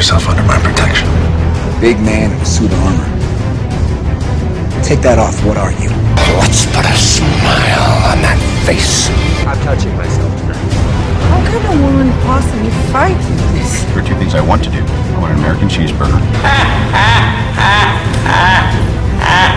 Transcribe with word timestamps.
yourself 0.00 0.26
under 0.30 0.42
my 0.44 0.56
protection. 0.62 1.06
Big 1.78 2.00
man 2.00 2.32
in 2.32 2.40
a 2.40 2.46
suit 2.46 2.72
of 2.72 2.80
armor. 2.88 3.04
Take 4.82 5.02
that 5.02 5.18
off. 5.18 5.44
What 5.44 5.58
are 5.58 5.72
you? 5.76 5.90
What's 6.40 6.64
but 6.72 6.88
a 6.88 6.96
smile 6.96 8.08
on 8.08 8.24
that 8.24 8.40
face. 8.64 9.12
I'm 9.44 9.60
touching 9.60 9.94
myself 10.00 10.32
tonight. 10.40 10.56
How 11.28 11.44
can 11.44 11.60
a 11.68 11.76
woman 11.84 12.08
possibly 12.24 12.72
fight 12.88 13.20
this? 13.52 13.84
There 13.92 14.02
are 14.02 14.08
two 14.08 14.16
things 14.16 14.34
I 14.34 14.40
want 14.40 14.64
to 14.64 14.70
do. 14.70 14.80
I 14.80 15.18
want 15.20 15.34
an 15.34 15.38
American 15.38 15.68
cheeseburger. 15.68 16.16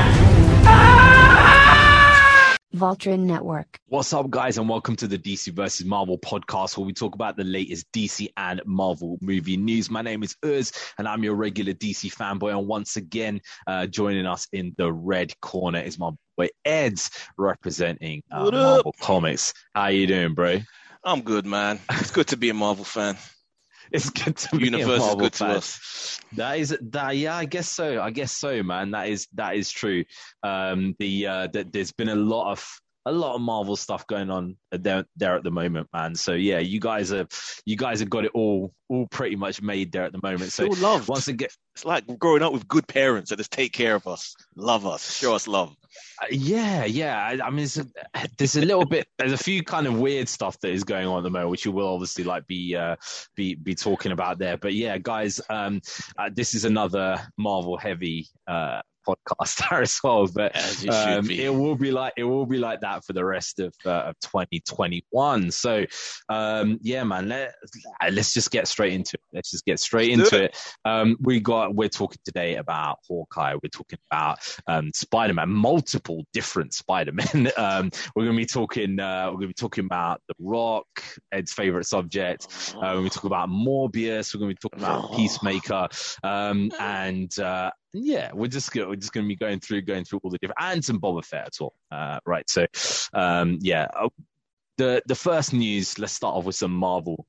Voltron 2.84 3.20
Network. 3.20 3.80
What's 3.88 4.12
up, 4.12 4.30
guys, 4.30 4.58
and 4.58 4.68
welcome 4.68 4.98
to 4.98 5.08
the 5.08 5.18
DC 5.18 5.54
versus 5.54 5.86
Marvel 5.86 6.18
podcast, 6.18 6.76
where 6.78 6.86
we 6.86 6.92
talk 6.92 7.16
about 7.16 7.38
the 7.38 7.46
latest 7.46 7.90
DC 7.94 8.28
and 8.36 8.62
Marvel 8.66 9.18
movie 9.22 9.56
news. 9.56 9.90
My 9.90 10.02
name 10.02 10.22
is 10.22 10.36
Uz, 10.44 10.74
and 10.98 11.08
I'm 11.08 11.24
your 11.24 11.36
regular 11.36 11.72
DC 11.72 12.14
fanboy. 12.14 12.52
And 12.52 12.68
once 12.68 12.98
again, 12.98 13.40
uh, 13.68 13.88
joining 13.88 14.26
us 14.26 14.50
in 14.52 14.76
the 14.78 14.92
red 14.92 15.40
corner 15.40 15.80
is 15.80 15.98
my 15.98 16.12
boy 16.36 16.50
Eds, 16.66 17.10
representing 17.38 18.22
uh, 18.30 18.52
Marvel 18.52 18.94
Comics. 19.00 19.54
How 19.74 19.88
you 19.88 20.06
doing, 20.06 20.34
bro? 20.34 20.60
I'm 21.06 21.22
good, 21.22 21.46
man. 21.46 21.80
It's 21.90 22.12
good 22.12 22.28
to 22.28 22.38
be 22.38 22.50
a 22.50 22.54
Marvel 22.54 22.84
fan. 22.84 23.16
It's 23.94 24.10
good 24.10 24.36
to 24.36 24.58
be 24.58 24.66
Universe 24.66 25.04
is 25.04 25.16
good 25.16 25.36
fan. 25.36 25.50
to 25.50 25.56
us. 25.58 26.20
That 26.34 26.58
is 26.58 26.76
that. 26.82 27.16
Yeah, 27.16 27.36
I 27.36 27.46
guess 27.46 27.70
so. 27.70 28.02
I 28.02 28.10
guess 28.10 28.32
so, 28.32 28.64
man. 28.64 28.92
That 28.92 29.08
is 29.08 29.28
that 29.36 29.56
is 29.56 29.72
true. 29.72 30.04
Um, 30.42 30.96
the 30.98 31.28
uh, 31.28 31.48
the, 31.48 31.64
there's 31.64 31.92
been 31.92 32.10
a 32.10 32.16
lot 32.16 32.52
of 32.52 32.68
a 33.06 33.12
lot 33.12 33.36
of 33.36 33.42
Marvel 33.42 33.76
stuff 33.76 34.08
going 34.08 34.30
on 34.30 34.58
there 34.72 35.06
there 35.16 35.36
at 35.36 35.44
the 35.44 35.52
moment, 35.52 35.88
man. 35.94 36.16
So 36.16 36.34
yeah, 36.34 36.60
you 36.60 36.80
guys 36.80 37.12
are 37.12 37.28
you 37.66 37.76
guys 37.76 38.00
have 38.00 38.10
got 38.10 38.26
it 38.26 38.32
all 38.34 38.74
all 38.90 39.08
pretty 39.08 39.36
much 39.36 39.62
made 39.62 39.92
there 39.92 40.04
at 40.04 40.12
the 40.12 40.22
moment. 40.24 40.52
So 40.52 40.66
love 40.66 41.10
once 41.10 41.28
again, 41.28 41.50
It's 41.76 41.86
like 41.86 42.06
growing 42.18 42.44
up 42.44 42.54
with 42.54 42.68
good 42.68 42.88
parents 42.88 43.30
that 43.30 43.38
just 43.38 43.52
take 43.52 43.74
care 43.74 43.96
of 43.96 44.08
us, 44.08 44.36
love 44.56 44.86
us, 44.86 45.18
show 45.18 45.36
us 45.36 45.48
love. 45.48 45.76
Uh, 46.22 46.28
Yeah, 46.32 46.86
yeah. 46.86 47.18
I, 47.18 47.48
I 47.48 47.50
mean, 47.50 47.68
a, 48.14 48.28
there's 48.38 48.56
a 48.56 48.62
little 48.62 48.86
bit. 48.86 49.08
There's 49.18 49.34
a 49.34 49.38
few 49.38 49.64
kind 49.64 49.88
of 49.88 50.00
weird 50.00 50.30
stuff 50.30 50.60
that 50.62 50.72
is 50.72 50.84
going 50.84 51.08
on 51.08 51.18
at 51.18 51.24
the 51.24 51.30
moment, 51.30 51.52
which 51.52 51.66
you 51.66 51.72
will 51.72 51.94
obviously 51.94 52.24
like 52.24 52.46
be 52.48 52.76
uh, 52.76 52.96
be 53.36 53.56
be 53.56 53.76
talking 53.76 54.12
about 54.12 54.38
there. 54.40 54.58
But 54.58 54.74
yeah, 54.74 54.98
guys, 54.98 55.42
um, 55.50 55.82
uh, 56.18 56.30
this 56.34 56.54
is 56.54 56.66
another 56.66 57.20
Marvel 57.38 57.78
heavy 57.78 58.28
uh, 58.48 58.82
podcast 59.08 59.70
there 59.70 59.82
as 59.82 60.00
well. 60.04 60.28
But 60.28 60.56
As 60.56 60.84
it 60.84 60.90
um, 60.90 61.28
be. 61.28 61.44
it 61.44 61.54
will 61.54 61.76
be 61.76 61.92
like 61.92 62.14
it 62.18 62.24
will 62.24 62.46
be 62.46 62.58
like 62.58 62.82
that 62.82 63.04
for 63.06 63.14
the 63.14 63.26
rest 63.26 63.60
of 63.60 63.74
uh, 63.86 64.12
of 64.12 64.20
2021. 64.22 65.52
So 65.52 65.86
um, 66.30 66.80
yeah, 66.82 67.04
man, 67.04 67.30
let, 67.30 67.56
let's 68.12 68.34
just 68.34 68.52
get 68.52 68.68
straight 68.68 68.94
into 68.94 69.14
it. 69.16 69.22
Let's 69.34 69.52
just 69.52 69.66
get 69.66 69.80
straight 69.80 70.12
into 70.12 70.44
it. 70.44 70.58
Um, 70.86 71.18
we 71.22 71.40
got 71.40 71.76
we're 71.76 71.90
talking 71.90 72.20
today 72.26 72.56
about 72.56 73.00
Hawkeye. 73.08 73.54
We're 73.54 73.70
talking 73.72 74.00
about 74.12 74.40
um, 74.68 74.92
Spider 74.94 75.34
Man, 75.34 75.50
multiple 75.50 76.24
different 76.34 76.74
Spider 76.74 77.12
Men. 77.12 77.52
um, 77.58 77.92
we're 78.16 78.26
going 78.26 78.36
to 78.36 78.42
be 78.42 78.46
talking. 78.46 79.00
Uh, 79.00 79.26
we're 79.28 79.38
going 79.38 79.42
to 79.42 79.48
be 79.48 79.54
talking 79.54 79.86
about 79.86 80.22
The 80.28 80.36
Rock, 80.40 80.86
Ed's 81.32 81.54
favorite 81.54 81.86
subject. 81.86 82.48
Uh, 82.76 82.80
we're 82.82 82.94
going 82.94 83.10
to 83.10 83.16
talk 83.16 83.24
about 83.26 83.50
Morbius. 83.50 84.34
We're 84.34 84.40
going 84.40 84.56
to 84.56 84.56
be 84.56 84.70
talking 84.70 84.80
about 84.80 85.16
Peacemaker, 85.16 85.88
um, 86.24 86.72
and 86.80 87.38
uh, 87.40 87.72
yeah, 87.94 88.32
we're 88.34 88.48
just 88.48 88.74
we're 88.76 88.96
just 88.96 89.14
going 89.14 89.26
to 89.26 89.28
be 89.28 89.36
going 89.36 89.60
through 89.60 89.84
going 89.84 90.04
through 90.04 90.20
all 90.24 90.32
the 90.32 90.38
different 90.40 90.60
and 90.60 90.84
some 90.84 91.00
Boba 91.00 91.24
Fett 91.24 91.48
as 91.48 91.60
well. 91.60 91.74
Uh, 91.92 92.20
right. 92.26 92.50
So 92.50 92.66
um, 93.14 93.60
yeah. 93.62 93.88
Uh, 93.96 94.10
the 94.78 95.04
the 95.06 95.16
first 95.16 95.54
news. 95.54 96.00
Let's 96.00 96.14
start 96.14 96.36
off 96.36 96.46
with 96.46 96.56
some 96.56 96.72
Marvel. 96.72 97.28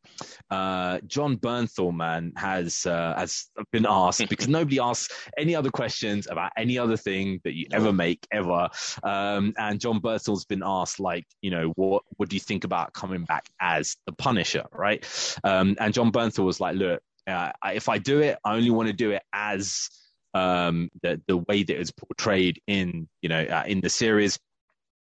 Uh, 0.51 1.01
Jon 1.07 1.37
Bernthal, 1.37 1.95
man, 1.95 2.33
has 2.37 2.87
uh, 2.87 3.15
has 3.17 3.51
been 3.71 3.87
asked 3.89 4.29
because 4.29 4.49
nobody 4.59 4.81
asks 4.81 5.29
any 5.37 5.55
other 5.55 5.71
questions 5.71 6.27
about 6.31 6.53
any 6.57 6.79
other 6.79 6.97
thing 6.97 7.41
that 7.45 7.55
you 7.55 7.67
ever 7.73 7.93
make 7.93 8.27
ever. 8.33 8.69
Um, 9.03 9.53
and 9.59 9.81
Jon 9.81 10.01
Bernthal's 10.01 10.45
been 10.45 10.63
asked, 10.65 11.01
like, 11.01 11.27
you 11.43 11.51
know, 11.51 11.73
what 11.77 12.03
what 12.17 12.29
do 12.29 12.37
you 12.37 12.41
think 12.41 12.65
about 12.65 12.95
coming 12.95 13.25
back 13.25 13.47
as 13.61 13.97
the 14.07 14.13
Punisher, 14.13 14.65
right? 14.73 15.05
Um, 15.45 15.77
and 15.79 15.93
Jon 15.93 16.13
Bernthal 16.13 16.45
was 16.45 16.61
like, 16.61 16.77
look, 16.77 17.03
uh, 17.27 17.53
if 17.67 17.89
I 17.89 17.99
do 17.99 18.21
it, 18.21 18.39
I 18.45 18.55
only 18.55 18.71
want 18.71 18.89
to 18.89 18.95
do 18.95 19.11
it 19.11 19.23
as 19.33 19.91
um, 20.35 20.91
the 21.03 21.21
the 21.27 21.37
way 21.39 21.63
that 21.63 21.81
it's 21.81 21.93
portrayed 21.93 22.61
in 22.67 23.09
you 23.23 23.29
know 23.29 23.43
uh, 23.43 23.65
in 23.67 23.81
the 23.81 23.89
series. 23.89 24.39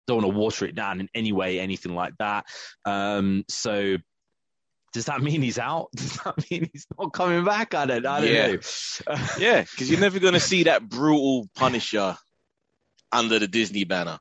Don't 0.06 0.22
want 0.24 0.34
to 0.34 0.38
water 0.38 0.66
it 0.66 0.76
down 0.76 1.00
in 1.00 1.08
any 1.16 1.32
way, 1.32 1.60
anything 1.60 1.96
like 1.96 2.14
that. 2.20 2.46
Um, 2.86 3.44
so. 3.50 3.98
Does 4.94 5.06
that 5.06 5.24
mean 5.24 5.42
he's 5.42 5.58
out? 5.58 5.88
Does 5.96 6.18
that 6.18 6.36
mean 6.52 6.70
he's 6.72 6.86
not 7.00 7.14
coming 7.14 7.44
back? 7.44 7.74
I 7.74 7.88
don't, 7.88 8.06
I 8.06 8.20
don't 8.22 8.30
Yeah. 8.30 8.48
know. 8.52 9.18
Yeah, 9.40 9.62
because 9.62 9.90
you're 9.90 10.00
never 10.00 10.20
going 10.20 10.36
to 10.36 10.40
see 10.40 10.66
that 10.66 10.88
brutal 10.88 11.50
Punisher 11.56 12.16
under 13.12 13.40
the 13.40 13.48
Disney 13.48 13.86
banner 13.86 14.20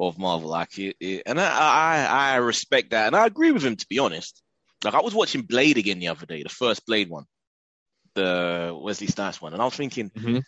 of 0.00 0.18
Marvel. 0.18 0.48
Like, 0.48 0.76
it, 0.78 0.96
it- 0.98 1.22
and 1.26 1.38
I, 1.40 1.46
I, 1.46 2.32
I 2.32 2.36
respect 2.38 2.90
that, 2.90 3.06
and 3.06 3.14
I 3.14 3.26
agree 3.26 3.52
with 3.52 3.62
him 3.62 3.76
to 3.76 3.86
be 3.88 4.00
honest. 4.00 4.42
Like, 4.82 4.94
I 4.94 5.00
was 5.00 5.14
watching 5.14 5.42
Blade 5.42 5.78
again 5.78 6.00
the 6.00 6.08
other 6.08 6.26
day, 6.26 6.42
the 6.42 6.48
first 6.48 6.84
Blade 6.86 7.08
one, 7.08 7.26
the 8.14 8.76
Wesley 8.80 9.06
Snipes 9.06 9.40
one, 9.40 9.52
and 9.52 9.62
I 9.62 9.64
was 9.64 9.74
thinking, 9.74 10.10
Mhm. 10.10 10.42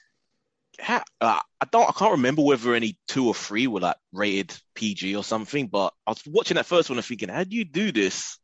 ha- 0.80 1.04
uh, 1.20 1.40
I 1.60 1.64
don't, 1.70 1.88
I 1.88 1.92
can't 1.92 2.12
remember 2.12 2.42
whether 2.42 2.74
any 2.74 2.96
two 3.08 3.26
or 3.28 3.34
three 3.34 3.66
were 3.66 3.80
like 3.80 3.96
rated 4.12 4.56
PG 4.74 5.14
or 5.16 5.24
something, 5.24 5.66
but 5.68 5.92
I 6.06 6.10
was 6.10 6.22
watching 6.26 6.56
that 6.56 6.66
first 6.66 6.90
one 6.90 6.98
and 6.98 7.04
thinking, 7.06 7.28
how 7.28 7.44
do 7.44 7.54
you 7.56 7.64
do 7.64 7.92
this 7.92 8.38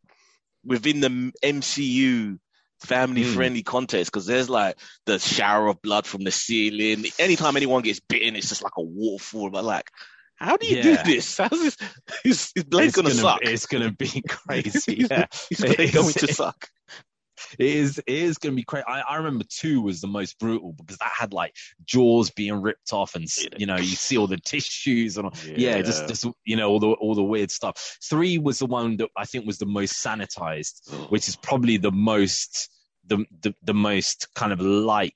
within 0.64 1.00
the 1.00 1.32
MCU 1.42 2.38
family 2.80 3.24
friendly 3.24 3.62
context? 3.62 4.12
Because 4.12 4.26
there's 4.26 4.48
like 4.48 4.76
the 5.06 5.18
shower 5.18 5.68
of 5.68 5.82
blood 5.82 6.06
from 6.06 6.22
the 6.24 6.30
ceiling. 6.30 7.06
Anytime 7.18 7.56
anyone 7.56 7.82
gets 7.82 8.00
bitten, 8.00 8.36
it's 8.36 8.48
just 8.48 8.62
like 8.62 8.76
a 8.76 8.82
waterfall. 8.82 9.50
But 9.50 9.64
like, 9.64 9.90
how 10.36 10.56
do 10.56 10.66
you 10.68 10.76
Yeah. 10.76 11.02
do 11.02 11.12
this? 11.14 11.38
How's 11.38 11.50
this? 11.50 11.76
His, 12.22 12.52
his 12.54 12.64
blade's 12.64 12.94
gonna, 12.94 13.10
suck. 13.10 13.40
It's 13.42 13.66
gonna 13.66 13.90
be 13.90 14.22
crazy. 14.28 15.06
Yeah, 15.10 15.26
blade 15.58 15.92
going 15.92 16.12
to 16.14 16.32
suck. 16.32 16.68
it 17.58 17.66
is. 17.66 17.98
It 17.98 18.08
is 18.08 18.38
gonna 18.38 18.54
be 18.54 18.62
crazy. 18.62 18.84
I, 18.86 19.00
I 19.00 19.16
remember 19.16 19.44
two 19.48 19.80
was 19.80 20.00
the 20.00 20.06
most 20.06 20.38
brutal 20.38 20.72
because 20.72 20.98
that 20.98 21.12
had 21.18 21.32
like 21.32 21.54
jaws 21.84 22.30
being 22.30 22.60
ripped 22.60 22.92
off, 22.92 23.14
and 23.14 23.26
you 23.56 23.66
know 23.66 23.76
you 23.76 23.84
see 23.84 24.18
all 24.18 24.26
the 24.26 24.38
tissues 24.44 25.16
and 25.16 25.26
all, 25.26 25.34
yeah, 25.46 25.80
just 25.82 26.08
just 26.08 26.26
you 26.44 26.56
know 26.56 26.68
all 26.68 26.80
the 26.80 26.88
all 26.88 27.14
the 27.14 27.22
weird 27.22 27.50
stuff. 27.50 27.98
Three 28.02 28.38
was 28.38 28.58
the 28.58 28.66
one 28.66 28.96
that 28.98 29.10
I 29.16 29.24
think 29.24 29.46
was 29.46 29.58
the 29.58 29.66
most 29.66 30.04
sanitized, 30.04 30.90
which 31.10 31.28
is 31.28 31.36
probably 31.36 31.76
the 31.76 31.92
most 31.92 32.70
the 33.06 33.24
the, 33.42 33.54
the 33.62 33.74
most 33.74 34.28
kind 34.34 34.52
of 34.52 34.60
like 34.60 35.14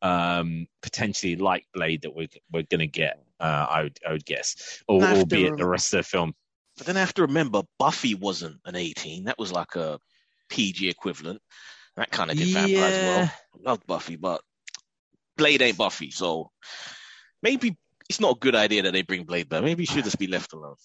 um 0.00 0.66
potentially 0.82 1.36
like 1.36 1.64
blade 1.74 2.02
that 2.02 2.14
we're 2.14 2.28
we're 2.52 2.64
gonna 2.64 2.86
get. 2.86 3.22
Uh, 3.40 3.66
I 3.70 3.82
would 3.84 3.98
I 4.06 4.12
would 4.12 4.24
guess, 4.24 4.82
or, 4.88 5.02
After- 5.02 5.20
albeit 5.20 5.56
the 5.58 5.68
rest 5.68 5.94
of 5.94 5.98
the 5.98 6.02
film. 6.02 6.34
But 6.76 6.86
then 6.86 6.96
I 6.96 7.00
have 7.00 7.14
to 7.14 7.22
remember 7.22 7.62
Buffy 7.78 8.14
wasn't 8.14 8.60
an 8.64 8.76
18. 8.76 9.24
That 9.24 9.38
was 9.38 9.52
like 9.52 9.74
a 9.74 9.98
PG 10.48 10.88
equivalent. 10.88 11.40
That 11.96 12.10
kind 12.10 12.30
of 12.30 12.36
did 12.36 12.48
vampires 12.48 12.74
well. 12.76 13.18
Yeah. 13.18 13.30
Loved 13.60 13.86
Buffy, 13.86 14.16
but 14.16 14.40
Blade 15.36 15.62
ain't 15.62 15.78
Buffy, 15.78 16.10
so 16.10 16.50
maybe 17.42 17.76
it's 18.08 18.20
not 18.20 18.36
a 18.36 18.38
good 18.38 18.54
idea 18.54 18.82
that 18.82 18.92
they 18.92 19.02
bring 19.02 19.24
Blade 19.24 19.48
back. 19.48 19.62
Maybe 19.62 19.82
he 19.82 19.86
should 19.86 20.04
just 20.04 20.18
be 20.18 20.26
left 20.26 20.52
alone. 20.52 20.76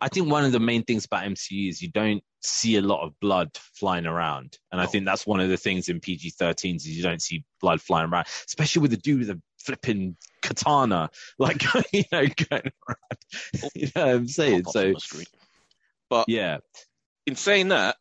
I 0.00 0.08
think 0.08 0.28
one 0.28 0.44
of 0.44 0.52
the 0.52 0.60
main 0.60 0.82
things 0.82 1.04
about 1.04 1.24
MCU 1.24 1.68
is 1.68 1.82
you 1.82 1.90
don't 1.90 2.22
see 2.40 2.76
a 2.76 2.82
lot 2.82 3.04
of 3.04 3.18
blood 3.20 3.50
flying 3.74 4.06
around, 4.06 4.58
and 4.70 4.80
I 4.80 4.86
think 4.86 5.04
that's 5.04 5.26
one 5.26 5.40
of 5.40 5.48
the 5.48 5.56
things 5.56 5.88
in 5.88 6.00
PG-13s 6.00 6.76
is 6.76 6.88
you 6.88 7.02
don't 7.02 7.22
see 7.22 7.44
blood 7.60 7.80
flying 7.80 8.10
around, 8.10 8.26
especially 8.46 8.82
with 8.82 8.90
the 8.90 8.96
dude 8.96 9.20
with 9.20 9.28
the 9.28 9.40
flipping 9.58 10.16
katana, 10.40 11.10
like 11.38 11.62
you 11.92 12.04
know, 12.10 12.26
going 12.50 12.72
around. 12.88 13.70
you 13.74 13.88
know 13.94 14.06
what 14.06 14.14
I'm 14.14 14.28
saying? 14.28 14.64
So 14.64 14.86
on 14.86 14.92
the 14.94 15.00
screen. 15.00 15.26
But 16.10 16.28
yeah, 16.28 16.58
in 17.26 17.36
saying 17.36 17.68
that, 17.68 17.96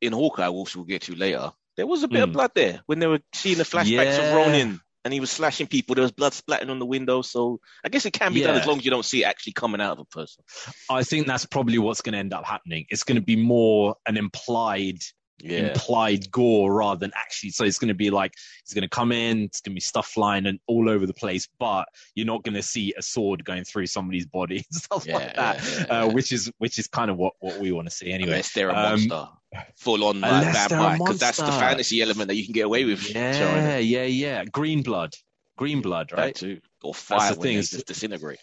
in 0.00 0.12
Hawkeye, 0.12 0.48
which 0.48 0.76
we'll 0.76 0.84
get 0.84 1.02
to 1.02 1.14
later, 1.14 1.52
there 1.76 1.86
was 1.86 2.02
a 2.02 2.08
bit 2.08 2.22
of 2.22 2.30
Mm. 2.30 2.32
blood 2.34 2.52
there 2.54 2.80
when 2.86 2.98
they 2.98 3.06
were 3.06 3.20
seeing 3.34 3.58
the 3.58 3.64
flashbacks 3.64 4.16
Yeah. 4.18 4.28
of 4.30 4.34
Ronin 4.34 4.80
and 5.04 5.12
he 5.14 5.20
was 5.20 5.30
slashing 5.30 5.66
people. 5.66 5.94
There 5.94 6.02
was 6.02 6.10
blood 6.12 6.34
splattering 6.34 6.70
on 6.70 6.78
the 6.78 6.86
window, 6.86 7.22
so 7.22 7.60
I 7.84 7.88
guess 7.90 8.06
it 8.06 8.12
can 8.12 8.32
be 8.32 8.42
done 8.42 8.56
as 8.56 8.66
long 8.66 8.78
as 8.78 8.84
you 8.84 8.90
don't 8.90 9.04
see 9.04 9.22
it 9.22 9.26
actually 9.26 9.52
coming 9.52 9.80
out 9.80 9.92
of 9.92 9.98
a 10.00 10.04
person. 10.06 10.42
I 10.90 11.02
think 11.04 11.26
that's 11.26 11.46
probably 11.46 11.78
what's 11.78 12.00
going 12.00 12.14
to 12.14 12.18
end 12.18 12.32
up 12.32 12.44
happening. 12.44 12.86
It's 12.88 13.04
going 13.04 13.16
to 13.16 13.22
be 13.24 13.36
more 13.36 13.96
an 14.06 14.16
implied 14.16 14.98
Yeah, 15.42 15.68
implied 15.68 16.30
gore 16.30 16.72
rather 16.74 16.98
than 16.98 17.12
actually. 17.14 17.50
So 17.50 17.64
it's 17.64 17.78
going 17.78 17.88
to 17.88 17.94
be 17.94 18.10
like 18.10 18.32
it's 18.62 18.72
going 18.72 18.82
to 18.82 18.88
come 18.88 19.12
in, 19.12 19.42
it's 19.42 19.60
going 19.60 19.72
to 19.72 19.74
be 19.76 19.80
stuff 19.80 20.06
flying 20.08 20.46
and 20.46 20.58
all 20.66 20.88
over 20.88 21.06
the 21.06 21.14
place, 21.14 21.46
but 21.58 21.88
you're 22.14 22.26
not 22.26 22.42
going 22.42 22.54
to 22.54 22.62
see 22.62 22.94
a 22.96 23.02
sword 23.02 23.44
going 23.44 23.64
through 23.64 23.86
somebody's 23.86 24.26
body 24.26 24.56
and 24.70 24.82
stuff 24.82 25.06
Yeah, 25.06 25.14
like 25.14 25.34
that, 25.36 25.88
yeah, 25.90 26.02
uh, 26.04 26.08
which 26.08 26.32
is 26.32 26.50
which 26.58 26.78
is 26.78 26.86
kind 26.86 27.10
of 27.10 27.16
what 27.18 27.34
what 27.40 27.60
we 27.60 27.70
want 27.72 27.86
to 27.88 27.94
see 27.94 28.10
anyway. 28.12 28.30
unless 28.32 28.52
they're 28.52 28.70
a 28.70 28.74
Um, 28.74 29.08
monster, 29.08 29.28
full 29.76 30.04
on 30.04 30.20
like, 30.20 30.52
vampire, 30.54 30.98
because 30.98 31.18
that's 31.18 31.38
the 31.38 31.52
fantasy 31.52 32.00
element 32.00 32.28
that 32.28 32.36
you 32.36 32.44
can 32.44 32.52
get 32.52 32.66
away 32.66 32.84
with. 32.84 33.08
Yeah, 33.14 33.78
yeah, 33.78 34.04
yeah. 34.04 34.44
Green 34.46 34.82
blood, 34.82 35.14
green 35.56 35.82
blood, 35.82 36.10
That 36.10 36.18
right? 36.18 36.60
Or 36.82 36.92
That's 36.92 37.02
fire 37.04 37.32
the 37.32 37.38
when 37.40 37.46
thing, 37.48 37.56
is- 37.56 37.70
just 37.70 37.86
disintegrate. 37.86 38.38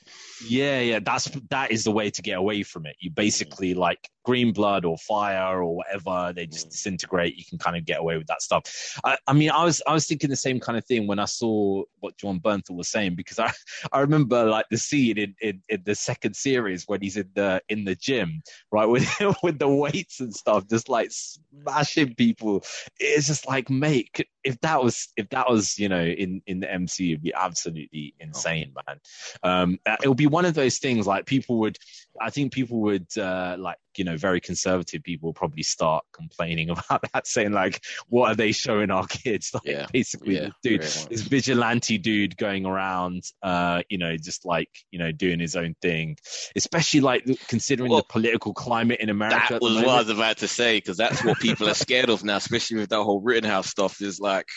Yeah, 0.45 0.79
yeah, 0.81 0.99
that's 0.99 1.29
that 1.49 1.71
is 1.71 1.83
the 1.83 1.91
way 1.91 2.09
to 2.09 2.21
get 2.21 2.37
away 2.37 2.63
from 2.63 2.85
it. 2.85 2.95
You 2.99 3.11
basically 3.11 3.73
like 3.73 4.09
green 4.25 4.51
blood 4.53 4.85
or 4.85 4.97
fire 4.97 5.61
or 5.61 5.75
whatever, 5.77 6.33
they 6.35 6.47
just 6.47 6.67
Mm. 6.67 6.71
disintegrate. 6.71 7.35
You 7.35 7.45
can 7.45 7.57
kind 7.57 7.77
of 7.77 7.85
get 7.85 7.99
away 7.99 8.17
with 8.17 8.27
that 8.27 8.41
stuff. 8.41 8.63
I, 9.03 9.17
I 9.27 9.33
mean, 9.33 9.51
I 9.51 9.63
was 9.63 9.81
I 9.85 9.93
was 9.93 10.07
thinking 10.07 10.29
the 10.29 10.35
same 10.35 10.59
kind 10.59 10.77
of 10.77 10.85
thing 10.85 11.07
when 11.07 11.19
I 11.19 11.25
saw 11.25 11.83
what 11.99 12.17
Jon 12.17 12.39
Bernthal 12.39 12.75
was 12.75 12.87
saying 12.89 13.15
because 13.15 13.37
I 13.39 13.51
I 13.93 13.99
remember 13.99 14.45
like 14.45 14.65
the 14.71 14.77
scene 14.77 15.17
in, 15.19 15.35
in, 15.41 15.61
in 15.69 15.83
the 15.85 15.93
second 15.95 16.35
series 16.35 16.85
when 16.87 17.01
he's 17.01 17.17
in 17.17 17.29
the 17.35 17.61
in 17.69 17.85
the 17.85 17.95
gym, 17.95 18.41
right, 18.71 18.85
with 18.89 19.07
with 19.43 19.59
the 19.59 19.69
weights 19.69 20.19
and 20.19 20.33
stuff, 20.33 20.67
just 20.67 20.89
like 20.89 21.11
smashing 21.11 22.15
people. 22.15 22.63
It's 22.99 23.27
just 23.27 23.47
like, 23.47 23.69
mate, 23.69 24.09
if 24.43 24.59
that 24.61 24.83
was 24.83 25.09
if 25.17 25.29
that 25.29 25.49
was 25.49 25.77
you 25.77 25.87
know 25.89 26.03
in 26.03 26.41
in 26.47 26.59
the 26.59 26.71
MC, 26.71 27.11
it'd 27.11 27.23
be 27.23 27.33
absolutely 27.33 28.15
insane, 28.23 28.73
man. 28.87 28.99
Um, 29.43 29.79
uh, 29.85 29.97
it 30.01 30.07
would 30.07 30.17
be 30.17 30.27
one 30.27 30.45
of 30.45 30.53
those 30.53 30.79
things 30.79 31.05
like 31.05 31.25
people 31.25 31.59
would, 31.59 31.77
I 32.19 32.29
think 32.29 32.51
people 32.53 32.81
would 32.81 33.07
uh, 33.17 33.55
like 33.59 33.77
you 33.97 34.03
know 34.03 34.17
very 34.17 34.39
conservative 34.39 35.03
people 35.03 35.33
probably 35.33 35.63
start 35.63 36.05
complaining 36.13 36.69
about 36.71 37.05
that, 37.13 37.27
saying 37.27 37.51
like, 37.51 37.83
what 38.07 38.31
are 38.31 38.35
they 38.35 38.51
showing 38.51 38.91
our 38.91 39.05
kids? 39.07 39.51
Like 39.53 39.63
Yeah, 39.65 39.87
basically, 39.93 40.35
yeah, 40.35 40.49
dude, 40.63 40.81
this 40.81 41.21
vigilante 41.21 41.97
dude 41.99 42.37
going 42.37 42.65
around, 42.65 43.23
uh, 43.43 43.83
you 43.89 43.99
know, 43.99 44.17
just 44.17 44.45
like 44.45 44.69
you 44.89 44.97
know 44.97 45.11
doing 45.11 45.39
his 45.39 45.55
own 45.55 45.75
thing, 45.81 46.17
especially 46.55 47.01
like 47.01 47.25
considering 47.47 47.91
Well, 47.91 47.99
the 47.99 48.05
political 48.05 48.53
climate 48.53 48.99
in 48.99 49.09
America. 49.09 49.53
That 49.53 49.61
was 49.61 49.75
what 49.75 49.89
I 49.89 49.99
was 49.99 50.09
about 50.09 50.37
to 50.37 50.47
say 50.47 50.77
because 50.77 50.97
that's 50.97 51.23
what 51.23 51.39
people 51.39 51.69
are 51.69 51.75
scared 51.75 52.09
of 52.09 52.23
now, 52.23 52.37
especially 52.37 52.77
with 52.77 52.89
that 52.89 53.03
whole 53.03 53.21
Rittenhouse 53.21 53.69
stuff. 53.69 54.01
Is 54.01 54.19
like 54.19 54.47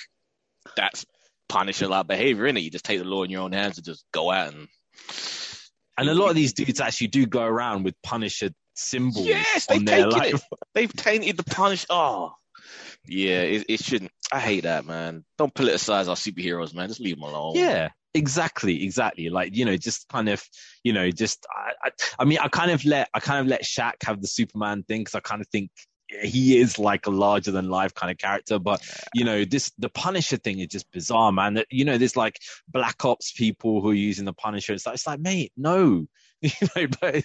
that's 0.76 1.04
punishing 1.48 1.88
like 1.88 2.06
behavior, 2.06 2.46
in 2.46 2.56
it. 2.56 2.60
You 2.60 2.70
just 2.70 2.84
take 2.84 2.98
the 2.98 3.04
law 3.04 3.22
in 3.22 3.30
your 3.30 3.42
own 3.42 3.52
hands 3.52 3.78
and 3.78 3.84
just 3.84 4.04
go 4.12 4.30
out 4.30 4.52
and 4.52 4.68
and 5.98 6.08
a 6.08 6.14
lot 6.14 6.28
of 6.28 6.36
these 6.36 6.52
dudes 6.52 6.80
actually 6.80 7.06
do 7.08 7.26
go 7.26 7.42
around 7.42 7.84
with 7.84 7.94
Punisher 8.02 8.50
symbols 8.74 9.26
Yes, 9.26 9.66
they've 9.66 9.84
their 9.84 10.04
taken 10.04 10.10
like 10.10 10.34
it. 10.34 10.40
They've 10.74 10.92
tainted 10.92 11.36
the 11.36 11.44
punish. 11.44 11.86
Oh, 11.88 12.32
yeah, 13.06 13.40
it, 13.40 13.64
it 13.68 13.80
shouldn't. 13.82 14.10
I 14.30 14.40
hate 14.40 14.64
that, 14.64 14.84
man. 14.84 15.24
Don't 15.38 15.54
politicize 15.54 16.08
our 16.08 16.16
superheroes, 16.16 16.74
man. 16.74 16.88
Just 16.88 17.00
leave 17.00 17.16
them 17.16 17.24
alone. 17.24 17.54
Yeah, 17.54 17.88
exactly, 18.12 18.84
exactly. 18.84 19.30
Like 19.30 19.56
you 19.56 19.64
know, 19.64 19.76
just 19.76 20.08
kind 20.08 20.28
of, 20.28 20.42
you 20.82 20.92
know, 20.92 21.10
just 21.10 21.46
I, 21.50 21.88
I, 21.88 21.90
I 22.18 22.24
mean, 22.24 22.38
I 22.40 22.48
kind 22.48 22.70
of 22.70 22.84
let 22.84 23.08
I 23.14 23.20
kind 23.20 23.40
of 23.40 23.46
let 23.46 23.62
Shaq 23.62 23.94
have 24.04 24.20
the 24.20 24.28
Superman 24.28 24.82
thing 24.82 25.00
because 25.00 25.14
I 25.14 25.20
kind 25.20 25.40
of 25.40 25.48
think 25.48 25.70
he 26.22 26.58
is 26.58 26.78
like 26.78 27.06
a 27.06 27.10
larger 27.10 27.50
than 27.50 27.68
life 27.68 27.94
kind 27.94 28.10
of 28.10 28.18
character. 28.18 28.58
But 28.58 28.82
you 29.14 29.24
know, 29.24 29.44
this 29.44 29.72
the 29.78 29.88
Punisher 29.88 30.36
thing 30.36 30.60
is 30.60 30.68
just 30.68 30.90
bizarre, 30.92 31.32
man. 31.32 31.54
That 31.54 31.66
you 31.70 31.84
know, 31.84 31.98
there's 31.98 32.16
like 32.16 32.38
Black 32.68 33.04
Ops 33.04 33.32
people 33.32 33.80
who 33.80 33.90
are 33.90 33.94
using 33.94 34.24
the 34.24 34.32
Punisher. 34.32 34.72
It's 34.72 34.86
like, 34.86 34.94
it's 34.94 35.06
like, 35.06 35.20
mate, 35.20 35.52
no. 35.56 36.06
You 36.42 36.50
know, 36.76 36.86
but 37.00 37.24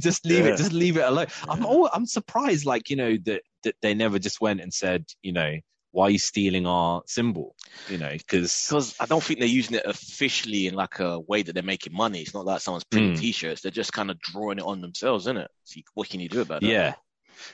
just 0.00 0.26
leave 0.26 0.44
Yeah. 0.44 0.52
it, 0.52 0.58
just 0.58 0.72
leave 0.74 0.98
it 0.98 1.00
alone. 1.04 1.26
I'm 1.48 1.64
all, 1.64 1.88
I'm 1.94 2.04
surprised, 2.04 2.66
like 2.66 2.90
you 2.90 2.96
know, 2.96 3.16
that 3.24 3.42
that 3.64 3.74
they 3.80 3.94
never 3.94 4.18
just 4.18 4.40
went 4.40 4.60
and 4.60 4.72
said, 4.72 5.06
you 5.22 5.32
know, 5.32 5.56
why 5.92 6.04
are 6.04 6.10
you 6.10 6.18
stealing 6.18 6.66
our 6.66 7.02
symbol? 7.06 7.56
You 7.88 7.96
know, 7.96 8.12
because 8.12 8.66
Because 8.68 8.94
I 9.00 9.06
don't 9.06 9.22
think 9.24 9.40
they're 9.40 9.48
using 9.48 9.76
it 9.76 9.86
officially 9.86 10.66
in 10.66 10.74
like 10.74 11.00
a 11.00 11.18
way 11.20 11.42
that 11.42 11.54
they're 11.54 11.62
making 11.62 11.94
money. 11.94 12.20
It's 12.20 12.34
not 12.34 12.44
like 12.44 12.60
someone's 12.60 12.84
printing 12.84 13.14
Mm. 13.14 13.18
t-shirts. 13.20 13.62
They're 13.62 13.72
just 13.72 13.94
kind 13.94 14.10
of 14.10 14.20
drawing 14.20 14.58
it 14.58 14.64
on 14.64 14.82
themselves, 14.82 15.24
isn't 15.24 15.38
it? 15.38 15.50
So 15.64 15.78
you, 15.78 15.82
what 15.94 16.10
can 16.10 16.20
you 16.20 16.28
do 16.28 16.42
about 16.42 16.60
that? 16.60 16.68
Yeah. 16.68 16.94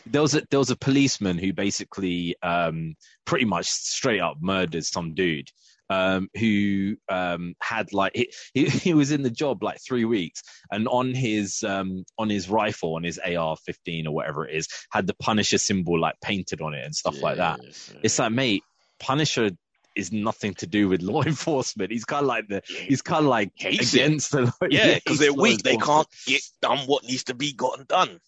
There 0.07 0.23
was 0.23 0.35
a 0.35 0.43
there 0.51 0.59
was 0.59 0.71
a 0.71 0.77
policeman 0.77 1.39
who 1.39 1.53
basically 1.53 2.37
um 2.43 2.95
pretty 3.25 3.45
much 3.45 3.67
straight 3.67 4.21
up 4.21 4.37
murdered 4.41 4.85
some 4.85 5.15
dude 5.15 5.51
um 5.89 6.29
who 6.37 6.97
um 7.09 7.55
had 7.61 7.93
like 7.93 8.13
he, 8.15 8.33
he 8.55 8.69
he 8.87 8.95
was 8.95 9.13
in 9.13 9.23
the 9.23 9.31
job 9.31 9.63
like 9.63 9.79
three 9.87 10.05
weeks 10.05 10.43
and 10.71 10.89
on 10.89 11.15
his 11.15 11.63
um 11.63 12.05
on 12.19 12.29
his 12.29 12.49
rifle 12.49 12.97
on 12.97 13.05
his 13.05 13.19
AR-15 13.19 14.07
or 14.07 14.11
whatever 14.11 14.47
it 14.47 14.55
is 14.55 14.69
had 14.91 15.07
the 15.07 15.15
Punisher 15.15 15.59
symbol 15.59 15.99
like 15.99 16.17
painted 16.21 16.61
on 16.61 16.75
it 16.75 16.85
and 16.85 16.95
stuff 16.95 17.21
like 17.23 17.37
that. 17.37 17.61
It's 18.03 18.19
like 18.19 18.33
mate, 18.33 18.65
Punisher 18.99 19.51
is 19.97 20.13
nothing 20.13 20.55
to 20.55 20.67
do 20.67 20.89
with 20.89 21.03
law 21.03 21.23
enforcement. 21.27 21.91
He's 21.91 22.05
kind 22.05 22.23
of 22.23 22.29
like 22.29 22.49
the 22.49 22.63
he's 22.67 23.03
kind 23.03 23.25
of 23.25 23.31
like 23.31 23.53
Hates 23.57 23.95
it. 23.95 24.01
against 24.01 24.33
the 24.33 24.43
law. 24.43 24.69
yeah, 24.71 24.95
because 25.05 25.19
they're 25.19 25.33
weak. 25.33 25.63
They 25.63 25.77
can't 25.77 26.07
get 26.27 26.43
done 26.61 26.79
what 26.87 27.05
needs 27.05 27.25
to 27.25 27.35
be 27.35 27.53
gotten 27.53 27.87
done. 27.89 28.21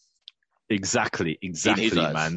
Exactly, 0.71 1.39
exactly, 1.43 2.01
eyes. 2.01 2.15
man. 2.15 2.37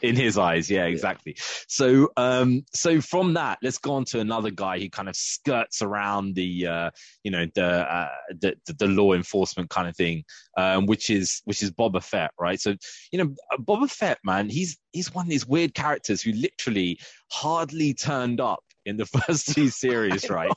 In 0.00 0.14
his 0.14 0.38
eyes, 0.38 0.70
yeah, 0.70 0.84
exactly. 0.84 1.34
So, 1.66 2.12
um, 2.16 2.64
so 2.72 3.00
from 3.00 3.34
that, 3.34 3.58
let's 3.62 3.78
go 3.78 3.94
on 3.94 4.04
to 4.06 4.20
another 4.20 4.50
guy 4.50 4.78
who 4.78 4.88
kind 4.90 5.08
of 5.08 5.16
skirts 5.16 5.82
around 5.82 6.36
the, 6.36 6.66
uh, 6.66 6.90
you 7.24 7.32
know, 7.32 7.46
the, 7.54 7.64
uh, 7.64 8.08
the 8.30 8.54
the 8.78 8.86
law 8.86 9.14
enforcement 9.14 9.70
kind 9.70 9.88
of 9.88 9.96
thing, 9.96 10.24
um, 10.56 10.86
which 10.86 11.10
is 11.10 11.40
which 11.46 11.62
is 11.62 11.72
Boba 11.72 12.02
Fett, 12.02 12.30
right? 12.38 12.60
So, 12.60 12.76
you 13.10 13.18
know, 13.18 13.34
uh, 13.52 13.56
Boba 13.56 13.90
Fett, 13.90 14.18
man, 14.22 14.48
he's 14.48 14.78
he's 14.92 15.12
one 15.12 15.26
of 15.26 15.30
these 15.30 15.46
weird 15.46 15.74
characters 15.74 16.22
who 16.22 16.32
literally 16.32 17.00
hardly 17.32 17.92
turned 17.94 18.40
up 18.40 18.62
in 18.84 18.98
the 18.98 19.06
first 19.26 19.52
two 19.52 19.68
series, 19.70 20.30
right? 20.30 20.52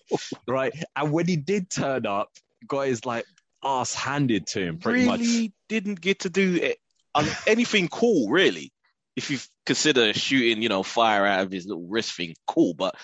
Right, 0.47 0.73
and 0.95 1.11
when 1.11 1.25
he 1.25 1.37
did 1.37 1.71
turn 1.71 2.05
up, 2.05 2.29
got 2.67 2.87
his 2.87 3.05
like 3.05 3.25
ass 3.63 3.95
handed 3.95 4.45
to 4.47 4.61
him, 4.61 4.77
pretty 4.77 5.05
really 5.05 5.43
much. 5.43 5.51
didn't 5.69 6.01
get 6.01 6.19
to 6.19 6.29
do 6.29 6.55
it, 6.55 6.77
um, 7.15 7.27
anything 7.47 7.87
cool, 7.87 8.29
really. 8.29 8.71
If 9.15 9.29
you 9.29 9.39
consider 9.65 10.13
shooting, 10.13 10.61
you 10.61 10.69
know, 10.69 10.83
fire 10.83 11.25
out 11.25 11.41
of 11.41 11.51
his 11.51 11.65
little 11.65 11.85
wrist 11.87 12.13
thing, 12.13 12.33
cool, 12.47 12.73
but 12.73 12.95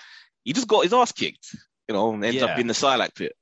he 0.44 0.52
just 0.52 0.68
got 0.68 0.84
his 0.84 0.94
ass 0.94 1.12
kicked, 1.12 1.54
you 1.88 1.94
know, 1.94 2.12
and 2.12 2.24
ends 2.24 2.40
Yeah. 2.40 2.46
up 2.46 2.58
in 2.58 2.66
the 2.66 2.74
Sarlacc 2.74 3.14
pit. 3.14 3.32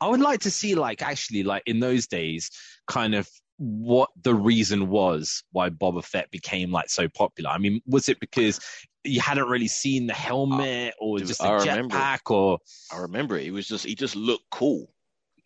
I 0.00 0.08
would 0.08 0.20
like 0.20 0.40
to 0.40 0.50
see, 0.50 0.74
like, 0.74 1.02
actually, 1.02 1.42
like 1.42 1.64
in 1.66 1.80
those 1.80 2.06
days, 2.06 2.50
kind 2.86 3.14
of 3.14 3.28
what 3.58 4.10
the 4.22 4.34
reason 4.34 4.88
was 4.88 5.42
why 5.50 5.70
Boba 5.70 6.04
Fett 6.04 6.30
became 6.30 6.70
like 6.70 6.88
so 6.90 7.08
popular. 7.08 7.50
I 7.50 7.58
mean, 7.58 7.80
was 7.86 8.08
it 8.08 8.20
because 8.20 8.60
you 9.02 9.20
hadn't 9.20 9.48
really 9.48 9.68
seen 9.68 10.06
the 10.06 10.14
helmet, 10.14 10.94
or 11.00 11.18
just 11.18 11.42
remember. 11.42 11.96
jetpack, 11.96 12.30
or 12.30 12.58
I 12.92 12.98
remember 12.98 13.36
it. 13.36 13.46
It 13.46 13.52
was 13.52 13.66
just 13.66 13.84
he 13.84 13.94
just 13.94 14.14
looked 14.14 14.44
cool 14.50 14.90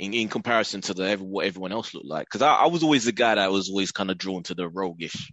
in, 0.01 0.15
in 0.15 0.29
comparison 0.29 0.81
to 0.81 0.95
the 0.95 1.17
what 1.17 1.47
everyone 1.47 1.73
else 1.73 1.93
looked 1.93 2.07
like. 2.07 2.27
Because 2.27 2.41
I, 2.41 2.55
I 2.55 2.67
was 2.67 2.83
always 2.83 3.05
the 3.05 3.13
guy 3.13 3.35
that 3.35 3.53
was 3.53 3.69
always 3.69 3.93
kind 3.93 4.11
of 4.11 4.17
drawn 4.17 4.43
to 4.45 4.55
the 4.55 4.67
roguish 4.69 5.31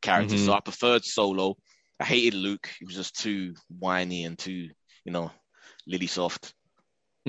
characters. 0.00 0.40
Mhm. 0.40 0.46
So 0.46 0.52
I 0.54 0.60
preferred 0.60 1.04
Solo. 1.04 1.54
I 2.00 2.04
hated 2.04 2.34
Luke. 2.34 2.68
He 2.78 2.86
was 2.86 2.94
just 2.94 3.20
too 3.20 3.54
whiny 3.78 4.24
and 4.24 4.38
too, 4.38 4.70
you 5.04 5.12
know, 5.12 5.30
lily 5.86 6.06
soft. 6.06 6.54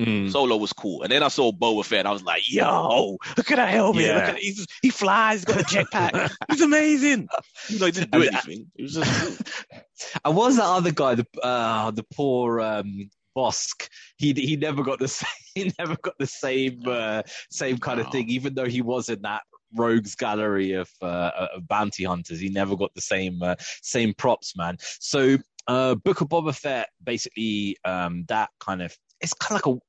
Mm, 0.00 0.30
Solo 0.30 0.56
was 0.56 0.72
cool. 0.72 1.02
And 1.02 1.10
then 1.10 1.22
I 1.22 1.28
saw 1.28 1.50
Boba 1.50 1.84
Fett. 1.84 2.06
I 2.06 2.12
was 2.12 2.22
like, 2.22 2.42
yo, 2.50 3.18
look 3.36 3.50
at 3.50 3.56
that 3.56 3.68
helmet. 3.68 4.04
Yeah. 4.04 4.14
Look 4.14 4.24
at 4.24 4.38
he's, 4.38 4.66
he 4.80 4.90
flies. 4.90 5.40
He's 5.40 5.44
got 5.44 5.60
a 5.60 5.64
jetpack. 5.64 6.30
he's 6.50 6.60
amazing. 6.60 7.28
You 7.68 7.78
know, 7.80 7.86
he 7.86 7.92
didn't 7.92 8.12
do 8.12 8.22
anything. 8.22 8.70
It 8.76 8.82
was 8.82 8.94
just 8.94 9.42
and 10.24 10.36
what 10.36 10.46
was 10.46 10.56
that 10.56 10.64
other 10.64 10.92
guy, 10.92 11.16
the 11.16 11.26
uh, 11.42 11.90
the 11.90 12.04
poor 12.14 12.60
um, 12.60 13.10
Bossk? 13.38 13.88
He 14.16 14.32
he 14.32 14.56
never 14.56 14.82
got 14.82 14.98
the 14.98 15.08
same, 15.08 15.28
he 15.54 15.72
never 15.78 15.96
got 16.02 16.18
the 16.18 16.26
same 16.26 16.82
uh, 16.86 17.22
same 17.50 17.78
kind 17.78 18.00
of 18.00 18.10
thing, 18.10 18.28
even 18.28 18.54
though 18.54 18.66
he 18.66 18.82
was 18.82 19.08
in 19.08 19.22
that 19.22 19.42
rogues 19.76 20.14
gallery 20.14 20.72
of, 20.72 20.90
uh, 21.02 21.30
of 21.54 21.68
bounty 21.68 22.04
hunters. 22.04 22.40
He 22.40 22.48
never 22.48 22.74
got 22.76 22.92
the 22.94 23.00
same 23.00 23.42
uh, 23.42 23.54
same 23.82 24.14
props, 24.14 24.56
man. 24.56 24.76
So 24.80 25.38
uh, 25.68 25.94
Book 25.94 26.20
of 26.20 26.28
Boba 26.28 26.54
Fett, 26.54 26.88
basically, 27.04 27.76
um, 27.84 28.24
that 28.28 28.50
kind 28.58 28.82
of 28.82 28.96
it's 29.20 29.34
kind 29.34 29.60
of 29.60 29.66
like 29.66 29.76
a 29.76 29.80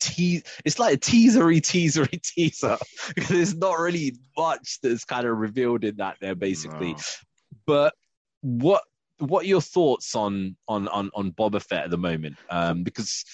tease. 0.00 0.42
It's 0.64 0.78
like 0.78 0.94
a 0.96 0.98
teasery, 0.98 1.60
teasery 1.60 2.20
teaser 2.36 2.76
because 3.14 3.28
there's 3.28 3.56
not 3.56 3.78
really 3.78 4.16
much 4.36 4.78
that's 4.82 5.04
kind 5.04 5.26
of 5.26 5.38
revealed 5.38 5.84
in 5.84 5.96
that 5.96 6.16
there, 6.20 6.34
basically. 6.34 6.92
No. 6.92 6.98
But 7.66 7.94
what 8.42 8.82
what 9.18 9.44
are 9.44 9.48
your 9.48 9.60
thoughts 9.60 10.14
on 10.14 10.56
on 10.66 10.88
on 10.88 11.10
on 11.14 11.32
Boba 11.32 11.62
Fett 11.62 11.84
at 11.84 11.90
the 11.90 11.98
moment? 11.98 12.36
Um, 12.50 12.82
because 12.82 13.24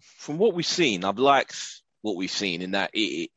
from 0.00 0.38
what 0.38 0.54
we've 0.54 0.66
seen, 0.66 1.04
I've 1.04 1.18
liked 1.18 1.56
what 2.02 2.16
we've 2.16 2.30
seen 2.30 2.62
in 2.62 2.72
that 2.72 2.90
it, 2.92 2.98
it 2.98 3.30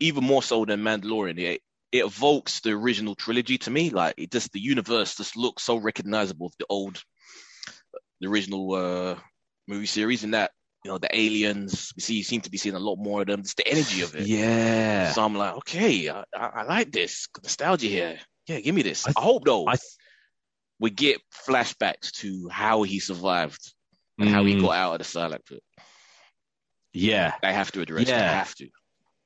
even 0.00 0.24
more 0.24 0.42
so 0.42 0.64
than 0.64 0.80
Mandalorian, 0.80 1.38
it, 1.38 1.60
it 1.92 2.04
evokes 2.04 2.60
the 2.60 2.70
original 2.72 3.14
trilogy 3.14 3.58
to 3.58 3.70
me. 3.70 3.90
Like 3.90 4.14
it 4.16 4.30
just 4.30 4.52
the 4.52 4.60
universe 4.60 5.16
just 5.16 5.36
looks 5.36 5.62
so 5.62 5.76
recognizable 5.76 6.46
of 6.46 6.54
the 6.58 6.66
old, 6.68 7.02
the 8.20 8.28
original 8.28 8.74
uh, 8.74 9.16
movie 9.66 9.86
series, 9.86 10.24
and 10.24 10.34
that 10.34 10.50
you 10.84 10.90
know 10.90 10.98
the 10.98 11.14
aliens. 11.14 11.92
We 11.96 12.02
see, 12.02 12.22
seem 12.22 12.40
to 12.42 12.50
be 12.50 12.58
seeing 12.58 12.74
a 12.74 12.80
lot 12.80 12.96
more 12.96 13.22
of 13.22 13.26
them. 13.26 13.42
Just 13.42 13.56
the 13.56 13.68
energy 13.68 14.02
of 14.02 14.14
it. 14.14 14.26
yeah, 14.26 15.12
So 15.12 15.24
I'm 15.24 15.34
like, 15.34 15.54
okay, 15.58 16.08
I, 16.10 16.24
I, 16.34 16.46
I 16.46 16.62
like 16.64 16.90
this 16.92 17.28
nostalgia 17.42 17.86
here. 17.86 18.18
Yeah, 18.46 18.60
give 18.60 18.74
me 18.74 18.82
this. 18.82 19.06
I 19.06 19.12
I, 19.16 19.20
hope 19.22 19.44
though 19.44 19.66
I 19.68 19.76
we 20.84 20.90
get 20.90 21.18
flashbacks 21.48 22.12
to 22.12 22.46
how 22.50 22.82
he 22.82 23.00
survived 23.00 23.72
and 24.18 24.28
how 24.28 24.44
he 24.44 24.54
Mm, 24.54 24.60
got 24.60 24.76
out 24.76 24.92
of 24.92 24.98
the 24.98 25.04
Sarlacc 25.04 25.46
pit. 25.48 25.62
yeah. 26.92 27.32
They 27.40 27.54
have 27.54 27.72
to 27.72 27.80
address. 27.80 28.06
Yeah. 28.06 28.18
They 28.28 28.36
have 28.36 28.54
to. 28.56 28.68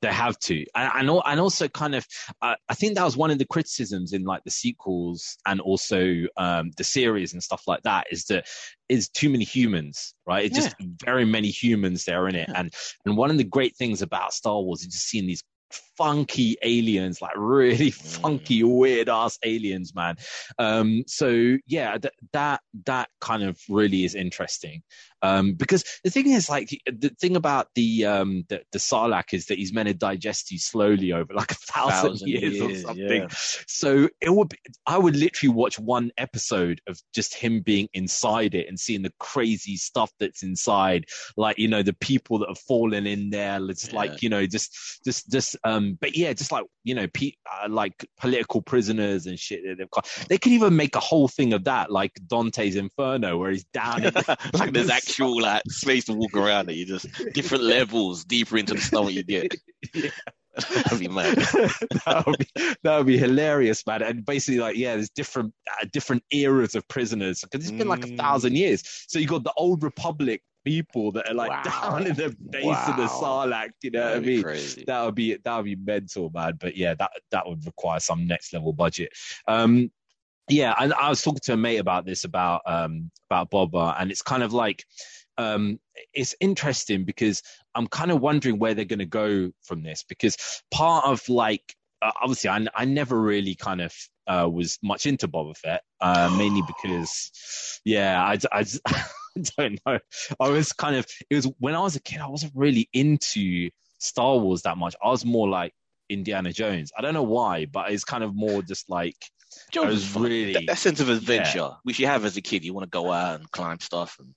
They 0.01 0.13
have 0.13 0.39
to, 0.39 0.65
and 0.77 1.11
and, 1.11 1.21
and 1.27 1.41
also 1.41 1.67
kind 1.67 1.97
of, 1.97 2.07
uh, 2.41 2.55
I 2.69 2.75
think 2.75 2.95
that 2.95 3.05
was 3.05 3.17
one 3.17 3.33
of 3.33 3.39
the 3.41 3.45
criticisms 3.45 4.13
in 4.13 4.23
like 4.23 4.45
the 4.45 4.51
sequels 4.53 5.37
and 5.45 5.61
also 5.61 6.23
um, 6.37 6.71
the 6.77 6.85
series 6.85 7.33
and 7.33 7.43
stuff 7.43 7.65
like 7.67 7.83
that 7.83 8.07
is 8.13 8.25
that 8.27 8.47
is 8.89 9.09
too 9.09 9.29
many 9.29 9.43
humans, 9.43 10.15
right? 10.25 10.45
It's 10.45 10.55
just 10.55 10.77
very 11.05 11.25
many 11.25 11.49
humans 11.49 12.05
there 12.05 12.29
in 12.29 12.37
it, 12.37 12.49
and 12.55 12.73
and 13.05 13.17
one 13.17 13.33
of 13.33 13.39
the 13.39 13.43
great 13.57 13.75
things 13.75 14.01
about 14.01 14.33
Star 14.33 14.61
Wars 14.63 14.83
is 14.83 14.87
just 14.95 15.09
seeing 15.09 15.27
these 15.27 15.43
funky 15.99 16.57
aliens, 16.63 17.21
like 17.21 17.35
really 17.37 17.91
funky, 18.23 18.63
weird 18.63 19.09
ass 19.09 19.39
aliens, 19.45 19.95
man. 19.95 20.17
Um, 20.59 21.03
so 21.07 21.57
yeah, 21.67 21.99
th- 21.99 22.15
that 22.33 22.61
that 22.87 23.09
kind 23.21 23.43
of 23.43 23.59
really 23.69 24.05
is 24.05 24.15
interesting. 24.15 24.83
Um, 25.21 25.55
because 25.55 25.83
the 26.05 26.11
thing 26.11 26.29
is, 26.31 26.49
like, 26.49 26.69
the 26.87 27.09
thing 27.21 27.35
about 27.35 27.67
the 27.75 28.07
um 28.07 28.45
the, 28.49 28.63
the 28.71 28.79
Sarlacc 28.79 29.35
is 29.35 29.47
that 29.47 29.59
he's 29.59 29.73
meant 29.73 29.89
to 29.89 29.95
digest 29.95 30.53
you 30.53 30.59
slowly 30.61 31.13
over 31.13 31.35
like 31.35 31.51
a 31.51 31.55
thousand, 31.57 32.11
Thousand 32.11 32.29
years, 32.29 32.61
years, 32.61 32.85
or 32.85 32.89
something. 32.89 33.23
yeah. 33.23 33.27
So 33.67 34.09
it 34.21 34.33
would, 34.33 34.51
be, 34.51 34.59
I 34.87 34.97
would 34.97 35.17
literally 35.17 35.53
watch 35.53 35.79
one 35.79 36.13
episode 36.19 36.81
of 36.87 37.01
just 37.13 37.35
him 37.35 37.63
being 37.63 37.89
inside 37.95 38.55
it 38.55 38.69
and 38.69 38.79
seeing 38.79 39.03
the 39.03 39.13
crazy 39.19 39.77
stuff 39.77 40.13
that's 40.21 40.45
inside, 40.45 41.07
like 41.37 41.59
you 41.59 41.67
know 41.67 41.83
the 41.83 41.95
people 41.95 42.39
that 42.39 42.49
have 42.49 42.59
fallen 42.59 43.07
in 43.07 43.31
there, 43.31 43.59
It's 43.69 43.93
Yeah. 43.93 43.99
like 43.99 44.23
you 44.23 44.29
know, 44.29 44.47
just 44.47 45.01
just 45.05 45.31
just 45.31 45.57
um, 45.65 45.88
but 45.95 46.17
yeah, 46.17 46.33
just 46.33 46.51
like 46.53 46.65
you 46.85 46.95
know, 46.95 47.07
pe- 47.13 47.33
uh, 47.63 47.69
like 47.69 48.05
political 48.19 48.61
prisoners 48.63 49.27
and 49.27 49.39
shit 49.39 49.63
that 49.65 49.79
they've 49.79 49.91
got. 49.91 50.09
They 50.29 50.39
could 50.39 50.53
even 50.53 50.75
make 50.77 50.97
a 50.97 51.01
whole 51.01 51.29
thing 51.29 51.53
of 51.53 51.65
that, 51.65 51.91
like 51.91 52.13
Dante's 52.27 52.77
Inferno, 52.77 53.37
where 53.39 53.51
he's 53.51 53.65
down 53.65 54.05
in 54.05 54.15
like 54.55 54.73
there's 54.73 54.91
actual 55.01 55.41
like 55.41 55.63
space 55.69 56.05
to 56.07 56.15
walk 56.15 56.35
around 56.37 56.67
that 56.67 56.75
you 56.75 56.85
just 56.87 57.07
different 57.35 57.65
levels 57.77 58.25
deeper 58.25 58.59
into 58.59 58.75
the 58.75 58.81
stomach 58.81 59.13
you 59.15 59.23
get. 59.23 59.55
That'd 60.75 60.99
be 60.99 61.07
mad. 61.09 61.37
that 61.37 62.25
would 62.27 62.39
be 62.39 62.47
that 62.83 62.97
would 62.99 63.07
be 63.07 63.17
hilarious, 63.19 63.87
man. 63.87 64.03
And 64.03 64.25
basically, 64.27 64.59
like, 64.59 64.77
yeah, 64.77 64.95
there's 64.97 65.11
different 65.11 65.55
uh, 65.81 65.87
different 65.93 66.25
eras 66.33 66.75
of 66.75 66.87
prisoners 66.89 67.43
because 67.43 67.69
it's 67.69 67.77
been 67.79 67.87
like 67.89 68.05
a 68.05 68.09
Mm. 68.09 68.17
thousand 68.17 68.57
years. 68.57 68.83
So 69.07 69.19
you 69.21 69.27
got 69.29 69.45
the 69.45 69.53
old 69.57 69.83
Republic 69.85 70.43
people 70.69 71.11
that 71.13 71.29
are 71.29 71.35
like 71.35 71.51
Wow. 71.51 71.63
down 71.83 72.07
in 72.07 72.15
the 72.15 72.37
base 72.51 72.63
of 72.89 72.97
the 72.97 73.03
Wow. 73.03 73.47
Sarlacc. 73.47 73.71
You 73.83 73.91
know 73.93 74.01
what 74.01 74.09
I 74.09 74.11
That'd 74.15 74.27
mean? 74.27 74.43
crazy. 74.43 74.85
That 74.87 75.05
would 75.05 75.15
be 75.15 75.37
that 75.37 75.57
would 75.57 75.65
be 75.65 75.77
mental, 75.77 76.31
man. 76.31 76.59
But 76.61 76.77
yeah, 76.77 76.95
that 76.95 77.11
that 77.31 77.49
would 77.49 77.65
require 77.65 78.01
some 78.01 78.27
next 78.27 78.53
level 78.53 78.73
budget. 78.73 79.11
Um, 79.47 79.91
yeah, 80.51 80.75
and 80.79 80.93
I 80.95 81.09
was 81.09 81.23
talking 81.23 81.41
to 81.45 81.55
a 81.55 81.57
mate 81.57 81.79
about 81.79 82.05
this 82.07 82.25
about 82.25 82.63
um 82.67 83.11
about 83.31 83.51
Boba, 83.51 83.97
and 83.99 84.11
it's 84.11 84.23
kind 84.23 84.43
of 84.43 84.53
like 84.53 84.85
um 85.39 85.79
it's 86.15 86.35
interesting 86.41 87.05
because 87.05 87.43
I'm 87.75 87.87
kind 87.87 88.11
of 88.11 88.21
wondering 88.21 88.59
where 88.59 88.75
they're 88.75 88.85
going 88.85 88.99
to 88.99 89.07
go 89.07 89.51
from 89.63 89.83
this 89.83 90.05
because 90.09 90.37
part 90.71 91.05
of 91.07 91.27
like 91.29 91.75
uh, 92.03 92.13
obviously 92.21 92.51
I, 92.51 92.67
I 92.75 92.85
never 92.85 93.21
really 93.21 93.55
kind 93.55 93.81
of 93.81 93.95
uh, 94.27 94.49
was 94.51 94.79
much 94.83 95.07
into 95.07 95.27
Boba 95.29 95.57
Fett 95.57 95.83
uh, 96.01 96.29
mainly 96.31 96.61
because 96.67 97.81
yeah 97.85 98.23
I, 98.23 98.39
I, 98.53 98.65
I 98.87 99.05
don't 99.59 99.79
know. 99.87 99.99
I 100.41 100.49
was 100.49 100.73
kind 100.73 100.97
of 100.97 101.07
it 101.31 101.35
was 101.35 101.47
when 101.59 101.75
I 101.75 101.81
was 101.81 101.97
a 101.97 102.01
kid 102.01 102.21
I 102.21 102.29
wasn't 102.29 102.53
really 102.55 102.89
into 102.93 103.71
Star 103.99 104.37
Wars 104.39 104.63
that 104.63 104.77
much. 104.79 104.95
I 105.03 105.09
was 105.09 105.25
more 105.25 105.49
like 105.49 105.73
Indiana 106.09 106.53
Jones. 106.53 106.93
I 106.97 107.03
don't 107.03 107.15
know 107.15 107.23
why 107.23 107.67
but 107.67 107.91
it's 107.93 108.05
kind 108.05 108.25
of 108.25 108.35
more 108.35 108.63
just 108.63 108.89
like 108.89 109.17
Jones 109.73 109.87
I 109.87 109.91
was 109.91 110.15
really- 110.17 110.53
that, 110.55 110.67
that 110.67 110.79
sense 110.79 111.01
of 111.01 111.09
adventure, 111.09 111.71
which 111.83 111.99
you 111.99 112.07
have 112.07 112.25
as 112.25 112.37
a 112.37 112.43
kid. 112.43 112.65
You 112.65 112.75
want 112.75 112.85
to 112.85 112.91
go 112.91 113.11
out 113.13 113.41
and 113.41 113.51
climb 113.51 113.81
stuff 113.81 114.17
and 114.19 114.35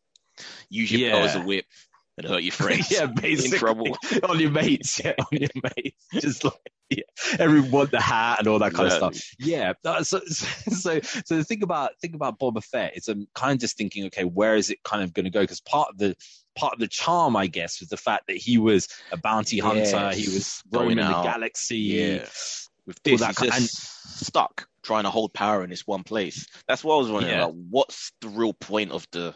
use 0.69 0.91
your 0.91 1.01
Yeah. 1.09 1.11
bow 1.19 1.25
as 1.25 1.35
a 1.35 1.41
whip 1.41 1.65
and 2.17 2.27
hurt 2.27 2.43
your 2.43 2.51
friends. 2.51 2.91
yeah, 2.91 3.05
basically 3.05 3.55
in 3.55 3.59
trouble. 3.59 3.97
on 4.29 4.39
your 4.39 4.51
mates, 4.51 4.99
yeah, 5.03 5.13
on 5.19 5.25
your 5.31 5.49
mates, 5.75 6.05
just 6.13 6.43
like 6.43 6.53
yeah, 6.89 7.03
everyone 7.39 7.87
the 7.91 8.01
hat 8.01 8.39
and 8.39 8.47
all 8.47 8.59
that 8.59 8.73
kind 8.73 8.87
of 8.87 8.93
stuff. 8.93 9.35
Yeah, 9.39 9.73
uh, 9.85 10.03
so 10.03 10.19
so 10.27 10.99
so 10.99 11.35
the 11.37 11.43
thing 11.43 11.63
about 11.63 11.91
think 12.01 12.15
about 12.15 12.39
Boba 12.39 12.63
Fett 12.63 12.97
is 12.97 13.07
I'm 13.07 13.27
kind 13.33 13.53
of 13.53 13.59
just 13.59 13.77
thinking, 13.77 14.05
okay, 14.07 14.25
where 14.25 14.55
is 14.55 14.69
it 14.69 14.83
kind 14.83 15.03
of 15.03 15.13
going 15.13 15.23
to 15.25 15.29
go? 15.29 15.41
Because 15.41 15.61
part 15.61 15.89
of 15.89 15.97
the 15.97 16.15
part 16.55 16.73
of 16.73 16.79
the 16.79 16.87
charm, 16.87 17.35
I 17.37 17.47
guess, 17.47 17.79
was 17.79 17.89
the 17.89 17.97
fact 17.97 18.27
that 18.27 18.35
he 18.35 18.57
was 18.57 18.89
a 19.13 19.17
bounty 19.17 19.57
hunter, 19.59 19.79
Yes. 19.83 20.17
he 20.17 20.25
was 20.33 20.61
roaming 20.71 20.97
the 20.97 21.03
galaxy. 21.03 21.77
Yeah. 21.77 22.25
With 22.87 22.99
all 23.09 23.17
that 23.17 23.35
kind- 23.35 23.51
just 23.53 24.19
stuck 24.25 24.67
trying 24.83 25.03
to 25.03 25.11
hold 25.11 25.31
power 25.33 25.63
in 25.63 25.69
this 25.69 25.85
one 25.87 26.03
place. 26.03 26.47
That's 26.67 26.83
what 26.83 26.95
I 26.95 26.97
was 26.97 27.11
wondering. 27.11 27.33
Yeah. 27.37 27.45
Like, 27.45 27.55
what's 27.69 28.11
the 28.19 28.27
real 28.29 28.53
point 28.53 28.91
of 28.91 29.07
the 29.11 29.35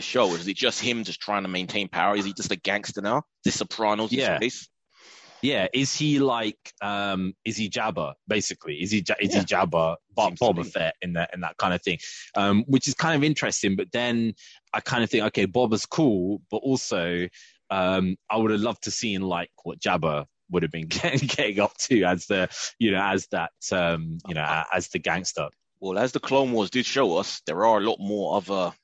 the 0.00 0.06
show? 0.06 0.34
Is 0.34 0.48
it 0.48 0.56
just 0.56 0.80
him 0.80 1.04
just 1.04 1.20
trying 1.20 1.42
to 1.42 1.48
maintain 1.48 1.88
power? 1.88 2.16
Is 2.16 2.24
he 2.24 2.32
just 2.32 2.50
a 2.50 2.56
gangster 2.56 3.02
now? 3.02 3.18
Is 3.18 3.22
this 3.44 3.56
Sopranos 3.56 4.12
Yeah. 4.12 4.36
space? 4.36 4.68
Yeah, 5.42 5.68
is 5.72 5.94
he 5.94 6.18
like 6.18 6.58
um 6.82 7.34
is 7.44 7.56
he 7.56 7.70
Jabba 7.70 8.14
basically? 8.28 8.76
Is 8.82 8.90
he 8.90 8.98
is 9.20 9.34
Yeah. 9.34 9.40
he 9.40 9.44
Jabba 9.46 9.96
but 10.14 10.26
Seems 10.28 10.40
to 10.40 10.52
be. 10.54 10.62
Boba 10.62 10.72
Fett 10.72 10.94
in 11.02 11.14
that 11.14 11.30
in 11.34 11.40
that 11.40 11.56
kind 11.56 11.72
of 11.74 11.82
thing? 11.82 11.98
Um 12.34 12.64
which 12.66 12.88
is 12.88 12.94
kind 12.94 13.14
of 13.16 13.24
interesting, 13.24 13.76
but 13.76 13.90
then 13.92 14.34
I 14.72 14.80
kind 14.80 15.02
of 15.04 15.10
think 15.10 15.24
okay, 15.24 15.46
Boba's 15.46 15.86
cool, 15.86 16.42
but 16.50 16.58
also 16.58 17.28
um 17.70 18.16
I 18.30 18.36
would 18.36 18.50
have 18.50 18.60
loved 18.60 18.84
to 18.84 18.90
seen 18.90 19.22
like 19.22 19.50
what 19.62 19.78
Jabba 19.80 20.26
would 20.50 20.62
have 20.62 20.72
been 20.72 20.88
getting, 20.98 21.26
getting 21.28 21.60
up 21.60 21.76
to 21.88 22.04
as 22.04 22.26
the 22.26 22.48
you 22.78 22.90
know 22.90 23.02
as 23.02 23.26
that 23.28 23.52
um 23.72 24.18
you 24.28 24.34
know 24.34 24.64
as 24.72 24.88
the 24.88 24.98
gangster. 24.98 25.48
Well, 25.82 25.98
as 25.98 26.12
the 26.12 26.20
Clone 26.20 26.52
Wars 26.52 26.68
did 26.68 26.84
show 26.84 27.16
us, 27.16 27.40
there 27.46 27.64
are 27.64 27.78
a 27.78 27.80
lot 27.80 27.98
more 27.98 28.36
other. 28.36 28.74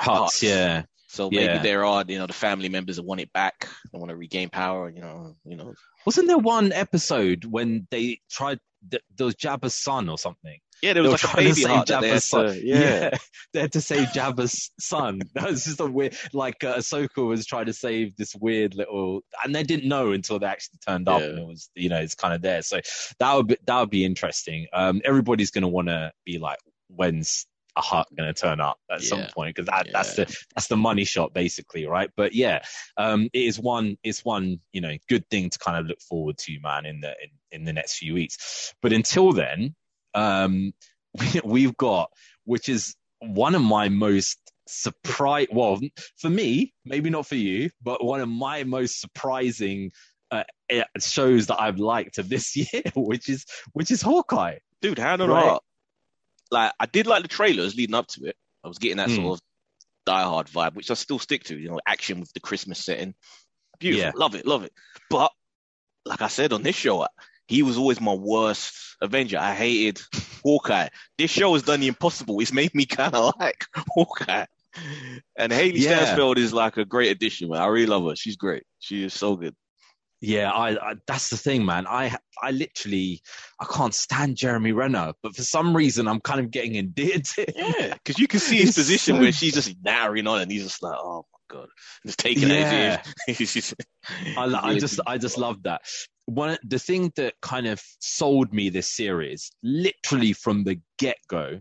Hutts. 0.00 0.42
yeah. 0.42 0.84
So 1.08 1.30
maybe 1.30 1.44
Yeah. 1.44 1.62
there 1.62 1.84
are, 1.84 2.04
you 2.08 2.18
know, 2.18 2.26
the 2.26 2.32
family 2.32 2.68
members 2.68 2.96
that 2.96 3.04
want 3.04 3.20
it 3.20 3.32
back, 3.32 3.68
they 3.92 3.98
want 3.98 4.10
to 4.10 4.16
regain 4.16 4.48
power. 4.48 4.90
You 4.90 5.00
know, 5.00 5.36
you 5.44 5.56
know. 5.56 5.74
Wasn't 6.04 6.26
there 6.26 6.38
one 6.38 6.72
episode 6.72 7.44
when 7.44 7.86
they 7.90 8.20
tried 8.30 8.58
th- 8.90 9.02
there 9.16 9.26
was 9.26 9.36
Jabba's 9.36 9.74
son 9.74 10.08
or 10.08 10.18
something? 10.18 10.58
Yeah, 10.82 10.92
there 10.92 11.04
was 11.04 11.12
like 11.12 11.22
a 11.22 11.26
trying 11.28 11.36
to 11.36 11.42
baby 11.50 11.60
save 11.62 11.70
heart 11.70 11.86
that 11.86 12.00
they 12.00 12.08
had 12.08 12.16
Jabba's 12.16 12.24
son. 12.24 12.46
to- 12.46 12.66
yeah. 12.66 13.10
they 13.52 13.60
had 13.60 13.72
to 13.72 13.80
save 13.80 14.08
Jabba's 14.08 14.70
son. 14.80 15.20
That 15.34 15.50
was 15.50 15.64
just 15.64 15.78
a 15.80 15.86
weird, 15.86 16.16
like 16.32 16.62
uh, 16.64 16.74
Ahsoka 16.78 17.24
was 17.24 17.46
trying 17.46 17.66
to 17.66 17.72
save 17.72 18.16
this 18.16 18.34
weird 18.34 18.74
little, 18.74 19.20
and 19.44 19.54
they 19.54 19.62
didn't 19.62 19.88
know 19.88 20.10
until 20.10 20.40
they 20.40 20.46
actually 20.46 20.80
turned 20.86 21.08
up, 21.08 21.20
Yeah. 21.20 21.28
and 21.28 21.38
it 21.38 21.46
was, 21.46 21.70
you 21.76 21.88
know, 21.90 22.00
it's 22.00 22.16
kind 22.16 22.34
of 22.34 22.42
there. 22.42 22.60
So 22.62 22.80
that 23.20 23.34
would 23.34 23.46
be, 23.46 23.56
that 23.66 23.80
would 23.80 23.90
be 23.90 24.04
interesting. 24.04 24.66
Um, 24.72 25.00
everybody's 25.04 25.52
going 25.52 25.62
to 25.62 25.68
want 25.68 25.88
to 25.88 26.10
be 26.26 26.38
like, 26.38 26.58
when's 26.88 27.46
a 27.76 27.82
Hutt 27.82 28.08
going 28.16 28.32
to 28.32 28.40
turn 28.40 28.60
up 28.60 28.78
at 28.90 29.02
some 29.02 29.26
point? 29.34 29.54
Because 29.54 29.66
that 29.66 29.88
that's 29.92 30.16
the 30.16 30.24
that's 30.54 30.68
the 30.68 30.76
money 30.76 31.04
shot 31.04 31.34
basically, 31.34 31.86
right? 31.86 32.10
But 32.16 32.34
yeah, 32.34 32.64
um, 32.96 33.28
it 33.32 33.42
is 33.42 33.58
one 33.58 33.96
it's 34.02 34.24
one 34.24 34.60
you 34.72 34.80
know 34.80 34.96
good 35.08 35.28
thing 35.30 35.50
to 35.50 35.58
kind 35.58 35.78
of 35.78 35.86
look 35.86 36.00
forward 36.00 36.38
to, 36.38 36.60
man, 36.60 36.86
in 36.86 37.00
the 37.00 37.10
in, 37.10 37.30
in 37.60 37.64
the 37.64 37.72
next 37.72 37.98
few 37.98 38.14
weeks. 38.14 38.74
But 38.82 38.92
until 38.92 39.32
then, 39.32 39.74
um, 40.14 40.72
we, 41.18 41.40
we've 41.44 41.76
got 41.76 42.10
which 42.44 42.68
is 42.68 42.94
one 43.20 43.54
of 43.54 43.62
my 43.62 43.88
most 43.88 44.38
surprise. 44.66 45.48
Well, 45.50 45.80
for 46.16 46.30
me, 46.30 46.74
maybe 46.84 47.10
not 47.10 47.26
for 47.26 47.36
you, 47.36 47.70
but 47.82 48.04
one 48.04 48.20
of 48.20 48.28
my 48.28 48.64
most 48.64 49.00
surprising 49.00 49.92
uh, 50.30 50.44
eh, 50.68 50.84
shows 50.98 51.46
that 51.46 51.60
I've 51.60 51.78
liked 51.78 52.18
of 52.18 52.28
this 52.28 52.56
year, 52.72 52.82
which 52.94 53.28
is 53.28 53.46
which 53.72 53.90
is 53.90 54.02
Hawkeye. 54.02 54.58
dude, 54.80 54.98
hand 54.98 55.22
on 55.22 55.30
Right. 55.30 55.58
Like 56.54 56.72
I 56.80 56.86
did 56.86 57.06
like 57.06 57.22
the 57.22 57.28
trailers 57.28 57.74
leading 57.76 57.94
up 57.96 58.06
to 58.08 58.26
it. 58.26 58.36
I 58.64 58.68
was 58.68 58.78
getting 58.78 58.98
that 58.98 59.08
Mm. 59.10 59.16
sort 59.16 59.34
of 59.34 59.40
diehard 60.06 60.50
vibe, 60.50 60.74
which 60.74 60.90
I 60.90 60.94
still 60.94 61.18
stick 61.18 61.44
to. 61.44 61.58
You 61.58 61.70
know, 61.70 61.80
action 61.86 62.20
with 62.20 62.32
the 62.32 62.40
Christmas 62.40 62.78
setting. 62.84 63.14
Beautiful, 63.80 64.06
Yeah. 64.06 64.12
love 64.24 64.34
it, 64.36 64.46
love 64.46 64.62
it. 64.64 64.72
But 65.10 65.32
like 66.06 66.22
I 66.22 66.28
said 66.28 66.52
on 66.52 66.62
this 66.62 66.76
show, 66.76 67.06
he 67.48 67.62
was 67.62 67.76
always 67.76 68.00
my 68.00 68.14
worst 68.14 68.72
Avenger. 69.00 69.38
I 69.38 69.54
hated 69.54 70.00
Hawkeye. 70.44 70.88
This 71.18 71.30
show 71.30 71.52
has 71.54 71.62
done 71.64 71.80
the 71.80 71.88
impossible. 71.88 72.38
It's 72.40 72.52
made 72.52 72.74
me 72.74 72.86
kind 72.86 73.14
of 73.14 73.34
like 73.40 73.64
Hawkeye. 73.74 74.46
And 75.36 75.52
Hailee 75.52 75.78
Yeah. 75.80 76.04
Steinfeld 76.04 76.38
is 76.38 76.52
like 76.52 76.76
a 76.76 76.84
great 76.84 77.10
addition, 77.10 77.48
man. 77.48 77.60
I 77.62 77.66
really 77.66 77.86
love 77.86 78.04
her. 78.08 78.16
She's 78.16 78.36
great. 78.36 78.62
She 78.78 79.04
is 79.04 79.12
so 79.14 79.34
good. 79.36 79.54
Yeah, 80.26 80.50
I, 80.50 80.70
I 80.90 80.94
that's 81.06 81.28
the 81.28 81.36
thing, 81.36 81.64
man. 81.66 81.86
I 81.86 82.16
I 82.42 82.50
literally 82.52 83.20
I 83.60 83.66
can't 83.66 83.92
stand 83.94 84.36
Jeremy 84.36 84.72
Renner, 84.72 85.12
but 85.22 85.36
for 85.36 85.42
some 85.42 85.76
reason 85.76 86.08
I'm 86.08 86.20
kind 86.20 86.40
of 86.40 86.50
getting 86.50 86.76
endeared 86.76 87.24
to 87.26 87.42
him. 87.42 87.74
Yeah, 87.78 87.94
because 87.94 88.18
you 88.18 88.26
can 88.26 88.40
see 88.40 88.56
his 88.58 88.70
It's 88.70 88.78
position 88.78 89.16
so- 89.16 89.20
where 89.20 89.32
she's 89.32 89.54
just 89.54 89.74
narrowing 89.84 90.26
on, 90.26 90.40
and 90.40 90.50
he's 90.50 90.64
just 90.64 90.82
like, 90.82 90.96
"Oh 90.96 91.26
my 91.32 91.56
god," 91.58 91.68
just 92.06 92.18
taking 92.18 92.48
Yeah. 92.48 93.02
it. 93.28 93.36
Just, 93.36 93.74
I, 94.36 94.44
I 94.70 94.78
just 94.78 95.00
I 95.06 95.18
just 95.18 95.36
love 95.36 95.62
that. 95.64 95.82
One 96.26 96.56
the 96.64 96.78
thing 96.78 97.12
that 97.16 97.34
kind 97.42 97.66
of 97.66 97.82
sold 98.00 98.52
me 98.54 98.70
this 98.70 98.88
series, 98.90 99.50
literally 99.62 100.32
from 100.32 100.64
the 100.64 100.80
get 100.98 101.18
go, 101.28 101.60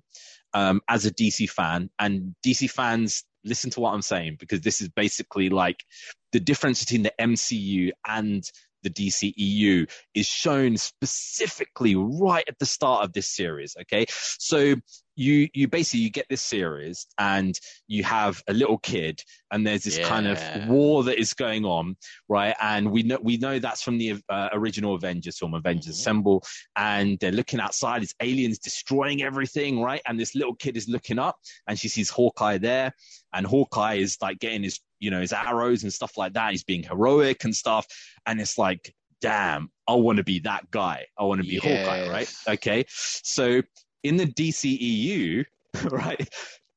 um, 0.53 0.79
as 0.87 1.05
a 1.05 1.11
DC 1.13 1.49
fan, 1.49 1.89
and 1.99 2.33
DC 2.45 2.69
fans 2.69 3.25
listen 3.43 3.69
to 3.71 3.79
what 3.79 3.93
I'm 3.93 4.01
saying 4.01 4.37
because 4.39 4.61
this 4.61 4.81
is 4.81 4.89
basically 4.89 5.49
like 5.49 5.83
the 6.31 6.39
difference 6.39 6.83
between 6.83 7.03
the 7.03 7.13
MCU 7.19 7.91
and 8.07 8.43
the 8.83 8.89
DCEU 8.89 9.89
is 10.13 10.27
shown 10.27 10.77
specifically 10.77 11.95
right 11.95 12.43
at 12.47 12.59
the 12.59 12.65
start 12.65 13.05
of 13.05 13.13
this 13.13 13.27
series. 13.27 13.75
Okay, 13.81 14.05
so 14.09 14.75
you 15.15 15.47
you 15.53 15.67
basically 15.67 15.99
you 16.01 16.09
get 16.09 16.25
this 16.29 16.41
series 16.41 17.05
and 17.17 17.59
you 17.87 18.03
have 18.03 18.41
a 18.47 18.53
little 18.53 18.79
kid 18.79 19.21
and 19.51 19.65
there's 19.65 19.83
this 19.83 19.97
kind 20.09 20.27
of 20.27 20.39
war 20.67 21.03
that 21.03 21.19
is 21.19 21.33
going 21.33 21.65
on 21.65 21.95
right? 22.29 22.55
And 22.59 22.91
we 22.91 23.03
know 23.03 23.19
we 23.21 23.37
know 23.37 23.59
that's 23.59 23.81
from 23.83 23.97
the 23.97 24.15
uh, 24.29 24.49
original 24.53 24.95
avengers 24.95 25.37
film 25.37 25.53
avengers 25.53 25.95
Mhm. 25.95 25.99
assemble. 25.99 26.43
And 26.75 27.19
they're 27.19 27.31
looking 27.31 27.59
outside 27.59 28.01
it's 28.03 28.15
aliens 28.19 28.57
destroying 28.59 29.21
everything 29.21 29.81
right? 29.81 30.01
And 30.07 30.19
this 30.19 30.33
little 30.35 30.55
kid 30.55 30.77
is 30.77 30.89
looking 30.89 31.19
up 31.19 31.37
and 31.67 31.77
she 31.77 31.89
sees 31.89 32.09
hawkeye 32.09 32.57
there. 32.57 32.93
And 33.33 33.45
hawkeye 33.45 33.95
is 33.95 34.17
like 34.21 34.39
getting 34.39 34.63
his 34.63 34.79
you 34.99 35.11
know 35.11 35.21
his 35.21 35.33
arrows 35.33 35.83
and 35.83 35.93
stuff 35.93 36.17
like 36.17 36.33
that. 36.33 36.51
He's 36.51 36.63
being 36.63 36.83
heroic 36.83 37.43
and 37.43 37.55
stuff. 37.55 37.85
And 38.25 38.39
it's 38.41 38.57
like 38.57 38.93
damn 39.21 39.69
i 39.87 39.93
want 39.93 40.17
to 40.17 40.23
be 40.23 40.39
that 40.39 40.69
guy. 40.71 41.05
I 41.17 41.23
want 41.23 41.41
to 41.41 41.47
be 41.47 41.55
hawkeye 41.57 42.09
right? 42.09 42.33
Okay. 42.47 42.85
So 42.89 43.61
in 44.03 44.17
the 44.17 44.25
DCEU, 44.25 45.45
right? 45.91 46.29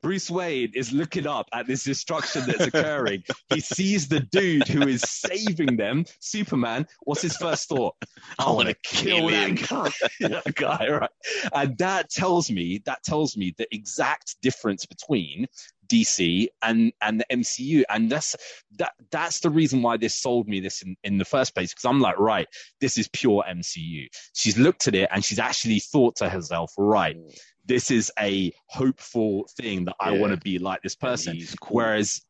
Bruce 0.03 0.31
Wayne 0.31 0.71
is 0.73 0.93
looking 0.93 1.27
up 1.27 1.49
at 1.53 1.67
this 1.67 1.83
destruction 1.83 2.45
that's 2.47 2.61
occurring. 2.69 3.25
he 3.53 3.59
sees 3.59 4.07
the 4.07 4.21
dude 4.21 4.69
who 4.69 4.87
is 4.87 5.03
saving 5.03 5.77
them, 5.77 6.05
Superman. 6.21 6.87
What's 7.03 7.23
his 7.23 7.37
first 7.37 7.69
thought? 7.69 7.97
I 8.39 8.51
want 8.53 8.69
to 8.69 8.77
kill 8.85 9.29
that 9.29 9.69
guy, 9.69 10.29
that 10.29 10.55
guy, 10.55 10.89
right? 10.89 11.11
And 11.53 11.77
that 11.79 12.11
tells 12.11 12.51
me 12.51 12.83
that 12.85 13.03
tells 13.03 13.37
me 13.37 13.55
the 13.59 13.67
exact 13.75 14.37
difference 14.43 14.87
between 14.87 15.47
DC 15.89 16.49
and 16.63 16.93
and 17.01 17.21
the 17.21 17.27
MCU, 17.31 17.85
and 17.89 18.11
that's 18.11 18.37
that 18.79 18.93
that's 19.11 19.41
the 19.41 19.51
reason 19.51 19.83
why 19.83 19.97
this 19.97 20.15
sold 20.15 20.49
me 20.49 20.61
this 20.61 20.83
in, 20.83 20.97
in 21.05 21.19
the 21.19 21.25
first 21.25 21.55
place 21.55 21.73
because 21.73 21.85
I'm 21.85 22.01
like, 22.01 22.19
right, 22.19 22.47
this 22.81 22.99
is 22.99 23.09
pure 23.09 23.45
MCU. 23.49 24.07
She's 24.35 24.59
looked 24.59 24.89
at 24.89 24.95
it 24.95 25.09
and 25.13 25.25
she's 25.25 25.39
actually 25.39 25.81
thought 25.81 26.17
to 26.17 26.29
herself, 26.29 26.73
right, 26.79 27.17
mm. 27.17 27.39
this 27.65 27.91
is 27.91 28.13
a 28.19 28.53
hopeful 28.69 29.49
thing 29.57 29.85
that 29.87 29.97
I 30.01 30.13
Yeah. 30.13 30.21
want 30.21 30.33
to 30.33 30.41
be 30.41 30.59
like 30.59 30.83
this 30.83 30.97
person. 30.97 31.39
Cool. 31.61 31.77
Whereas, 31.77 32.21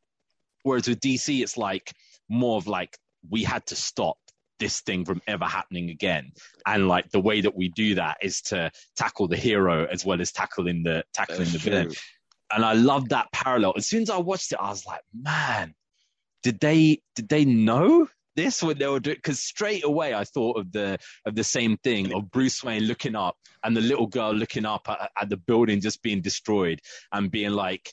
whereas 0.62 0.88
with 0.88 1.00
DC, 1.00 1.42
it's 1.42 1.56
like 1.56 1.92
more 2.28 2.56
of 2.56 2.66
like 2.66 2.96
we 3.28 3.42
had 3.44 3.66
to 3.66 3.76
stop 3.76 4.18
this 4.58 4.80
thing 4.80 5.04
from 5.04 5.20
ever 5.26 5.44
happening 5.44 5.90
again, 5.90 6.32
and 6.66 6.88
like 6.88 7.10
the 7.10 7.20
way 7.20 7.42
that 7.42 7.54
we 7.54 7.68
do 7.68 7.94
that 7.96 8.16
is 8.22 8.40
to 8.40 8.70
tackle 8.96 9.28
the 9.28 9.36
hero 9.36 9.86
as 9.86 10.04
well 10.04 10.20
as 10.20 10.32
tackling 10.32 10.82
the 10.82 11.04
tackling 11.12 11.40
That's 11.40 11.52
the 11.52 11.58
villain. 11.58 11.86
true. 11.88 11.94
And 12.52 12.64
I 12.64 12.74
loved 12.74 13.10
that 13.10 13.30
parallel. 13.32 13.74
As 13.76 13.86
soon 13.88 14.02
as 14.02 14.10
I 14.10 14.18
watched 14.18 14.52
it, 14.52 14.58
I 14.60 14.68
was 14.70 14.86
like, 14.86 15.00
man, 15.12 15.74
did 16.42 16.60
they 16.60 17.00
did 17.14 17.28
they 17.28 17.44
know? 17.44 18.08
This 18.36 18.62
when 18.62 18.76
they 18.76 18.86
were 18.86 19.00
doing 19.00 19.16
because 19.16 19.40
straight 19.40 19.82
away 19.82 20.12
I 20.12 20.24
thought 20.24 20.58
of 20.58 20.70
the 20.70 20.98
of 21.24 21.34
the 21.34 21.42
same 21.42 21.78
thing 21.78 22.12
of 22.12 22.30
Bruce 22.30 22.62
Wayne 22.62 22.82
looking 22.84 23.16
up 23.16 23.34
and 23.64 23.74
the 23.74 23.80
little 23.80 24.06
girl 24.06 24.32
looking 24.34 24.66
up 24.66 24.86
at, 24.90 25.10
at 25.18 25.30
the 25.30 25.38
building 25.38 25.80
just 25.80 26.02
being 26.02 26.20
destroyed 26.20 26.80
and 27.12 27.30
being 27.30 27.52
like, 27.52 27.90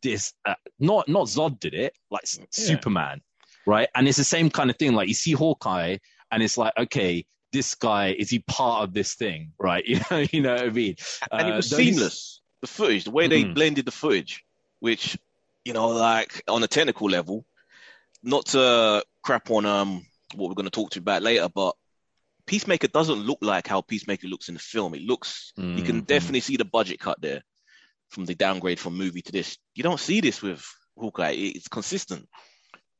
this 0.00 0.32
uh, 0.46 0.54
not 0.78 1.08
not 1.08 1.26
Zod 1.26 1.58
did 1.58 1.74
it 1.74 1.92
like 2.10 2.22
Yeah. 2.38 2.44
Superman, 2.50 3.20
right? 3.66 3.88
And 3.96 4.06
it's 4.06 4.16
the 4.18 4.22
same 4.24 4.48
kind 4.48 4.70
of 4.70 4.76
thing. 4.76 4.92
Like 4.92 5.08
you 5.08 5.14
see 5.14 5.32
Hawkeye, 5.32 5.96
and 6.30 6.40
it's 6.40 6.56
like, 6.56 6.72
okay, 6.78 7.26
this 7.52 7.74
guy 7.74 8.14
is 8.16 8.30
he 8.30 8.38
part 8.46 8.84
of 8.84 8.94
this 8.94 9.14
thing, 9.14 9.50
right? 9.58 9.84
You 9.88 10.00
know, 10.08 10.24
you 10.30 10.40
know 10.40 10.54
what 10.54 10.62
I 10.66 10.70
mean? 10.70 10.94
and 11.32 11.48
it 11.48 11.52
Uh, 11.52 11.56
was 11.56 11.68
those- 11.68 11.78
seamless. 11.78 12.39
The 12.60 12.66
footage, 12.66 13.04
the 13.04 13.10
way 13.10 13.26
they 13.26 13.44
Mhm. 13.44 13.54
blended 13.54 13.86
the 13.86 13.92
footage, 13.92 14.44
which 14.80 15.18
you 15.64 15.74
know, 15.74 15.88
like 15.88 16.42
on 16.48 16.62
a 16.62 16.68
technical 16.68 17.08
level, 17.08 17.44
not 18.22 18.46
to 18.46 19.04
crap 19.22 19.50
on 19.50 19.66
um 19.66 20.06
what 20.34 20.48
we're 20.48 20.54
going 20.54 20.64
to 20.64 20.70
talk 20.70 20.90
to 20.90 20.96
you 20.96 21.02
about 21.02 21.22
later, 21.22 21.48
but 21.48 21.76
Peacemaker 22.46 22.88
doesn't 22.88 23.26
look 23.26 23.38
like 23.42 23.66
how 23.66 23.80
Peacemaker 23.80 24.26
looks 24.26 24.48
in 24.48 24.54
the 24.54 24.60
film. 24.60 24.94
It 24.94 25.02
looks 25.02 25.52
you 25.56 25.82
can 25.82 26.02
Mhm. 26.02 26.06
definitely 26.06 26.40
see 26.40 26.56
the 26.56 26.64
budget 26.64 26.98
cut 27.00 27.20
there 27.20 27.42
from 28.08 28.24
the 28.24 28.34
downgrade 28.34 28.80
from 28.80 28.96
movie 28.96 29.22
to 29.22 29.32
this. 29.32 29.58
You 29.74 29.82
don't 29.82 30.00
see 30.00 30.20
this 30.20 30.42
with 30.42 30.64
Hawkeye. 30.98 31.32
It's 31.32 31.68
consistent. 31.68 32.28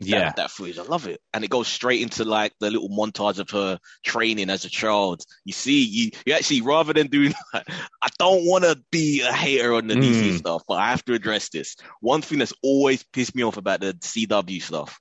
That- 0.00 0.08
yeah. 0.08 0.32
that, 0.36 0.50
footage, 0.50 0.78
I 0.78 0.82
love 0.82 1.06
it, 1.06 1.20
and 1.34 1.44
it 1.44 1.50
goes 1.50 1.68
straight 1.68 2.00
into 2.00 2.24
like 2.24 2.52
the 2.58 2.70
little 2.70 2.88
montage 2.88 3.38
of 3.38 3.50
her 3.50 3.78
training 4.02 4.48
as 4.48 4.64
a 4.64 4.70
child. 4.70 5.22
You 5.44 5.52
see, 5.52 5.84
you, 5.84 6.10
you 6.24 6.32
actually 6.32 6.62
rather 6.62 6.92
than 6.94 7.08
doing, 7.08 7.34
I 7.54 8.08
don't 8.18 8.46
want 8.46 8.64
to 8.64 8.82
be 8.90 9.20
a 9.20 9.32
hater 9.32 9.74
on 9.74 9.86
the 9.88 9.94
DC 9.94 10.30
Mm. 10.32 10.38
stuff, 10.38 10.62
but 10.66 10.74
I 10.74 10.88
have 10.90 11.04
to 11.04 11.12
address 11.12 11.50
this. 11.50 11.76
One 12.00 12.22
thing 12.22 12.38
that's 12.38 12.54
always 12.62 13.02
pissed 13.12 13.34
me 13.34 13.42
off 13.42 13.58
about 13.58 13.80
the 13.80 13.92
CW 13.94 14.62
stuff, 14.62 14.98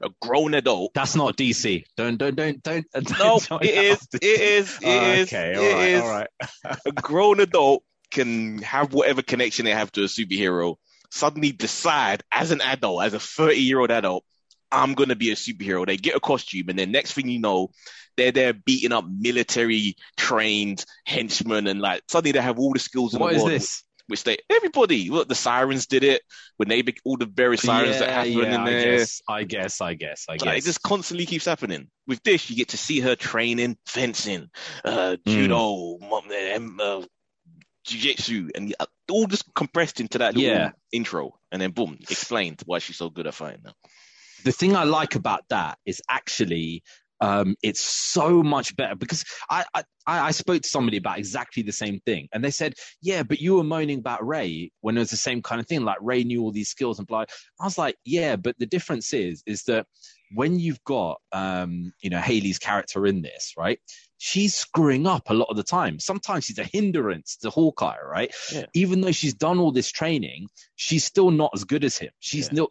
a 0.00 0.10
grown 0.22 0.54
adult. 0.54 0.92
That's 0.94 1.16
not 1.16 1.36
DC. 1.36 1.82
Don't 1.96 2.16
don't 2.16 2.36
don't 2.36 2.62
don't. 2.62 2.86
don't 2.92 3.18
No, 3.18 3.38
join 3.40 3.58
it 3.62 3.74
is, 3.74 3.98
that. 4.12 4.22
it 4.24 4.40
is, 4.40 4.78
it 4.80 5.18
is, 5.18 5.28
okay, 5.28 5.52
it 5.54 5.56
all 5.58 5.72
right, 5.74 5.88
is. 5.88 6.02
all 6.02 6.10
right. 6.10 6.78
a 6.86 6.92
grown 6.92 7.40
adult 7.40 7.82
can 8.12 8.58
have 8.58 8.92
whatever 8.94 9.22
connection 9.22 9.64
they 9.64 9.72
have 9.72 9.90
to 9.92 10.02
a 10.02 10.06
superhero, 10.06 10.76
suddenly 11.14 11.52
decide 11.52 12.22
as 12.32 12.50
an 12.50 12.60
adult, 12.60 13.04
as 13.04 13.14
a 13.14 13.20
30 13.20 13.56
year 13.60 13.78
old 13.80 13.90
adult, 13.90 14.24
I'm 14.72 14.94
going 14.94 15.10
to 15.10 15.16
be 15.16 15.30
a 15.30 15.36
superhero. 15.36 15.86
They 15.86 15.96
get 15.96 16.16
a 16.16 16.20
costume, 16.20 16.68
and 16.68 16.78
then 16.78 16.90
next 16.90 17.12
thing 17.12 17.28
you 17.28 17.38
know, 17.38 17.70
they're 18.16 18.32
there 18.32 18.52
beating 18.52 18.92
up 18.92 19.04
military 19.08 19.94
trained 20.16 20.84
henchmen, 21.06 21.66
and 21.68 21.80
like 21.80 22.02
suddenly 22.08 22.32
they 22.32 22.40
have 22.40 22.58
all 22.58 22.72
the 22.72 22.80
skills 22.80 23.14
in 23.14 23.20
What 23.20 23.30
the 23.30 23.36
is 23.36 23.42
world. 23.42 23.52
this? 23.52 23.82
Which 24.06 24.22
they, 24.24 24.36
everybody, 24.50 25.08
look, 25.08 25.28
the 25.28 25.34
sirens 25.34 25.86
did 25.86 26.04
it 26.04 26.20
when 26.58 26.68
they, 26.68 26.82
all 27.06 27.16
the 27.16 27.24
various 27.24 27.62
sirens 27.62 28.00
that 28.00 28.08
yeah, 28.08 28.14
happen 28.14 28.32
yeah, 28.32 28.54
in 28.54 28.60
I 28.60 28.70
there. 28.70 28.98
guess, 28.98 29.22
I 29.26 29.44
guess, 29.44 29.80
I 29.80 29.94
guess, 29.94 30.26
I 30.28 30.32
Like, 30.32 30.40
guess. 30.42 30.58
it 30.58 30.64
just 30.66 30.82
constantly 30.82 31.24
keeps 31.24 31.46
happening. 31.46 31.88
With 32.06 32.22
this, 32.22 32.50
you 32.50 32.56
get 32.56 32.68
to 32.68 32.76
see 32.76 33.00
her 33.00 33.16
training, 33.16 33.78
fencing, 33.86 34.50
uh, 34.84 35.16
Mm. 35.26 35.32
judo, 35.32 35.98
um, 36.56 36.80
uh, 36.82 37.02
jiu-jitsu, 37.86 38.50
and 38.54 38.74
all 39.10 39.26
just 39.26 39.52
compressed 39.54 40.00
into 40.00 40.18
that 40.18 40.34
little 40.34 40.50
Yeah. 40.50 40.70
intro. 40.92 41.38
And 41.52 41.60
then 41.62 41.70
boom, 41.72 41.98
explained 42.10 42.62
why 42.66 42.78
she's 42.78 42.96
so 42.96 43.10
good 43.10 43.26
at 43.26 43.34
fighting 43.34 43.62
now. 43.64 43.72
the 44.44 44.52
thing 44.52 44.76
I 44.76 44.84
like 44.84 45.14
about 45.14 45.42
that 45.50 45.78
is 45.86 46.02
actually 46.10 46.82
um, 47.20 47.54
it's 47.62 47.80
so 47.80 48.42
much 48.42 48.76
better 48.76 48.96
because 48.96 49.24
I, 49.48 49.64
I 49.74 49.84
I 50.06 50.30
spoke 50.32 50.62
to 50.62 50.68
somebody 50.68 50.98
about 50.98 51.18
exactly 51.18 51.62
the 51.62 51.72
same 51.72 52.00
thing, 52.00 52.28
and 52.32 52.44
they 52.44 52.50
said, 52.50 52.74
"Yeah, 53.00 53.22
but 53.22 53.40
you 53.40 53.54
were 53.54 53.64
moaning 53.64 54.00
about 54.00 54.26
Rey 54.26 54.72
when 54.82 54.96
it 54.96 55.00
was 55.00 55.10
the 55.10 55.16
same 55.16 55.40
kind 55.40 55.60
of 55.60 55.66
thing. 55.66 55.84
Like 55.84 55.96
Rey 56.02 56.24
knew 56.24 56.42
all 56.42 56.52
these 56.52 56.68
skills 56.68 56.98
and 56.98 57.06
blah." 57.08 57.24
I 57.60 57.64
was 57.64 57.78
like, 57.78 57.96
"Yeah, 58.04 58.36
but 58.36 58.58
the 58.58 58.66
difference 58.66 59.14
is 59.14 59.42
is 59.46 59.62
that 59.64 59.86
when 60.34 60.58
you've 60.58 60.82
got 60.84 61.20
um, 61.32 61.92
you 62.02 62.10
know 62.10 62.18
Hailee's 62.18 62.58
character 62.58 63.06
in 63.06 63.22
this, 63.22 63.54
right? 63.56 63.78
She's 64.26 64.54
screwing 64.54 65.06
up 65.06 65.28
a 65.28 65.34
lot 65.34 65.50
of 65.50 65.56
the 65.56 65.62
time. 65.62 66.00
Sometimes 66.00 66.44
she's 66.46 66.58
a 66.58 66.64
hindrance 66.64 67.36
to 67.42 67.50
Hawkeye, 67.50 67.98
right? 68.02 68.34
Yeah. 68.50 68.64
Even 68.72 69.02
though 69.02 69.12
she's 69.12 69.34
done 69.34 69.58
all 69.58 69.70
this 69.70 69.92
training, 69.92 70.46
she's 70.76 71.04
still 71.04 71.30
not 71.30 71.50
as 71.54 71.64
good 71.64 71.84
as 71.84 71.98
him. 71.98 72.08
She's 72.20 72.46
Yeah. 72.46 72.60
not 72.60 72.70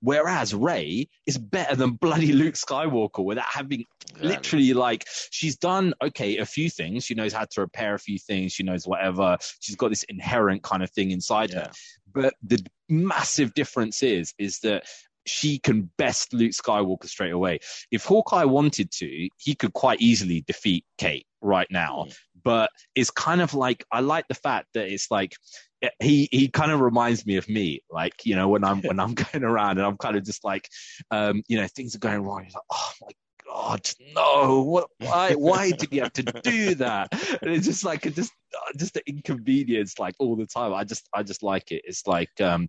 Whereas 0.00 0.54
Rey 0.54 1.08
is 1.26 1.36
better 1.36 1.74
than 1.74 1.94
bloody 1.94 2.32
Luke 2.32 2.54
Skywalker 2.54 3.24
without 3.24 3.44
having 3.52 3.84
literally 4.20 4.72
like 4.72 5.04
she's 5.30 5.56
done 5.56 5.94
okay 6.00 6.38
a 6.38 6.46
few 6.46 6.70
things. 6.70 7.04
She 7.04 7.14
knows 7.14 7.32
how 7.32 7.44
to 7.50 7.60
repair 7.62 7.94
a 7.94 7.98
few 7.98 8.18
things. 8.20 8.52
She 8.52 8.62
knows 8.62 8.86
whatever. 8.86 9.36
She's 9.58 9.74
got 9.74 9.88
this 9.90 10.04
inherent 10.04 10.62
kind 10.62 10.84
of 10.84 10.90
thing 10.92 11.10
inside 11.10 11.52
her. 11.52 11.72
But 12.14 12.34
the 12.40 12.64
massive 12.88 13.52
difference 13.52 14.00
is 14.04 14.32
is 14.38 14.60
that 14.60 14.84
she 15.26 15.58
can 15.58 15.90
best 15.96 16.32
Luke 16.32 16.52
Skywalker 16.52 17.08
straight 17.08 17.32
away. 17.32 17.60
If 17.90 18.04
Hawkeye 18.04 18.44
wanted 18.44 18.90
to, 18.92 19.28
he 19.38 19.54
could 19.54 19.72
quite 19.72 20.00
easily 20.00 20.42
defeat 20.46 20.84
Kate 20.98 21.26
right 21.40 21.68
now. 21.70 22.06
But 22.42 22.70
it's 22.94 23.10
kind 23.10 23.40
of 23.40 23.54
like 23.54 23.84
I 23.90 24.00
like 24.00 24.28
the 24.28 24.34
fact 24.34 24.68
that 24.74 24.88
it's 24.88 25.10
like 25.10 25.32
he 26.00 26.28
he 26.30 26.48
kind 26.48 26.72
of 26.72 26.80
reminds 26.80 27.26
me 27.26 27.36
of 27.36 27.48
me 27.48 27.80
like 27.90 28.24
you 28.24 28.34
know 28.34 28.48
when 28.48 28.64
i'm 28.64 28.80
when 28.82 28.98
i'm 28.98 29.14
going 29.32 29.44
around 29.44 29.78
and 29.78 29.86
i'm 29.86 29.96
kind 29.98 30.16
of 30.16 30.24
just 30.24 30.44
like 30.44 30.68
um 31.10 31.42
you 31.48 31.58
know 31.60 31.66
things 31.68 31.94
are 31.94 31.98
going 31.98 32.22
wrong. 32.22 32.44
He's 32.44 32.54
like 32.54 32.62
oh 32.70 32.92
my 33.02 33.08
god 33.46 33.90
no 34.14 34.62
what 34.62 34.88
why 34.98 35.34
why 35.34 35.70
did 35.70 35.92
you 35.92 36.02
have 36.02 36.12
to 36.14 36.22
do 36.22 36.74
that? 36.76 37.12
And 37.42 37.50
it's 37.50 37.66
just 37.66 37.84
like 37.84 38.02
just 38.14 38.32
just 38.76 38.94
the 38.94 39.06
inconvenience 39.06 39.98
like 39.98 40.14
all 40.18 40.36
the 40.36 40.46
time. 40.46 40.72
I 40.72 40.84
just 40.84 41.08
i 41.12 41.22
just 41.22 41.42
like 41.42 41.70
it. 41.70 41.82
It's 41.84 42.06
like 42.06 42.40
um 42.40 42.68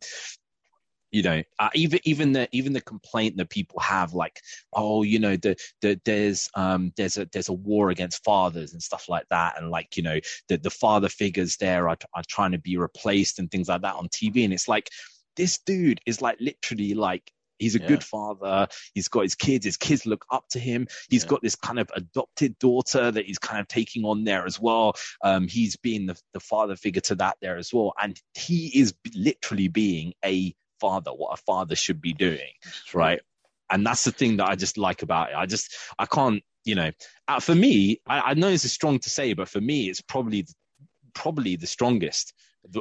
you 1.11 1.23
know 1.23 1.41
uh, 1.59 1.69
even 1.75 1.99
even 2.03 2.31
the 2.33 2.47
even 2.51 2.73
the 2.73 2.81
complaint 2.81 3.37
that 3.37 3.49
people 3.49 3.79
have 3.79 4.13
like 4.13 4.41
oh 4.73 5.03
you 5.03 5.19
know 5.19 5.35
the, 5.37 5.55
the 5.81 5.99
there's 6.05 6.49
um 6.55 6.91
there's 6.97 7.17
a 7.17 7.27
there's 7.31 7.49
a 7.49 7.53
war 7.53 7.89
against 7.89 8.23
fathers 8.23 8.73
and 8.73 8.81
stuff 8.81 9.07
like 9.09 9.25
that. 9.29 9.55
And 9.57 9.69
like 9.69 9.97
you 9.97 10.03
know 10.03 10.19
the 10.49 10.57
the 10.57 10.69
father 10.69 11.09
figures 11.09 11.57
there 11.57 11.89
are, 11.89 11.97
are 12.13 12.23
trying 12.27 12.51
to 12.51 12.57
be 12.59 12.77
replaced 12.77 13.39
and 13.39 13.49
things 13.49 13.67
like 13.69 13.81
that 13.81 13.95
on 13.95 14.09
tv 14.09 14.43
and 14.43 14.53
it's 14.53 14.67
like 14.67 14.89
this 15.35 15.59
dude 15.59 15.99
is 16.05 16.21
like 16.21 16.37
literally 16.39 16.93
like 16.93 17.31
he's 17.59 17.75
a 17.75 17.79
Yeah. 17.79 17.87
good 17.87 18.03
father. 18.03 18.67
He's 18.93 19.07
got 19.07 19.21
his 19.21 19.35
kids. 19.35 19.65
His 19.65 19.77
kids 19.77 20.05
look 20.05 20.25
up 20.29 20.45
to 20.49 20.59
him. 20.59 20.87
He's 21.09 21.23
Yeah. 21.23 21.29
got 21.29 21.41
this 21.41 21.55
kind 21.55 21.79
of 21.79 21.89
adopted 21.95 22.57
daughter 22.59 23.11
that 23.11 23.25
he's 23.25 23.37
kind 23.37 23.59
of 23.61 23.67
taking 23.67 24.03
on 24.03 24.23
there 24.23 24.45
as 24.45 24.59
well. 24.59 24.93
Um 25.23 25.47
he's 25.47 25.75
being 25.77 26.05
the, 26.05 26.19
the 26.33 26.39
father 26.39 26.75
figure 26.75 27.01
to 27.01 27.15
that 27.15 27.37
there 27.41 27.57
as 27.57 27.73
well. 27.73 27.93
And 28.01 28.19
he 28.33 28.67
is 28.77 28.93
literally 29.15 29.67
being 29.67 30.13
a 30.23 30.53
father 30.79 31.11
what 31.11 31.33
a 31.33 31.41
father 31.43 31.75
should 31.75 32.01
be 32.01 32.13
doing 32.13 32.51
right 32.93 33.21
and 33.69 33.85
that's 33.85 34.03
the 34.03 34.11
thing 34.11 34.37
that 34.37 34.49
i 34.49 34.55
just 34.55 34.77
like 34.77 35.01
about 35.01 35.29
it 35.31 35.35
i 35.35 35.45
just 35.45 35.75
i 35.97 36.05
can't 36.05 36.43
you 36.63 36.75
know 36.75 36.91
uh, 37.27 37.39
for 37.39 37.55
me 37.55 38.01
I, 38.07 38.31
I 38.31 38.33
know 38.33 38.49
it's 38.49 38.69
strong 38.71 38.99
to 38.99 39.09
say 39.09 39.33
but 39.33 39.49
for 39.49 39.61
me 39.61 39.89
it's 39.89 40.01
probably 40.01 40.45
probably 41.13 41.55
the 41.55 41.67
strongest 41.67 42.33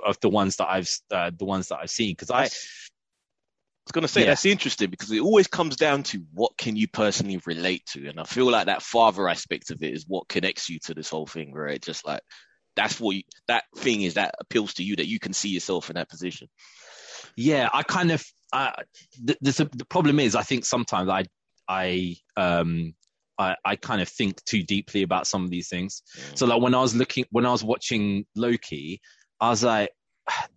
of 0.04 0.18
the 0.20 0.28
ones 0.28 0.57
that 0.57 0.68
I've 0.68 0.90
uh, 1.11 1.30
the 1.37 1.44
ones 1.44 1.68
that 1.68 1.78
I've 1.78 1.90
seen 1.90 2.12
because 2.12 2.30
I. 2.30 2.44
I 2.44 3.88
was 3.88 3.92
gonna 3.92 4.09
say 4.09 4.22
Yeah. 4.22 4.28
that's 4.28 4.46
interesting 4.46 4.88
because 4.88 5.11
it 5.11 5.20
always 5.20 5.46
comes 5.46 5.76
down 5.76 6.04
to 6.04 6.24
what 6.33 6.57
can 6.57 6.74
you 6.74 6.88
personally 6.88 7.38
relate 7.44 7.85
to, 7.88 8.09
and 8.09 8.18
I 8.18 8.24
feel 8.24 8.50
like 8.50 8.66
that 8.66 8.80
father 8.80 9.28
aspect 9.28 9.70
of 9.70 9.83
it 9.83 9.92
is 9.92 10.07
what 10.09 10.26
connects 10.26 10.70
you 10.70 10.78
to 10.85 10.94
this 10.94 11.11
whole 11.11 11.26
thing, 11.26 11.52
where 11.52 11.66
it 11.66 11.83
just 11.83 12.07
like 12.07 12.22
that's 12.76 12.98
what 12.98 13.16
you, 13.16 13.22
that 13.46 13.64
thing 13.76 14.00
is 14.00 14.14
that 14.14 14.37
appeals 14.40 14.72
to 14.74 14.83
you 14.83 14.96
that 14.96 15.07
you 15.07 15.18
can 15.18 15.35
see 15.35 15.50
yourself 15.50 15.90
in 15.90 15.96
that 15.96 16.09
position. 16.09 16.48
Yeah 17.36 17.68
i 17.72 17.82
kind 17.82 18.10
of 18.10 18.24
uh, 18.52 18.70
th- 19.26 19.38
there's 19.40 19.60
a, 19.60 19.64
the 19.76 19.84
problem 19.86 20.20
is 20.20 20.36
i 20.36 20.42
think 20.42 20.64
sometimes 20.64 21.08
i 21.08 21.24
i 21.68 22.16
um 22.36 22.94
I, 23.36 23.56
I 23.64 23.74
kind 23.74 24.00
of 24.00 24.08
think 24.08 24.44
too 24.44 24.62
deeply 24.62 25.02
about 25.02 25.26
some 25.26 25.42
of 25.42 25.50
these 25.50 25.68
things 25.68 26.02
so 26.36 26.46
like 26.46 26.62
when 26.62 26.74
i 26.74 26.80
was 26.80 26.94
looking 26.94 27.24
when 27.30 27.44
i 27.44 27.50
was 27.50 27.64
watching 27.64 28.24
loki 28.36 29.00
i 29.40 29.48
was 29.48 29.64
like 29.64 29.90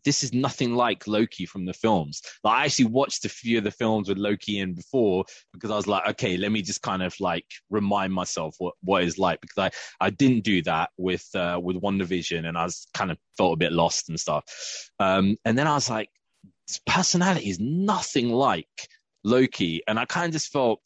this 0.04 0.24
is 0.24 0.34
nothing 0.34 0.74
like 0.74 1.08
Loki 1.08 1.46
from 1.46 1.66
the 1.66 1.74
films. 1.74 2.22
Like, 2.44 2.56
I 2.56 2.66
actually 2.66 2.86
watched 2.86 3.26
a 3.26 3.30
few 3.30 3.58
of 3.58 3.64
the 3.64 3.72
films 3.72 4.10
with 4.10 4.18
Loki 4.18 4.60
in 4.60 4.74
before 4.74 5.26
because 5.54 5.72
I 5.72 5.76
was 5.76 5.88
like, 5.88 6.08
okay, 6.12 6.38
let 6.38 6.52
me 6.52 6.62
just 6.62 6.82
kind 6.82 7.04
of 7.04 7.14
like 7.20 7.46
remind 7.70 8.14
myself 8.14 8.56
what 8.60 8.76
what 8.84 9.04
it's 9.04 9.18
like 9.18 9.42
because 9.42 9.58
I 9.58 10.06
I 10.06 10.10
didn't 10.10 10.44
do 10.44 10.62
that 10.64 10.90
with 10.98 11.28
uh, 11.36 11.60
with 11.62 11.82
WandaVision 11.82 12.48
and 12.48 12.58
I 12.58 12.64
was 12.64 12.88
kind 12.94 13.12
of 13.12 13.18
felt 13.38 13.54
a 13.54 13.58
bit 13.58 13.74
lost 13.74 14.10
and 14.10 14.20
stuff. 14.20 14.44
Um, 15.00 15.36
and 15.46 15.58
then 15.58 15.68
I 15.68 15.74
was 15.74 15.90
like, 15.90 16.10
his 16.68 16.80
personality 16.86 17.50
is 17.50 17.60
nothing 17.60 18.30
like 18.30 18.68
Loki, 19.24 19.82
and 19.88 19.98
I 20.00 20.06
kind 20.06 20.28
of 20.28 20.34
just 20.34 20.52
felt 20.52 20.82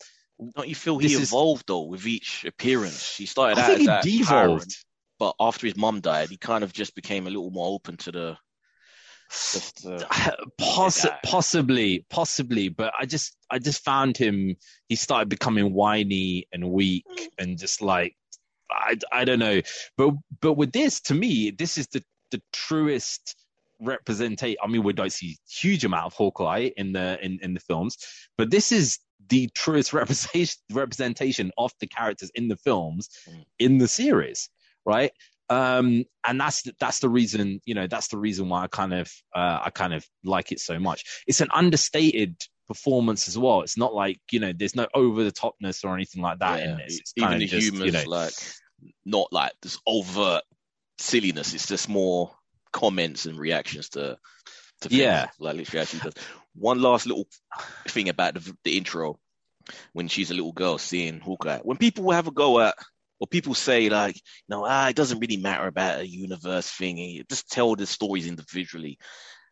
Don't 0.55 0.67
you 0.67 0.75
feel 0.75 0.97
he 0.97 1.07
This 1.07 1.19
is- 1.19 1.29
evolved 1.29 1.65
though 1.67 1.83
with 1.83 2.05
each 2.05 2.45
appearance? 2.45 3.15
He 3.15 3.25
started 3.25 3.57
I 3.59 3.61
out 3.61 3.77
think 3.77 3.89
as 3.89 4.05
he 4.05 4.17
devolved. 4.19 4.75
but 5.19 5.35
after 5.39 5.67
his 5.67 5.77
mum 5.77 6.01
died, 6.01 6.29
he 6.29 6.37
kind 6.37 6.63
of 6.63 6.73
just 6.73 6.95
became 6.95 7.27
a 7.27 7.29
little 7.29 7.51
more 7.51 7.73
open 7.73 7.97
to 7.97 8.11
the. 8.11 8.37
Yeah. 9.85 10.35
possibly, 11.23 12.05
possibly, 12.09 12.67
but 12.69 12.93
I 12.99 13.05
just, 13.05 13.37
I 13.49 13.59
just 13.59 13.83
found 13.83 14.17
him. 14.17 14.57
He 14.89 14.95
started 14.97 15.29
becoming 15.29 15.73
whiny 15.73 16.47
and 16.51 16.69
weak, 16.69 17.05
hmm. 17.07 17.25
and 17.37 17.57
just 17.57 17.81
like, 17.81 18.15
I, 18.69 18.97
I 19.11 19.23
don't 19.23 19.39
know. 19.39 19.61
But, 19.97 20.15
but 20.41 20.53
with 20.53 20.73
this, 20.73 20.99
to 21.01 21.13
me, 21.13 21.51
this 21.51 21.77
is 21.77 21.87
the 21.87 22.03
the 22.31 22.41
truest 22.53 23.35
representation. 23.81 24.57
I 24.63 24.67
mean, 24.67 24.83
we 24.83 24.93
don't 24.93 25.11
see 25.11 25.37
huge 25.49 25.83
amount 25.83 26.05
of 26.05 26.13
Hawkeye 26.13 26.69
in 26.77 26.93
the 26.93 27.17
in 27.23 27.39
in 27.41 27.53
the 27.53 27.59
films, 27.59 27.97
but 28.37 28.51
this 28.51 28.71
is 28.71 28.99
the 29.29 29.49
truest 29.53 29.93
representation 30.01 30.57
representation 30.71 31.51
of 31.57 31.71
the 31.79 31.87
characters 31.87 32.31
in 32.35 32.47
the 32.47 32.57
films 32.57 33.09
Mm. 33.29 33.45
in 33.59 33.77
the 33.77 33.87
series, 33.87 34.49
right? 34.85 35.11
um 35.49 36.05
and 36.25 36.39
that's 36.39 36.63
that's 36.79 36.99
the 36.99 37.09
reason 37.09 37.59
you 37.65 37.75
know 37.75 37.85
that's 37.85 38.07
the 38.07 38.17
reason 38.17 38.47
why 38.47 38.63
i 38.63 38.67
kind 38.67 38.93
of 38.93 39.11
uh 39.35 39.59
i 39.65 39.69
kind 39.69 39.93
of 39.93 40.07
like 40.23 40.53
it 40.53 40.61
so 40.61 40.79
much 40.79 41.03
it's 41.27 41.41
an 41.41 41.49
understated 41.53 42.41
performance 42.69 43.27
as 43.27 43.37
well 43.37 43.61
it's 43.61 43.75
not 43.75 43.93
like 43.93 44.17
you 44.31 44.39
know 44.39 44.53
there's 44.55 44.77
no 44.77 44.87
over 44.93 45.25
the 45.25 45.31
topness 45.31 45.83
or 45.83 45.93
anything 45.93 46.23
like 46.23 46.39
that 46.39 46.61
in 46.61 46.69
yeah, 46.69 46.77
this 46.77 46.99
it's 46.99 47.13
even 47.17 47.29
kind 47.31 47.41
the 47.41 47.47
just, 47.47 47.67
humors, 47.67 47.85
you 47.85 47.91
know, 47.91 48.09
like 48.09 48.33
not 49.05 49.27
like 49.31 49.51
this 49.61 49.77
overt 49.87 50.43
silliness. 50.97 51.53
It's 51.53 51.67
just 51.67 51.89
more 51.89 52.31
comments 52.71 53.25
and 53.25 53.37
reactions 53.37 53.89
to. 53.89 54.17
to 54.81 54.89
things, 54.89 54.99
Yeah. 54.99 55.27
like 55.39 55.55
literally 55.57 55.81
actually 55.81 55.99
does. 56.01 56.13
One 56.55 56.81
last 56.81 57.05
little 57.05 57.27
thing 57.87 58.09
about 58.09 58.33
the, 58.33 58.57
the 58.63 58.77
intro 58.77 59.19
when 59.93 60.07
she's 60.07 60.31
a 60.31 60.33
little 60.33 60.51
girl 60.53 60.77
seeing 60.77 61.19
Hawkeye. 61.19 61.59
When 61.63 61.77
people 61.77 62.11
have 62.11 62.27
a 62.27 62.31
go 62.31 62.59
at, 62.61 62.75
or 63.19 63.27
people 63.27 63.53
say 63.53 63.89
like, 63.89 64.19
no, 64.49 64.65
ah, 64.67 64.89
it 64.89 64.95
doesn't 64.95 65.19
really 65.19 65.37
matter 65.37 65.67
about 65.67 65.99
a 65.99 66.07
universe 66.07 66.69
thing. 66.69 67.23
Just 67.29 67.49
tell 67.49 67.75
the 67.75 67.85
stories 67.85 68.25
individually. 68.27 68.97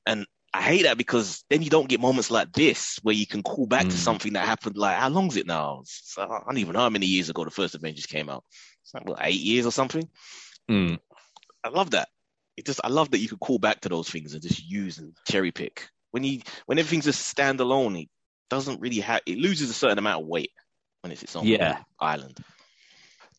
And 0.07 0.25
I 0.51 0.63
hate 0.63 0.83
that 0.83 0.97
because 0.97 1.43
then 1.51 1.61
you 1.61 1.69
don't 1.69 1.87
get 1.87 1.99
moments 2.01 2.31
like 2.31 2.51
this 2.53 2.97
where 3.03 3.13
you 3.13 3.27
can 3.27 3.43
call 3.43 3.67
back 3.67 3.87
to 3.89 3.95
Mm. 3.95 3.99
something 3.99 4.33
that 4.33 4.47
happened. 4.47 4.77
Like, 4.77 4.97
how 4.97 5.09
long's 5.09 5.37
it 5.37 5.45
now? 5.45 5.83
I 6.17 6.25
don't 6.25 6.57
even 6.57 6.73
know 6.73 6.79
how 6.79 6.89
many 6.89 7.05
years 7.05 7.29
ago 7.29 7.45
the 7.45 7.51
first 7.51 7.75
Avengers 7.75 8.07
came 8.07 8.29
out. 8.29 8.43
It's 8.81 8.93
like 8.95 9.07
what, 9.07 9.19
eight 9.21 9.39
years 9.39 9.67
or 9.67 9.71
something. 9.71 10.09
mm, 10.69 10.97
I 11.63 11.69
love 11.69 11.91
that. 11.91 12.09
It 12.59 12.65
just, 12.65 12.81
I 12.83 12.89
love 12.89 13.11
that 13.11 13.19
you 13.19 13.29
could 13.29 13.39
call 13.39 13.57
back 13.57 13.79
to 13.81 13.89
those 13.89 14.09
things 14.09 14.33
and 14.33 14.43
just 14.43 14.61
use 14.69 14.97
and 14.97 15.15
cherry 15.25 15.51
pick. 15.51 15.87
When 16.11 16.25
you, 16.25 16.41
when 16.65 16.77
everything's 16.77 17.05
just 17.05 17.33
standalone, 17.33 18.01
it 18.03 18.09
doesn't 18.49 18.81
really 18.81 18.99
have. 18.99 19.21
It 19.25 19.37
loses 19.37 19.69
a 19.69 19.73
certain 19.73 19.97
amount 19.97 20.23
of 20.23 20.27
weight 20.27 20.51
when 21.01 21.13
it's 21.13 21.23
its 21.23 21.37
own 21.37 21.45
Yeah. 21.47 21.79
island. 22.01 22.37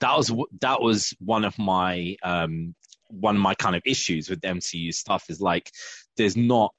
that 0.01 0.17
was 0.17 0.33
that 0.63 0.81
was 0.81 1.13
one 1.21 1.45
of 1.45 1.59
my 1.59 2.17
um 2.23 2.75
one 3.09 3.37
of 3.37 3.43
my 3.43 3.55
kind 3.55 3.77
of 3.77 3.83
issues 3.85 4.31
with 4.31 4.41
MCU 4.41 4.95
stuff 4.95 5.29
is 5.29 5.39
like 5.41 5.71
there's 6.17 6.37
not 6.37 6.73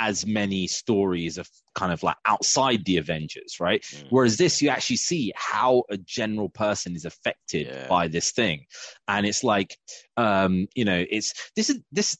as 0.00 0.24
many 0.24 0.66
stories 0.68 1.38
of 1.38 1.48
kind 1.74 1.92
of 1.92 2.02
like 2.04 2.16
outside 2.24 2.84
the 2.84 2.96
Avengers, 2.98 3.56
right? 3.60 3.82
Mm. 3.82 4.06
Whereas 4.10 4.36
this, 4.36 4.62
you 4.62 4.68
actually 4.68 4.96
see 4.96 5.32
how 5.34 5.82
a 5.90 5.96
general 5.98 6.48
person 6.48 6.94
is 6.94 7.04
affected 7.04 7.66
Yeah. 7.66 7.88
by 7.88 8.06
this 8.08 8.30
thing, 8.30 8.64
and 9.08 9.26
it's 9.26 9.42
like, 9.42 9.76
um, 10.16 10.68
you 10.74 10.84
know, 10.84 11.04
it's 11.10 11.50
this 11.56 11.68
is 11.68 11.80
this. 11.92 12.16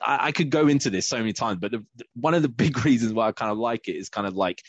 I, 0.00 0.28
I 0.28 0.32
could 0.32 0.50
go 0.50 0.68
into 0.68 0.88
this 0.90 1.06
so 1.08 1.18
many 1.18 1.32
times, 1.32 1.58
but 1.60 1.72
the, 1.72 1.84
the- 1.96 2.04
one 2.14 2.34
of 2.34 2.42
the 2.42 2.48
big 2.64 2.84
reasons 2.84 3.12
why 3.12 3.28
I 3.28 3.32
kind 3.32 3.50
of 3.50 3.58
like 3.58 3.88
it 3.88 3.96
is 3.96 4.08
kind 4.08 4.26
of 4.26 4.34
like, 4.34 4.62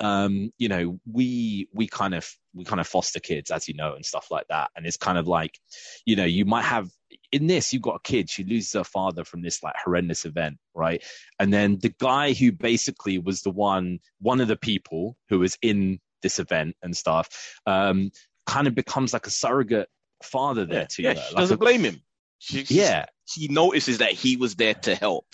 um, 0.00 0.52
you 0.58 0.68
know, 0.68 0.98
we 1.10 1.68
we 1.72 1.86
kind 1.88 2.14
of 2.14 2.30
we 2.54 2.64
kind 2.64 2.80
of 2.80 2.86
foster 2.86 3.20
kids, 3.20 3.50
as 3.50 3.66
you 3.66 3.74
know, 3.74 3.94
and 3.94 4.04
stuff 4.04 4.28
like 4.30 4.46
that, 4.48 4.70
and 4.76 4.86
it's 4.86 4.96
kind 4.98 5.18
of 5.18 5.26
like, 5.26 5.58
you 6.04 6.16
know, 6.16 6.24
you 6.24 6.44
might 6.44 6.64
have 6.64 6.88
in 7.34 7.46
this, 7.48 7.72
you've 7.72 7.82
got 7.82 7.96
a 7.96 8.00
kid, 8.02 8.30
she 8.30 8.44
loses 8.44 8.72
her 8.74 8.84
father 8.84 9.24
from 9.24 9.42
this 9.42 9.62
like 9.62 9.74
horrendous 9.84 10.24
event, 10.24 10.56
right? 10.74 11.02
And 11.38 11.52
then 11.52 11.78
the 11.80 11.92
guy 12.00 12.32
who 12.32 12.52
basically 12.52 13.18
was 13.18 13.42
the 13.42 13.50
one, 13.50 13.98
one 14.20 14.40
of 14.40 14.48
the 14.48 14.56
people 14.56 15.16
who 15.28 15.40
was 15.40 15.58
in 15.60 15.98
this 16.22 16.38
event 16.38 16.76
and 16.82 16.96
stuff, 16.96 17.28
um, 17.66 18.10
kind 18.46 18.66
of 18.66 18.74
becomes 18.74 19.12
like 19.12 19.26
a 19.26 19.30
surrogate 19.30 19.88
father 20.22 20.64
there 20.64 20.80
Yeah, 20.82 20.86
to 20.90 21.02
yeah 21.02 21.14
her. 21.14 21.20
she 21.20 21.34
Like 21.34 21.42
doesn't 21.42 21.54
a- 21.54 21.58
blame 21.58 21.82
him. 21.84 22.00
She, 22.38 22.64
yeah, 22.68 23.06
she 23.26 23.48
notices 23.48 23.98
that 23.98 24.12
he 24.12 24.36
was 24.36 24.54
there 24.56 24.74
to 24.74 24.94
help. 24.94 25.26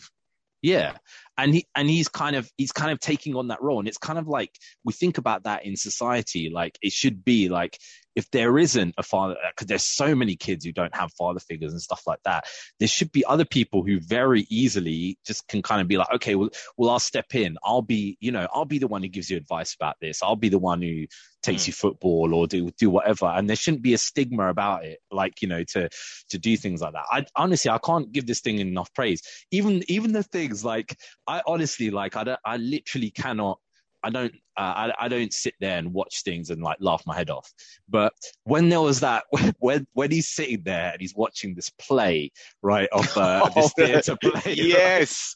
yeah. 0.62 0.92
And 1.38 1.54
he 1.54 1.66
and 1.74 1.88
he's 1.88 2.08
kind 2.08 2.36
of 2.36 2.50
he's 2.58 2.70
kind 2.72 2.92
of 2.92 3.00
taking 3.00 3.34
on 3.34 3.48
that 3.48 3.62
role. 3.62 3.78
And 3.78 3.88
it's 3.88 3.96
kind 3.98 4.18
of 4.18 4.28
like 4.28 4.50
we 4.84 4.92
think 4.92 5.16
about 5.18 5.44
that 5.44 5.64
in 5.64 5.74
society, 5.74 6.50
like 6.52 6.78
it 6.82 6.92
should 6.92 7.24
be 7.24 7.48
like 7.48 7.78
if 8.16 8.30
there 8.30 8.58
isn't 8.58 8.94
a 8.98 9.02
father 9.02 9.36
because 9.54 9.66
there's 9.66 9.84
so 9.84 10.14
many 10.14 10.36
kids 10.36 10.64
who 10.64 10.72
don't 10.72 10.94
have 10.94 11.12
father 11.12 11.40
figures 11.40 11.72
and 11.72 11.80
stuff 11.82 12.02
like 12.06 12.20
that 12.24 12.44
there 12.78 12.88
should 12.88 13.12
be 13.12 13.24
other 13.24 13.44
people 13.44 13.82
who 13.84 14.00
very 14.00 14.46
easily 14.50 15.18
just 15.26 15.46
can 15.48 15.62
kind 15.62 15.80
of 15.80 15.88
be 15.88 15.96
like 15.96 16.10
okay 16.12 16.34
well, 16.34 16.50
well 16.76 16.90
i'll 16.90 16.98
step 16.98 17.34
in. 17.34 17.56
I'll 17.64 17.82
be 17.82 18.16
you 18.20 18.32
know 18.32 18.46
i'll 18.52 18.64
be 18.64 18.78
the 18.78 18.88
one 18.88 19.02
who 19.02 19.08
gives 19.08 19.30
you 19.30 19.36
advice 19.36 19.74
about 19.74 19.96
this. 20.00 20.22
I'll 20.22 20.36
be 20.36 20.48
the 20.48 20.58
one 20.58 20.82
who 20.82 21.06
takes 21.42 21.64
Mm. 21.64 21.66
you 21.68 21.72
football 21.72 22.34
or 22.34 22.46
do 22.46 22.70
do 22.78 22.90
whatever. 22.90 23.26
And 23.26 23.48
there 23.48 23.56
shouldn't 23.56 23.82
be 23.82 23.94
a 23.94 23.98
stigma 23.98 24.48
about 24.48 24.84
it 24.84 24.98
like 25.10 25.40
you 25.42 25.48
know 25.48 25.64
to 25.64 25.88
to 26.30 26.38
do 26.38 26.56
things 26.56 26.80
like 26.82 26.92
that. 26.92 27.04
I 27.10 27.24
honestly 27.36 27.70
i 27.70 27.78
can't 27.78 28.12
give 28.12 28.26
this 28.26 28.40
thing 28.40 28.58
enough 28.58 28.92
praise. 28.94 29.22
Even 29.50 29.82
even 29.88 30.12
the 30.12 30.22
things 30.22 30.64
like 30.64 30.96
i 31.26 31.42
honestly 31.46 31.90
like 31.90 32.16
i 32.16 32.24
don't 32.24 32.40
i 32.44 32.56
literally 32.56 33.10
cannot 33.10 33.58
I 34.02 34.08
don't 34.08 34.34
uh, 34.60 34.92
I, 34.98 35.06
I 35.06 35.08
don't 35.08 35.32
sit 35.32 35.54
there 35.58 35.78
and 35.78 35.94
watch 35.94 36.22
things 36.22 36.50
and 36.50 36.62
like 36.62 36.76
laugh 36.80 37.02
my 37.06 37.16
head 37.16 37.30
off. 37.30 37.50
But 37.88 38.12
when 38.44 38.68
there 38.68 38.82
was 38.82 39.00
that 39.00 39.24
when 39.58 39.86
when 39.94 40.10
he's 40.10 40.28
sitting 40.28 40.62
there 40.64 40.90
and 40.92 41.00
he's 41.00 41.14
watching 41.16 41.54
this 41.54 41.70
play 41.70 42.30
right 42.60 42.88
of 42.92 43.16
uh, 43.16 43.48
this 43.54 43.72
theatre 43.72 44.16
play, 44.20 44.42
yes, 44.52 45.34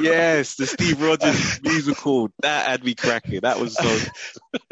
yes, 0.00 0.56
the 0.56 0.66
Steve 0.66 1.00
Rogers 1.00 1.60
musical 1.62 2.30
that 2.40 2.66
had 2.66 2.82
me 2.82 2.96
cracking. 2.96 3.40
That 3.42 3.60
was 3.60 3.76
so. 3.76 4.10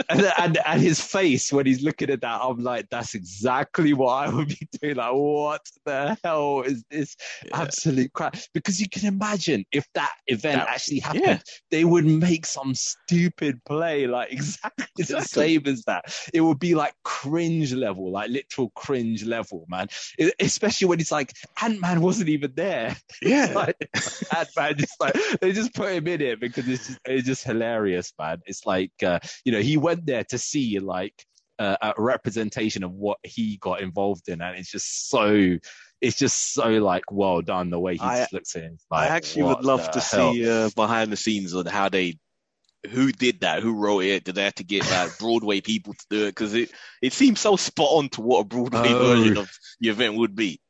and, 0.09 0.33
and 0.37 0.59
and 0.67 0.83
his 0.83 1.01
face 1.01 1.53
when 1.53 1.65
he's 1.65 1.83
looking 1.83 2.11
at 2.11 2.23
that, 2.23 2.41
I'm 2.43 2.65
like, 2.65 2.89
that's 2.91 3.15
exactly 3.15 3.93
what 3.93 4.15
I 4.15 4.35
would 4.35 4.49
be 4.49 4.69
doing. 4.81 4.97
Like, 4.97 5.13
what 5.13 5.63
the 5.85 6.19
hell 6.25 6.63
is 6.63 6.83
this 6.91 7.15
absolute 7.53 8.13
crap? 8.15 8.37
Because 8.53 8.81
you 8.81 8.89
can 8.89 9.07
imagine 9.07 9.65
if 9.71 9.87
that 9.95 10.13
event 10.27 10.57
That- 10.59 10.71
actually 10.71 10.99
happened, 10.99 11.25
yeah. 11.25 11.39
they 11.71 11.85
would 11.85 12.05
make 12.05 12.47
some 12.47 12.75
stupid 12.75 13.61
play 13.65 13.76
like 13.79 14.33
exactly 14.33 14.87
the 15.05 15.21
same 15.23 15.63
as 15.67 15.85
that. 15.85 16.05
It 16.33 16.41
would 16.41 16.59
be 16.59 16.75
like 16.75 16.95
cringe 17.05 17.73
level, 17.73 18.11
like 18.11 18.31
literal 18.31 18.71
cringe 18.75 19.25
level, 19.25 19.65
man. 19.69 19.89
E- 20.19 20.33
especially 20.41 20.89
when 20.89 21.01
it's 21.01 21.13
like 21.13 21.33
Ant 21.63 21.81
Man 21.81 22.01
wasn't 22.01 22.29
even 22.29 22.53
there. 22.55 22.97
Yeah, 23.23 23.53
like 23.55 23.77
Ant 24.37 24.49
Man 24.57 24.77
just 24.79 25.01
like 25.01 25.15
they 25.41 25.53
just 25.53 25.75
put 25.75 25.93
him 25.93 26.07
in 26.07 26.21
it 26.21 26.41
because 26.41 26.69
it's 26.69 26.87
just, 26.87 26.99
it's 27.05 27.27
just 27.27 27.45
hilarious, 27.45 28.13
man. 28.19 28.41
It's 28.47 28.67
like 28.67 28.93
uh, 29.03 29.21
you 29.45 29.53
know 29.53 29.61
he 29.61 29.77
went 29.77 30.07
there 30.07 30.25
to 30.25 30.39
see 30.39 30.79
like 30.79 31.15
uh, 31.59 31.77
a 31.81 31.95
representation 31.97 32.85
of 32.85 32.93
what 32.93 33.19
he 33.23 33.57
got 33.59 33.81
involved 33.81 34.29
in, 34.29 34.41
and 34.43 34.57
it's 34.59 34.71
just 34.71 35.09
so. 35.09 35.57
It's 36.03 36.19
just 36.19 36.53
so 36.53 36.69
like 36.69 37.11
well 37.11 37.41
done 37.41 37.71
the 37.71 37.81
way 37.81 37.95
he 37.97 38.03
I- 38.03 38.19
just 38.19 38.33
looks 38.35 38.55
at 38.55 38.65
it. 38.65 38.73
It's 38.75 38.85
I 38.93 39.07
actually 39.07 39.45
would 39.45 39.65
love 39.65 39.91
to 39.93 40.01
hell? 40.01 40.33
see 40.35 40.47
uh, 40.49 40.69
behind 40.77 41.11
the 41.11 41.17
scenes 41.17 41.55
on 41.55 41.65
how 41.65 41.89
they, 41.89 42.19
who 42.89 43.13
did 43.13 43.41
that, 43.41 43.63
who 43.63 43.75
wrote 43.75 44.05
it. 44.05 44.25
Did 44.25 44.35
they 44.37 44.45
have 44.45 44.55
to 44.57 44.65
get 44.65 44.89
like 44.91 45.19
Broadway 45.19 45.61
people 45.61 45.95
to 45.95 46.07
do 46.11 46.25
it? 46.25 46.31
Because 46.31 46.55
it 46.55 46.71
it 47.03 47.13
seems 47.13 47.41
so 47.41 47.57
spot 47.57 47.89
on 47.91 48.09
to 48.11 48.21
what 48.21 48.41
a 48.41 48.45
Broadway 48.45 48.93
Oh. 48.93 48.99
version 49.17 49.37
of 49.39 49.51
the 49.81 49.89
event 49.91 50.17
would 50.17 50.35
be. 50.35 50.61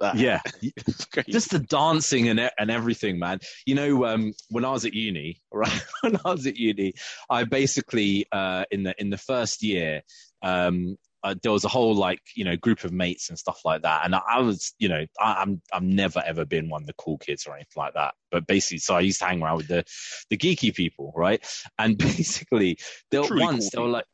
That- 0.00 0.16
Yeah, 0.16 0.40
just 1.28 1.50
the 1.50 1.58
dancing 1.58 2.28
and 2.28 2.40
and 2.58 2.70
everything, 2.70 3.18
man. 3.18 3.40
You 3.66 3.74
know, 3.74 4.06
um, 4.06 4.32
when 4.48 4.64
I 4.64 4.70
was 4.70 4.84
at 4.86 4.94
uni, 4.94 5.42
right? 5.52 5.82
when 6.00 6.16
I 6.24 6.30
was 6.32 6.46
at 6.46 6.56
uni, 6.56 6.94
I 7.28 7.44
basically 7.44 8.26
uh, 8.32 8.64
in 8.70 8.82
the 8.84 8.94
in 8.98 9.10
the 9.10 9.18
first 9.18 9.62
year, 9.62 10.02
um, 10.42 10.96
uh, 11.22 11.34
there 11.42 11.52
was 11.52 11.64
a 11.64 11.68
whole 11.68 11.94
like 11.94 12.20
you 12.34 12.44
know 12.44 12.56
group 12.56 12.84
of 12.84 12.92
mates 12.92 13.28
and 13.28 13.38
stuff 13.38 13.60
like 13.64 13.82
that, 13.82 14.04
and 14.04 14.14
I, 14.14 14.40
was 14.40 14.74
you 14.78 14.88
know 14.88 15.04
I, 15.18 15.34
I'm 15.34 15.60
I've 15.72 15.82
never 15.82 16.22
ever 16.24 16.44
been 16.44 16.68
one 16.68 16.82
of 16.82 16.86
the 16.86 16.94
cool 16.94 17.18
kids 17.18 17.46
or 17.46 17.54
anything 17.54 17.76
like 17.76 17.94
that. 17.94 18.14
But 18.30 18.46
basically, 18.46 18.78
so 18.78 18.94
I 18.94 19.00
used 19.00 19.18
to 19.20 19.26
hang 19.26 19.42
around 19.42 19.58
with 19.58 19.68
the 19.68 19.84
the 20.30 20.36
geeky 20.36 20.74
people, 20.74 21.12
right? 21.14 21.44
And 21.78 21.98
basically, 21.98 22.78
there 23.10 23.22
Truly 23.22 23.42
once 23.42 23.70
cool 23.70 23.84
they 23.84 23.86
were 23.86 23.92
like. 23.92 24.06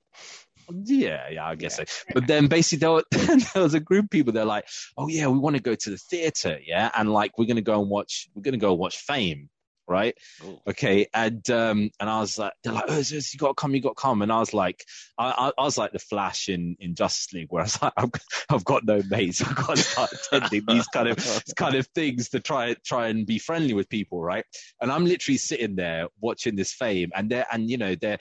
Yeah, 0.83 1.29
yeah, 1.31 1.47
I 1.47 1.55
guess 1.55 1.77
so. 1.77 1.85
But 2.13 2.27
then 2.27 2.49
basically 2.49 2.79
there, 2.81 2.91
were, 2.91 3.05
there 3.13 3.63
was 3.63 3.75
a 3.75 3.79
group 3.79 4.07
of 4.07 4.11
people. 4.11 4.33
They're 4.33 4.45
like, 4.45 4.67
"Oh 4.99 5.07
yeah, 5.07 5.29
we 5.29 5.39
want 5.39 5.55
to 5.55 5.63
go 5.63 5.77
to 5.77 5.91
the 5.91 5.97
theater, 5.97 6.59
yeah, 6.67 6.91
and 6.97 7.13
like 7.13 7.39
we're 7.39 7.47
gonna 7.47 7.61
go 7.61 7.81
and 7.81 7.89
watch. 7.89 8.29
We're 8.35 8.43
gonna 8.43 8.57
go 8.57 8.75
watch 8.75 8.97
Fame, 8.99 9.49
right? 9.89 10.17
Ooh. 10.45 10.61
Okay." 10.69 11.07
And 11.15 11.49
um, 11.51 11.91
and 12.01 12.11
I 12.11 12.21
was 12.21 12.39
like, 12.39 12.53
"They're 12.63 12.73
like, 12.73 12.85
oh, 12.89 13.03
Zeus, 13.03 13.33
you 13.33 13.39
got 13.39 13.49
to 13.49 13.55
come, 13.55 13.75
you 13.75 13.81
got 13.81 13.97
to 13.97 14.01
come." 14.01 14.23
And 14.23 14.33
I 14.33 14.39
was 14.39 14.55
like, 14.55 14.85
I, 15.19 15.31
I, 15.31 15.53
I 15.59 15.65
was 15.65 15.79
like 15.79 15.93
the 15.93 15.99
Flash 15.99 16.49
in 16.49 16.77
in 16.81 16.95
Justice 16.95 17.33
League, 17.33 17.49
where 17.51 17.63
I 17.63 17.65
was 17.65 17.83
like, 17.83 17.93
I've, 17.97 18.11
I've 18.51 18.65
got 18.65 18.85
no 18.85 19.03
mates. 19.09 19.43
I've 19.43 19.57
got 19.57 19.77
to 19.77 19.83
start 19.83 20.13
attending 20.13 20.65
these 20.69 20.87
kind 20.89 21.09
of 21.09 21.17
these 21.17 21.55
kind 21.57 21.75
of 21.75 21.87
things 21.95 22.29
to 22.31 22.41
try 22.41 22.75
try 22.85 23.09
and 23.09 23.27
be 23.27 23.39
friendly 23.39 23.75
with 23.75 23.89
people, 23.89 24.23
right? 24.23 24.45
And 24.81 24.91
I'm 24.91 25.05
literally 25.05 25.39
sitting 25.39 25.77
there 25.77 26.09
watching 26.21 26.57
this 26.57 26.73
Fame, 26.73 27.11
and 27.15 27.31
they're 27.31 27.47
and 27.53 27.71
you 27.71 27.79
know 27.79 27.95
they're, 27.95 28.19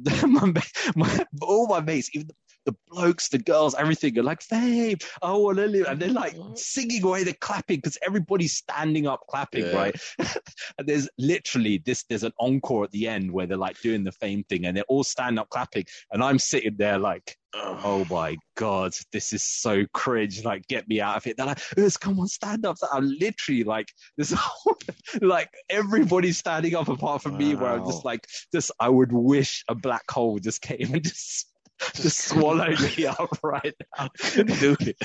they're 0.00 0.26
my, 0.26 0.52
my 0.94 1.26
all 1.42 1.66
my 1.66 1.80
mates, 1.80 2.10
even 2.14 2.30
the, 2.68 2.72
the 2.72 2.94
blokes, 2.94 3.28
the 3.28 3.38
girls, 3.38 3.74
everything 3.74 4.18
are 4.18 4.22
like 4.22 4.42
Fame. 4.42 4.98
Oh, 5.22 5.44
well, 5.44 5.54
Lily," 5.54 5.84
and 5.86 6.00
they're 6.00 6.10
like 6.10 6.34
mm-hmm. 6.36 6.54
singing 6.54 7.02
away, 7.02 7.24
they're 7.24 7.34
clapping 7.34 7.78
because 7.78 7.98
everybody's 8.06 8.54
standing 8.54 9.06
up 9.06 9.20
clapping, 9.28 9.64
Yeah. 9.66 9.76
right? 9.76 10.00
and 10.18 10.86
there's 10.86 11.08
literally 11.18 11.78
this. 11.84 12.04
There's 12.08 12.24
an 12.24 12.32
encore 12.38 12.84
at 12.84 12.90
the 12.90 13.08
end 13.08 13.30
where 13.32 13.46
they're 13.46 13.56
like 13.56 13.80
doing 13.80 14.04
the 14.04 14.12
Fame 14.12 14.44
thing, 14.44 14.66
and 14.66 14.76
they're 14.76 14.84
all 14.84 15.04
standing 15.04 15.38
up 15.38 15.48
clapping, 15.48 15.84
and 16.12 16.22
I'm 16.22 16.38
sitting 16.38 16.76
there 16.76 16.98
like. 16.98 17.36
Oh 17.54 18.04
my 18.10 18.36
god, 18.56 18.92
this 19.10 19.32
is 19.32 19.42
so 19.42 19.86
cringe! 19.94 20.44
Like, 20.44 20.68
get 20.68 20.86
me 20.86 21.00
out 21.00 21.16
of 21.16 21.26
it. 21.26 21.38
They're 21.38 21.46
like, 21.46 21.62
"Us, 21.78 21.96
come 21.96 22.20
on, 22.20 22.28
stand 22.28 22.66
up." 22.66 22.76
So 22.76 22.86
I'm 22.92 23.08
literally 23.18 23.64
like, 23.64 23.88
this 24.18 24.34
whole, 24.36 24.76
like 25.22 25.48
everybody's 25.70 26.36
standing 26.36 26.74
up 26.74 26.88
apart 26.88 27.22
from 27.22 27.38
me. 27.38 27.54
Where 27.54 27.72
I'm 27.72 27.86
just 27.86 28.04
like, 28.04 28.26
just 28.52 28.70
I 28.80 28.90
would 28.90 29.12
wish 29.12 29.64
a 29.66 29.74
black 29.74 30.10
hole 30.10 30.38
just 30.38 30.60
came 30.60 30.92
and 30.92 31.02
just 31.12 31.46
just 31.94 32.18
swallowed 32.28 32.80
me 32.80 33.06
up 33.06 33.38
right 33.42 33.74
now. 33.96 34.08
couldn't 34.18 34.60
do 34.60 34.76
it. 34.80 34.96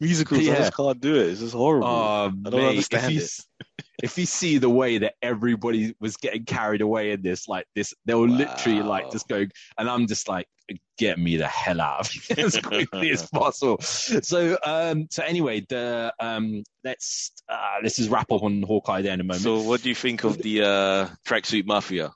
Musicals, 0.00 0.48
I 0.48 0.56
just 0.56 0.76
can't 0.76 1.00
do 1.00 1.16
it. 1.16 1.28
It's 1.28 1.40
just 1.40 1.54
horrible. 1.54 1.86
Um, 1.86 2.42
I 2.46 2.50
don't 2.50 2.60
mate, 2.60 2.68
understand 2.68 3.04
if 3.04 3.12
you, 3.12 3.20
it. 3.20 3.84
if 4.02 4.18
you 4.18 4.26
see 4.26 4.58
the 4.58 4.70
way 4.70 4.98
that 4.98 5.14
everybody 5.20 5.94
was 6.00 6.16
getting 6.16 6.44
carried 6.44 6.80
away 6.80 7.10
in 7.10 7.22
this, 7.22 7.46
like 7.46 7.66
this, 7.74 7.92
they 8.06 8.14
were 8.14 8.28
literally 8.28 8.82
like 8.82 9.10
just 9.10 9.28
going, 9.28 9.50
and 9.76 9.88
I'm 9.90 10.06
just 10.06 10.28
like, 10.28 10.48
get 10.98 11.18
me 11.18 11.36
the 11.36 11.46
hell 11.46 11.80
out 11.80 12.00
of 12.00 12.10
here 12.10 12.36
as 12.46 12.58
quickly 12.58 13.10
as 13.10 13.28
possible. 13.34 13.80
So, 13.80 14.56
um, 14.64 15.08
so 15.10 15.22
anyway, 15.22 15.64
the 15.68 16.12
um, 16.20 16.64
let's 16.84 17.32
uh, 17.48 17.76
let's 17.82 17.96
just 17.96 18.10
wrap 18.10 18.32
up 18.32 18.42
on 18.42 18.62
Hawkeye 18.62 19.02
there 19.02 19.14
in 19.14 19.20
a 19.20 19.24
moment. 19.24 19.42
So, 19.42 19.60
what 19.60 19.82
do 19.82 19.88
you 19.88 19.94
think 19.94 20.24
of 20.24 20.38
the 20.38 20.62
uh, 20.62 21.08
tracksuit 21.26 21.66
mafia? 21.66 22.12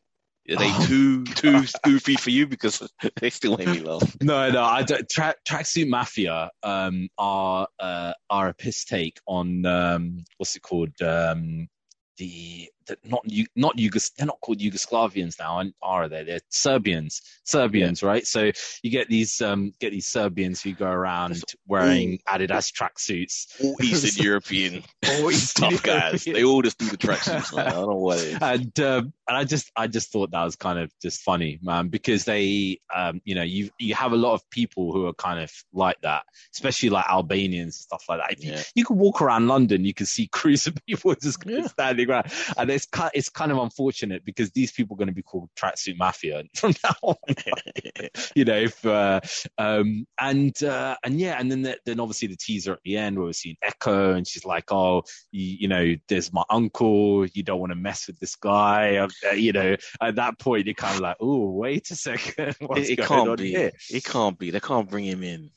Are 0.49 0.57
they 0.57 0.71
Oh. 0.73 0.85
too 0.87 1.25
too 1.25 1.65
goofy 1.85 2.17
for 2.17 2.31
you? 2.31 2.47
Because 2.47 2.83
they 3.21 3.31
still 3.31 3.57
make 3.57 3.69
me 3.69 3.81
laugh. 3.81 4.17
No, 4.21 4.51
no, 4.51 4.63
I 4.63 4.83
don't. 4.83 5.09
Tra- 5.09 5.35
Tracksuit 5.47 5.89
Mafia 5.89 6.51
um, 6.63 7.09
are 7.19 7.69
uh, 7.79 8.13
are 8.31 8.49
a 8.49 8.55
piss 8.55 8.85
take 8.85 9.19
on 9.27 9.65
um, 9.67 10.25
what's 10.39 10.57
it 10.57 10.63
called? 10.63 11.01
Um, 11.03 11.69
the, 12.17 12.69
the 12.79 12.80
not 13.05 13.25
not 13.57 13.77
Yugos 13.77 14.13
they're 14.17 14.27
not 14.27 14.41
called 14.41 14.59
Yugoslavians 14.59 15.39
now, 15.39 15.63
are 15.83 16.09
they? 16.09 16.25
They're 16.25 16.41
Serbians, 16.49 17.23
Serbians, 17.45 18.03
right? 18.03 18.27
So 18.27 18.51
you 18.83 18.91
get 18.91 19.09
these 19.09 19.41
um, 19.41 19.73
get 19.81 19.91
these 19.91 20.07
Serbians 20.07 20.63
who 20.63 20.73
go 20.73 20.87
around 20.89 21.35
Just 21.35 21.57
wearing 21.67 22.19
Adidas 22.29 22.73
tracksuits. 22.73 23.47
All 23.63 23.77
Eastern 23.83 24.25
European 24.25 24.83
All 25.11 25.31
Eastern 25.31 25.71
tough 25.71 25.83
guys. 25.83 26.25
They 26.25 26.45
all 26.45 26.63
just 26.63 26.79
do 26.79 26.89
the 26.89 26.97
tracksuits. 26.97 27.57
I 27.59 27.71
don't 27.71 27.89
know 27.89 27.97
what 27.97 28.19
it 28.19 28.25
is. 28.35 28.39
and 28.41 28.81
um, 28.81 29.13
and 29.29 29.37
I 29.37 29.45
just 29.45 29.71
I 29.77 29.87
just 29.87 30.13
thought 30.13 30.31
that 30.33 30.45
was 30.45 30.57
kind 30.57 30.79
of 30.79 30.91
just 31.01 31.23
funny, 31.23 31.59
man, 31.63 31.89
because 31.89 32.25
they 32.25 32.81
um 32.95 33.21
you 33.25 33.35
know 33.35 33.43
you 33.43 33.71
you 33.79 33.95
have 33.95 34.13
a 34.13 34.17
lot 34.17 34.35
of 34.35 34.49
people 34.51 34.93
who 34.93 35.07
are 35.07 35.15
kind 35.15 35.41
of 35.41 35.53
like 35.73 36.01
that, 36.03 36.25
especially 36.53 36.91
like 36.91 37.07
Albanians 37.09 37.61
and 37.61 37.75
stuff 37.75 38.05
like 38.09 38.21
that. 38.21 38.33
If 38.33 38.45
you, 38.45 38.53
Yeah. 38.53 38.63
you 38.75 38.85
can 38.85 38.97
walk 38.99 39.23
around 39.23 39.47
London, 39.49 39.85
you 39.85 39.95
can 39.95 40.07
see 40.07 40.27
crews 40.33 40.67
of 40.67 40.75
people 40.87 41.15
just 41.15 41.39
Yeah. 41.47 41.67
standing 41.67 42.11
around, 42.11 42.33
and 42.57 42.71
it's 42.81 42.87
kind 42.87 43.11
it's 43.15 43.29
kind 43.29 43.53
of 43.53 43.59
unfortunate 43.59 44.25
because 44.25 44.51
these 44.53 44.73
people 44.73 44.95
are 44.95 44.99
going 44.99 45.09
to 45.09 45.15
be 45.15 45.23
called 45.23 45.51
tracksuit 45.57 45.99
mafia 45.99 46.43
from 46.57 46.75
now 46.83 46.95
on. 47.03 47.17
you 48.35 48.45
know, 48.45 48.57
if 48.57 48.85
uh, 48.87 49.21
um 49.59 50.07
and 50.19 50.63
uh 50.63 50.97
and 51.05 51.21
yeah, 51.21 51.37
and 51.39 51.51
then 51.51 51.63
the, 51.63 51.79
then 51.85 52.01
obviously 52.01 52.29
the 52.29 52.37
teaser 52.37 52.73
at 52.73 52.81
the 52.85 52.97
end 52.97 53.17
where 53.17 53.27
we're 53.27 53.33
seeing 53.33 53.57
Echo, 53.63 54.13
and 54.13 54.27
she's 54.27 54.45
like, 54.45 54.73
oh, 54.73 55.03
you, 55.31 55.57
you 55.61 55.69
know, 55.69 55.95
there's 56.09 56.33
my 56.33 56.45
uncle. 56.51 57.27
You 57.27 57.43
don't 57.43 57.61
want 57.61 57.71
to 57.71 57.77
mess 57.77 58.07
with 58.07 58.19
this 58.19 58.37
guy. 58.37 58.97
Uh, 58.97 59.33
you 59.33 59.53
know, 59.53 59.77
at 60.01 60.17
that 60.17 60.39
point, 60.39 60.67
you're 60.67 60.75
kind 60.75 60.95
of 60.95 61.01
like, 61.01 61.17
oh, 61.21 61.51
wait 61.51 61.91
a 61.91 61.97
second, 61.97 62.57
what's 62.61 62.89
it, 62.89 62.93
it 62.93 62.97
going 62.97 63.27
can't 63.27 63.39
be. 63.39 63.51
here? 63.51 63.73
It 63.91 64.05
can't 64.05 64.39
be. 64.39 64.51
They 64.51 64.61
can't 64.61 64.89
bring 64.89 65.05
him 65.05 65.23
in. 65.23 65.51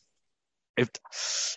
If 0.76 0.90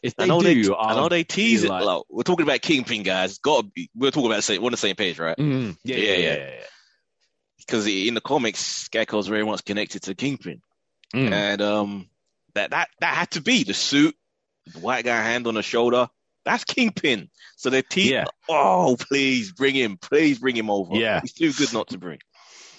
if 0.02 0.14
I 0.18 0.24
they 0.24 0.28
know 0.28 0.42
do, 0.42 0.62
they. 0.64 0.74
I 0.74 0.94
know 0.94 1.08
they 1.08 1.24
tease 1.24 1.64
it. 1.64 1.70
like- 1.70 2.02
we're 2.10 2.22
talking 2.22 2.44
about 2.44 2.60
Kingpin, 2.60 3.02
guys. 3.02 3.38
Got 3.38 3.62
to 3.62 3.70
be. 3.74 3.88
We're 3.94 4.10
talking 4.10 4.26
about 4.26 4.36
the 4.36 4.42
same. 4.42 4.60
We're 4.60 4.66
on 4.66 4.72
the 4.72 4.76
same 4.76 4.96
page, 4.96 5.18
right? 5.18 5.36
Mm, 5.36 5.76
yeah, 5.84 5.96
yeah, 5.96 6.16
Yeah. 6.16 6.50
Because 7.58 7.86
in 7.86 8.14
the 8.14 8.20
comics, 8.20 8.88
Echo's 8.92 9.26
very 9.26 9.44
much 9.44 9.64
connected 9.64 10.02
to 10.04 10.14
Kingpin, 10.14 10.60
Mm. 11.14 11.32
and 11.32 11.62
um, 11.62 12.10
that 12.54 12.70
that 12.70 12.88
that 13.00 13.14
had 13.14 13.30
to 13.32 13.40
be 13.40 13.64
the 13.64 13.74
suit, 13.74 14.14
the 14.66 14.80
white 14.80 15.04
guy 15.04 15.20
hand 15.22 15.46
on 15.46 15.54
the 15.54 15.62
shoulder. 15.62 16.08
That's 16.44 16.62
Kingpin. 16.64 17.28
So 17.56 17.70
they 17.70 17.82
tease. 17.82 18.10
Yeah. 18.10 18.26
Oh, 18.48 18.96
please 19.00 19.50
bring 19.52 19.74
him. 19.74 19.96
Please 19.96 20.38
bring 20.38 20.56
him 20.56 20.70
over. 20.70 20.94
Yeah. 20.94 21.20
he's 21.20 21.32
too 21.32 21.52
good 21.52 21.72
not 21.72 21.88
to 21.88 21.98
bring. 21.98 22.18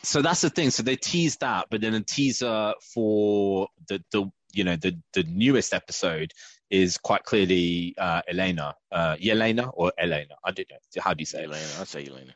so 0.04 0.22
that's 0.22 0.40
the 0.42 0.50
thing. 0.50 0.70
So 0.72 0.84
they 0.84 0.96
teased 0.96 1.42
that, 1.42 1.68
but 1.70 1.82
then 1.82 1.94
a 1.94 2.02
teaser 2.02 2.74
for 2.94 3.68
the 3.90 4.02
the 4.12 4.32
you 4.58 4.64
know 4.64 4.76
the 4.76 4.98
the 5.14 5.24
newest 5.24 5.74
episode 5.74 6.34
is 6.70 6.98
quite 6.98 7.24
clearly 7.24 7.96
uh, 7.98 8.22
Elena, 8.28 8.76
uh, 8.92 9.16
Yelena 9.16 9.72
or 9.74 9.94
Elena. 9.98 10.36
I 10.44 10.52
don't 10.52 10.70
know. 10.70 11.02
How 11.02 11.14
do 11.14 11.22
you 11.22 11.26
say 11.26 11.44
it? 11.44 11.46
Elena, 11.46 11.66
I 11.80 11.84
say 11.86 12.06
Elena. 12.06 12.34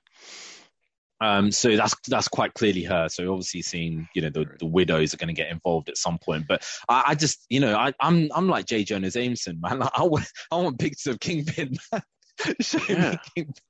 Um, 1.19 1.51
so 1.51 1.75
that's 1.75 1.95
that's 2.07 2.27
quite 2.27 2.53
clearly 2.55 2.83
her. 2.83 3.07
So 3.09 3.31
obviously, 3.31 3.61
seeing 3.61 4.07
you 4.15 4.21
know 4.23 4.29
the, 4.29 4.45
the 4.59 4.65
widows 4.65 5.13
are 5.13 5.17
going 5.17 5.27
to 5.27 5.33
get 5.33 5.51
involved 5.51 5.89
at 5.89 5.97
some 5.97 6.17
point. 6.17 6.47
But 6.47 6.65
I, 6.89 7.03
I 7.07 7.15
just 7.15 7.45
you 7.49 7.59
know 7.59 7.75
I, 7.75 7.93
I'm 7.99 8.29
I'm 8.33 8.47
like 8.47 8.65
J. 8.65 8.83
Jonah 8.83 9.11
Jameson, 9.11 9.59
man. 9.61 9.79
Like, 9.79 9.91
I 9.93 10.03
want 10.03 10.25
I 10.51 10.55
want 10.55 10.79
pictures 10.79 11.13
of 11.13 11.19
Kingpin. 11.19 11.77
Man. 11.91 12.01
Show 12.61 12.79
Yeah. 12.89 13.11
me 13.11 13.19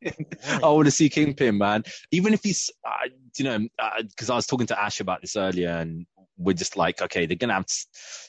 Kingpin. 0.02 0.26
I 0.64 0.70
want 0.70 0.86
to 0.86 0.92
see 0.92 1.10
Kingpin, 1.10 1.58
man. 1.58 1.84
Even 2.12 2.34
if 2.34 2.42
he's, 2.42 2.70
uh, 2.88 3.10
you 3.38 3.44
know, 3.44 3.68
because 4.00 4.30
I 4.30 4.36
was 4.36 4.48
talking 4.48 4.68
to 4.68 4.82
Ash 4.82 5.02
about 5.02 5.20
this 5.22 5.36
earlier, 5.36 5.70
and 5.72 6.06
we're 6.44 6.54
just 6.54 6.76
like, 6.78 7.02
okay, 7.02 7.26
they're 7.26 7.38
gonna 7.38 7.54
have, 7.54 7.66
to, 7.66 7.76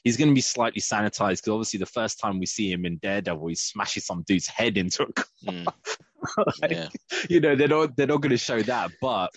he's 0.04 0.16
gonna 0.16 0.32
be 0.32 0.40
slightly 0.40 0.80
sanitized 0.80 1.38
because 1.38 1.48
obviously 1.48 1.78
the 1.78 1.86
first 1.86 2.18
time 2.20 2.38
we 2.38 2.46
see 2.46 2.70
him 2.70 2.84
in 2.84 2.98
Daredevil, 2.98 3.46
he 3.48 3.54
smashes 3.54 4.06
some 4.06 4.22
dude's 4.26 4.46
head 4.46 4.76
into 4.76 5.02
a 5.04 5.12
car. 5.12 5.26
Mm, 5.46 5.66
Like, 6.62 6.70
yeah. 6.70 6.88
You 7.28 7.40
know, 7.40 7.56
they're 7.56 7.66
not 7.66 7.96
they're 7.96 8.06
not 8.06 8.20
gonna 8.20 8.36
show 8.36 8.62
that, 8.62 8.92
but 9.00 9.30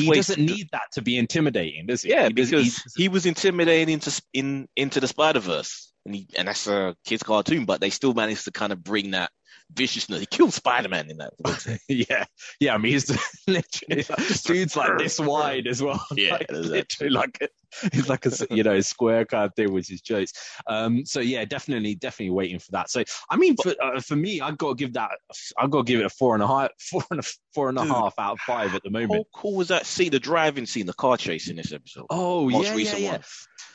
he 0.00 0.10
doesn't 0.10 0.34
to- 0.36 0.42
need 0.54 0.68
that 0.72 0.90
to 0.94 1.00
be 1.02 1.16
intimidating, 1.16 1.86
does 1.86 2.02
he? 2.02 2.10
Yeah, 2.10 2.26
He 2.26 2.32
because 2.32 2.76
he- 2.96 3.02
he 3.04 3.08
was 3.08 3.26
intimidating 3.26 3.94
into 3.94 4.20
in 4.32 4.66
into 4.74 4.98
the 4.98 5.06
Spider 5.06 5.38
Verse, 5.38 5.92
and 6.04 6.14
he 6.16 6.26
and 6.36 6.48
that's 6.48 6.66
a 6.66 6.96
kids 7.04 7.22
cartoon, 7.22 7.64
but 7.64 7.80
they 7.80 7.90
still 7.90 8.12
managed 8.12 8.44
to 8.46 8.50
kind 8.50 8.72
of 8.72 8.82
bring 8.82 9.12
that 9.12 9.30
viciousness. 9.72 10.20
He 10.20 10.26
killed 10.26 10.52
Spider 10.52 10.88
Man 10.88 11.10
in 11.10 11.18
that. 11.18 11.36
for 11.36 11.42
God's 11.44 11.62
sake. 11.64 11.80
yeah, 11.88 12.24
yeah. 12.60 12.74
I 12.74 12.78
mean, 12.78 12.92
he's 12.92 13.10
literally 13.46 14.04
dude's 14.44 14.76
like 14.76 14.98
this 14.98 15.18
wide 15.18 15.66
as 15.66 15.82
well. 15.82 16.04
Yeah, 16.16 16.32
like, 16.32 16.42
exactly. 16.42 16.68
literally 16.68 17.10
like 17.10 17.50
he's 17.92 18.08
like 18.08 18.26
a 18.26 18.32
you 18.50 18.62
know 18.62 18.80
square 18.80 19.24
kind 19.24 19.46
of 19.46 19.54
thing, 19.54 19.72
which 19.72 19.90
is 19.90 20.00
jokes. 20.00 20.32
Um, 20.66 21.04
so 21.06 21.20
yeah, 21.20 21.44
definitely, 21.44 21.94
definitely 21.94 22.30
waiting 22.30 22.58
for 22.58 22.70
that. 22.72 22.90
So 22.90 23.02
I 23.30 23.36
mean, 23.36 23.56
for 23.62 23.74
uh, 23.82 24.00
for 24.00 24.16
me, 24.16 24.40
I've 24.40 24.58
got 24.58 24.70
to 24.70 24.74
give 24.74 24.92
that, 24.94 25.10
I've 25.58 25.70
got 25.70 25.86
to 25.86 25.92
give 25.92 26.00
it 26.00 26.06
a 26.06 26.10
four 26.10 26.34
and 26.34 26.42
a 26.42 26.46
half, 26.46 26.70
four 26.78 27.02
and 27.10 27.20
a 27.20 27.22
four 27.54 27.68
and 27.68 27.78
a 27.78 27.82
Dude. 27.82 27.90
half 27.90 28.14
out 28.18 28.32
of 28.32 28.40
five 28.40 28.74
at 28.74 28.82
the 28.82 28.90
moment. 28.90 29.26
How 29.32 29.40
cool 29.40 29.54
was 29.56 29.68
that 29.68 29.86
scene, 29.86 30.10
the 30.10 30.20
driving 30.20 30.66
scene, 30.66 30.86
the 30.86 30.92
car 30.92 31.16
chase 31.16 31.48
in 31.48 31.56
this 31.56 31.72
episode? 31.72 32.06
Oh 32.10 32.48
Most 32.48 32.64
yeah, 32.64 32.70
yeah, 32.70 32.76
recent 32.76 33.00
yeah. 33.00 33.12
one. 33.12 33.20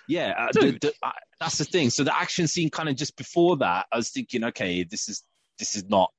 Yeah, 0.08 0.34
uh, 0.38 0.48
the, 0.54 0.78
the, 0.80 0.94
uh, 1.04 1.12
that's 1.40 1.58
the 1.58 1.66
thing. 1.66 1.90
So 1.90 2.04
the 2.04 2.18
action 2.18 2.48
scene, 2.48 2.70
kind 2.70 2.88
of 2.88 2.96
just 2.96 3.18
before 3.18 3.58
that, 3.58 3.88
I 3.92 3.98
was 3.98 4.10
thinking, 4.10 4.46
okay, 4.46 4.84
this 4.84 5.10
is 5.10 5.24
this 5.58 5.76
is 5.76 5.86
not 5.86 6.12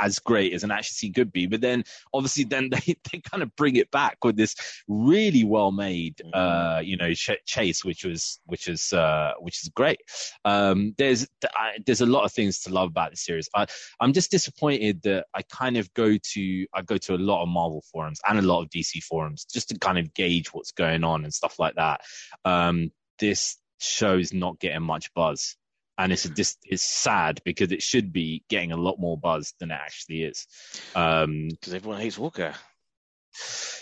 as 0.00 0.18
great 0.18 0.52
as 0.52 0.64
an 0.64 0.70
action 0.70 0.94
scene 0.94 1.12
could 1.12 1.32
be. 1.32 1.46
But 1.46 1.60
then 1.60 1.84
obviously 2.12 2.44
then 2.44 2.70
they, 2.70 2.96
they 3.10 3.18
kind 3.18 3.42
of 3.42 3.54
bring 3.56 3.76
it 3.76 3.90
back 3.90 4.18
with 4.24 4.36
this 4.36 4.54
really 4.88 5.44
well 5.44 5.72
made 5.72 6.20
uh 6.32 6.80
you 6.84 6.96
know 6.96 7.12
ch- 7.14 7.44
chase 7.46 7.84
which 7.84 8.04
was 8.04 8.40
which 8.46 8.68
is 8.68 8.92
uh 8.92 9.32
which 9.38 9.62
is 9.62 9.70
great. 9.70 10.00
Um 10.44 10.94
there's 10.98 11.26
I, 11.44 11.78
there's 11.84 12.00
a 12.00 12.06
lot 12.06 12.24
of 12.24 12.32
things 12.32 12.60
to 12.60 12.70
love 12.70 12.88
about 12.88 13.10
the 13.10 13.16
series. 13.16 13.48
I 13.54 13.66
I'm 14.00 14.12
just 14.12 14.30
disappointed 14.30 15.02
that 15.02 15.26
I 15.34 15.42
kind 15.42 15.76
of 15.76 15.92
go 15.94 16.16
to 16.16 16.66
I 16.74 16.82
go 16.82 16.96
to 16.98 17.14
a 17.14 17.16
lot 17.18 17.42
of 17.42 17.48
Marvel 17.48 17.82
forums 17.92 18.20
and 18.28 18.38
a 18.38 18.42
lot 18.42 18.62
of 18.62 18.70
DC 18.70 19.02
forums 19.02 19.44
just 19.44 19.68
to 19.70 19.78
kind 19.78 19.98
of 19.98 20.12
gauge 20.14 20.48
what's 20.52 20.72
going 20.72 21.04
on 21.04 21.24
and 21.24 21.32
stuff 21.32 21.58
like 21.58 21.74
that. 21.76 22.00
Um 22.44 22.90
this 23.18 23.56
show's 23.78 24.32
not 24.32 24.58
getting 24.58 24.82
much 24.82 25.12
buzz 25.14 25.56
and 25.98 26.12
it's 26.12 26.28
just 26.30 26.58
it's 26.64 26.82
sad 26.82 27.40
because 27.44 27.72
it 27.72 27.82
should 27.82 28.12
be 28.12 28.44
getting 28.48 28.72
a 28.72 28.76
lot 28.76 28.98
more 28.98 29.16
buzz 29.18 29.54
than 29.60 29.70
it 29.70 29.78
actually 29.80 30.24
is. 30.24 30.46
Um, 30.94 31.48
Because 31.48 31.74
everyone 31.74 32.00
hates 32.00 32.18
Walker. 32.18 32.54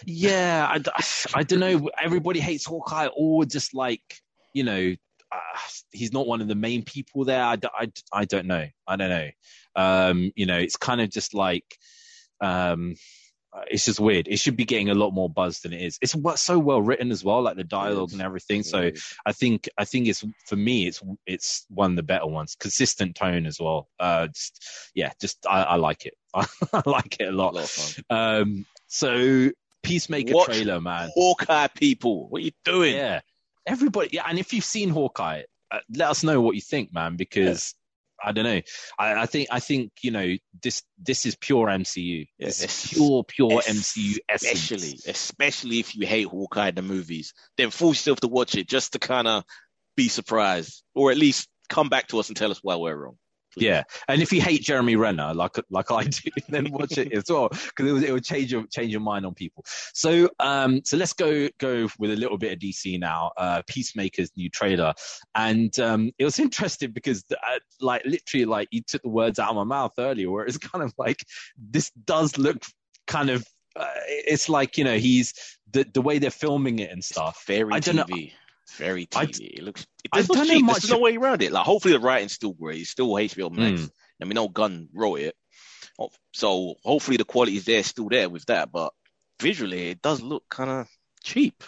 yeah, 0.07 0.66
I, 0.70 1.03
I 1.35 1.42
don't 1.42 1.61
know. 1.61 1.90
Everybody 2.00 2.40
hates 2.40 2.64
Hawkeye, 2.66 3.09
or 3.16 3.44
just 3.44 3.74
like 3.74 4.03
you 4.53 4.64
know, 4.64 4.94
uh, 5.33 5.59
he's 5.90 6.12
not 6.12 6.27
one 6.27 6.40
of 6.40 6.48
the 6.48 6.55
main 6.55 6.85
people 6.85 7.24
there. 7.24 7.42
I, 7.42 7.57
I, 7.77 7.92
I 8.12 8.24
don't 8.24 8.46
know. 8.46 8.66
I 8.87 8.96
don't 8.96 9.11
know. 9.11 9.29
Um, 9.77 10.31
you 10.37 10.46
know, 10.46 10.57
it's 10.59 10.77
kind 10.77 11.00
of 11.00 11.11
just 11.11 11.35
like 11.35 11.64
um, 12.40 12.94
it's 13.69 13.85
just 13.85 14.01
weird. 14.01 14.29
It 14.29 14.38
should 14.38 14.57
be 14.57 14.64
getting 14.64 14.90
a 14.90 14.95
lot 14.95 15.12
more 15.12 15.31
buzz 15.31 15.61
than 15.61 15.73
it 15.73 15.83
is. 15.83 15.99
It's 16.03 16.17
so 16.37 16.59
well 16.59 16.83
written 16.83 17.11
as 17.11 17.25
well, 17.25 17.43
like 17.43 17.57
the 17.57 17.64
dialogue 17.64 18.12
and 18.12 18.23
everything. 18.23 18.62
So 18.62 18.90
I 19.25 19.33
think 19.33 19.69
I 19.79 19.85
think 19.85 20.09
it's 20.09 20.25
for 20.47 20.57
me, 20.57 20.87
it's 20.87 21.03
it's 21.27 21.67
one 21.69 21.93
of 21.93 21.97
the 21.97 22.03
better 22.03 22.27
ones. 22.27 22.57
Consistent 22.59 23.17
tone 23.17 23.47
as 23.47 23.61
well. 23.61 23.88
Uh, 23.99 24.27
just 24.29 24.90
yeah, 24.95 25.12
just 25.21 25.47
I, 25.49 25.62
I 25.62 25.77
like 25.77 26.07
it. 26.07 26.14
I 26.35 26.47
like 26.87 27.17
it 27.21 27.29
a 27.29 27.31
a 27.31 27.33
lot. 27.33 27.55
lot 27.55 27.64
of 27.64 27.71
fun. 27.71 28.05
Um, 28.11 28.67
so 28.87 29.51
Peacemaker 29.83 30.35
Watch 30.35 30.47
trailer, 30.47 30.81
man. 30.81 31.11
Hawkeye 31.14 31.69
people, 31.69 32.29
what 32.29 32.43
are 32.43 32.45
you 32.45 32.53
doing? 32.64 32.95
Yeah, 32.97 33.21
everybody. 33.67 34.11
Yeah, 34.12 34.25
and 34.27 34.38
if 34.38 34.53
you've 34.53 34.64
seen 34.64 34.90
Hawkeye, 34.90 35.43
uh, 35.71 35.79
let 35.95 36.11
us 36.11 36.25
know 36.25 36.40
what 36.40 36.55
you 36.57 36.61
think, 36.61 36.93
man. 36.93 37.17
Because 37.17 37.75
I 38.25 38.33
don't 38.33 38.45
know. 38.45 38.61
I, 38.99 39.15
I 39.23 39.27
think 39.27 39.49
I 39.51 39.61
think 39.61 39.93
you 40.03 40.11
know 40.11 40.35
this. 40.63 40.83
This 40.99 41.27
is 41.27 41.37
pure 41.37 41.67
MCU. 41.67 42.27
Yeah, 42.39 42.47
This 42.47 42.59
is 42.59 42.65
it's- 42.65 42.93
pure 42.95 43.25
pure 43.25 43.61
MCU 43.61 44.17
essence. 44.29 44.53
Especially, 44.71 44.99
especially 45.07 45.79
if 45.81 45.95
you 45.95 46.07
hate 46.07 46.27
Hawkeye 46.29 46.69
in 46.69 46.75
the 46.75 46.83
movies, 46.83 47.35
then 47.57 47.71
force 47.71 47.99
yourself 47.99 48.21
to 48.21 48.29
watch 48.29 48.55
it 48.55 48.69
just 48.69 48.93
to 48.93 48.99
kind 48.99 49.29
of 49.29 49.45
be 49.97 50.09
surprised, 50.09 50.83
or 50.95 51.11
at 51.11 51.19
least 51.19 51.49
come 51.69 51.89
back 51.89 52.09
to 52.09 52.19
us 52.19 52.29
and 52.29 52.37
tell 52.37 52.51
us 52.51 52.61
why 52.63 52.77
we're 52.77 52.97
wrong. 52.97 53.17
Yeah, 53.57 53.83
and 54.09 54.23
if 54.23 54.33
you 54.33 54.40
hate 54.40 54.62
Jeremy 54.62 54.97
Renner 54.97 55.33
like 55.35 55.57
like 55.71 55.90
I 55.90 56.05
do, 56.05 56.31
then 56.49 56.71
watch 56.71 56.99
it 56.99 57.12
as 57.12 57.25
well 57.29 57.49
because 57.49 57.87
it 57.87 57.93
will, 57.93 58.05
it 58.05 58.12
will 58.12 58.21
change 58.21 58.53
your 58.53 58.67
change 58.67 58.90
your 58.93 59.01
mind 59.01 59.27
on 59.27 59.35
people. 59.35 59.64
So 59.93 60.29
um 60.40 60.81
so 60.85 60.97
let's 60.97 61.12
go 61.12 61.49
go 61.59 61.88
with 61.99 62.11
a 62.11 62.17
little 62.17 62.38
bit 62.38 62.53
of 62.53 62.59
DC 62.59 62.99
now. 62.99 63.33
Uh, 63.37 63.62
Peacemaker's 63.67 64.31
new 64.37 64.49
trailer, 64.51 64.95
and 65.35 65.79
um 65.81 66.11
it 66.19 66.25
was 66.25 66.38
interesting 66.38 66.90
because 66.93 67.25
uh, 67.31 67.59
like 67.81 68.03
literally 68.05 68.45
like 68.45 68.69
you 68.71 68.83
took 68.83 69.03
the 69.03 69.09
words 69.09 69.38
out 69.38 69.51
of 69.51 69.57
my 69.57 69.64
mouth 69.64 69.93
earlier, 69.99 70.31
where 70.31 70.45
it's 70.45 70.59
kind 70.73 70.83
of 70.85 70.93
like 70.99 71.25
this 71.57 71.90
does 72.05 72.37
look 72.38 72.64
kind 73.07 73.31
of. 73.31 73.47
Uh, 73.77 73.87
it's 74.07 74.49
like 74.49 74.79
you 74.79 74.85
know 74.85 74.97
he's 74.97 75.35
the 75.73 75.85
the 75.95 76.01
way 76.01 76.19
they're 76.21 76.31
filming 76.31 76.79
it 76.79 76.93
and 76.93 77.03
stuff. 77.05 77.43
Very 77.47 77.73
I 77.75 77.81
don't 77.81 77.97
know- 77.97 78.05
TV. 78.70 78.77
Very 78.79 79.09
I- 79.14 79.29
it 79.31 79.62
looks. 79.62 79.87
It 80.05 80.11
I 80.12 80.20
know 80.22 80.44
cheap. 80.44 80.64
much- 80.64 80.83
There's 80.83 80.90
no 80.90 80.98
way 80.98 81.16
around 81.16 81.42
it. 81.42 81.53
Like, 81.53 81.64
hopefully, 81.64 81.94
the 81.94 82.00
writing's 82.00 82.33
still 82.33 82.53
great. 82.53 82.81
It's 82.83 82.90
still 82.90 83.09
HBO 83.09 83.50
Max. 83.50 83.83
Mm. 83.83 83.90
I 84.22 84.24
mean, 84.24 84.35
no 84.35 84.48
Gunn 84.48 84.88
wrote 84.94 85.20
it, 85.20 85.35
Oh, 85.98 86.11
so 86.33 86.74
hopefully 86.85 87.16
the 87.16 87.24
quality 87.24 87.57
is 87.57 87.64
there, 87.64 87.83
still 87.83 88.09
there 88.09 88.29
with 88.29 88.44
that. 88.46 88.72
But 88.72 88.92
visually, 89.40 89.90
it 89.90 90.03
does 90.03 90.20
look 90.22 90.44
kind 90.48 90.70
of 90.70 90.88
cheap. 91.22 91.62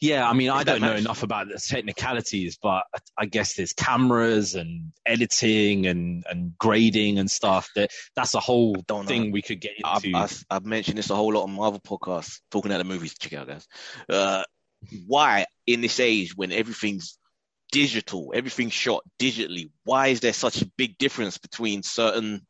Yeah, 0.00 0.26
I 0.28 0.32
mean, 0.32 0.48
I 0.48 0.60
If 0.60 0.66
that 0.66 0.72
don't 0.72 0.80
know 0.80 0.96
enough 0.96 1.22
about 1.22 1.48
the 1.48 1.58
technicalities, 1.58 2.58
but 2.60 2.84
I 3.18 3.26
guess 3.26 3.54
there's 3.54 3.74
cameras 3.74 4.54
and 4.54 4.92
editing 5.04 5.86
and, 5.86 6.24
and 6.28 6.56
grading 6.56 7.18
and 7.18 7.30
stuff. 7.30 7.68
That 7.76 7.90
that's 8.16 8.34
a 8.34 8.40
whole 8.40 8.74
don't 8.88 9.04
know. 9.04 9.08
thing 9.08 9.30
we 9.30 9.42
could 9.42 9.60
get 9.60 9.72
I've, 9.84 10.02
into. 10.02 10.16
I've, 10.16 10.44
I've 10.48 10.64
mentioned 10.64 10.96
this 10.96 11.10
a 11.10 11.14
whole 11.14 11.34
lot 11.34 11.42
on 11.42 11.52
Marvel 11.52 11.80
podcasts, 11.80 12.40
talking 12.50 12.70
about 12.70 12.78
the 12.78 12.84
movies. 12.84 13.14
Check 13.18 13.34
it 13.34 13.36
out, 13.36 13.48
guys. 13.48 13.68
Uh, 14.08 14.42
why 15.06 15.46
in 15.66 15.80
this 15.80 16.00
age 16.00 16.36
when 16.36 16.52
everything's 16.52 17.18
digital, 17.72 18.32
everything's 18.34 18.72
shot 18.72 19.02
digitally, 19.18 19.70
why 19.84 20.08
is 20.08 20.20
there 20.20 20.32
such 20.32 20.62
a 20.62 20.70
big 20.76 20.98
difference 20.98 21.38
between 21.38 21.82
certain 21.82 22.46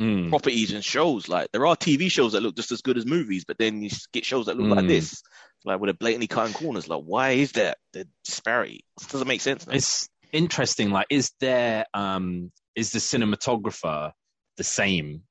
Mm. 0.00 0.28
properties 0.28 0.72
and 0.72 0.84
shows? 0.84 1.28
Like 1.28 1.50
there 1.52 1.66
are 1.66 1.76
TV 1.76 2.10
shows 2.10 2.32
that 2.32 2.40
look 2.40 2.56
just 2.56 2.72
as 2.72 2.82
good 2.82 2.96
as 2.96 3.04
movies, 3.04 3.44
but 3.44 3.58
then 3.58 3.82
you 3.82 3.90
get 4.12 4.24
shows 4.24 4.46
that 4.46 4.56
look 4.56 4.76
like 4.76 4.84
Mm. 4.84 4.88
this, 4.88 5.22
like 5.64 5.80
with 5.80 5.90
a 5.90 5.94
blatantly 5.94 6.28
cutting 6.28 6.54
corners. 6.54 6.88
Like 6.88 7.02
why 7.02 7.30
is 7.32 7.52
that 7.52 7.78
the 7.92 8.06
disparity? 8.24 8.84
It 9.00 9.08
doesn't 9.08 9.26
make 9.28 9.40
sense. 9.40 9.66
Now. 9.66 9.74
It's 9.74 10.08
interesting. 10.32 10.90
Like, 10.90 11.08
is 11.10 11.32
there 11.40 11.86
um 11.94 12.52
is 12.76 12.92
the 12.92 13.00
cinematographer 13.00 14.12
the 14.56 14.64
same 14.64 15.24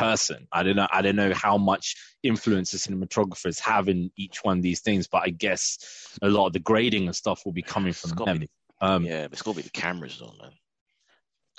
person? 0.00 0.46
I 0.52 0.62
don't 0.62 0.76
know. 0.76 0.88
I 0.90 1.02
don't 1.02 1.16
know 1.16 1.32
how 1.34 1.58
much 1.58 1.96
influence 2.22 2.72
the 2.72 2.78
cinematographers 2.78 3.60
have 3.60 3.88
in 3.88 4.10
each 4.16 4.38
one 4.42 4.58
of 4.58 4.62
these 4.62 4.80
things, 4.80 5.06
but 5.06 5.22
I 5.24 5.30
guess 5.30 6.18
a 6.22 6.28
lot 6.28 6.46
of 6.46 6.52
the 6.52 6.58
grading 6.58 7.06
and 7.06 7.16
stuff 7.16 7.44
will 7.44 7.52
be 7.52 7.62
coming 7.62 7.92
from 7.92 8.10
them. 8.24 8.38
be 8.38 8.48
Um, 8.80 9.04
yeah, 9.04 9.24
but 9.24 9.32
it's 9.32 9.42
got 9.42 9.52
to 9.52 9.56
be 9.56 9.62
the 9.62 9.70
cameras 9.70 10.18
though, 10.18 10.34
man. 10.40 10.52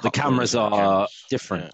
The 0.03 0.09
cameras 0.09 0.55
are 0.55 0.69
cameras. 0.71 1.25
different. 1.29 1.65
Yeah. 1.65 1.69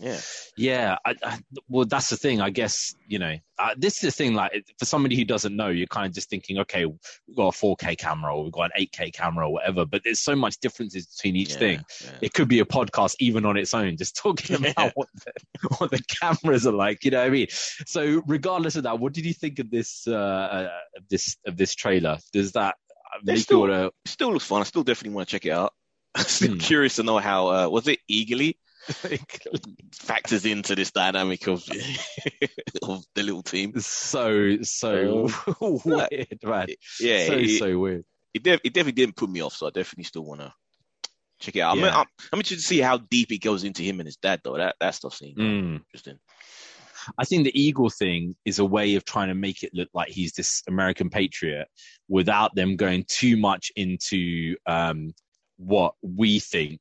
Yeah. 0.00 0.18
Yeah, 0.56 0.96
I, 1.04 1.14
I, 1.22 1.38
well, 1.68 1.84
that's 1.84 2.10
the 2.10 2.16
thing. 2.16 2.40
I 2.40 2.50
guess 2.50 2.94
you 3.06 3.18
know, 3.18 3.34
uh, 3.58 3.74
this 3.76 3.96
is 3.96 4.00
the 4.00 4.10
thing. 4.10 4.34
Like 4.34 4.64
for 4.78 4.84
somebody 4.84 5.16
who 5.16 5.24
doesn't 5.24 5.54
know, 5.54 5.68
you're 5.68 5.86
kind 5.86 6.06
of 6.06 6.12
just 6.14 6.30
thinking, 6.30 6.58
okay, 6.58 6.86
we've 6.86 7.36
got 7.36 7.54
a 7.54 7.58
4K 7.58 7.98
camera 7.98 8.34
or 8.34 8.44
we've 8.44 8.52
got 8.52 8.70
an 8.74 8.86
8K 8.86 9.12
camera 9.12 9.46
or 9.46 9.52
whatever. 9.52 9.84
But 9.84 10.02
there's 10.04 10.20
so 10.20 10.34
much 10.34 10.58
differences 10.60 11.06
between 11.06 11.36
each 11.36 11.52
Yeah, 11.52 11.58
thing. 11.58 11.84
yeah. 12.04 12.10
It 12.22 12.32
could 12.34 12.48
be 12.48 12.60
a 12.60 12.64
podcast 12.64 13.16
even 13.20 13.44
on 13.46 13.56
its 13.56 13.74
own, 13.74 13.96
just 13.96 14.16
talking 14.22 14.56
about 14.56 14.74
Yeah. 14.76 14.90
what 14.94 15.08
the, 15.24 15.32
what 15.78 15.90
the 15.90 16.02
cameras 16.20 16.66
are 16.66 16.72
like. 16.72 17.04
You 17.04 17.10
know 17.12 17.18
what 17.20 17.26
I 17.26 17.30
mean? 17.30 17.46
So 17.50 18.22
regardless 18.26 18.76
of 18.76 18.84
that, 18.84 18.98
what 18.98 19.12
did 19.12 19.24
you 19.26 19.34
think 19.34 19.58
of 19.58 19.70
this 19.70 20.04
uh, 20.06 20.12
uh, 20.12 20.68
of 20.96 21.08
this 21.08 21.36
of 21.46 21.56
this 21.56 21.74
trailer? 21.74 22.18
Does 22.32 22.52
that 22.52 22.74
make 23.22 23.36
you 23.36 23.42
still- 23.42 23.60
want 23.60 23.72
to? 23.72 23.92
Still 24.10 24.32
looks 24.32 24.44
fun. 24.46 24.60
I 24.60 24.64
still 24.64 24.82
definitely 24.82 25.14
want 25.14 25.28
to 25.28 25.32
check 25.32 25.46
it 25.46 25.50
out. 25.52 25.72
I'm 26.14 26.24
still 26.24 26.52
Hmm. 26.54 26.58
curious 26.58 26.96
to 26.96 27.02
know 27.04 27.18
how 27.18 27.48
uh, 27.48 27.68
was 27.68 27.86
it 27.86 28.00
Eagly 28.10 28.56
factors 29.92 30.44
into 30.46 30.74
this 30.74 30.90
dynamic 30.90 31.46
of 31.48 31.62
of 32.82 33.04
the 33.14 33.22
little 33.22 33.42
team. 33.42 33.78
so 33.80 34.58
so 34.62 35.28
weird, 35.60 36.38
man. 36.42 36.68
Yeah, 37.00 37.26
so 37.26 37.32
it, 37.34 37.58
so 37.58 37.78
weird. 37.78 38.04
it, 38.34 38.42
def- 38.42 38.60
it 38.64 38.72
definitely 38.74 38.92
didn't 39.04 39.16
put 39.16 39.30
me 39.30 39.40
off, 39.42 39.54
so 39.54 39.66
I 39.66 39.70
definitely 39.70 40.04
still 40.04 40.24
want 40.24 40.40
to 40.40 40.52
check 41.40 41.56
it 41.56 41.60
out. 41.60 41.76
I'm, 41.78 41.84
I'm, 41.84 42.06
I'm 42.32 42.38
interested 42.38 42.56
to 42.56 42.62
see 42.62 42.80
how 42.80 42.98
deep 42.98 43.32
it 43.32 43.38
goes 43.38 43.64
into 43.64 43.82
him 43.82 44.00
and 44.00 44.06
his 44.06 44.16
dad, 44.16 44.40
though. 44.44 44.56
That 44.56 44.76
that 44.80 44.94
stuff 44.94 45.14
seems 45.14 45.36
Mm. 45.38 45.80
interesting. 45.92 46.18
I 47.16 47.24
think 47.24 47.44
the 47.44 47.58
Eagle 47.58 47.88
thing 47.88 48.34
is 48.44 48.58
a 48.58 48.64
way 48.64 48.94
of 48.96 49.06
trying 49.06 49.28
to 49.28 49.34
make 49.34 49.62
it 49.62 49.70
look 49.72 49.88
like 49.94 50.10
he's 50.10 50.32
this 50.34 50.62
American 50.68 51.08
patriot 51.08 51.66
without 52.08 52.54
them 52.54 52.76
going 52.76 53.04
too 53.08 53.38
much 53.38 53.72
into 53.74 54.56
um, 54.66 55.14
what 55.56 55.94
we 56.02 56.40
think 56.40 56.80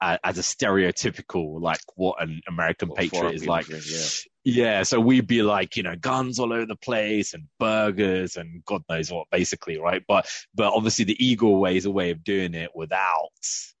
uh, 0.00 0.16
as 0.24 0.38
a 0.38 0.42
stereotypical, 0.42 1.60
like 1.60 1.80
what 1.96 2.22
an 2.22 2.40
American 2.48 2.88
What 2.88 2.98
patriot 2.98 3.34
is 3.34 3.46
like. 3.46 3.68
yeah. 3.68 4.06
Yeah, 4.42 4.82
so 4.84 4.98
we'd 5.00 5.26
be 5.26 5.42
like, 5.42 5.76
you 5.76 5.82
know, 5.82 5.96
guns 5.96 6.38
all 6.38 6.52
over 6.54 6.64
the 6.64 6.74
place 6.76 7.34
and 7.34 7.44
burgers 7.58 8.36
and 8.38 8.64
God 8.64 8.82
knows 8.88 9.12
what, 9.12 9.26
basically, 9.30 9.78
right? 9.78 10.02
But 10.08 10.30
but 10.54 10.72
obviously 10.72 11.04
the 11.04 11.22
Eagle 11.24 11.60
way 11.60 11.76
is 11.76 11.84
a 11.84 11.90
way 11.90 12.10
of 12.10 12.24
doing 12.24 12.54
it 12.54 12.70
without 12.74 13.28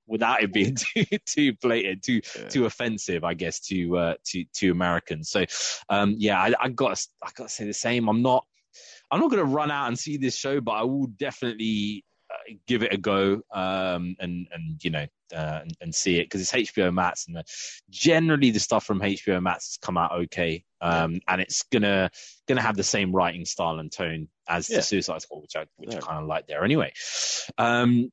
without 0.06 0.42
it 0.42 0.52
being 0.52 0.74
too 0.94 1.04
too 1.24 1.54
blatant, 1.62 2.02
too 2.02 2.20
Yeah. 2.38 2.48
too 2.48 2.66
offensive, 2.66 3.24
I 3.24 3.32
guess, 3.32 3.60
to 3.68 3.96
uh, 3.96 4.14
to 4.26 4.44
to 4.56 4.70
Americans. 4.70 5.30
So 5.30 5.46
um, 5.88 6.14
yeah, 6.18 6.38
I, 6.38 6.52
I 6.60 6.68
got 6.68 7.02
I 7.24 7.30
got 7.34 7.48
to 7.48 7.54
say 7.54 7.64
the 7.64 7.72
same. 7.72 8.08
I'm 8.08 8.20
not 8.20 8.44
I'm 9.10 9.20
not 9.20 9.30
going 9.30 9.40
to 9.42 9.50
run 9.54 9.70
out 9.70 9.88
and 9.88 9.98
see 9.98 10.18
this 10.18 10.36
show, 10.36 10.60
but 10.60 10.72
I 10.72 10.82
will 10.82 11.06
definitely 11.06 12.04
give 12.66 12.82
it 12.82 12.92
a 12.92 12.98
go 12.98 13.42
um, 13.52 14.16
and 14.20 14.46
and 14.52 14.82
you 14.82 14.90
know 14.90 15.06
uh, 15.34 15.60
and, 15.62 15.76
and 15.80 15.94
see 15.94 16.18
it 16.18 16.24
because 16.24 16.40
it's 16.40 16.52
HBO 16.52 16.92
Max 16.92 17.26
and 17.26 17.36
the, 17.36 17.44
generally 17.88 18.50
the 18.50 18.60
stuff 18.60 18.84
from 18.84 19.00
HBO 19.00 19.42
Max 19.42 19.68
has 19.68 19.78
come 19.78 19.96
out 19.96 20.12
okay 20.12 20.64
um, 20.80 21.20
and 21.28 21.40
it's 21.40 21.62
gonna 21.64 22.10
gonna 22.48 22.62
have 22.62 22.76
the 22.76 22.82
same 22.82 23.12
writing 23.12 23.44
style 23.44 23.78
and 23.78 23.92
tone 23.92 24.28
as 24.48 24.68
Yeah. 24.68 24.78
the 24.78 24.82
Suicide 24.82 25.22
Squad, 25.22 25.42
which 25.42 25.56
I 25.56 25.66
which 25.76 25.90
Yeah. 25.92 25.98
I 25.98 26.00
kind 26.00 26.18
of 26.22 26.26
like 26.26 26.46
there 26.46 26.64
anyway. 26.64 26.92
Um, 27.58 28.10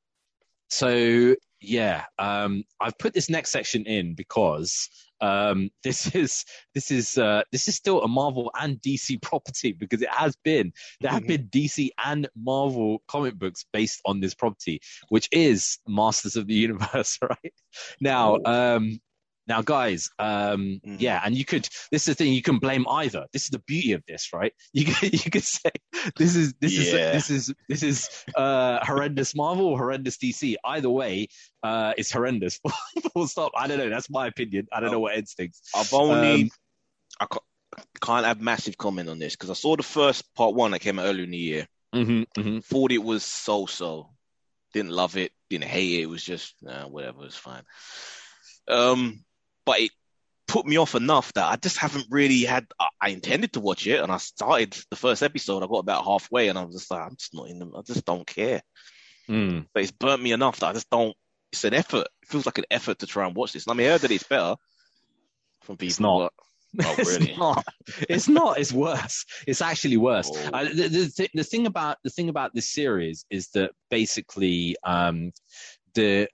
so 0.70 1.36
yeah, 1.60 2.06
um, 2.20 2.64
I've 2.80 2.98
put 2.98 3.14
this 3.14 3.30
next 3.30 3.52
section 3.52 3.86
in 3.86 4.14
because 4.14 4.90
um, 5.22 5.70
this 5.84 6.16
is 6.16 6.46
this 6.74 6.92
is 6.92 7.18
uh, 7.18 7.44
this 7.52 7.68
is 7.68 7.76
still 7.76 8.02
a 8.04 8.08
Marvel 8.08 8.52
and 8.60 8.82
DC 8.82 9.22
property 9.22 9.72
because 9.72 10.02
it 10.02 10.10
has 10.10 10.36
been 10.44 10.72
there 11.02 11.12
have 11.12 11.24
Mhm. 11.24 11.28
been 11.28 11.48
DC 11.50 11.90
and 12.04 12.28
Marvel 12.36 13.02
comic 13.08 13.36
books 13.38 13.66
based 13.74 14.02
on 14.06 14.20
this 14.20 14.34
property, 14.36 14.80
which 15.10 15.28
is 15.32 15.80
Masters 15.88 16.36
of 16.36 16.48
the 16.48 16.54
Universe. 16.54 17.18
Right 17.28 17.54
now, 18.00 18.38
um, 18.46 19.00
Now, 19.48 19.62
guys, 19.62 20.10
um, 20.20 20.82
Mhm. 20.86 20.98
yeah, 21.00 21.22
and 21.24 21.36
you 21.36 21.46
could. 21.46 21.70
This 21.92 22.02
is 22.02 22.06
the 22.06 22.16
thing. 22.16 22.34
You 22.34 22.42
can 22.42 22.60
blame 22.60 22.86
either. 22.88 23.26
This 23.32 23.44
is 23.44 23.50
the 23.50 23.60
beauty 23.60 23.94
of 23.94 24.04
this, 24.06 24.34
right? 24.34 24.54
You 24.74 24.86
can, 24.86 25.10
you 25.12 25.32
could 25.32 25.44
say 25.44 25.72
this 26.18 26.36
is 26.36 26.54
this 26.60 26.74
is 26.78 26.92
this 27.14 27.30
is 27.30 27.54
this 27.70 27.84
is 27.84 28.10
uh, 28.36 28.84
horrendous 28.86 29.34
Marvel 29.36 29.66
or 29.68 29.78
horrendous 29.78 30.18
DC. 30.18 30.56
Either 30.66 30.90
way, 30.90 31.28
uh, 31.64 31.94
it's 31.98 32.12
horrendous. 32.12 32.60
Full 33.14 33.28
stop. 33.28 33.52
I 33.56 33.68
don't 33.68 33.78
know. 33.78 33.90
That's 33.90 34.10
my 34.10 34.28
opinion. 34.28 34.68
I 34.72 34.80
don't 34.82 34.92
know 34.92 35.00
what 35.00 35.16
Ed 35.16 35.28
thinks. 35.30 35.62
I've 35.74 35.94
only 35.94 36.42
Um, 36.44 36.50
I 37.22 37.26
ca- 37.26 37.40
can't 38.02 38.26
have 38.26 38.42
massive 38.42 38.78
comment 38.78 39.10
on 39.10 39.18
this 39.20 39.34
because 39.36 39.50
I 39.50 39.54
saw 39.54 39.76
the 39.76 39.84
first 39.84 40.24
part 40.36 40.54
one 40.56 40.72
that 40.72 40.80
came 40.80 41.00
out 41.00 41.06
earlier 41.06 41.24
in 41.24 41.32
the 41.32 41.38
year. 41.38 41.68
hmm 41.94 42.24
hmm 42.36 42.60
Thought 42.60 42.92
it 42.92 43.04
was 43.04 43.24
so 43.24 43.66
so. 43.66 44.12
Didn't 44.74 44.92
love 44.92 45.16
it. 45.16 45.32
Didn't 45.50 45.64
hate 45.70 46.00
it. 46.00 46.04
It 46.04 46.10
was 46.10 46.24
just 46.24 46.54
nah, 46.62 46.86
whatever. 46.88 47.26
It's 47.26 47.38
fine. 47.38 47.64
Um, 48.68 49.24
but 49.68 49.82
it 49.82 49.92
put 50.48 50.66
me 50.66 50.78
off 50.78 50.96
enough 50.96 51.34
that 51.34 51.46
I 51.46 51.58
just 51.58 51.78
haven't 51.78 52.08
really 52.10 52.44
had. 52.44 52.66
I, 53.02 53.10
intended 53.10 53.54
to 53.54 53.60
watch 53.60 53.86
it, 53.86 54.02
and 54.02 54.12
I 54.12 54.18
started 54.18 54.76
the 54.90 54.96
first 54.96 55.22
episode. 55.22 55.62
I 55.62 55.68
got 55.68 55.80
about 55.80 56.06
halfway, 56.06 56.48
and 56.48 56.58
I 56.58 56.64
was 56.64 56.76
just 56.76 56.90
like, 56.90 57.02
I'm 57.02 57.18
just 57.18 57.36
not 57.36 57.50
in 57.50 57.60
them. 57.60 57.74
I 57.78 57.82
just 57.82 58.06
don't 58.06 58.26
care. 58.26 58.62
Mm. 59.30 59.68
But 59.74 59.84
it's 59.84 59.92
burnt 59.92 60.24
me 60.24 60.32
enough 60.32 60.62
that 60.62 60.70
I 60.70 60.74
just 60.74 60.90
don't. 60.90 61.16
It's 61.52 61.66
an 61.66 61.74
effort. 61.74 62.08
It 62.24 62.30
feels 62.30 62.46
like 62.46 62.58
an 62.58 62.66
effort 62.72 63.00
to 63.00 63.08
try 63.08 63.28
and 63.28 63.36
watch 63.36 63.52
this. 63.52 63.68
And 63.68 63.74
I 63.74 63.76
mean, 63.76 63.88
I 63.88 63.92
heard 63.92 64.02
that 64.02 64.12
it's 64.12 64.24
better 64.24 64.56
from 65.62 65.78
people. 65.78 65.88
It's 65.88 66.00
not. 66.00 66.34
Oh, 66.84 66.96
really? 66.98 67.30
It's 67.32 67.38
not. 67.38 67.66
It's 68.10 68.28
not. 68.28 68.60
It's 68.60 68.74
worse. 68.74 69.26
It's 69.48 69.62
actually 69.62 69.98
worse. 69.98 70.30
Oh. 70.32 70.50
Uh, 70.54 70.64
the, 70.66 70.88
the, 70.88 71.12
th- 71.16 71.32
the 71.34 71.44
thing 71.44 71.66
about 71.66 71.98
the 72.04 72.10
thing 72.10 72.30
about 72.30 72.54
this 72.54 72.72
series 72.72 73.26
is 73.30 73.50
that 73.50 73.72
basically, 73.90 74.76
um, 74.84 75.32
the 75.94 76.28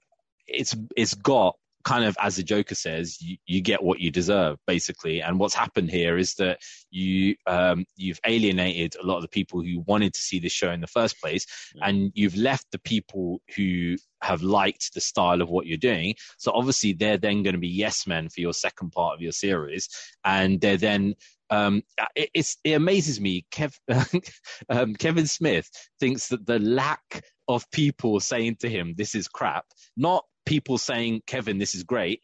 it's 0.46 0.76
it's 0.96 1.14
got 1.14 1.56
kind 1.84 2.04
of 2.04 2.16
as 2.20 2.36
the 2.36 2.42
Joker 2.42 2.74
says, 2.74 3.20
you, 3.20 3.36
you 3.46 3.60
get 3.60 3.82
what 3.82 4.00
you 4.00 4.10
deserve, 4.10 4.58
basically. 4.66 5.20
And 5.20 5.38
what's 5.38 5.54
happened 5.54 5.90
here 5.90 6.16
is 6.16 6.34
that 6.34 6.60
you 6.90 7.36
um, 7.46 7.84
you've 7.96 8.20
alienated 8.26 8.96
a 9.00 9.06
lot 9.06 9.16
of 9.16 9.22
the 9.22 9.28
people 9.28 9.62
who 9.62 9.80
wanted 9.86 10.14
to 10.14 10.20
see 10.20 10.38
this 10.38 10.52
show 10.52 10.70
in 10.70 10.80
the 10.80 10.86
first 10.86 11.20
place, 11.20 11.46
and 11.82 12.10
you've 12.14 12.36
left 12.36 12.66
the 12.72 12.78
people 12.78 13.40
who 13.56 13.96
have 14.22 14.42
liked 14.42 14.94
the 14.94 15.00
style 15.00 15.42
of 15.42 15.50
what 15.50 15.66
you're 15.66 15.76
doing. 15.76 16.14
So 16.38 16.52
obviously, 16.52 16.94
they're 16.94 17.18
then 17.18 17.42
going 17.42 17.54
to 17.54 17.60
be 17.60 17.68
yes 17.68 18.06
men 18.06 18.28
for 18.28 18.40
your 18.40 18.54
second 18.54 18.90
part 18.90 19.14
of 19.14 19.20
your 19.20 19.32
series, 19.32 19.88
and 20.24 20.60
they're 20.60 20.76
then 20.76 21.14
um, 21.50 21.82
it, 22.16 22.30
it's 22.34 22.56
it 22.64 22.72
amazes 22.72 23.20
me. 23.20 23.44
Kev, 23.50 23.74
um, 24.68 24.94
Kevin 24.94 25.26
Smith 25.26 25.70
thinks 26.00 26.28
that 26.28 26.46
the 26.46 26.58
lack 26.58 27.24
of 27.48 27.70
people 27.70 28.20
saying 28.20 28.56
to 28.60 28.68
him, 28.68 28.94
"This 28.96 29.14
is 29.14 29.28
crap," 29.28 29.66
not 29.96 30.24
people 30.44 30.78
saying, 30.78 31.22
"Kevin, 31.26 31.58
this 31.58 31.74
is 31.74 31.82
great." 31.82 32.20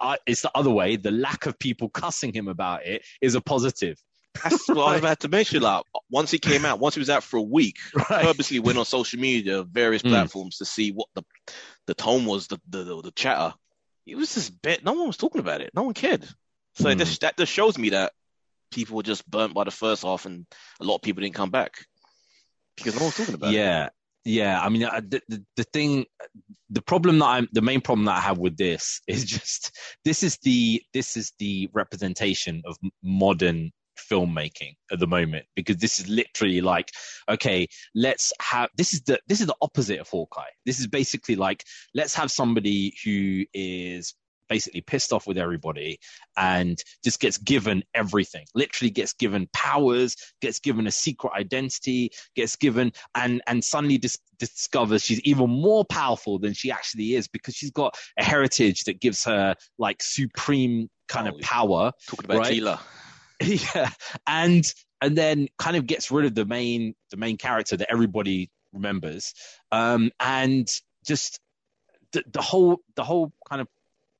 Uh, 0.00 0.16
it's 0.26 0.42
the 0.42 0.50
other 0.54 0.70
way. 0.70 0.96
The 0.96 1.10
lack 1.10 1.46
of 1.46 1.58
people 1.58 1.88
cussing 1.88 2.32
him 2.32 2.46
about 2.48 2.86
it 2.86 3.02
is 3.20 3.34
a 3.34 3.40
positive. 3.40 3.98
That's 4.44 4.68
what 4.68 4.84
I 4.84 4.90
was 4.92 4.98
about 5.00 5.20
to 5.20 5.28
mention. 5.28 5.62
Like 5.62 5.82
once 6.10 6.30
he 6.30 6.38
came 6.38 6.64
out, 6.64 6.78
once 6.78 6.94
he 6.94 7.00
was 7.00 7.10
out 7.10 7.24
for 7.24 7.38
a 7.38 7.42
week, 7.42 7.76
Right. 7.94 8.06
purposely 8.22 8.60
went 8.60 8.78
on 8.78 8.84
social 8.84 9.18
media, 9.18 9.64
various 9.64 10.02
Mm. 10.02 10.10
platforms 10.10 10.58
to 10.58 10.64
see 10.64 10.92
what 10.92 11.08
the 11.14 11.22
the 11.86 11.94
tone 11.94 12.24
was, 12.26 12.46
the 12.46 12.60
the, 12.68 12.84
the, 12.84 13.02
the 13.02 13.10
chatter. 13.12 13.54
It 14.06 14.16
was 14.16 14.32
just 14.34 14.62
bet. 14.62 14.84
No 14.84 14.92
one 14.92 15.08
was 15.08 15.16
talking 15.16 15.40
about 15.40 15.60
it. 15.60 15.70
No 15.74 15.82
one 15.82 15.94
cared. 15.94 16.24
So 16.74 16.84
Mm. 16.94 16.98
just, 16.98 17.20
that 17.22 17.36
just 17.36 17.52
shows 17.52 17.76
me 17.76 17.90
that 17.90 18.12
people 18.70 18.96
were 18.96 19.02
just 19.02 19.28
burnt 19.28 19.52
by 19.54 19.64
the 19.64 19.70
first 19.72 20.04
half, 20.04 20.24
and 20.26 20.46
a 20.80 20.84
lot 20.84 20.94
of 20.96 21.02
people 21.02 21.22
didn't 21.22 21.34
come 21.34 21.50
back 21.50 21.72
because 22.76 22.94
no 22.94 23.02
one's 23.02 23.16
talking 23.16 23.34
about 23.34 23.52
it. 23.52 23.56
yeah 23.56 23.88
yeah 24.24 24.60
i 24.60 24.68
mean 24.68 24.82
the, 24.82 25.22
the, 25.28 25.44
the 25.56 25.64
thing 25.64 26.04
the 26.70 26.82
problem 26.82 27.18
that 27.18 27.26
i'm 27.26 27.48
the 27.52 27.62
main 27.62 27.80
problem 27.80 28.04
that 28.04 28.16
i 28.16 28.20
have 28.20 28.38
with 28.38 28.56
this 28.56 29.00
is 29.08 29.24
just 29.24 29.76
this 30.04 30.22
is 30.22 30.38
the 30.42 30.82
this 30.92 31.16
is 31.16 31.32
the 31.38 31.68
representation 31.72 32.62
of 32.66 32.76
modern 33.02 33.70
filmmaking 34.10 34.74
at 34.92 34.98
the 34.98 35.06
moment 35.06 35.44
because 35.56 35.76
this 35.76 35.98
is 35.98 36.08
literally 36.08 36.60
like 36.60 36.90
okay 37.28 37.66
let's 37.94 38.32
have 38.40 38.68
this 38.76 38.92
is 38.92 39.02
the 39.02 39.18
this 39.26 39.40
is 39.40 39.46
the 39.46 39.56
opposite 39.60 39.98
of 39.98 40.08
hawkeye. 40.08 40.50
This 40.64 40.80
is 40.80 40.86
basically 40.86 41.36
like 41.36 41.64
let's 41.94 42.14
have 42.14 42.30
somebody 42.30 42.94
who 43.04 43.44
is 43.52 44.14
basically 44.48 44.80
pissed 44.80 45.12
off 45.12 45.26
with 45.26 45.38
everybody 45.38 45.98
and 46.36 46.82
just 47.04 47.20
gets 47.20 47.38
given 47.38 47.82
everything 47.94 48.44
literally 48.54 48.90
gets 48.90 49.12
given 49.12 49.48
powers 49.52 50.16
gets 50.40 50.58
given 50.58 50.86
a 50.86 50.90
secret 50.90 51.32
identity 51.34 52.10
gets 52.34 52.56
given 52.56 52.92
and 53.14 53.42
and 53.46 53.62
suddenly 53.62 53.98
dis- 53.98 54.18
discovers 54.38 55.02
she's 55.02 55.20
even 55.20 55.48
more 55.50 55.84
powerful 55.84 56.38
than 56.38 56.52
she 56.52 56.70
actually 56.70 57.14
is 57.14 57.28
because 57.28 57.54
she's 57.54 57.70
got 57.70 57.96
a 58.18 58.24
heritage 58.24 58.84
that 58.84 59.00
gives 59.00 59.24
her 59.24 59.54
like 59.78 60.02
supreme 60.02 60.88
kind 61.08 61.28
Oh, 61.28 61.34
of 61.34 61.40
power 61.40 61.92
Talking 62.06 62.24
about 62.24 62.38
Right. 62.38 62.52
Teela. 62.60 62.80
yeah 63.74 63.90
and 64.26 64.72
and 65.00 65.16
then 65.16 65.48
kind 65.58 65.76
of 65.76 65.86
gets 65.86 66.10
rid 66.10 66.26
of 66.26 66.34
the 66.34 66.44
main 66.44 66.94
the 67.10 67.16
main 67.16 67.36
character 67.36 67.76
that 67.76 67.90
everybody 67.90 68.50
remembers 68.72 69.32
um 69.72 70.10
and 70.20 70.68
just 71.06 71.40
the, 72.12 72.22
the 72.32 72.42
whole 72.42 72.78
the 72.96 73.04
whole 73.04 73.32
kind 73.48 73.60
of 73.60 73.68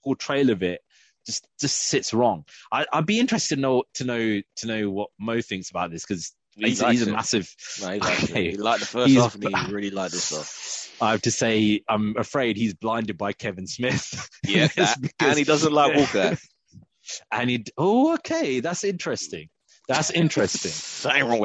portrayal 0.09 0.51
of 0.51 0.63
it 0.63 0.81
just 1.27 1.47
just 1.61 1.77
sits 1.77 2.15
wrong 2.15 2.45
I, 2.73 2.87
i'd 2.95 3.07
be 3.07 3.19
interested 3.21 3.57
to 3.57 3.61
know 3.61 3.83
to 3.95 4.05
know 4.05 4.41
to 4.57 4.67
know 4.67 4.91
what 4.91 5.11
mo 5.19 5.41
thinks 5.41 5.71
about 5.71 5.91
this 5.91 6.05
because 6.07 6.33
He 6.57 6.69
he's, 6.69 6.81
likes 6.83 6.99
he's 6.99 7.07
a 7.09 7.13
massive 7.13 7.55
No, 7.83 7.91
he 7.91 8.01
Okay. 8.01 8.51
he 8.53 8.57
liked 8.57 8.81
the 8.81 8.87
first 8.87 9.09
He's- 9.11 9.23
half, 9.23 9.35
and 9.35 9.57
he 9.67 9.73
really 9.73 9.91
liked 9.91 10.13
this 10.13 10.25
stuff. 10.25 10.75
I 11.01 11.13
have 11.13 11.23
to 11.23 11.31
say, 11.31 11.83
I'm 11.89 12.17
afraid 12.17 12.57
he's 12.57 12.75
blinded 12.75 13.17
by 13.17 13.33
Kevin 13.33 13.67
Smith. 13.69 14.29
Yeah, 14.45 14.67
that- 14.77 15.01
because- 15.01 15.29
and 15.29 15.39
he 15.39 15.45
doesn't 15.45 15.73
like 15.73 15.95
Walker. 15.97 16.37
and 17.33 17.51
he, 17.51 17.65
oh, 17.77 18.15
okay, 18.15 18.59
that's 18.61 18.83
interesting. 18.83 19.49
That's 19.89 20.11
interesting. 20.11 20.71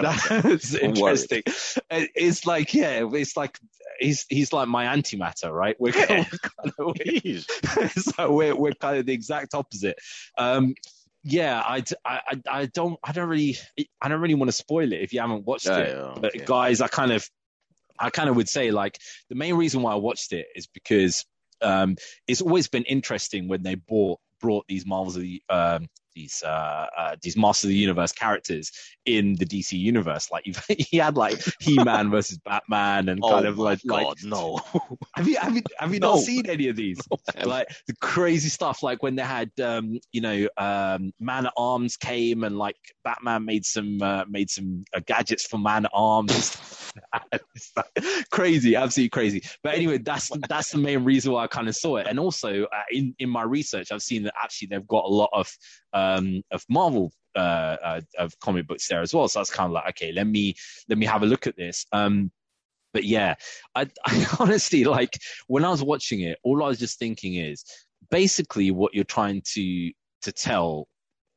That. 0.04 0.44
That's 0.44 0.74
interesting. 0.76 1.44
It- 1.90 2.12
It's 2.16 2.46
like, 2.46 2.74
yeah, 2.74 3.08
it's 3.14 3.38
like 3.38 3.58
he's 4.00 4.26
he's 4.30 4.52
like 4.52 4.68
my 4.68 4.86
antimatter, 4.86 5.52
right? 5.52 5.76
We're, 5.80 5.94
Yeah. 5.96 6.26
we're 6.78 6.98
kind 6.98 6.98
of 7.38 7.94
so 8.04 8.32
we're 8.34 8.56
we're 8.56 8.74
kind 8.74 8.98
of 8.98 9.06
the 9.06 9.14
exact 9.14 9.54
opposite. 9.54 9.98
Um, 10.38 10.76
yeah, 11.24 11.62
I, 11.66 11.84
I, 12.04 12.20
I- 12.28 12.42
I 12.60 12.66
don't 12.66 13.00
I 13.04 13.14
don't 13.14 13.30
really 13.30 13.58
I 14.02 14.10
don't 14.10 14.20
really 14.20 14.36
want 14.36 14.50
to 14.50 14.54
spoil 14.58 14.92
it 14.92 15.00
if 15.02 15.14
you 15.14 15.22
haven't 15.22 15.46
watched 15.46 15.68
Yeah, 15.68 15.78
it. 15.80 15.96
yeah, 15.98 16.14
But 16.20 16.46
guys, 16.46 16.82
I 16.82 16.88
kind 16.90 17.12
of 17.14 17.28
I 17.98 18.10
kind 18.10 18.28
of 18.30 18.36
would 18.36 18.50
say 18.50 18.72
like 18.72 18.98
the 19.30 19.36
main 19.36 19.54
reason 19.56 19.82
why 19.84 19.94
I 19.94 19.96
watched 19.96 20.34
it 20.34 20.48
is 20.56 20.68
because 20.68 21.26
um, 21.62 21.96
it's 22.28 22.42
always 22.42 22.68
been 22.68 22.84
interesting 22.84 23.48
when 23.48 23.64
they 23.64 23.76
brought 23.76 24.20
brought 24.42 24.68
these 24.68 24.86
Marvels 24.86 25.16
of 25.16 25.22
the 25.22 25.42
um, 25.48 25.88
these 26.16 26.44
uh, 26.46 26.88
uh, 26.98 27.16
these 27.22 27.38
Master 27.38 27.68
of 27.68 27.70
the 27.70 27.76
Universe 27.76 28.12
characters 28.12 28.72
in 29.06 29.36
the 29.36 29.46
DC 29.46 29.78
universe. 29.78 30.32
Like 30.32 30.46
you've, 30.46 30.64
he 30.70 30.98
had 30.98 31.18
like 31.18 31.42
He 31.60 31.78
Man 31.84 32.10
versus 32.12 32.38
Batman 32.40 33.10
and 33.10 33.22
kind 33.22 33.46
oh 33.46 33.50
of 33.50 33.58
like 33.58 33.80
God, 33.88 34.06
like 34.08 34.24
no. 34.24 34.60
have 35.16 35.28
you 35.28 35.38
have 35.38 35.56
you 35.56 35.62
have 35.78 35.94
you 35.94 36.00
No. 36.04 36.16
not 36.16 36.20
seen 36.24 36.50
any 36.50 36.68
of 36.68 36.76
these? 36.76 37.00
like 37.46 37.68
the 37.88 37.96
crazy 38.02 38.50
stuff 38.50 38.84
like 38.84 39.02
when 39.04 39.16
they 39.16 39.24
had 39.24 39.52
um 39.62 40.00
you 40.12 40.22
know 40.22 40.48
um 40.58 41.12
man 41.20 41.46
at 41.46 41.54
arms 41.58 41.98
came 41.98 42.44
and 42.44 42.58
like 42.58 42.78
batman 43.04 43.46
made 43.46 43.66
some 43.66 44.02
uh, 44.02 44.24
made 44.30 44.50
some 44.50 44.84
uh, 44.96 45.00
gadgets 45.06 45.46
for 45.46 45.58
man 45.58 45.86
at 45.86 45.92
arms 45.94 46.58
crazy 48.32 48.76
absolutely 48.76 49.10
crazy 49.10 49.44
but 49.64 49.74
anyway 49.74 49.98
that's 49.98 50.30
that's 50.50 50.72
the 50.72 50.78
main 50.78 51.04
reason 51.04 51.32
why 51.32 51.44
i 51.44 51.48
kind 51.48 51.68
of 51.68 51.76
saw 51.76 51.98
it 51.98 52.08
and 52.08 52.20
also 52.20 52.64
uh, 52.66 52.84
in 52.92 53.16
in 53.20 53.30
my 53.30 53.44
research 53.44 53.92
i've 53.92 54.02
seen 54.02 54.24
that 54.24 54.34
actually 54.42 54.68
they've 54.68 54.88
got 54.88 55.06
a 55.06 55.08
lot 55.08 55.30
of 55.34 55.52
um 56.04 56.42
of 56.52 56.64
marvel 56.70 57.12
uh, 57.36 57.78
uh 57.84 58.02
of 58.18 58.38
comic 58.40 58.68
books 58.68 58.88
there 58.88 59.02
as 59.02 59.14
well. 59.14 59.28
So 59.28 59.40
that's 59.40 59.52
kind 59.52 59.68
of 59.68 59.74
like 59.74 59.90
okay 59.90 60.12
let 60.12 60.28
me 60.28 60.56
let 60.90 60.98
me 60.98 61.06
have 61.06 61.24
a 61.24 61.26
look 61.26 61.48
at 61.48 61.58
this. 61.58 61.86
Um 61.92 62.32
but 62.94 63.04
yeah 63.04 63.36
I, 63.76 63.90
I 64.06 64.26
honestly 64.40 64.84
like 64.84 65.18
when 65.48 65.66
I 65.66 65.70
was 65.70 65.84
watching 65.84 66.22
it, 66.22 66.38
all 66.44 66.64
I 66.64 66.68
was 66.68 66.80
just 66.80 67.00
thinking 67.00 67.36
is 67.36 67.64
basically 68.12 68.72
what 68.72 68.94
you're 68.94 69.04
trying 69.04 69.42
to 69.54 69.92
to 70.24 70.32
tell 70.32 70.88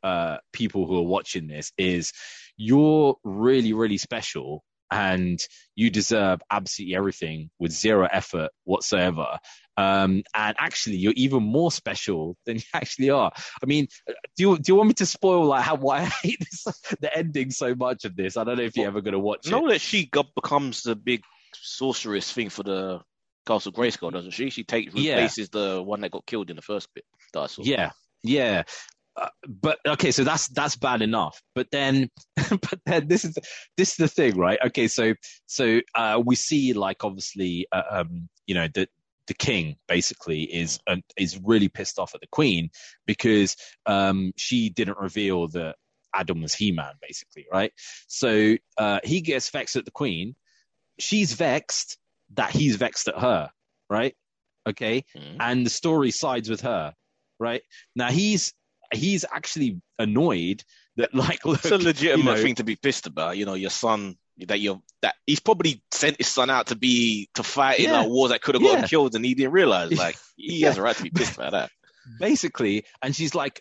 uh, 0.03 0.37
people 0.53 0.87
who 0.87 0.97
are 0.99 1.03
watching 1.03 1.49
this 1.49 1.73
is 1.79 2.13
you're 2.57 3.17
really 3.25 3.73
really 3.73 3.99
special 3.99 4.63
and 4.91 5.41
you 5.75 5.91
deserve 5.91 6.41
absolutely 6.51 6.97
everything 6.97 7.51
with 7.59 7.73
zero 7.73 8.09
effort 8.11 8.51
whatsoever. 8.65 9.39
Um, 9.77 10.23
and 10.35 10.57
actually, 10.59 10.97
you're 10.97 11.13
even 11.17 11.43
more 11.43 11.71
special 11.71 12.37
than 12.47 12.57
you 12.57 12.63
actually 12.73 13.11
are. 13.11 13.31
I 13.63 13.67
mean, 13.67 13.89
do 14.07 14.15
you 14.39 14.59
do 14.59 14.73
you 14.73 14.77
want 14.77 14.89
me 14.89 14.95
to 14.95 15.07
spoil 15.07 15.45
like 15.45 15.63
how 15.63 15.75
why 15.87 15.99
I 16.01 16.05
hate 16.05 16.39
this, 16.39 16.65
the 17.01 17.15
ending 17.17 17.51
so 17.51 17.75
much 17.75 18.05
of 18.05 18.17
this? 18.17 18.37
I 18.37 18.45
don't 18.45 18.57
know 18.57 18.65
if 18.65 18.77
you're 18.77 18.87
ever 18.87 19.03
going 19.03 19.13
to 19.13 19.19
watch 19.19 19.47
it. 19.47 19.51
know 19.51 19.69
that 19.69 19.81
she 19.81 20.07
got, 20.07 20.35
becomes 20.35 20.83
the 20.83 20.97
big 20.97 21.23
sorceress 21.55 22.33
thing 22.33 22.49
for 22.49 22.63
the 22.63 23.01
Castle 23.47 23.73
Grayskull, 23.73 24.13
doesn't 24.13 24.33
she? 24.33 24.51
She 24.51 24.65
takes 24.65 24.95
Yeah. 24.95 25.17
replaces 25.17 25.51
the 25.51 25.83
one 25.83 26.01
that 26.01 26.11
got 26.11 26.27
killed 26.27 26.51
in 26.51 26.57
the 26.57 26.63
first 26.63 26.89
bit. 26.95 27.05
Yeah, 27.59 27.91
yeah. 28.23 28.63
Uh, 29.17 29.29
but 29.49 29.79
okay, 29.87 30.11
so 30.11 30.25
that's 30.25 30.49
that's 30.49 30.77
bad 30.77 31.01
enough. 31.03 31.41
But 31.55 31.69
then, 31.73 32.11
but 32.51 32.79
then 32.85 33.09
this 33.09 33.25
is 33.25 33.37
this 33.77 33.91
is 33.93 33.97
the 33.97 34.09
thing, 34.09 34.37
right? 34.37 34.59
Okay, 34.67 34.89
so 34.89 35.15
so 35.47 35.81
uh, 35.95 36.21
we 36.25 36.35
see 36.37 36.73
like 36.75 37.03
obviously, 37.05 37.67
uh, 37.73 37.83
um, 37.91 38.29
you 38.47 38.55
know, 38.55 38.69
the 38.75 38.89
the 39.27 39.35
king 39.35 39.77
basically 39.89 40.43
is 40.43 40.79
uh, 40.87 40.97
is 41.17 41.41
really 41.43 41.69
pissed 41.69 41.99
off 41.99 42.15
at 42.15 42.21
the 42.21 42.27
queen 42.29 42.69
because 43.07 43.57
um, 43.87 44.33
she 44.37 44.69
didn't 44.69 44.99
reveal 44.99 45.49
that 45.49 45.77
Adam 46.15 46.43
was 46.43 46.55
He-Man, 46.55 46.93
basically, 47.01 47.47
right? 47.53 47.73
So 48.09 48.57
uh, 48.79 49.01
he 49.03 49.21
gets 49.23 49.49
vexed 49.51 49.77
at 49.77 49.85
the 49.85 49.91
queen. 49.91 50.35
She's 50.99 51.33
vexed 51.33 51.99
that 52.35 52.51
he's 52.51 52.77
vexed 52.77 53.09
at 53.09 53.19
her, 53.19 53.51
right? 53.91 54.15
Okay, 54.69 55.05
Mhm. 55.17 55.37
and 55.41 55.65
the 55.67 55.71
story 55.71 56.11
sides 56.11 56.51
with 56.51 56.61
her, 56.63 56.93
right? 57.39 57.63
Now 57.95 58.11
he's 58.11 58.53
he's 58.93 59.25
actually 59.31 59.81
annoyed 59.99 60.63
that 60.97 61.15
like 61.15 61.45
look, 61.45 61.59
It's 61.59 61.71
a 61.71 61.79
legitimate 61.79 62.19
you 62.19 62.37
know, 62.37 62.43
thing 62.43 62.55
to 62.57 62.65
be 62.65 62.77
pissed 62.77 63.07
about. 63.07 63.37
You 63.37 63.47
know, 63.47 63.55
your 63.55 63.71
son 63.71 64.17
that 64.47 64.61
you're 64.61 64.81
that 65.03 65.15
he's 65.27 65.41
probably 65.41 65.83
sent 65.91 66.19
his 66.19 66.27
son 66.29 66.51
out 66.51 66.67
to 66.69 66.77
be 66.77 67.29
to 67.35 67.43
fight 67.43 67.79
in 67.79 67.87
Yeah. 67.87 68.01
like 68.01 68.09
wars 68.09 68.31
that 68.31 68.43
could 68.43 68.55
have 68.55 68.63
got 68.63 68.81
Yeah. 68.81 68.87
killed, 68.87 69.15
and 69.15 69.25
he 69.25 69.35
didn't 69.35 69.53
realize. 69.53 69.91
Like 69.99 70.17
he 70.37 70.59
Yeah. 70.61 70.69
has 70.69 70.79
a 70.79 70.83
right 70.83 70.97
to 70.97 71.03
be 71.03 71.11
pissed 71.11 71.35
about 71.35 71.53
that. 71.53 71.71
basically 72.21 72.85
and 73.03 73.17
she's 73.17 73.35
like 73.35 73.61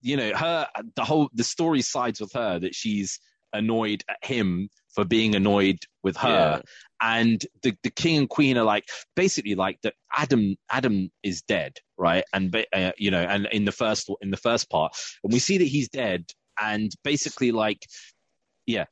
you 0.00 0.16
know 0.16 0.32
her 0.36 0.68
the 0.94 1.04
whole 1.04 1.28
the 1.34 1.42
story 1.42 1.82
sides 1.82 2.20
with 2.20 2.32
her 2.32 2.60
that 2.60 2.74
she's 2.76 3.18
annoyed 3.52 4.04
at 4.08 4.18
him 4.24 4.68
for 4.96 5.04
being 5.04 5.36
annoyed 5.36 5.78
with 6.02 6.16
her. 6.16 6.62
And 7.00 7.44
the, 7.62 7.76
the 7.84 7.90
king 7.90 8.16
and 8.16 8.28
queen 8.28 8.56
are 8.58 8.64
like 8.64 8.88
basically 9.14 9.54
like 9.54 9.78
that 9.82 9.92
adam 10.16 10.56
adam 10.70 11.10
is 11.22 11.42
dead 11.42 11.78
right? 11.98 12.24
And 12.32 12.54
uh, 12.72 12.92
you 12.96 13.10
know 13.10 13.22
and 13.22 13.46
in 13.52 13.64
the 13.64 13.72
first 13.72 14.10
in 14.20 14.30
the 14.30 14.36
first 14.36 14.70
part 14.70 14.94
and 15.22 15.32
we 15.32 15.38
see 15.38 15.58
that 15.58 15.64
he's 15.64 15.88
dead 15.88 16.24
and 16.60 16.90
basically 17.04 17.52
like 17.52 17.86
yeah 18.66 18.86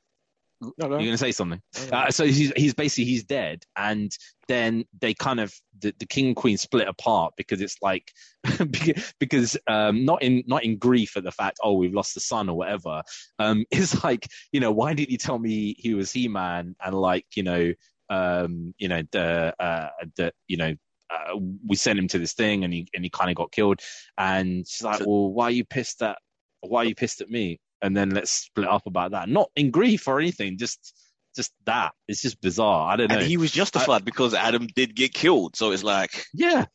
you're 0.61 1.09
gonna 1.09 1.19
say 1.19 1.33
something. 1.33 1.61
Uh, 1.93 2.11
so 2.11 2.25
he's 2.25 2.53
he's 2.57 2.75
basically 2.75 3.05
he's 3.05 3.25
dead, 3.25 3.65
and 3.77 4.17
then 4.49 4.85
they 5.01 5.15
kind 5.15 5.41
of 5.41 5.53
the, 5.81 5.95
the 5.99 6.07
king 6.07 6.27
and 6.29 6.37
queen 6.37 6.57
split 6.59 6.87
apart 6.89 7.35
because 7.37 7.61
it's 7.61 7.77
like 7.83 8.13
because- 8.71 9.15
because 9.19 9.57
um 9.67 10.05
not 10.05 10.23
in 10.23 10.43
not 10.47 10.65
in 10.65 10.77
grief 10.79 11.17
at 11.17 11.25
the 11.25 11.33
fact 11.33 11.59
oh 11.63 11.75
we've 11.75 11.95
lost 11.95 12.15
the 12.15 12.21
son 12.21 12.49
or 12.49 12.57
whatever. 12.57 13.03
Um 13.39 13.65
it's 13.71 14.05
like 14.05 14.29
you 14.53 14.61
know 14.61 14.73
why 14.73 14.95
didn't 14.95 15.11
you 15.11 15.19
tell 15.19 15.39
me 15.39 15.75
he 15.79 15.95
was 15.95 16.13
He 16.13 16.29
Man 16.29 16.77
and 16.85 16.95
like 16.95 17.27
you 17.35 17.43
know 17.43 17.73
um 18.11 18.75
you 18.79 18.89
know 18.89 19.03
the 19.13 19.55
uh 19.59 19.89
the 20.17 20.33
you 20.47 20.57
know 20.57 20.75
uh, 21.11 21.37
we 21.67 21.77
sent 21.77 21.99
him 21.99 22.09
to 22.09 22.19
this 22.19 22.33
thing 22.33 22.65
and 22.65 22.73
he 22.73 22.89
and 22.95 23.05
he 23.05 23.11
kind 23.11 23.31
of 23.31 23.37
got 23.37 23.53
killed. 23.53 23.81
And 24.19 24.67
she's 24.67 24.83
like 24.83 24.99
So- 24.99 25.05
well 25.09 25.33
why 25.33 25.45
are 25.47 25.51
you 25.51 25.65
pissed 25.65 26.03
at 26.03 26.19
why 26.61 26.81
are 26.83 26.85
you 26.87 26.95
pissed 26.95 27.21
at 27.21 27.31
me 27.31 27.61
and 27.83 27.97
then 27.97 28.11
let's 28.11 28.31
split 28.31 28.69
up 28.69 28.87
about 28.87 29.11
that 29.13 29.29
not 29.29 29.51
in 29.57 29.71
grief 29.71 30.07
or 30.09 30.19
anything 30.21 30.57
just 30.59 30.95
just 31.37 31.53
that 31.67 31.93
it's 32.07 32.23
just 32.23 32.41
bizarre 32.41 32.93
i 32.93 32.97
don't 32.97 33.09
know 33.11 33.19
And 33.19 33.27
he 33.27 33.37
was 33.37 33.51
justified 33.51 34.05
because 34.05 34.35
Adam 34.35 34.67
did 34.77 34.95
get 34.95 35.13
killed. 35.13 35.57
So 35.57 35.73
it's 35.73 35.83
like 35.83 36.25
yeah 36.33 36.67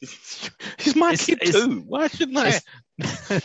he's 0.79 0.95
my 0.95 1.13
It's- 1.13 1.25
kid 1.25 1.39
it's- 1.41 1.53
too. 1.53 1.81
Why 1.87 2.07
shouldn't 2.07 2.37
I? 2.37 2.59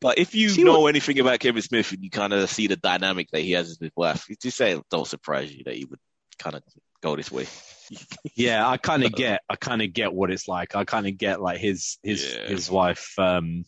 But 0.00 0.18
if 0.18 0.32
you 0.34 0.48
See 0.50 0.62
know 0.62 0.86
anything 0.86 1.18
about 1.18 1.40
Kevin 1.40 1.60
Smith 1.62 1.90
and 1.92 2.04
you 2.04 2.10
kind 2.10 2.32
of 2.32 2.48
see 2.48 2.68
the 2.68 2.76
dynamic 2.76 3.28
that 3.32 3.40
he 3.40 3.52
has 3.52 3.68
with 3.70 3.80
his 3.80 3.90
wife, 3.96 4.28
you 4.28 4.36
just 4.40 4.56
say 4.56 4.72
it 4.76 4.82
don't 4.90 5.06
surprise 5.08 5.52
you 5.52 5.64
that 5.64 5.74
he 5.74 5.84
would 5.86 5.98
kind 6.38 6.54
of 6.54 6.62
go 7.02 7.16
this 7.16 7.32
way. 7.32 7.46
yeah 8.36 8.66
i 8.68 8.76
kind 8.76 9.04
of 9.04 9.12
get 9.12 9.40
i 9.50 9.56
kind 9.56 9.82
of 9.82 9.92
get 9.92 10.12
what 10.14 10.30
it's 10.30 10.46
like 10.48 10.74
i 10.76 10.84
kind 10.84 11.06
of 11.06 11.18
get 11.18 11.40
like 11.42 11.58
his 11.58 11.98
his 12.02 12.32
Yeah. 12.32 12.46
his 12.46 12.70
wife 12.70 13.12
um 13.18 13.64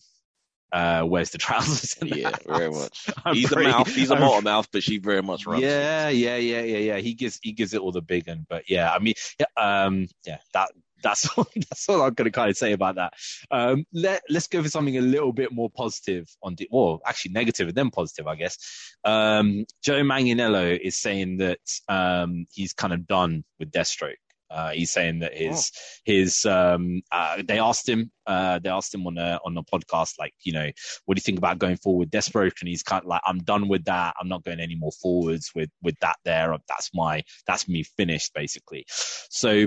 uh 0.75 1.05
wears 1.07 1.31
the 1.31 1.39
trousers 1.39 1.97
Yeah, 2.03 2.31
very 2.47 2.71
much. 2.71 3.09
I'm 3.25 3.35
he's 3.35 3.49
pretty- 3.49 3.71
a 3.71 3.73
mouth. 3.73 3.89
He's 3.89 4.11
a 4.11 4.17
motor 4.17 4.43
mouth, 4.43 4.69
but 4.73 4.83
she 4.83 4.99
very 4.99 5.23
much 5.23 5.47
runs. 5.47 5.63
yeah 5.63 6.09
yeah 6.11 6.37
yeah 6.37 6.61
yeah 6.63 6.79
yeah 6.79 6.97
he 6.99 7.15
gives 7.15 7.39
he 7.43 7.53
gives 7.53 7.73
it 7.75 7.81
all 7.81 7.93
the 7.93 8.03
big 8.03 8.27
one 8.29 8.45
but 8.49 8.69
yeah 8.69 8.93
i 8.93 8.99
mean 8.99 9.15
yeah, 9.39 9.47
um 9.87 10.07
yeah 10.27 10.39
that 10.53 10.69
that's 11.03 11.29
all, 11.39 11.47
that's 11.55 11.89
all 11.89 12.01
I'm 12.03 12.15
going 12.15 12.25
to 12.25 12.31
kind 12.31 12.49
of 12.51 12.57
say 12.57 12.73
about 12.73 12.95
that. 12.95 13.13
Um, 13.51 13.85
let 13.93 14.23
let's 14.31 14.47
go 14.49 14.63
for 14.63 14.71
something 14.71 14.97
a 14.97 15.03
little 15.03 15.35
bit 15.35 15.53
more 15.53 15.69
positive 15.69 16.27
on 16.43 16.55
the, 16.55 16.67
well, 16.73 17.01
actually 17.07 17.33
negative 17.33 17.69
and 17.69 17.77
then 17.77 17.91
positive, 17.91 18.27
I 18.27 18.37
guess. 18.37 18.57
Um, 19.05 19.67
Joe 19.83 20.01
Manganiello 20.03 20.81
is 20.81 20.97
saying 20.97 21.37
that 21.45 21.59
um, 21.91 22.47
he's 22.55 22.73
kind 22.73 22.95
of 22.95 23.07
done 23.07 23.45
with 23.59 23.71
Deathstroke. 23.71 24.15
Uh, 24.55 24.71
he's 24.71 24.91
saying 24.93 25.19
that 25.19 25.35
his 25.37 25.73
his 26.05 26.47
um, 26.47 27.03
uh, 27.11 27.43
they 27.45 27.59
asked 27.59 27.89
him 27.89 28.11
uh, 28.27 28.61
they 28.61 28.71
asked 28.71 28.95
him 28.95 29.05
on 29.07 29.19
a 29.19 29.41
on 29.45 29.57
a 29.59 29.63
podcast 29.65 30.13
like 30.19 30.33
you 30.45 30.53
know 30.53 30.71
what 31.05 31.17
do 31.17 31.19
you 31.19 31.23
think 31.23 31.39
about 31.39 31.59
going 31.59 31.77
forward 31.77 32.11
Deathstroke 32.11 32.61
and 32.61 32.69
he's 32.69 32.85
kind 32.85 33.03
of 33.03 33.09
like 33.09 33.23
I'm 33.27 33.39
done 33.41 33.67
with 33.69 33.85
that. 33.87 34.15
I'm 34.21 34.29
not 34.29 34.45
going 34.45 34.61
any 34.61 34.77
more 34.77 34.93
forwards 34.93 35.51
with 35.57 35.71
with 35.83 35.99
that 36.01 36.17
there. 36.25 36.57
That's 36.69 36.91
my 36.95 37.25
that's 37.49 37.69
me 37.69 37.83
finished 37.83 38.33
basically. 38.33 38.85
So 38.89 39.67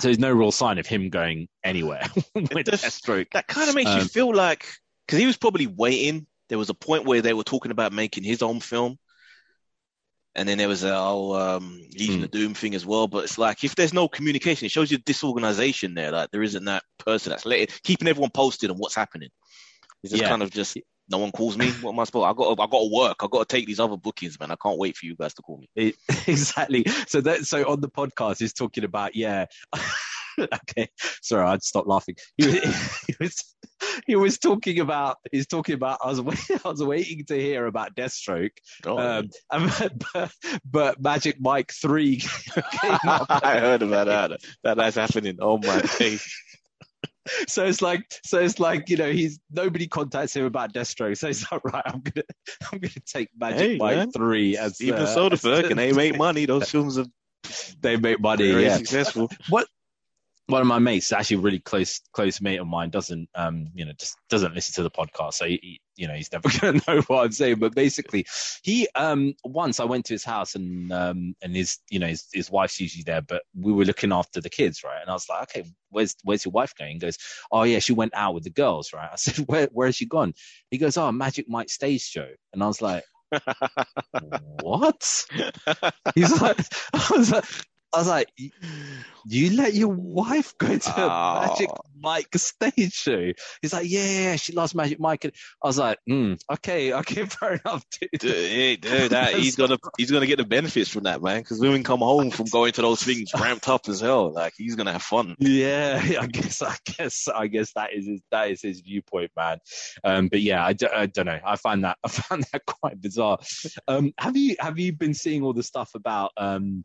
so 0.00 0.08
there's 0.08 0.18
no 0.18 0.32
real 0.32 0.52
sign 0.52 0.78
of 0.78 0.86
him 0.86 1.08
going 1.10 1.48
anywhere 1.64 2.04
with 2.34 2.64
does- 2.66 2.82
Deathstroke 2.82 3.28
That 3.32 3.46
kind 3.46 3.68
of 3.68 3.74
makes 3.74 3.90
you 3.90 4.00
Um, 4.02 4.08
feel 4.08 4.34
like 4.34 4.66
because 5.06 5.18
he 5.20 5.26
was 5.26 5.36
probably 5.38 5.66
waiting. 5.66 6.26
There 6.48 6.58
was 6.58 6.68
a 6.70 6.74
point 6.74 7.06
where 7.06 7.22
they 7.22 7.32
were 7.32 7.44
talking 7.44 7.70
about 7.70 7.92
making 7.92 8.24
his 8.24 8.42
own 8.42 8.60
film, 8.60 8.98
and 10.34 10.48
then 10.48 10.58
there 10.58 10.68
was 10.68 10.84
a 10.84 10.94
oh 10.94 11.34
um, 11.34 11.80
Legion 11.98 12.18
Hmm. 12.18 12.24
of 12.24 12.30
Doom 12.30 12.54
thing 12.54 12.74
as 12.74 12.86
well. 12.86 13.06
But 13.08 13.24
it's 13.24 13.38
like 13.38 13.64
if 13.64 13.74
there's 13.74 13.92
no 13.92 14.08
communication, 14.08 14.66
it 14.66 14.70
shows 14.70 14.90
you 14.90 14.98
disorganization 14.98 15.94
there. 15.94 16.10
Like 16.10 16.30
there 16.30 16.42
isn't 16.42 16.64
that 16.64 16.84
person 16.98 17.30
that's 17.30 17.44
letting, 17.46 17.68
keeping 17.82 18.08
everyone 18.08 18.30
posted 18.30 18.70
on 18.70 18.76
what's 18.78 18.94
happening. 18.94 19.28
It's 20.02 20.10
just 20.12 20.22
Yeah. 20.22 20.28
kind 20.28 20.42
of 20.42 20.50
just 20.50 20.78
no 21.08 21.18
one 21.18 21.32
calls 21.32 21.58
me. 21.58 21.70
What 21.80 21.92
am 21.92 22.00
I 22.00 22.04
supposed? 22.04 22.26
I 22.26 22.32
got 22.32 22.52
I 22.52 22.66
got 22.66 22.80
to 22.80 22.90
work. 22.92 23.16
I 23.20 23.26
got 23.30 23.48
to 23.48 23.56
take 23.56 23.66
these 23.66 23.80
other 23.80 23.96
bookings, 23.96 24.38
man. 24.40 24.50
I 24.50 24.56
can't 24.56 24.78
wait 24.78 24.96
for 24.96 25.06
you 25.06 25.14
guys 25.16 25.34
to 25.34 25.42
call 25.42 25.58
me. 25.58 25.68
It, 25.76 25.96
exactly. 26.26 26.84
So 27.06 27.20
that 27.20 27.44
so 27.44 27.68
on 27.68 27.80
the 27.80 27.88
podcast 27.90 28.38
he's 28.38 28.52
talking 28.52 28.84
about 28.84 29.14
yeah. 29.14 29.46
okay, 30.40 30.88
sorry, 31.22 31.46
I'd 31.46 31.62
stop 31.62 31.86
laughing. 31.86 32.16
He 32.36 32.46
was, 32.46 33.04
he 33.06 33.14
was 33.20 33.54
he 34.06 34.16
was 34.16 34.38
talking 34.38 34.80
about 34.80 35.16
he's 35.30 35.46
talking 35.46 35.74
about 35.74 35.98
I 36.02 36.08
was 36.08 36.20
waiting, 36.20 36.60
I 36.64 36.68
was 36.68 36.82
waiting 36.82 37.24
to 37.26 37.38
hear 37.38 37.66
about 37.66 37.94
Deathstroke. 37.94 38.56
Oh, 38.86 38.98
Um, 38.98 39.30
but, 40.14 40.32
but 40.64 41.02
Magic 41.02 41.36
Mike 41.40 41.72
three. 41.72 42.22
I 42.54 43.58
heard 43.60 43.82
about 43.82 44.06
that. 44.06 44.40
That 44.64 44.76
that's 44.76 44.96
happening. 44.96 45.38
Oh 45.40 45.58
my 45.58 45.80
days. 45.98 46.26
So 47.46 47.64
it's 47.64 47.80
like 47.80 48.02
so 48.24 48.40
it's 48.40 48.58
like 48.58 48.88
you 48.88 48.96
know 48.96 49.10
he's 49.10 49.38
nobody 49.50 49.86
contacts 49.86 50.34
him 50.34 50.44
about 50.44 50.72
Deathstroke. 50.72 51.16
So 51.16 51.28
he's 51.28 51.46
like 51.52 51.64
right, 51.64 51.82
I'm 51.86 52.00
gonna 52.00 52.24
I'm 52.72 52.78
gonna 52.80 52.92
take 53.06 53.28
Magic 53.38 53.58
Hey, 53.58 53.76
Mike 53.76 53.96
man. 53.96 54.10
three 54.10 54.56
as 54.56 54.80
Even 54.80 55.02
uh, 55.02 55.06
Soderbergh, 55.06 55.70
and 55.70 55.78
they 55.78 55.92
make 55.92 56.16
money. 56.16 56.46
Those 56.46 56.68
films 56.68 56.98
are 56.98 57.06
they 57.80 57.96
make 57.96 58.20
money. 58.20 58.50
very 58.50 58.64
yeah. 58.64 58.76
successful. 58.76 59.30
One 60.52 60.60
of 60.60 60.68
my 60.68 60.78
mates, 60.78 61.10
actually 61.12 61.38
a 61.38 61.40
really 61.40 61.58
close 61.58 62.00
close 62.12 62.40
mate 62.40 62.58
of 62.60 62.66
mine, 62.66 62.90
doesn't 62.90 63.28
um 63.34 63.68
you 63.74 63.84
know 63.84 63.92
just 63.98 64.16
doesn't 64.30 64.54
listen 64.54 64.74
to 64.74 64.82
the 64.82 64.90
podcast, 64.90 65.34
so 65.34 65.46
he, 65.46 65.58
he- 65.62 65.80
you 65.96 66.08
know 66.08 66.14
he's 66.14 66.32
never 66.32 66.48
going 66.60 66.80
to 66.80 66.94
know 66.96 67.02
what 67.08 67.24
I'm 67.24 67.32
saying. 67.32 67.58
But 67.58 67.74
basically, 67.74 68.26
he 68.62 68.88
um 68.94 69.34
once 69.44 69.80
I 69.80 69.84
went 69.84 70.04
to 70.06 70.14
his 70.14 70.24
house 70.24 70.54
and 70.54 70.92
um 70.92 71.34
and 71.42 71.54
his 71.56 71.78
you 71.90 71.98
know 71.98 72.06
his, 72.06 72.26
his 72.32 72.50
wife's 72.50 72.80
usually 72.80 73.04
there, 73.04 73.22
but 73.22 73.42
we 73.58 73.72
were 73.72 73.84
looking 73.84 74.12
after 74.12 74.40
the 74.40 74.50
kids, 74.50 74.82
right? 74.84 75.00
And 75.00 75.10
I 75.10 75.14
was 75.14 75.28
like, 75.28 75.42
okay, 75.44 75.64
where's 75.90 76.14
where's 76.24 76.44
your 76.44 76.52
wife 76.52 76.74
going? 76.78 76.92
He 76.92 76.98
goes, 76.98 77.18
oh 77.50 77.64
yeah, 77.64 77.78
she 77.80 77.92
went 77.92 78.14
out 78.14 78.34
with 78.34 78.44
the 78.44 78.50
girls, 78.50 78.92
right? 78.94 79.10
I 79.12 79.16
said, 79.16 79.44
where 79.48 79.68
where 79.72 79.88
has 79.88 79.96
she 79.96 80.06
gone? 80.06 80.34
He 80.70 80.78
goes, 80.78 80.96
oh, 80.96 81.10
Magic 81.12 81.46
Mike 81.48 81.70
stage 81.70 82.02
show, 82.02 82.28
and 82.52 82.62
I 82.62 82.66
was 82.66 82.80
like, 82.82 83.04
what? 84.62 85.24
He's 86.14 86.40
like, 86.40 86.58
I 86.92 87.08
was 87.10 87.30
like, 87.32 87.44
I 87.94 87.98
was 87.98 88.08
like, 88.08 88.32
"You- 89.24 89.50
let 89.56 89.74
your 89.74 89.88
wife 89.88 90.54
go 90.58 90.76
to 90.78 90.90
a 90.90 91.06
Oh. 91.08 91.46
Magic 91.48 91.68
Mike 92.00 92.34
stage 92.36 92.92
show? 92.92 93.32
He's 93.60 93.72
like, 93.72 93.88
yeah, 93.88 94.34
she 94.36 94.52
loves 94.52 94.74
Magic 94.74 94.98
Mike. 94.98 95.24
And 95.24 95.32
I 95.62 95.66
was 95.68 95.78
like, 95.78 95.98
mm, 96.08 96.38
okay, 96.50 96.92
okay, 96.92 97.24
fair 97.26 97.60
enough, 97.64 97.84
dude. 98.00 98.10
Dude, 98.20 98.30
hey, 98.34 98.76
dude, 98.76 99.10
that 99.12 99.34
he's 99.38 99.56
gonna 99.56 99.78
he's 99.98 100.10
gonna 100.10 100.26
get 100.26 100.38
the 100.38 100.44
benefits 100.44 100.88
from 100.90 101.04
that, 101.04 101.22
man. 101.22 101.40
Because 101.40 101.60
women 101.60 101.84
come 101.84 102.00
home 102.00 102.30
from 102.30 102.46
going 102.50 102.72
to 102.72 102.82
those 102.82 103.02
things 103.02 103.30
ramped 103.38 103.68
up 103.68 103.88
as 103.88 104.00
hell. 104.00 104.32
Like 104.32 104.54
he's 104.56 104.74
gonna 104.74 104.92
have 104.92 105.02
fun. 105.02 105.36
Yeah, 105.38 106.00
I 106.20 106.26
guess, 106.26 106.62
I 106.62 106.76
guess, 106.84 107.28
I 107.28 107.46
guess 107.46 107.72
that 107.74 107.92
is 107.92 108.06
his, 108.06 108.20
that 108.30 108.50
is 108.50 108.62
his 108.62 108.80
viewpoint, 108.80 109.30
man. 109.36 109.58
Um, 110.02 110.28
but 110.28 110.40
yeah, 110.40 110.64
I, 110.64 110.72
d- 110.72 110.86
I 110.92 111.06
don't 111.06 111.26
know. 111.26 111.38
I 111.44 111.56
find 111.56 111.84
that 111.84 111.98
I 112.02 112.08
found 112.08 112.44
that 112.52 112.66
quite 112.66 113.00
bizarre. 113.00 113.38
Um, 113.86 114.12
have 114.18 114.36
you 114.36 114.56
have 114.58 114.78
you 114.78 114.92
been 114.92 115.14
seeing 115.14 115.42
all 115.42 115.52
the 115.52 115.62
stuff 115.62 115.90
about 115.94 116.32
um, 116.36 116.84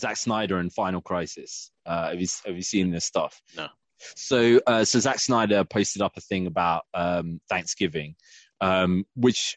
Zack 0.00 0.16
Snyder 0.16 0.58
and 0.58 0.72
Final 0.72 1.00
Crisis? 1.00 1.70
Uh, 1.86 2.10
have 2.10 2.20
you 2.20 2.26
have 2.46 2.56
you 2.56 2.62
seen 2.62 2.90
this 2.90 3.04
stuff? 3.04 3.40
No. 3.56 3.68
So, 4.16 4.60
uh, 4.66 4.84
so 4.84 4.98
Zack 4.98 5.20
Snyder 5.20 5.64
posted 5.64 6.02
up 6.02 6.16
a 6.16 6.20
thing 6.20 6.46
about 6.46 6.82
um, 6.92 7.40
Thanksgiving, 7.48 8.16
um, 8.60 9.04
which 9.14 9.56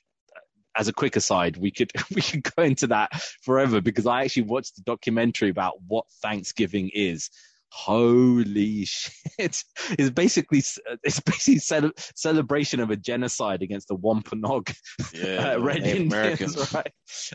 as 0.75 0.87
a 0.87 0.93
quick 0.93 1.15
aside, 1.15 1.57
we 1.57 1.71
could 1.71 1.91
we 2.15 2.21
could 2.21 2.43
go 2.55 2.63
into 2.63 2.87
that 2.87 3.13
forever 3.41 3.81
because 3.81 4.05
I 4.05 4.23
actually 4.23 4.43
watched 4.43 4.75
the 4.75 4.83
documentary 4.83 5.49
about 5.49 5.81
what 5.87 6.05
Thanksgiving 6.21 6.91
is 6.93 7.29
holy 7.69 8.85
shit 8.85 9.63
it's 9.97 10.09
basically 10.11 10.63
it's 11.03 11.19
basically 11.19 11.59
cele- 11.59 11.91
celebration 12.15 12.79
of 12.79 12.89
a 12.89 12.95
genocide 12.95 13.61
against 13.61 13.87
the 13.87 13.95
wampanoag 13.95 14.71
Yeah, 15.13 15.53
uh, 15.53 15.59
red 15.59 15.81
Native 15.81 16.01
Indians, 16.01 16.13
Americans. 16.13 16.73
right? 16.73 16.91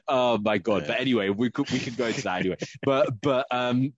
Oh 0.09 0.39
my 0.39 0.59
god! 0.59 0.83
Yeah. 0.83 0.89
But 0.89 1.01
anyway, 1.01 1.29
we 1.31 1.51
could 1.51 1.71
we 1.71 1.79
could 1.79 1.97
go 1.97 2.07
into 2.07 2.23
that 2.23 2.41
anyway. 2.41 2.57
But 2.83 3.21
but 3.21 3.47
um, 3.51 3.93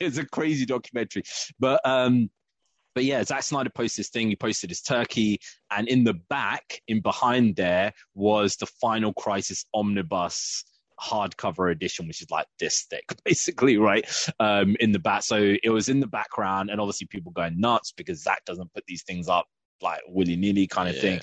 it's 0.00 0.18
a 0.18 0.26
crazy 0.26 0.66
documentary. 0.66 1.22
But 1.58 1.80
um, 1.84 2.30
but 2.94 3.04
yeah, 3.04 3.22
Zack 3.24 3.42
Snyder 3.42 3.70
posted 3.70 4.02
this 4.02 4.10
thing. 4.10 4.28
He 4.28 4.36
posted 4.36 4.70
his 4.70 4.80
turkey, 4.80 5.40
and 5.70 5.88
in 5.88 6.04
the 6.04 6.14
back, 6.28 6.80
in 6.88 7.00
behind 7.00 7.56
there, 7.56 7.92
was 8.14 8.56
the 8.56 8.66
Final 8.66 9.12
Crisis 9.14 9.64
omnibus 9.74 10.64
hardcover 11.04 11.70
edition, 11.70 12.06
which 12.06 12.22
is 12.22 12.30
like 12.30 12.46
this 12.58 12.86
thick, 12.88 13.04
basically, 13.24 13.76
right? 13.76 14.04
Um, 14.40 14.76
in 14.80 14.92
the 14.92 14.98
back. 14.98 15.22
So 15.22 15.54
it 15.62 15.70
was 15.70 15.88
in 15.88 16.00
the 16.00 16.06
background, 16.06 16.70
and 16.70 16.80
obviously 16.80 17.06
people 17.06 17.32
going 17.32 17.60
nuts 17.60 17.92
because 17.92 18.22
Zack 18.22 18.44
doesn't 18.44 18.72
put 18.72 18.84
these 18.86 19.02
things 19.02 19.28
up 19.28 19.46
like 19.82 20.00
willy 20.08 20.36
nilly 20.36 20.66
kind 20.66 20.88
of 20.88 20.94
Yeah. 20.94 21.00
thing. 21.00 21.20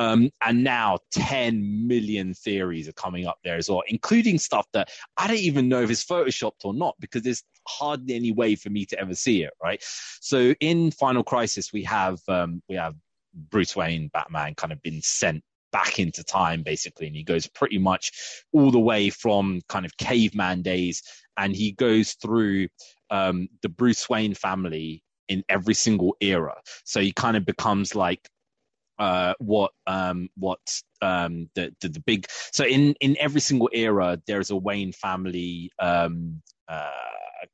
Um, 0.00 0.30
and 0.40 0.62
now 0.62 0.98
10 1.10 1.88
million 1.88 2.32
theories 2.32 2.88
are 2.88 2.92
coming 2.92 3.26
up 3.26 3.38
there 3.42 3.56
as 3.56 3.68
well, 3.68 3.82
including 3.88 4.38
stuff 4.38 4.64
that 4.72 4.90
I 5.16 5.26
don't 5.26 5.38
even 5.38 5.68
know 5.68 5.82
if 5.82 5.90
it's 5.90 6.04
photoshopped 6.04 6.64
or 6.64 6.72
not 6.72 6.94
because 7.00 7.22
there's 7.22 7.42
hardly 7.66 8.14
any 8.14 8.30
way 8.30 8.54
for 8.54 8.70
me 8.70 8.86
to 8.86 9.00
ever 9.00 9.16
see 9.16 9.42
it, 9.42 9.50
right? 9.60 9.82
So 10.20 10.54
in 10.60 10.92
Final 10.92 11.24
Crisis, 11.24 11.72
we 11.72 11.82
have 11.82 12.20
um, 12.28 12.62
we 12.68 12.76
have 12.76 12.94
Bruce 13.34 13.74
Wayne, 13.74 14.08
Batman, 14.08 14.54
kind 14.54 14.72
of 14.72 14.80
been 14.82 15.02
sent 15.02 15.42
back 15.72 15.98
into 15.98 16.24
time 16.24 16.62
basically, 16.62 17.06
and 17.06 17.16
he 17.16 17.22
goes 17.22 17.46
pretty 17.46 17.78
much 17.78 18.12
all 18.52 18.70
the 18.70 18.78
way 18.78 19.10
from 19.10 19.60
kind 19.68 19.84
of 19.84 19.96
caveman 19.96 20.62
days, 20.62 21.02
and 21.36 21.54
he 21.54 21.72
goes 21.72 22.14
through 22.14 22.68
um, 23.10 23.48
the 23.62 23.68
Bruce 23.68 24.08
Wayne 24.08 24.34
family 24.34 25.02
in 25.28 25.44
every 25.48 25.74
single 25.74 26.16
era. 26.20 26.54
So 26.84 27.00
he 27.00 27.12
kind 27.12 27.36
of 27.36 27.44
becomes 27.44 27.94
like 27.94 28.28
uh, 28.98 29.34
what 29.38 29.72
um, 29.86 30.28
what 30.36 30.60
um, 31.02 31.48
the, 31.54 31.74
the 31.80 31.88
the 31.88 32.00
big 32.00 32.26
so 32.52 32.64
in 32.64 32.94
in 33.00 33.16
every 33.18 33.40
single 33.40 33.70
era 33.72 34.20
there's 34.26 34.50
a 34.50 34.56
Wayne 34.56 34.92
family 34.92 35.70
um, 35.78 36.42
uh, 36.68 36.90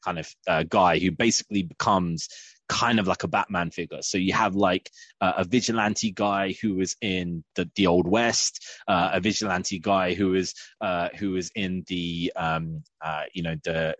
kind 0.02 0.18
of 0.18 0.34
uh, 0.46 0.62
guy 0.64 0.98
who 0.98 1.10
basically 1.10 1.62
becomes 1.62 2.28
kind 2.68 2.98
of 2.98 3.06
like 3.06 3.22
a 3.24 3.28
Batman 3.28 3.70
figure. 3.70 4.00
So 4.02 4.16
you 4.18 4.32
have 4.32 4.54
like 4.54 4.90
uh, 5.20 5.34
a 5.38 5.44
vigilante 5.44 6.10
guy 6.10 6.54
who 6.62 6.74
was 6.76 6.96
in 7.00 7.44
the 7.56 7.70
the 7.76 7.86
old 7.86 8.08
west, 8.08 8.64
uh, 8.88 9.10
a 9.12 9.20
vigilante 9.20 9.78
guy 9.78 10.14
who 10.14 10.34
is 10.34 10.54
uh, 10.80 11.08
who 11.18 11.36
is 11.36 11.50
in 11.54 11.84
the 11.88 12.32
um, 12.36 12.82
uh, 13.02 13.24
you 13.34 13.42
know 13.42 13.56
the 13.64 13.94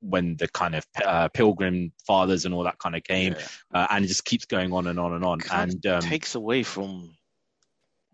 when 0.00 0.36
the 0.36 0.48
kind 0.48 0.74
of 0.74 0.86
uh, 1.04 1.28
Pilgrim 1.28 1.92
Fathers 2.06 2.44
and 2.44 2.54
all 2.54 2.64
that 2.64 2.78
kind 2.78 2.96
of 2.96 3.04
came, 3.04 3.34
Yeah. 3.34 3.46
uh, 3.74 3.86
and 3.90 4.04
it 4.04 4.08
just 4.08 4.24
keeps 4.24 4.44
going 4.46 4.72
on 4.72 4.86
and 4.88 4.98
on 4.98 5.12
and 5.12 5.24
on. 5.24 5.38
Kind 5.38 5.70
And 5.72 5.86
um, 5.86 6.00
takes 6.00 6.34
away 6.34 6.62
from 6.62 7.14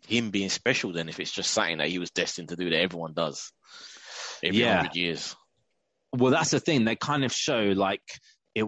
him 0.07 0.31
being 0.31 0.51
special 0.51 0.93
then 0.93 1.09
if 1.09 1.19
it's 1.19 1.33
just 1.33 1.51
something 1.51 1.79
that 1.79 1.89
he 1.89 1.99
was 1.99 2.13
destined 2.13 2.49
to 2.51 2.55
do 2.55 2.71
that 2.71 2.79
everyone 2.81 3.13
does 3.13 3.51
every 4.45 4.61
Yeah. 4.61 4.77
hundred 4.77 4.95
years. 4.95 5.35
well, 6.17 6.31
that's 6.31 6.51
the 6.53 6.61
thing. 6.61 6.85
They 6.85 6.95
kind 6.97 7.25
of 7.25 7.33
show 7.33 7.73
like 7.75 8.03
it 8.55 8.65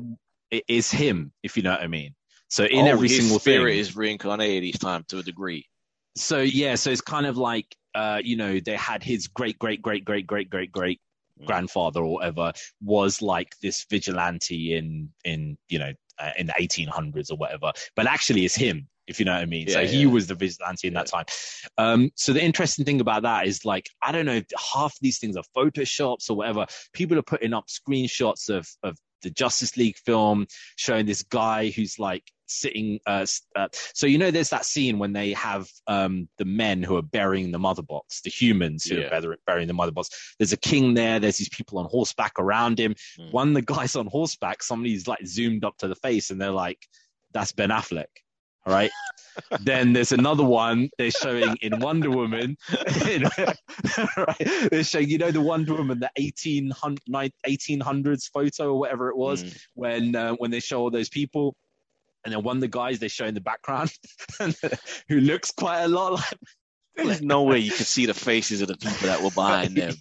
is 0.50 0.90
him, 0.90 1.32
if 1.42 1.56
you 1.56 1.62
know 1.62 1.70
what 1.72 1.80
I 1.82 1.86
mean. 1.88 2.14
So 2.48 2.64
in 2.64 2.86
Oh, 2.86 2.86
every 2.86 3.08
his 3.08 3.18
single 3.22 3.38
spirit 3.38 3.74
thing, 3.74 3.78
is 3.80 3.96
reincarnated 3.96 4.64
each 4.64 4.78
time 4.78 5.04
to 5.08 5.18
a 5.18 5.22
degree. 5.22 5.66
so 6.16 6.38
yeah, 6.40 6.74
so 6.74 6.90
it's 6.90 7.00
kind 7.00 7.26
of 7.26 7.36
like 7.36 7.76
uh, 7.94 8.20
you 8.22 8.36
know 8.36 8.60
they 8.60 8.76
had 8.76 9.02
his 9.02 9.26
great 9.28 9.58
great 9.58 9.82
great 9.82 10.04
great 10.04 10.26
great 10.26 10.50
great 10.50 10.72
great 10.72 11.00
Mm. 11.40 11.46
grandfather 11.46 12.00
or 12.00 12.14
whatever 12.14 12.52
was 12.82 13.22
like 13.22 13.54
this 13.62 13.86
vigilante 13.88 14.74
in 14.76 15.08
in 15.24 15.56
you 15.68 15.78
know 15.78 15.92
uh, 16.18 16.30
in 16.36 16.46
the 16.48 16.54
1800s 16.58 17.30
or 17.30 17.36
whatever, 17.36 17.72
but 17.94 18.06
actually 18.08 18.44
it's 18.44 18.56
him. 18.56 18.88
If 19.06 19.18
you 19.20 19.24
know 19.24 19.32
what 19.34 19.42
I 19.42 19.46
mean, 19.46 19.68
so 19.68 19.80
Yeah, 19.80 19.86
he 19.86 20.06
was 20.06 20.26
the 20.26 20.34
vigilante 20.34 20.88
in 20.88 20.94
that 20.94 21.06
time. 21.06 21.24
Um, 21.78 22.10
so 22.16 22.32
the 22.32 22.42
interesting 22.44 22.84
thing 22.84 23.00
about 23.00 23.22
that 23.22 23.46
is 23.46 23.64
like 23.64 23.88
I 24.02 24.10
don't 24.12 24.26
know, 24.26 24.34
if 24.34 24.46
half 24.74 24.94
these 25.00 25.18
things 25.18 25.36
are 25.36 25.44
photoshops 25.56 26.28
or 26.28 26.34
whatever. 26.34 26.66
People 26.92 27.18
are 27.18 27.22
putting 27.22 27.54
up 27.54 27.66
screenshots 27.68 28.48
of 28.50 28.68
of 28.82 28.98
the 29.22 29.30
Justice 29.30 29.76
League 29.76 29.96
film 29.98 30.46
showing 30.76 31.06
this 31.06 31.22
guy 31.22 31.70
who's 31.70 31.98
like 31.98 32.24
sitting. 32.46 32.98
Uh, 33.06 33.26
uh, 33.56 33.68
so 33.72 34.06
you 34.06 34.18
know, 34.18 34.30
there's 34.30 34.50
that 34.50 34.64
scene 34.64 34.98
when 34.98 35.12
they 35.12 35.32
have 35.34 35.68
um, 35.86 36.28
the 36.38 36.44
men 36.44 36.82
who 36.82 36.96
are 36.96 37.02
burying 37.02 37.50
the 37.50 37.58
mother 37.58 37.82
box, 37.82 38.20
the 38.22 38.30
humans 38.30 38.84
who 38.84 38.96
Yeah. 38.96 39.18
are 39.18 39.36
burying 39.46 39.68
the 39.68 39.74
mother 39.74 39.92
box. 39.92 40.34
There's 40.38 40.52
a 40.52 40.56
king 40.56 40.94
there. 40.94 41.20
There's 41.20 41.36
these 41.36 41.48
people 41.48 41.78
on 41.78 41.86
horseback 41.86 42.32
around 42.38 42.78
him. 42.78 42.94
Mm. 43.18 43.32
One 43.32 43.52
the 43.52 43.62
guys 43.62 43.96
on 43.96 44.06
horseback, 44.06 44.62
somebody's 44.62 45.06
like 45.06 45.26
zoomed 45.26 45.64
up 45.64 45.76
to 45.78 45.88
the 45.88 45.96
face, 45.96 46.30
and 46.30 46.40
they're 46.40 46.50
like, 46.50 46.78
"That's 47.32 47.52
Ben 47.52 47.70
Affleck." 47.70 48.06
Right. 48.68 48.90
then 49.60 49.92
there's 49.92 50.10
another 50.12 50.42
one 50.44 50.90
they're 50.98 51.10
showing 51.12 51.56
in 51.62 51.78
Wonder 51.78 52.10
Woman. 52.10 52.56
right? 54.16 54.68
They're 54.70 54.84
showing, 54.84 55.08
you 55.08 55.18
know, 55.18 55.30
the 55.30 55.40
Wonder 55.40 55.74
Woman, 55.74 56.00
the 56.00 56.10
1800, 56.18 57.32
1800s 57.46 58.30
photo 58.32 58.72
or 58.72 58.78
whatever 58.80 59.08
it 59.10 59.16
was, 59.16 59.44
Mm. 59.44 59.58
when 59.74 60.16
uh, 60.16 60.32
when 60.34 60.50
they 60.50 60.60
show 60.60 60.80
all 60.80 60.90
those 60.90 61.08
people. 61.08 61.54
And 62.24 62.34
then 62.34 62.42
one 62.42 62.56
of 62.56 62.60
the 62.60 62.68
guys 62.68 62.98
they 62.98 63.08
show 63.08 63.26
in 63.26 63.34
the 63.34 63.40
background, 63.40 63.92
who 65.08 65.20
looks 65.20 65.52
quite 65.52 65.82
a 65.82 65.88
lot 65.88 66.14
like. 66.14 66.38
There's 66.96 67.22
no 67.22 67.44
way 67.44 67.60
you 67.60 67.70
could 67.70 67.86
see 67.86 68.06
the 68.06 68.14
faces 68.14 68.60
of 68.60 68.66
the 68.66 68.76
people 68.76 69.06
that 69.06 69.22
were 69.22 69.30
behind 69.30 69.76
them. 69.76 69.94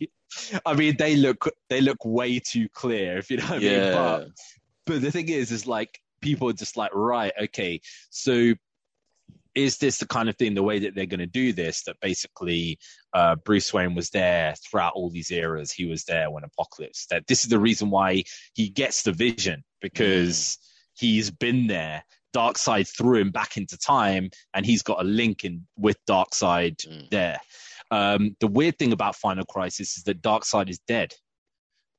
I 0.65 0.73
mean, 0.73 0.97
they 0.97 1.15
look 1.15 1.47
they 1.69 1.79
look 1.79 2.03
way 2.03 2.39
too 2.39 2.67
clear, 2.69 3.19
if 3.19 3.29
you 3.29 3.37
know 3.37 3.43
what 3.45 3.53
I 3.53 3.59
mean. 3.59 3.71
Yeah. 3.71 3.91
But 3.93 4.27
but 4.87 5.01
the 5.03 5.11
thing 5.11 5.29
is, 5.29 5.51
is 5.51 5.67
like 5.67 6.01
people 6.27 6.49
are 6.49 6.53
just 6.53 6.75
like, 6.75 6.93
right, 6.93 7.31
okay, 7.43 7.79
so 8.09 8.53
is 9.55 9.77
this 9.77 9.97
the 9.97 10.05
kind 10.05 10.29
of 10.29 10.35
thing, 10.37 10.53
the 10.53 10.61
way 10.61 10.77
that 10.79 10.93
they're 10.93 11.05
going 11.07 11.19
to 11.19 11.25
do 11.43 11.51
this? 11.53 11.83
That 11.83 11.95
basically, 12.01 12.77
uh, 13.13 13.35
Bruce 13.37 13.73
Wayne 13.73 13.95
was 13.95 14.09
there 14.11 14.53
throughout 14.63 14.93
all 14.93 15.09
these 15.09 15.31
eras. 15.31 15.71
He 15.71 15.85
was 15.85 16.03
there 16.03 16.29
when 16.29 16.43
Apocalypse. 16.43 17.07
That 17.09 17.25
this 17.27 17.43
is 17.43 17.49
the 17.49 17.57
reason 17.59 17.89
why 17.89 18.23
he 18.53 18.69
gets 18.69 19.01
the 19.03 19.13
vision 19.13 19.63
because 19.81 20.57
he's 20.93 21.31
been 21.31 21.67
there. 21.67 22.03
Darkseid 22.35 22.87
threw 22.95 23.19
him 23.19 23.31
back 23.31 23.57
into 23.57 23.77
time, 23.77 24.29
and 24.53 24.65
he's 24.65 24.83
got 24.83 25.01
a 25.01 25.03
link 25.21 25.43
in 25.43 25.65
with 25.77 25.97
Darkseid 26.07 26.75
Mm. 26.85 27.09
there. 27.09 27.39
Um, 27.89 28.35
the 28.41 28.47
weird 28.47 28.77
thing 28.77 28.91
about 28.91 29.15
Final 29.15 29.45
Crisis 29.45 29.97
is 29.97 30.03
that 30.03 30.21
Darkseid 30.21 30.69
is 30.69 30.79
dead. 30.87 31.13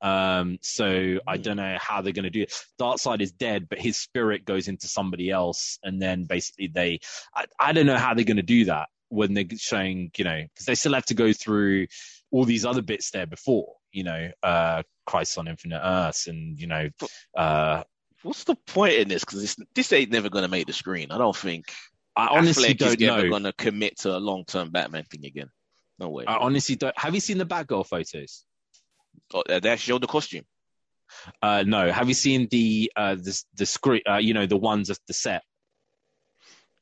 Um, 0.01 0.59
so 0.63 1.19
I 1.27 1.37
Hmm. 1.37 1.43
don't 1.43 1.57
know 1.57 1.77
how 1.81 2.03
they're 2.03 2.13
going 2.13 2.25
to 2.25 2.31
do 2.31 2.43
it. 2.43 2.53
Darkseid 2.81 3.21
is 3.21 3.33
dead, 3.33 3.69
but 3.69 3.79
his 3.81 3.97
spirit 3.97 4.45
goes 4.45 4.69
into 4.69 4.87
somebody 4.87 5.31
else, 5.31 5.79
and 5.83 6.01
then 6.01 6.25
basically 6.25 6.69
they, 6.69 7.01
I, 7.35 7.47
I 7.59 7.73
don't 7.73 7.87
know 7.87 7.99
how 7.99 8.15
they're 8.15 8.25
going 8.25 8.37
to 8.37 8.43
do 8.43 8.67
that 8.67 8.89
when 9.09 9.35
they're 9.35 9.45
showing, 9.57 10.11
you 10.17 10.25
know, 10.25 10.43
because 10.43 10.67
they 10.67 10.75
still 10.75 10.95
have 10.95 11.07
to 11.07 11.15
go 11.15 11.33
through 11.33 11.87
all 12.31 12.45
these 12.45 12.65
other 12.65 12.83
bits 12.83 13.11
there 13.11 13.27
before, 13.27 13.75
you 13.93 14.05
know, 14.05 14.31
uh, 14.43 14.83
Crisis 15.07 15.39
on 15.39 15.49
Infinite 15.49 15.81
Earths, 15.83 16.27
and 16.27 16.59
you 16.61 16.67
know, 16.67 16.89
uh, 17.37 17.83
What's 18.23 18.45
the 18.45 18.57
point 18.57 18.95
in 18.95 19.09
this? 19.09 19.25
Because 19.25 19.41
this, 19.41 19.57
this 19.75 19.93
ain't 19.93 20.11
never 20.11 20.29
going 20.29 20.43
to 20.43 20.49
make 20.51 20.67
the 20.67 20.73
screen. 20.73 21.11
I 21.13 21.19
don't 21.19 21.37
think. 21.37 21.73
I 22.17 22.27
honestly 22.27 22.75
Affleck 22.75 22.79
don't 22.79 23.03
ever 23.03 23.23
know. 23.23 23.29
going 23.29 23.43
to 23.45 23.53
commit 23.53 23.99
to 24.01 24.17
a 24.17 24.19
long 24.19 24.45
term 24.45 24.71
Batman 24.71 25.05
thing 25.05 25.25
again. 25.25 25.51
No 26.01 26.09
way. 26.09 26.25
I 26.27 26.37
honestly 26.37 26.75
don't. 26.75 26.99
Have 26.99 27.15
you 27.15 27.21
seen 27.21 27.39
the 27.39 27.47
Batgirl 27.47 27.87
photos? 27.87 28.45
They 29.47 29.55
actually 29.57 29.77
showed 29.79 30.03
the 30.03 30.07
costume. 30.07 30.45
Uh, 31.43 31.65
no. 31.67 31.91
Have 31.91 32.09
you 32.09 32.15
seen 32.15 32.49
the 32.51 32.93
uh, 32.97 33.15
the 33.15 33.43
the 33.55 33.67
screen? 33.67 34.03
Uh, 34.09 34.17
you 34.17 34.35
know, 34.35 34.47
the 34.47 34.57
ones 34.57 34.91
of 34.91 34.99
the 35.07 35.15
set. 35.15 35.43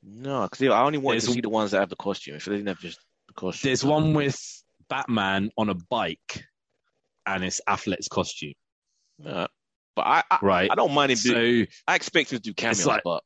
No, 0.03 0.43
because 0.49 0.67
I 0.67 0.81
only 0.83 0.97
wanted 0.99 1.15
There's 1.21 1.25
to 1.27 1.33
see 1.33 1.41
the 1.41 1.49
ones 1.49 1.71
that 1.71 1.79
have 1.79 1.89
the 1.89 1.95
costume. 1.95 2.35
If 2.35 2.45
they 2.45 2.51
didn't 2.53 2.67
have 2.67 2.79
just 2.79 2.99
the 3.27 3.33
costume, 3.33 3.67
There's 3.69 3.83
one 3.83 4.13
with 4.13 4.39
Batman 4.89 5.49
on 5.57 5.69
a 5.69 5.73
bike, 5.75 6.45
and 7.25 7.43
it's 7.43 7.59
Affleck's 7.67 8.07
costume, 8.07 8.53
Uh, 9.25 9.47
but 9.95 10.01
I, 10.05 10.23
I, 10.29 10.39
right? 10.41 10.71
I 10.71 10.75
don't 10.75 10.93
mind 10.93 11.11
him. 11.11 11.17
do, 11.21 11.65
So 11.65 11.71
I 11.87 11.95
expect 11.95 12.31
him 12.31 12.37
to 12.39 12.43
do 12.43 12.53
cameos, 12.53 12.85
like- 12.85 13.03
but 13.03 13.23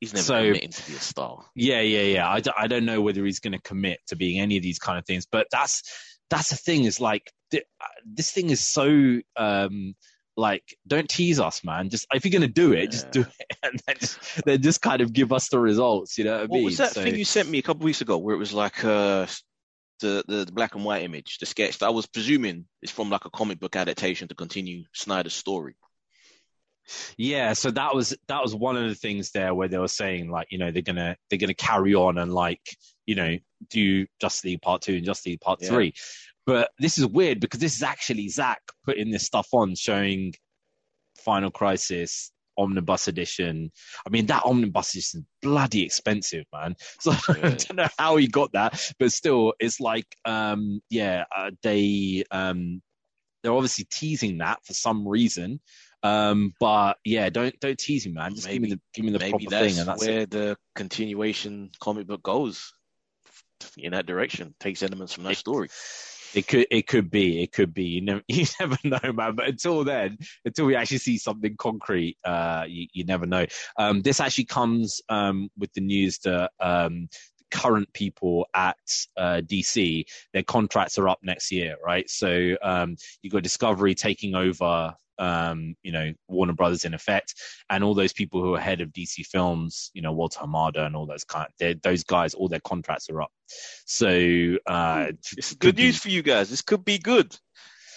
he's 0.00 0.12
never 0.14 0.24
So- 0.24 0.46
committing 0.46 0.70
to 0.70 0.86
be 0.90 0.96
a 0.96 1.00
star. 1.00 1.44
yeah, 1.54 1.80
yeah, 1.82 2.02
yeah. 2.02 2.28
I, 2.28 2.40
d- 2.40 2.50
I 2.56 2.66
don't 2.66 2.84
know 2.86 3.00
whether 3.00 3.24
he's 3.24 3.40
going 3.40 3.52
to 3.52 3.60
commit 3.60 4.00
to 4.08 4.16
being 4.16 4.40
any 4.40 4.56
of 4.56 4.62
these 4.62 4.78
kind 4.78 4.98
of 4.98 5.04
things, 5.06 5.26
but 5.26 5.46
that's 5.52 5.82
that's 6.30 6.50
the 6.50 6.56
thing. 6.56 6.84
Is 6.84 7.00
like 7.00 7.30
this 8.04 8.30
thing 8.30 8.50
is 8.50 8.60
so 8.66 9.20
um 9.36 9.94
like 10.36 10.76
don't 10.86 11.08
tease 11.08 11.40
us, 11.40 11.64
man. 11.64 11.88
Just 11.88 12.06
if 12.12 12.24
you're 12.24 12.30
going 12.38 12.42
to 12.42 12.48
do 12.48 12.72
it, 12.72 12.90
just 12.90 13.10
do 13.10 13.20
it, 13.40 13.56
and 13.62 13.80
then 13.86 13.96
just, 13.98 14.44
then 14.44 14.60
just 14.62 14.82
kind 14.82 15.00
of 15.00 15.12
give 15.12 15.32
us 15.32 15.48
the 15.48 15.58
results. 15.58 16.18
You 16.18 16.24
know 16.24 16.32
what 16.40 16.44
I 16.44 16.46
mean? 16.48 16.64
was 16.64 16.76
that 16.76 16.92
So- 16.92 17.02
thing 17.02 17.16
you 17.16 17.24
sent 17.24 17.48
me 17.48 17.58
a 17.58 17.62
couple 17.62 17.84
weeks 17.84 18.02
ago 18.02 18.18
where 18.18 18.34
it 18.34 18.38
was 18.38 18.52
like 18.52 18.84
uh, 18.84 19.26
the, 20.00 20.22
the 20.28 20.44
the 20.44 20.52
black 20.52 20.74
and 20.74 20.84
white 20.84 21.04
image, 21.04 21.38
the 21.38 21.46
sketch 21.46 21.78
that 21.78 21.86
I 21.86 21.90
was 21.90 22.06
presuming 22.06 22.66
is 22.82 22.90
from 22.90 23.08
like 23.08 23.24
a 23.24 23.30
comic 23.30 23.58
book 23.60 23.76
adaptation 23.76 24.28
to 24.28 24.34
continue 24.34 24.84
Snyder's 24.92 25.32
story. 25.32 25.74
Yeah, 27.16 27.54
so 27.54 27.70
that 27.72 27.94
was 27.94 28.14
that 28.28 28.42
was 28.42 28.54
one 28.54 28.76
of 28.76 28.88
the 28.88 28.94
things 28.94 29.32
there 29.32 29.54
where 29.54 29.66
they 29.68 29.78
were 29.78 29.88
saying 29.88 30.30
like, 30.30 30.48
you 30.50 30.58
know, 30.58 30.70
they're 30.70 30.82
gonna 30.82 31.16
they're 31.28 31.38
gonna 31.38 31.54
carry 31.54 31.94
on 31.94 32.16
and 32.18 32.32
like, 32.32 32.60
you 33.06 33.16
know, 33.16 33.38
do 33.70 34.06
Justice 34.20 34.44
League 34.44 34.62
Part 34.62 34.82
Two 34.82 34.94
and 34.96 35.04
Justice 35.04 35.26
League 35.26 35.40
Part 35.40 35.60
Yeah. 35.62 35.68
Three. 35.68 35.94
But 36.46 36.70
this 36.78 36.96
is 36.96 37.06
weird 37.06 37.40
because 37.40 37.60
this 37.60 37.76
is 37.76 37.82
actually 37.82 38.28
Zack 38.28 38.60
putting 38.84 39.10
this 39.10 39.26
stuff 39.26 39.48
on, 39.52 39.74
showing 39.74 40.34
Final 41.18 41.50
Crisis 41.50 42.30
omnibus 42.58 43.08
edition. 43.08 43.70
I 44.06 44.10
mean, 44.10 44.26
that 44.26 44.44
omnibus 44.44 44.94
is 44.96 45.16
bloody 45.42 45.82
expensive, 45.84 46.44
man. 46.52 46.76
So 47.00 47.12
I 47.28 47.40
don't 47.40 47.74
know 47.74 47.88
how 47.98 48.16
he 48.16 48.28
got 48.28 48.52
that, 48.52 48.92
but 48.98 49.12
still, 49.12 49.54
it's 49.60 49.80
like, 49.80 50.06
um, 50.24 50.80
yeah, 50.90 51.24
uh, 51.36 51.50
they 51.62 52.24
um, 52.30 52.82
they're 53.42 53.52
obviously 53.52 53.84
teasing 53.84 54.38
that 54.38 54.64
for 54.64 54.72
some 54.72 55.06
reason. 55.06 55.60
Um, 56.02 56.54
but 56.60 56.98
yeah, 57.04 57.30
don't 57.30 57.58
don't 57.60 57.78
tease 57.78 58.06
me, 58.06 58.12
man. 58.12 58.34
Just 58.34 58.48
give 58.48 58.62
me 58.62 58.70
the 58.70 58.80
give 58.94 59.04
me 59.04 59.12
the 59.12 59.18
maybe 59.18 59.30
proper 59.30 59.50
that's 59.50 59.66
thing, 59.66 59.78
and 59.80 59.88
that's 59.88 60.06
where 60.06 60.20
it. 60.20 60.30
the 60.30 60.56
continuation 60.74 61.70
comic 61.80 62.06
book 62.06 62.22
goes 62.22 62.72
in 63.76 63.92
that 63.92 64.06
direction. 64.06 64.54
Takes 64.60 64.82
elements 64.82 65.12
from 65.12 65.24
that 65.24 65.36
story. 65.36 65.68
It 66.36 66.46
could 66.46 66.66
it 66.70 66.86
could 66.86 67.10
be 67.10 67.42
it 67.42 67.52
could 67.52 67.72
be. 67.72 67.84
You 67.84 68.02
never 68.02 68.22
you 68.28 68.44
never 68.60 68.76
know 68.84 69.12
man. 69.12 69.34
But 69.34 69.48
until 69.48 69.82
then 69.84 70.18
until 70.44 70.66
we 70.66 70.76
actually 70.76 70.98
see 70.98 71.18
something 71.18 71.56
concrete 71.58 72.18
uh 72.24 72.64
you, 72.68 72.86
you 72.92 73.04
never 73.04 73.26
know. 73.26 73.46
Um 73.78 74.02
this 74.02 74.20
actually 74.20 74.44
comes 74.44 75.00
um 75.08 75.48
with 75.56 75.72
the 75.72 75.80
news 75.80 76.18
that 76.18 76.50
um 76.60 77.08
current 77.50 77.90
people 77.94 78.46
at 78.54 78.76
uh 79.16 79.40
DC 79.44 80.04
their 80.34 80.42
contracts 80.42 80.98
are 80.98 81.08
up 81.08 81.20
next 81.22 81.50
year 81.50 81.76
right? 81.84 82.08
So 82.10 82.56
um 82.62 82.96
you 83.22 83.30
got 83.30 83.42
Discovery 83.42 83.94
taking 83.94 84.34
over 84.34 84.94
um 85.18 85.74
you 85.82 85.92
know 85.92 86.12
Warner 86.28 86.52
Brothers 86.52 86.84
in 86.84 86.94
effect 86.94 87.34
and 87.70 87.82
all 87.82 87.94
those 87.94 88.12
people 88.12 88.42
who 88.42 88.54
are 88.54 88.60
head 88.60 88.80
of 88.80 88.90
DC 88.90 89.24
films 89.26 89.90
you 89.94 90.02
know 90.02 90.12
Walter 90.12 90.40
Hamada 90.40 90.86
and 90.86 90.94
all 90.96 91.06
those 91.06 91.24
kind 91.24 91.48
those 91.82 92.04
guys 92.04 92.34
all 92.34 92.48
their 92.48 92.60
contracts 92.60 93.08
are 93.10 93.22
up 93.22 93.30
so 93.84 94.56
uh 94.66 95.06
It's 95.36 95.50
could 95.50 95.58
good 95.60 95.76
be- 95.76 95.82
news 95.84 95.98
for 95.98 96.08
you 96.08 96.22
guys. 96.22 96.50
This 96.50 96.62
could 96.62 96.84
be 96.84 96.98
good. 96.98 97.36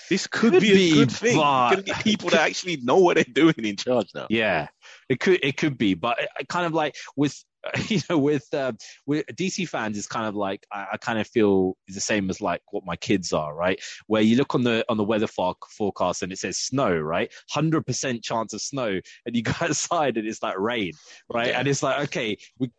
This 0.10 0.26
could, 0.26 0.54
Could 0.54 0.62
be, 0.62 0.74
be, 0.74 0.92
a 0.92 0.94
good 0.96 1.12
thing. 1.12 1.38
but- 1.38 1.72
You're 1.76 1.82
get 1.84 2.04
people 2.04 2.30
that 2.32 2.42
actually 2.42 2.78
know 2.78 2.98
what 2.98 3.16
they're 3.16 3.24
doing 3.32 3.54
in 3.64 3.76
charge 3.76 4.08
now. 4.16 4.26
Yeah, 4.30 4.68
it 5.08 5.20
could 5.20 5.40
it 5.44 5.56
could 5.58 5.78
be, 5.78 5.94
but 5.94 6.18
I 6.40 6.44
kind 6.46 6.66
of 6.66 6.74
like 6.74 6.96
with 7.16 7.36
you 7.88 8.00
know 8.10 8.18
with 8.18 8.48
uh, 8.54 8.72
with 9.06 9.26
DC 9.28 9.68
fans 9.68 9.98
is 9.98 10.08
kind 10.08 10.26
of 10.26 10.36
like 10.36 10.66
I, 10.72 10.88
I 10.94 10.98
kind 10.98 11.20
of 11.20 11.28
feel 11.28 11.76
is 11.88 11.96
the 11.96 12.02
same 12.02 12.30
as 12.30 12.42
like 12.42 12.62
what 12.72 12.86
my 12.86 12.96
kids 12.96 13.34
are, 13.34 13.54
right? 13.54 13.80
Where 14.08 14.22
you 14.22 14.38
look 14.38 14.56
on 14.56 14.64
the 14.64 14.86
on 14.90 14.98
the 14.98 15.04
weather 15.04 15.28
for, 15.28 15.56
forecast 15.70 16.24
and 16.24 16.32
it 16.32 16.40
says 16.40 16.58
snow, 16.58 16.96
right? 16.98 17.32
Hundred 17.50 17.86
percent 17.86 18.24
chance 18.24 18.54
of 18.54 18.62
snow, 18.62 19.00
and 19.26 19.36
you 19.36 19.42
go 19.42 19.54
outside 19.62 20.18
and 20.18 20.28
it's 20.28 20.44
like 20.44 20.58
rain, 20.58 20.94
right? 21.34 21.48
Yeah. 21.48 21.60
And 21.60 21.68
it's 21.68 21.84
like 21.84 22.08
okay, 22.08 22.38
we. 22.58 22.72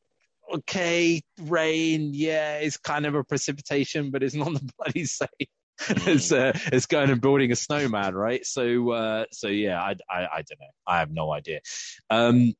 Okay, 0.52 1.22
rain, 1.42 2.10
yeah, 2.12 2.56
it's 2.56 2.76
kind 2.76 3.06
of 3.06 3.14
a 3.14 3.22
precipitation, 3.22 4.10
but 4.10 4.24
it's 4.24 4.34
not 4.34 4.52
the 4.52 4.68
bloody 4.78 5.04
same 5.04 5.28
as 6.06 6.32
uh, 6.32 6.58
as 6.72 6.86
going 6.86 7.08
and 7.08 7.20
building 7.20 7.52
a 7.52 7.56
snowman, 7.56 8.16
right? 8.16 8.44
So 8.44 8.90
uh, 8.90 9.24
so 9.30 9.46
yeah, 9.46 9.80
I, 9.80 9.94
I 10.10 10.20
I 10.22 10.42
don't 10.42 10.58
know. 10.60 10.66
I 10.88 10.98
have 10.98 11.12
no 11.12 11.32
idea. 11.32 11.60
Um, 12.10 12.54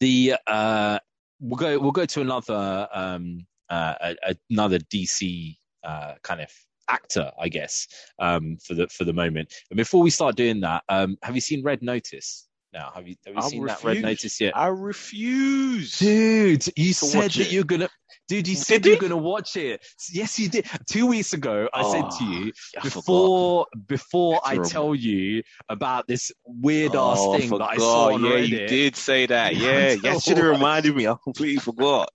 the 0.00 0.36
uh, 0.46 0.98
we'll 1.40 1.56
go 1.56 1.78
we'll 1.78 1.92
go 1.92 2.06
to 2.06 2.20
another 2.20 2.88
um 2.92 3.46
uh, 3.68 4.14
another 4.50 4.78
DC 4.78 5.56
uh 5.84 6.14
kind 6.22 6.40
of 6.40 6.50
actor, 6.88 7.30
I 7.38 7.48
guess, 7.48 7.86
um 8.18 8.56
for 8.64 8.74
the 8.74 8.88
for 8.88 9.04
the 9.04 9.12
moment. 9.12 9.52
And 9.70 9.76
before 9.76 10.02
we 10.02 10.10
start 10.10 10.36
doing 10.36 10.60
that, 10.60 10.82
um, 10.88 11.16
have 11.22 11.34
you 11.34 11.40
seen 11.40 11.62
Red 11.62 11.82
Notice? 11.82 12.46
Now, 12.72 12.92
have 12.94 13.08
you 13.08 13.16
have 13.26 13.34
you 13.34 13.40
I 13.40 13.48
seen 13.48 13.66
that 13.66 13.82
Red. 13.82 14.02
Notice 14.02 14.40
yet? 14.40 14.56
I 14.56 14.68
refuse. 14.68 15.98
Dude, 15.98 16.66
you 16.76 16.88
To 16.88 16.94
said 16.94 17.30
that 17.32 17.36
it. 17.40 17.52
you're 17.52 17.64
gonna. 17.64 17.88
Dude, 18.28 18.46
you 18.46 18.54
Did 18.54 18.60
said 18.62 18.84
we? 18.84 18.90
you're 18.92 19.00
gonna 19.00 19.16
watch 19.16 19.56
it. 19.56 19.84
Yes, 20.12 20.38
you 20.38 20.48
did. 20.48 20.66
Two 20.88 21.06
weeks 21.06 21.32
ago, 21.32 21.68
I 21.74 21.82
said 21.82 22.02
to 22.10 22.16
Oh, 22.20 22.30
you 22.30 22.52
I 22.78 22.80
forgot. 22.80 22.94
before 22.94 23.66
before 23.88 24.40
I 24.44 24.50
Terrible. 24.54 24.70
tell 24.70 24.94
you 24.94 25.42
about 25.68 26.06
this 26.06 26.30
weird 26.46 26.94
ass 26.94 27.16
Oh, 27.20 27.36
thing 27.36 27.50
that 27.50 27.62
I 27.62 27.76
saw 27.76 28.12
on 28.12 28.22
yeah, 28.22 28.30
Reddit. 28.30 28.48
you 28.48 28.66
did 28.68 28.94
say 28.96 29.26
that. 29.26 29.56
Yeah, 29.56 29.96
Yeah, 30.02 30.12
you 30.14 30.20
should 30.20 30.36
have 30.38 30.46
reminded 30.46 30.94
me. 30.94 31.08
I 31.08 31.16
completely 31.24 31.58
forgot. 31.60 32.10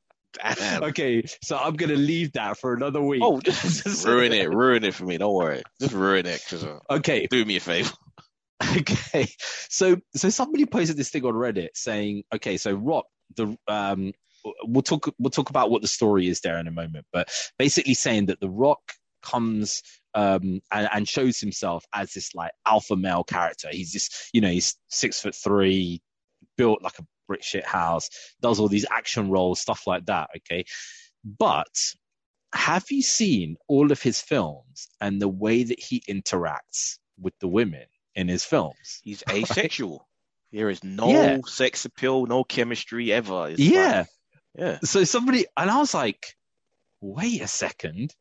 Damn. 0.57 0.83
Okay, 0.89 1.23
so 1.43 1.57
I'm 1.57 1.75
gonna 1.75 1.95
leave 1.95 2.31
that 2.33 2.57
for 2.57 2.73
another 2.73 3.01
week. 3.01 3.21
Oh, 3.23 3.39
just 3.41 3.85
ruin 4.05 4.31
it, 4.31 4.49
ruin 4.49 4.83
it 4.85 4.93
for 4.93 5.03
me. 5.05 5.17
Don't 5.17 5.33
worry. 5.33 5.63
Just 5.81 5.93
ruin 5.93 6.25
it. 6.25 6.41
'cause, 6.49 6.63
uh, 6.63 6.79
Okay, 6.89 7.27
do 7.29 7.43
me 7.43 7.57
a 7.57 7.59
favor. 7.59 7.91
okay. 8.77 9.27
So 9.69 9.97
so 10.15 10.29
somebody 10.29 10.65
posted 10.65 10.97
this 10.97 11.09
thing 11.09 11.25
on 11.25 11.33
Reddit 11.33 11.69
saying, 11.73 12.23
okay, 12.33 12.57
so 12.57 12.73
Rock 12.73 13.05
the 13.35 13.57
um 13.67 14.13
we'll 14.63 14.83
talk 14.83 15.09
we'll 15.19 15.31
talk 15.31 15.49
about 15.49 15.71
what 15.71 15.81
the 15.81 15.87
story 15.87 16.27
is 16.27 16.41
there 16.41 16.57
in 16.57 16.67
a 16.67 16.71
moment, 16.71 17.05
but 17.11 17.29
basically 17.57 17.93
saying 17.93 18.27
that 18.27 18.39
the 18.39 18.49
Rock 18.49 18.79
comes 19.21 19.81
um 20.13 20.61
and, 20.71 20.89
and 20.93 21.07
shows 21.07 21.39
himself 21.39 21.83
as 21.93 22.13
this 22.13 22.33
like 22.35 22.51
alpha 22.65 22.95
male 22.95 23.23
character. 23.23 23.69
He's 23.71 23.91
just 23.91 24.29
you 24.33 24.41
know 24.41 24.49
he's 24.49 24.75
six 24.87 25.19
foot 25.19 25.35
three, 25.35 26.01
built 26.57 26.81
like 26.81 26.99
a 26.99 27.05
brick 27.27 27.43
shit 27.43 27.65
house, 27.65 28.09
does 28.41 28.59
all 28.59 28.67
these 28.67 28.85
action 28.89 29.29
roles, 29.29 29.59
stuff 29.59 29.85
like 29.87 30.05
that. 30.05 30.29
Okay, 30.37 30.63
but 31.39 31.93
have 32.53 32.85
you 32.89 33.01
seen 33.01 33.57
all 33.67 33.91
of 33.91 34.01
his 34.01 34.21
films 34.21 34.87
and 35.01 35.21
the 35.21 35.27
way 35.27 35.63
that 35.63 35.79
he 35.79 36.01
interacts 36.07 36.99
with 37.19 37.33
the 37.39 37.49
women 37.49 37.85
in 38.15 38.27
his 38.27 38.43
films? 38.43 39.01
He's 39.03 39.23
asexual. 39.29 40.07
There 40.51 40.69
is 40.69 40.83
no 40.83 41.09
Yeah. 41.09 41.37
sex 41.45 41.85
appeal, 41.85 42.25
no 42.25 42.43
chemistry 42.43 43.11
ever. 43.11 43.49
It's 43.49 43.59
Yeah. 43.59 43.99
like- 43.99 44.07
yeah. 44.57 44.79
So 44.83 45.03
somebody, 45.03 45.45
and 45.57 45.69
I 45.69 45.77
was 45.79 45.93
like, 45.93 46.35
wait 47.01 47.41
a 47.41 47.47
second. 47.47 48.13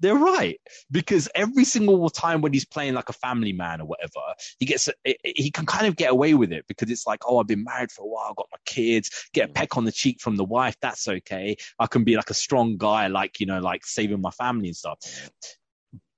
They're 0.00 0.14
right 0.14 0.60
because 0.90 1.28
every 1.34 1.64
single 1.64 2.10
time 2.10 2.40
when 2.40 2.52
he's 2.52 2.64
playing 2.64 2.94
like 2.94 3.08
a 3.08 3.14
family 3.14 3.52
man 3.52 3.80
or 3.80 3.86
whatever, 3.86 4.20
he 4.58 4.66
gets 4.66 4.90
he 5.24 5.50
can 5.50 5.66
kind 5.66 5.86
of 5.86 5.96
get 5.96 6.10
away 6.10 6.34
with 6.34 6.52
it 6.52 6.66
because 6.66 6.90
it's 6.90 7.06
like, 7.06 7.20
oh, 7.26 7.38
I've 7.38 7.46
been 7.46 7.64
married 7.64 7.92
for 7.92 8.02
a 8.02 8.08
while, 8.08 8.26
I've 8.28 8.36
got 8.36 8.48
my 8.50 8.58
kids, 8.66 9.28
get 9.32 9.48
a 9.48 9.52
mm. 9.52 9.54
peck 9.54 9.76
on 9.76 9.84
the 9.84 9.92
cheek 9.92 10.20
from 10.20 10.36
the 10.36 10.44
wife, 10.44 10.76
that's 10.82 11.06
okay. 11.06 11.56
I 11.78 11.86
can 11.86 12.02
be 12.02 12.16
like 12.16 12.28
a 12.28 12.34
strong 12.34 12.76
guy, 12.76 13.06
like 13.06 13.38
you 13.40 13.46
know, 13.46 13.60
like 13.60 13.86
saving 13.86 14.20
my 14.20 14.32
family 14.32 14.68
and 14.68 14.76
stuff. 14.76 14.98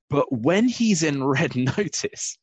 But 0.08 0.32
when 0.32 0.68
he's 0.68 1.02
in 1.02 1.22
Red 1.22 1.54
Notice, 1.78 2.38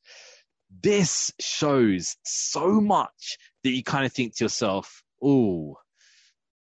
this 0.82 1.32
shows 1.40 2.16
so 2.24 2.82
much 2.82 3.38
that 3.64 3.72
you 3.72 3.84
kind 3.84 4.06
of 4.06 4.14
think 4.14 4.36
to 4.36 4.46
yourself, 4.46 5.04
"Oh, 5.22 5.78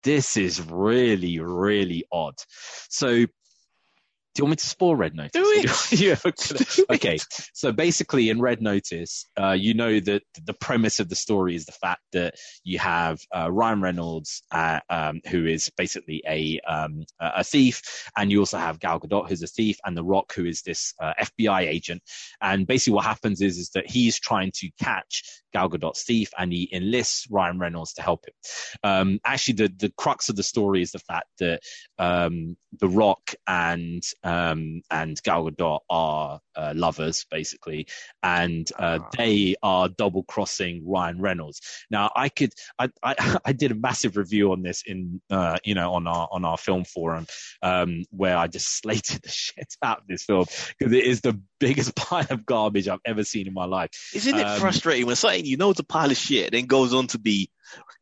this 0.04 0.38
is 0.38 0.62
really, 0.62 1.40
really 1.40 2.06
odd." 2.12 2.36
So, 2.90 3.26
do 4.34 4.40
you 4.40 4.46
want 4.46 4.52
me 4.52 4.56
to 4.56 4.68
spoil 4.68 4.96
Red 4.96 5.16
Notice? 5.16 5.32
Do 5.34 5.44
it. 5.46 5.92
yeah. 6.00 6.16
Okay. 6.94 7.18
So 7.54 7.72
basically, 7.72 8.30
in 8.30 8.42
Red 8.42 8.62
Notice, 8.62 9.28
uh, 9.40 9.52
you 9.52 9.74
know 9.74 10.00
that 10.00 10.24
the 10.44 10.54
premise 10.54 11.00
of 11.00 11.10
the 11.10 11.16
story 11.16 11.56
is 11.56 11.66
the 11.66 11.72
fact 11.72 12.02
that 12.14 12.36
you 12.64 12.80
have 12.80 13.20
uh, 13.36 13.52
Ryan 13.52 13.82
Reynolds, 13.82 14.42
uh, 14.52 14.80
um, 14.90 15.22
who 15.28 15.46
is 15.46 15.70
basically 15.78 16.24
a 16.28 16.60
um, 16.68 17.04
a 17.20 17.32
a 17.38 17.44
thief, 17.44 17.82
and 18.18 18.32
you 18.32 18.40
also 18.40 18.58
have 18.58 18.80
Gal 18.80 19.00
Gadot, 19.00 19.30
who's 19.30 19.44
a 19.44 19.48
thief, 19.48 19.78
and 19.86 19.96
The 19.96 20.04
Rock, 20.04 20.34
who 20.34 20.46
is 20.46 20.62
this 20.62 20.94
uh, 21.00 21.14
FBI 21.22 21.62
agent. 21.62 22.02
And 22.42 22.66
basically, 22.66 22.94
what 22.94 23.06
happens 23.06 23.42
is 23.42 23.58
is 23.58 23.70
that 23.72 23.90
he's 23.90 24.20
trying 24.20 24.52
to 24.56 24.70
catch 24.80 25.24
Gal 25.54 25.70
Gadot's 25.70 26.04
thief, 26.04 26.32
and 26.38 26.52
he 26.52 26.70
enlists 26.74 27.28
Ryan 27.30 27.60
Reynolds 27.60 27.94
to 27.94 28.02
help 28.02 28.26
him. 28.26 28.34
Um, 28.84 29.20
actually, 29.26 29.56
the 29.56 29.74
the 29.78 29.94
crux 29.96 30.30
of 30.30 30.36
the 30.36 30.44
story 30.44 30.82
is 30.82 30.92
the 30.92 31.00
fact 31.00 31.28
that 31.40 31.62
um, 32.00 32.58
The 32.80 32.90
Rock 32.90 33.36
and 33.48 34.04
um, 34.24 34.82
and 34.90 35.22
Gal 35.24 35.50
Gadot 35.50 35.80
are 35.90 36.40
uh, 36.56 36.74
lovers, 36.76 37.26
basically, 37.30 37.88
and 38.22 38.70
uh, 38.78 39.00
Ah. 39.02 39.10
they 39.18 39.56
are 39.64 39.90
double 39.90 40.24
crossing 40.24 40.88
Ryan 40.88 41.20
Reynolds. 41.20 41.62
Now, 41.90 42.12
I 42.16 42.30
could, 42.30 42.54
I, 42.80 42.90
I, 43.02 43.40
I 43.46 43.54
did 43.54 43.72
a 43.72 43.76
massive 43.76 44.18
review 44.18 44.52
on 44.52 44.62
this 44.62 44.84
in, 44.86 45.22
uh, 45.30 45.58
you 45.64 45.76
know, 45.76 45.94
on 45.94 46.08
our 46.08 46.28
on 46.32 46.46
our 46.46 46.58
film 46.58 46.86
forum, 46.86 47.28
um, 47.62 48.04
where 48.12 48.38
I 48.38 48.48
just 48.48 48.78
slated 48.82 49.22
the 49.24 49.30
shit 49.30 49.76
out 49.82 50.00
of 50.00 50.08
this 50.08 50.24
film 50.24 50.46
because 50.78 50.94
it 50.94 51.04
is 51.04 51.22
the 51.22 51.40
biggest 51.68 51.96
pile 52.04 52.26
of 52.30 52.46
garbage 52.46 52.88
I've 52.88 53.00
ever 53.06 53.24
seen 53.24 53.48
in 53.48 53.54
my 53.54 53.66
life. 53.66 53.90
Isn't 54.14 54.38
it 54.38 54.46
Um, 54.46 54.60
frustrating 54.60 55.06
when 55.06 55.16
something 55.16 55.46
you 55.46 55.58
know 55.58 55.72
is 55.72 55.80
a 55.80 55.84
pile 55.84 56.12
of 56.12 56.18
shit 56.18 56.52
then 56.52 56.66
goes 56.66 56.94
on 56.94 57.08
to 57.08 57.20
be 57.20 57.50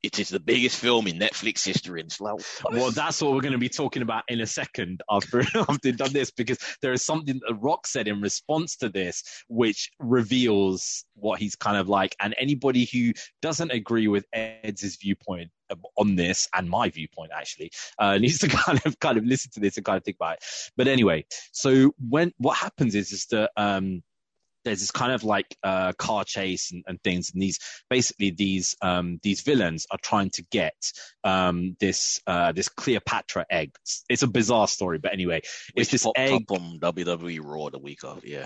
it 0.03 0.19
is 0.19 0.29
the 0.29 0.39
biggest 0.39 0.77
film 0.77 1.07
in 1.07 1.19
Netflix 1.19 1.63
history 1.65 2.01
and 2.01 2.11
like 2.19 2.41
Well, 2.71 2.91
that's 2.91 3.21
what 3.21 3.33
we're 3.33 3.41
going 3.41 3.53
to 3.53 3.59
be 3.59 3.69
talking 3.69 4.01
about 4.01 4.23
in 4.27 4.41
a 4.41 4.45
second 4.45 5.01
after 5.09 5.41
after 5.69 5.91
done 5.91 6.13
this, 6.13 6.31
because 6.31 6.57
there 6.81 6.91
is 6.93 7.03
something 7.05 7.39
that 7.47 7.55
Rock 7.55 7.87
said 7.87 8.07
in 8.07 8.21
response 8.21 8.75
to 8.77 8.89
this, 8.89 9.23
which 9.47 9.91
reveals 9.99 11.05
what 11.15 11.39
he's 11.39 11.55
kind 11.55 11.77
of 11.77 11.87
like. 11.87 12.15
And 12.19 12.33
anybody 12.37 12.89
who 12.91 13.13
doesn't 13.41 13.71
agree 13.71 14.07
with 14.07 14.25
Ed's 14.33 14.97
viewpoint 15.01 15.51
on 15.95 16.15
this 16.15 16.47
and 16.53 16.69
my 16.69 16.89
viewpoint 16.89 17.31
actually 17.35 17.71
uh, 17.99 18.17
needs 18.19 18.39
to 18.39 18.47
kind 18.47 18.81
of 18.85 18.99
kind 18.99 19.17
of 19.17 19.25
listen 19.25 19.51
to 19.53 19.59
this 19.59 19.77
and 19.77 19.85
kind 19.85 19.97
of 19.97 20.03
think 20.03 20.17
about 20.17 20.35
it. 20.35 20.43
But 20.77 20.87
anyway, 20.87 21.25
so 21.51 21.93
when 22.09 22.33
what 22.37 22.57
happens 22.57 22.95
is 22.95 23.11
is 23.11 23.25
that 23.27 23.51
um, 23.57 24.03
there's 24.63 24.79
this 24.79 24.91
kind 24.91 25.11
of 25.11 25.23
like 25.23 25.57
uh, 25.63 25.93
car 25.93 26.23
chase 26.23 26.71
and, 26.71 26.83
and 26.87 27.01
things, 27.03 27.31
and 27.31 27.41
these 27.41 27.59
basically 27.89 28.31
these 28.31 28.75
um, 28.81 29.19
these 29.23 29.41
villains 29.41 29.87
are 29.91 29.97
trying 30.01 30.29
to 30.31 30.43
get 30.51 30.75
um, 31.23 31.75
this 31.79 32.19
uh, 32.27 32.51
this 32.51 32.69
Cleopatra 32.69 33.45
egg. 33.49 33.71
It's, 33.81 34.03
it's 34.09 34.23
a 34.23 34.27
bizarre 34.27 34.67
story, 34.67 34.99
but 34.99 35.13
anyway, 35.13 35.37
it's 35.39 35.73
which 35.75 35.91
this 35.91 36.07
egg. 36.15 36.33
up 36.33 36.51
on 36.51 36.79
WWE 36.79 37.39
Raw 37.43 37.69
the 37.69 37.79
week 37.79 38.03
of 38.03 38.25
yeah 38.25 38.45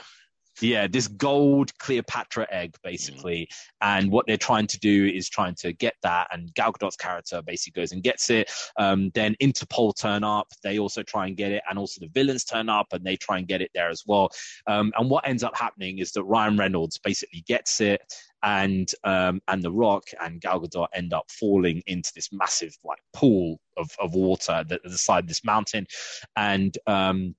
Yeah, 0.62 0.88
this 0.88 1.08
gold 1.08 1.78
Cleopatra 1.80 2.47
egg, 2.49 2.76
basically. 2.84 3.49
And 3.82 4.12
what 4.12 4.26
they're 4.28 4.38
trying 4.38 4.68
to 4.68 4.80
do 4.80 5.08
is 5.08 5.30
trying 5.30 5.56
to 5.56 5.74
get 5.74 5.95
that. 6.03 6.28
And 6.32 6.53
Gal 6.53 6.72
Gadot's 6.72 6.95
character 6.95 7.41
basically 7.41 7.82
goes 7.82 7.91
and 7.91 8.03
gets 8.03 8.30
it. 8.30 8.51
Um, 8.78 9.12
then 9.14 9.36
Interpol 9.41 9.95
turn 9.95 10.24
up. 10.24 10.47
They 10.64 10.80
also 10.80 11.03
try 11.03 11.28
and 11.28 11.36
get 11.36 11.51
it. 11.51 11.64
And 11.70 11.78
also 11.78 11.99
the 11.99 12.10
villains 12.10 12.45
turn 12.45 12.70
up 12.70 12.88
and 12.93 13.03
they 13.03 13.18
try 13.18 13.38
and 13.38 13.47
get 13.47 13.62
it 13.62 13.72
there 13.74 13.89
as 13.89 14.03
well. 14.06 14.30
Um, 14.68 14.93
and 14.97 15.10
what 15.10 15.28
ends 15.28 15.43
up 15.43 15.58
happening 15.58 15.99
is 15.99 16.12
that 16.14 16.24
Ryan 16.24 16.58
Reynolds 16.58 16.97
basically 16.97 17.43
gets 17.47 17.82
it 17.82 18.01
and 18.45 18.91
um, 19.03 19.41
and 19.47 19.62
The 19.62 19.72
Rock 19.72 20.03
and 20.22 20.39
Gal 20.39 20.62
Gadot 20.62 20.88
end 20.93 21.14
up 21.14 21.30
falling 21.32 21.82
into 21.88 22.12
this 22.14 22.32
massive 22.32 22.78
like 22.84 22.99
pool 23.12 23.60
of, 23.76 23.89
of 23.99 24.14
water 24.14 24.64
that 24.70 24.82
the 24.84 24.97
side 24.97 25.24
of 25.24 25.28
this 25.28 25.43
mountain, 25.43 25.88
and 26.36 26.78
um, 26.88 27.36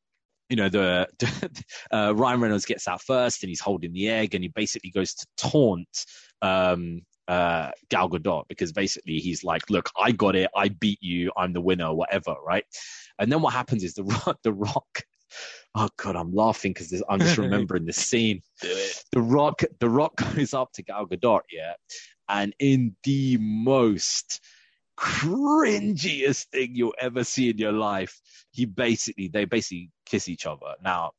you 0.49 0.57
know 0.57 0.69
the 0.69 1.09
uh, 1.91 2.13
Ryan 2.15 2.41
Reynolds 2.41 2.67
gets 2.67 2.89
out 2.89 3.03
first 3.03 3.43
and 3.43 3.49
he's 3.49 3.61
holding 3.61 3.93
the 3.93 4.09
egg 4.09 4.35
and 4.35 4.45
he 4.45 4.49
basically 4.49 4.91
goes 4.91 5.15
to 5.15 5.27
taunt 5.37 6.07
um, 6.43 7.03
uh, 7.29 7.71
Gal 7.89 8.09
Gadot 8.09 8.45
because 8.49 8.73
basically 8.73 9.19
he's 9.19 9.43
like, 9.43 9.69
"Look, 9.71 9.91
I 10.01 10.13
got 10.13 10.37
it. 10.37 10.51
I 10.55 10.69
beat 10.69 11.03
you. 11.03 11.33
I'm 11.37 11.53
the 11.53 11.61
winner. 11.61 11.93
Whatever." 11.93 12.37
Right? 12.47 12.65
And 13.19 13.33
then 13.33 13.43
what 13.43 13.53
happens 13.53 13.83
is 13.83 13.95
the 13.95 14.05
Rock, 14.27 14.39
the 14.43 14.53
Rock 14.53 15.05
oh 15.75 15.89
god, 15.97 16.17
I'm 16.17 16.35
laughing 16.35 16.73
because 16.73 17.03
I'm 17.09 17.21
just 17.21 17.39
remembering 17.39 17.87
the 17.87 17.93
scene. 17.93 18.43
The 18.61 19.21
Rock, 19.21 19.63
the 19.81 19.91
Rock 19.91 20.17
goes 20.35 20.55
up 20.55 20.73
to 20.73 20.83
Gal 20.83 21.07
Gadot, 21.07 21.41
yeah, 21.51 21.75
and 22.29 22.55
in 22.59 22.97
the 23.05 23.39
most 23.39 24.41
cringiest 24.99 26.47
thing 26.47 26.75
you'll 26.75 26.95
ever 26.99 27.25
see 27.25 27.51
in 27.51 27.59
your 27.59 27.73
life, 27.73 28.21
he 28.51 28.65
basically 28.65 29.29
they 29.29 29.45
basically 29.45 29.91
kiss 30.07 30.29
each 30.29 30.47
other. 30.47 30.75
Now 30.83 31.13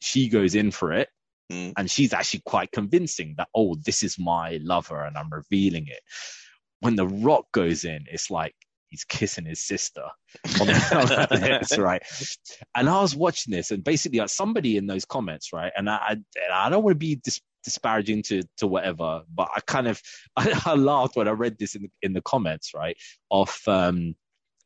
she 0.00 0.28
goes 0.28 0.54
in 0.54 0.70
for 0.70 0.92
it. 0.92 1.08
Mm. 1.50 1.74
And 1.76 1.90
she's 1.90 2.12
actually 2.12 2.42
quite 2.44 2.72
convincing 2.72 3.34
that, 3.38 3.48
oh, 3.54 3.76
this 3.84 4.02
is 4.02 4.18
my 4.18 4.58
lover 4.62 5.04
and 5.04 5.16
I'm 5.16 5.32
revealing 5.32 5.86
it. 5.86 6.00
When 6.80 6.96
The 6.96 7.06
Rock 7.06 7.46
goes 7.52 7.84
in, 7.84 8.04
it's 8.10 8.30
like, 8.30 8.54
he's 8.88 9.04
kissing 9.04 9.46
his 9.46 9.60
sister 9.60 10.04
on 10.60 10.66
the, 10.66 11.28
lips, 11.40 11.78
right? 11.78 12.02
And 12.74 12.88
I 12.88 13.00
was 13.00 13.16
watching 13.16 13.52
this, 13.52 13.70
and 13.70 13.82
basically, 13.82 14.18
like, 14.18 14.28
somebody 14.28 14.76
in 14.76 14.86
those 14.86 15.04
comments, 15.04 15.52
right? 15.52 15.72
And 15.76 15.88
I, 15.88 15.96
I, 15.96 16.12
and 16.12 16.52
I 16.52 16.68
don't 16.68 16.84
want 16.84 16.94
to 16.94 16.98
be 16.98 17.16
dis- 17.16 17.40
disparaging 17.66 18.22
to 18.22 18.44
to 18.58 18.66
whatever, 18.66 19.24
but 19.34 19.50
I 19.54 19.60
kind 19.60 19.88
of 19.88 20.00
I, 20.36 20.62
I 20.66 20.74
laughed 20.74 21.16
when 21.16 21.28
I 21.28 21.32
read 21.32 21.58
this 21.58 21.74
in 21.74 21.82
the, 21.82 21.90
in 22.00 22.12
the 22.14 22.22
comments, 22.22 22.72
right? 22.74 22.96
Off 23.28 23.68
um 23.68 24.14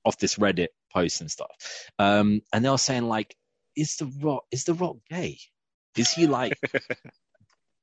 off 0.04 0.18
this 0.18 0.36
Reddit 0.36 0.68
post 0.92 1.20
and 1.20 1.30
stuff, 1.30 1.88
um, 1.98 2.42
and 2.52 2.64
they 2.64 2.70
were 2.70 2.78
saying 2.78 3.08
like, 3.08 3.34
is 3.76 3.96
the 3.96 4.06
rock 4.22 4.44
is 4.52 4.64
the 4.64 4.74
rock 4.74 4.98
gay? 5.10 5.38
Is 5.96 6.12
he 6.12 6.28
like 6.28 6.58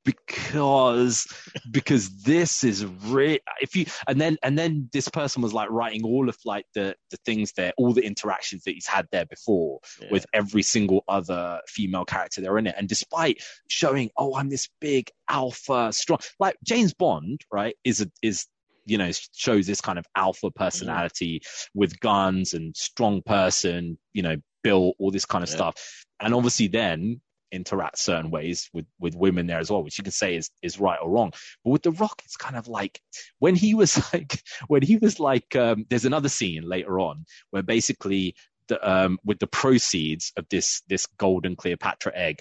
because 0.08 1.26
because 1.70 2.22
this 2.22 2.64
is 2.64 2.86
re- 3.04 3.40
if 3.60 3.76
you 3.76 3.84
and 4.06 4.18
then 4.18 4.38
and 4.42 4.58
then 4.58 4.88
this 4.90 5.06
person 5.06 5.42
was 5.42 5.52
like 5.52 5.68
writing 5.70 6.02
all 6.02 6.30
of 6.30 6.36
like 6.46 6.64
the 6.74 6.94
the 7.10 7.18
things 7.26 7.52
there 7.58 7.74
all 7.76 7.92
the 7.92 8.00
interactions 8.04 8.62
that 8.64 8.72
he's 8.72 8.86
had 8.86 9.06
there 9.12 9.26
before 9.26 9.80
Yeah. 10.00 10.08
with 10.10 10.24
every 10.32 10.62
single 10.62 11.04
other 11.08 11.60
female 11.68 12.06
character 12.06 12.40
there 12.40 12.56
in 12.56 12.66
it 12.66 12.74
and 12.78 12.88
despite 12.88 13.42
showing 13.68 14.08
oh 14.16 14.34
i'm 14.34 14.48
this 14.48 14.68
big 14.80 15.10
alpha 15.28 15.92
strong 15.92 16.20
like 16.40 16.56
james 16.64 16.94
bond 16.94 17.42
right 17.52 17.76
is 17.84 18.00
a 18.00 18.10
is 18.22 18.46
you 18.86 18.96
know 18.96 19.10
shows 19.34 19.66
this 19.66 19.82
kind 19.82 19.98
of 19.98 20.06
alpha 20.16 20.46
mm-hmm. 20.46 20.64
personality 20.64 21.42
with 21.74 22.00
guns 22.00 22.54
and 22.54 22.74
strong 22.74 23.20
person 23.20 23.98
you 24.14 24.22
know 24.22 24.36
built 24.62 24.96
all 24.98 25.10
this 25.10 25.26
kind 25.26 25.44
of 25.44 25.50
Yeah. 25.50 25.56
stuff 25.56 26.04
and 26.20 26.32
obviously 26.34 26.68
then 26.68 27.20
interact 27.52 27.98
certain 27.98 28.30
ways 28.30 28.68
with 28.72 28.86
with 28.98 29.14
women 29.14 29.46
there 29.46 29.58
as 29.58 29.70
well 29.70 29.82
which 29.82 29.98
you 29.98 30.04
can 30.04 30.12
say 30.12 30.36
is 30.36 30.50
is 30.62 30.78
right 30.78 30.98
or 31.02 31.10
wrong. 31.10 31.32
But 31.64 31.70
with 31.70 31.82
the 31.82 31.92
rock 31.92 32.22
it's 32.24 32.36
kind 32.36 32.56
of 32.56 32.68
like 32.68 33.00
when 33.38 33.54
he 33.54 33.74
was 33.74 34.00
like 34.12 34.42
when 34.68 34.82
he 34.82 34.96
was 34.96 35.18
like 35.20 35.56
um 35.56 35.86
there's 35.88 36.04
another 36.04 36.28
scene 36.28 36.62
later 36.62 36.98
on 37.00 37.24
where 37.50 37.62
basically 37.62 38.34
the 38.68 38.88
um 38.88 39.18
with 39.24 39.38
the 39.38 39.46
proceeds 39.46 40.32
of 40.36 40.46
this 40.50 40.82
this 40.88 41.06
golden 41.18 41.56
cleopatra 41.56 42.12
egg 42.14 42.40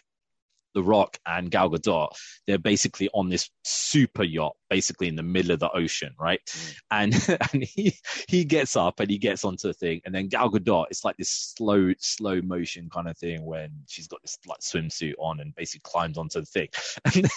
the 0.78 0.84
rock 0.84 1.18
and 1.26 1.50
gal 1.50 1.70
gadot 1.72 2.10
they're 2.46 2.60
basically 2.60 3.10
on 3.14 3.30
this 3.30 3.50
super 3.64 4.24
yacht 4.24 4.56
basically 4.70 5.08
in 5.08 5.16
the 5.16 5.24
middle 5.24 5.52
of 5.52 5.60
the 5.60 5.72
ocean 5.72 6.14
right? 6.20 6.42
Mm. 6.46 6.76
And 6.92 7.38
and 7.54 7.64
he 7.64 7.96
he 8.28 8.44
gets 8.46 8.76
up 8.76 9.00
and 9.00 9.10
he 9.10 9.18
gets 9.18 9.44
onto 9.44 9.68
the 9.70 9.74
thing 9.74 10.02
and 10.06 10.14
then 10.14 10.28
gal 10.28 10.52
gadot 10.52 10.86
it's 10.92 11.04
like 11.04 11.18
this 11.18 11.54
slow 11.58 11.94
slow 12.00 12.42
motion 12.42 12.90
kind 12.94 13.08
of 13.08 13.18
thing 13.18 13.44
when 13.46 13.72
she's 13.88 14.08
got 14.08 14.22
this 14.22 14.38
like 14.46 14.60
swimsuit 14.60 15.14
on 15.20 15.40
and 15.40 15.56
basically 15.56 15.82
climbs 15.84 16.18
onto 16.18 16.40
the 16.42 16.46
thing. 16.46 16.68
And 17.06 17.24
then, 17.24 17.32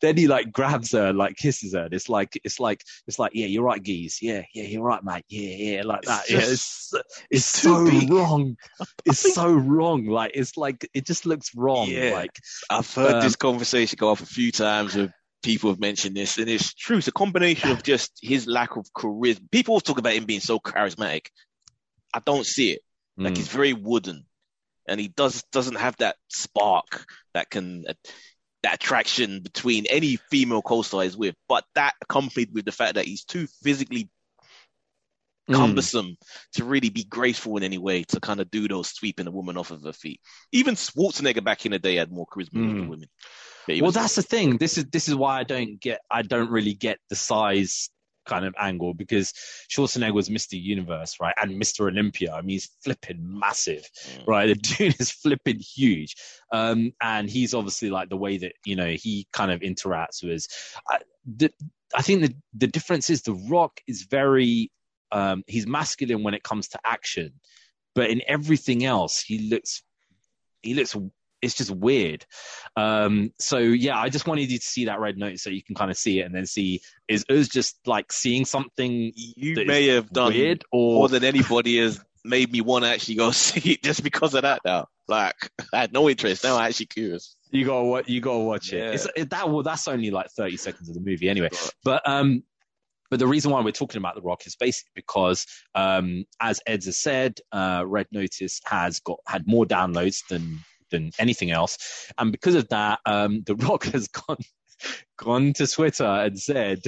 then 0.00 0.16
he 0.16 0.26
like 0.28 0.52
grabs 0.52 0.92
her 0.92 1.12
like 1.12 1.36
kisses 1.36 1.74
her 1.74 1.84
and 1.84 1.94
it's 1.94 2.08
like 2.08 2.40
it's 2.44 2.58
like 2.60 2.82
it's 3.06 3.18
like 3.18 3.32
yeah 3.34 3.46
you're 3.46 3.64
right 3.64 3.82
geese. 3.82 4.22
Yeah 4.22 4.42
yeah 4.54 4.64
you're 4.64 4.82
right 4.82 5.02
mate. 5.04 5.24
Yeah 5.28 5.54
yeah 5.76 5.82
like 5.84 6.00
It's 6.00 6.08
that 6.08 6.30
yeah 6.30 6.40
just- 6.40 6.52
it's 6.52 6.94
it's, 6.94 7.04
it's 7.30 7.44
so 7.62 7.84
big. 7.84 8.10
wrong. 8.10 8.56
It's 9.04 9.34
so 9.34 9.52
wrong. 9.52 10.06
Like 10.06 10.32
it's 10.34 10.56
like 10.56 10.88
it 10.94 11.04
just 11.06 11.26
looks 11.26 11.54
wrong. 11.54 11.88
Yeah. 11.88 12.12
like 12.14 12.38
I've 12.78 12.94
heard 12.94 13.16
Um, 13.16 13.20
this 13.20 13.36
conversation 13.36 13.96
go 13.98 14.10
off 14.10 14.20
a 14.20 14.26
few 14.26 14.52
times 14.52 14.94
with 14.94 15.10
people 15.42 15.70
have 15.70 15.80
mentioned 15.80 16.16
this, 16.16 16.38
and 16.38 16.48
it's 16.48 16.72
true. 16.74 16.98
It's 16.98 17.08
a 17.08 17.12
combination 17.12 17.70
of 17.70 17.82
just 17.82 18.12
his 18.22 18.46
lack 18.46 18.76
of 18.76 18.86
charisma. 18.96 19.50
People 19.50 19.72
always 19.72 19.82
talk 19.82 19.98
about 19.98 20.12
him 20.12 20.26
being 20.26 20.40
so 20.40 20.60
charismatic. 20.60 21.26
I 22.14 22.20
don't 22.20 22.46
see 22.46 22.70
it. 22.70 22.82
Like 23.22 23.34
mm, 23.34 23.36
he's 23.36 23.48
very 23.48 23.72
wooden, 23.72 24.26
and 24.86 25.00
he 25.00 25.08
does 25.08 25.42
doesn't 25.50 25.74
have 25.74 25.96
that 25.96 26.16
spark 26.28 27.04
that 27.34 27.50
can 27.50 27.84
uh, 27.88 27.94
that 28.62 28.74
attraction 28.74 29.40
between 29.40 29.86
any 29.86 30.16
female 30.30 30.62
co-star 30.62 31.02
he's 31.02 31.16
with. 31.16 31.34
But 31.48 31.64
that 31.74 31.94
accompanied 32.00 32.54
with 32.54 32.64
the 32.64 32.72
fact 32.72 32.94
that 32.94 33.06
he's 33.06 33.24
too 33.24 33.48
physically 33.64 34.08
mm. 35.48 35.54
cumbersome 35.54 36.16
to 36.54 36.64
really 36.64 36.90
be 36.90 37.04
graceful 37.04 37.56
in 37.56 37.62
any 37.62 37.78
way 37.78 38.04
to 38.04 38.20
kind 38.20 38.40
of 38.40 38.50
do 38.50 38.68
those 38.68 38.88
sweeping 38.88 39.26
a 39.26 39.30
woman 39.30 39.56
off 39.56 39.70
of 39.70 39.82
her 39.82 39.92
feet. 39.92 40.20
Even 40.52 40.74
Schwarzenegger 40.74 41.42
back 41.44 41.64
in 41.66 41.72
the 41.72 41.78
day 41.78 41.96
had 41.96 42.12
more 42.12 42.26
charisma 42.26 42.54
Mm. 42.54 42.82
the 42.82 42.88
women. 42.88 43.08
Well 43.68 43.80
was- 43.82 43.94
that's 43.94 44.14
the 44.14 44.22
thing 44.22 44.56
this 44.56 44.78
is 44.78 44.86
this 44.86 45.08
is 45.08 45.14
why 45.14 45.40
i 45.40 45.44
don't 45.44 45.78
get 45.78 46.00
i 46.10 46.22
don't 46.22 46.50
really 46.50 46.72
get 46.72 46.98
the 47.10 47.16
size 47.16 47.90
kind 48.24 48.44
of 48.46 48.54
angle 48.58 48.94
because 48.94 49.32
Schwarzenegger 49.70 50.12
was 50.12 50.28
Mr. 50.28 50.60
Universe, 50.62 51.16
right? 51.18 51.34
And 51.40 51.60
Mr. 51.60 51.88
Olympia. 51.88 52.34
I 52.34 52.42
mean, 52.42 52.50
he's 52.50 52.68
flipping 52.84 53.18
massive, 53.22 53.88
Mm. 54.06 54.26
right? 54.26 54.46
The 54.46 54.54
dude 54.76 55.00
is 55.00 55.10
flipping 55.10 55.58
huge. 55.58 56.14
Um, 56.52 56.92
and 57.00 57.28
he's 57.30 57.54
obviously 57.54 57.88
like 57.90 58.10
the 58.10 58.18
way 58.18 58.36
that, 58.38 58.52
you 58.66 58.76
know, 58.76 58.90
he 58.90 59.26
kind 59.32 59.50
of 59.50 59.60
interacts 59.60 60.22
with, 60.22 60.46
I, 60.88 60.98
the, 61.24 61.50
I 61.94 62.02
think 62.02 62.20
the, 62.20 62.34
the 62.54 62.66
difference 62.66 63.08
is 63.08 63.22
The 63.22 63.32
Rock 63.48 63.80
is 63.86 64.02
very, 64.02 64.70
um, 65.12 65.44
he's 65.46 65.66
masculine 65.66 66.22
when 66.22 66.34
it 66.34 66.42
comes 66.42 66.68
to 66.68 66.78
action, 66.84 67.32
but 67.94 68.10
in 68.10 68.22
everything 68.26 68.84
else, 68.84 69.20
he 69.20 69.48
looks, 69.50 69.82
he 70.62 70.74
looks 70.74 70.96
it's 71.42 71.54
just 71.54 71.70
weird. 71.70 72.24
Um, 72.76 73.32
so 73.38 73.58
yeah, 73.58 73.98
I 73.98 74.08
just 74.08 74.26
wanted 74.26 74.50
you 74.50 74.58
to 74.58 74.64
see 74.64 74.86
that 74.86 75.00
Red 75.00 75.16
Notice 75.16 75.46
you 75.46 75.62
can 75.62 75.74
kind 75.74 75.90
of 75.90 75.96
see 75.96 76.20
it 76.20 76.24
and 76.24 76.34
then 76.34 76.46
see 76.46 76.80
is 77.06 77.24
Uz 77.30 77.48
just 77.48 77.78
like 77.86 78.12
seeing 78.12 78.44
something 78.44 79.12
you 79.14 79.54
that 79.54 79.66
may 79.66 79.86
have 79.88 80.10
done 80.10 80.32
weird 80.32 80.64
more 80.72 81.04
or 81.04 81.08
than 81.08 81.24
anybody 81.24 81.78
has 81.78 82.00
made 82.24 82.50
me 82.52 82.60
want 82.60 82.84
to 82.84 82.90
actually 82.90 83.14
go 83.14 83.30
see 83.32 83.72
it 83.72 83.82
just 83.82 84.02
because 84.02 84.34
of 84.34 84.42
that 84.42 84.60
now. 84.64 84.86
Like 85.06 85.50
I 85.72 85.78
had 85.78 85.92
no 85.92 86.08
interest. 86.08 86.44
Now 86.44 86.56
I'm 86.56 86.68
actually 86.68 86.86
curious. 86.86 87.36
you 87.50 87.64
gotta 87.64 87.84
what 87.84 88.08
you 88.08 88.20
gotta 88.20 88.40
watch 88.40 88.72
it. 88.72 88.94
It's 88.94 89.06
it, 89.16 89.30
that 89.30 89.48
well 89.48 89.62
that's 89.62 89.88
only 89.88 90.10
like 90.10 90.30
thirty 90.30 90.56
seconds 90.56 90.88
of 90.88 90.94
the 90.94 91.00
movie 91.00 91.28
anyway. 91.28 91.48
But 91.84 92.02
But 92.04 92.08
um, 92.08 92.42
but 93.10 93.18
the 93.18 93.26
reason 93.26 93.50
why 93.50 93.60
we're 93.60 93.72
talking 93.72 93.98
about 93.98 94.14
The 94.14 94.22
Rock 94.22 94.46
is 94.46 94.56
basically 94.56 94.92
because 94.94 95.46
um, 95.74 96.24
as 96.40 96.60
Eds 96.66 96.86
has 96.86 96.98
said, 96.98 97.38
uh, 97.52 97.84
Red 97.86 98.06
Notice 98.12 98.60
has 98.64 99.00
got 99.00 99.18
had 99.26 99.46
more 99.46 99.66
downloads 99.66 100.26
than 100.28 100.60
than 100.90 101.10
anything 101.18 101.50
else, 101.50 102.10
and 102.18 102.32
because 102.32 102.54
of 102.54 102.68
that, 102.68 103.00
um, 103.06 103.42
The 103.46 103.54
Rock 103.66 103.84
has 103.86 104.08
gone 104.08 104.38
gone 105.18 105.52
to 105.54 105.66
Twitter 105.66 106.04
and 106.04 106.38
said, 106.38 106.80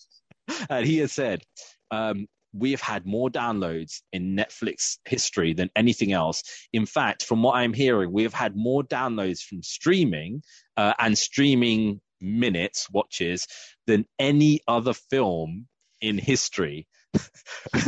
and 0.70 0.86
he 0.86 0.98
has 0.98 1.12
said. 1.12 1.42
Um, 1.90 2.26
we 2.54 2.70
have 2.72 2.82
had 2.82 3.06
more 3.06 3.30
downloads 3.30 4.02
in 4.12 4.36
Netflix 4.36 4.98
history 5.06 5.54
than 5.54 5.70
anything 5.74 6.12
else. 6.12 6.42
In 6.74 6.84
fact, 6.84 7.24
from 7.24 7.42
what 7.42 7.56
I'm 7.56 7.72
hearing, 7.72 8.12
we 8.12 8.24
have 8.24 8.34
had 8.34 8.54
more 8.54 8.82
downloads 8.82 9.40
from 9.40 9.62
streaming 9.62 10.42
uh, 10.76 10.92
and 10.98 11.16
streaming 11.16 12.01
minutes, 12.22 12.88
watches, 12.90 13.46
than 13.86 14.06
any 14.18 14.60
other 14.66 14.94
film 14.94 15.66
in 16.00 16.18
history. 16.18 16.86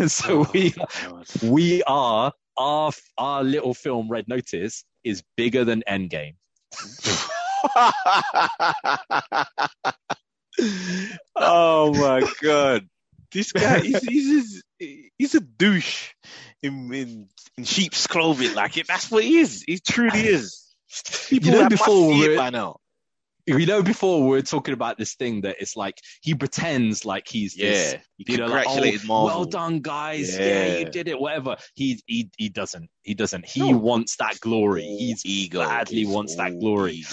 so 0.06 0.44
oh, 0.44 0.50
we 0.52 0.74
we 1.42 1.82
are 1.84 2.32
our 2.58 2.92
our 3.18 3.42
little 3.42 3.74
film 3.74 4.08
Red 4.08 4.28
Notice 4.28 4.84
is 5.02 5.22
bigger 5.36 5.64
than 5.64 5.82
Endgame. 5.88 6.34
oh 11.36 11.92
my 11.94 12.22
god, 12.42 12.88
this 13.32 13.52
guy 13.52 13.80
he's 13.80 14.02
he's, 14.02 14.62
he's 15.18 15.34
a 15.34 15.40
douche 15.40 16.12
in, 16.62 16.92
in 16.92 17.28
in 17.56 17.64
sheep's 17.64 18.06
clothing. 18.06 18.54
Like 18.54 18.76
it, 18.76 18.86
that's 18.86 19.10
what 19.10 19.24
he 19.24 19.38
is. 19.38 19.64
He 19.66 19.78
truly 19.78 20.20
is. 20.20 20.60
People 21.28 21.50
You 21.50 21.62
know, 21.62 21.68
before 21.68 22.08
we- 22.08 22.26
it 22.26 22.36
by 22.36 22.50
now. 22.50 22.76
You 23.46 23.66
know, 23.66 23.82
before 23.82 24.22
we 24.22 24.28
were 24.28 24.42
talking 24.42 24.74
about 24.74 24.96
this 24.98 25.14
thing 25.14 25.42
that 25.42 25.56
it's 25.60 25.76
like 25.76 25.98
he 26.22 26.34
pretends 26.34 27.04
like 27.04 27.28
he's 27.28 27.56
Yeah, 27.56 27.98
he 28.16 28.32
you 28.32 28.38
know, 28.38 28.46
like, 28.46 28.66
oh, 28.68 29.24
well 29.24 29.44
done, 29.44 29.80
guys. 29.80 30.36
Yeah. 30.36 30.66
Yeah. 30.66 30.78
you 30.78 30.84
did 30.86 31.08
it. 31.08 31.18
Whatever. 31.18 31.56
He 31.74 32.00
he 32.06 32.30
he 32.38 32.48
doesn't. 32.48 32.88
He 33.02 33.12
doesn't. 33.14 33.44
He 33.46 33.70
No. 33.72 33.76
wants 33.78 34.16
that 34.16 34.40
glory. 34.40 34.84
He's 34.84 35.24
ego. 35.26 35.60
badly 35.60 36.02
It's 36.02 36.10
wants 36.10 36.36
that 36.36 36.58
glory. 36.58 36.94
Ego. 36.94 37.08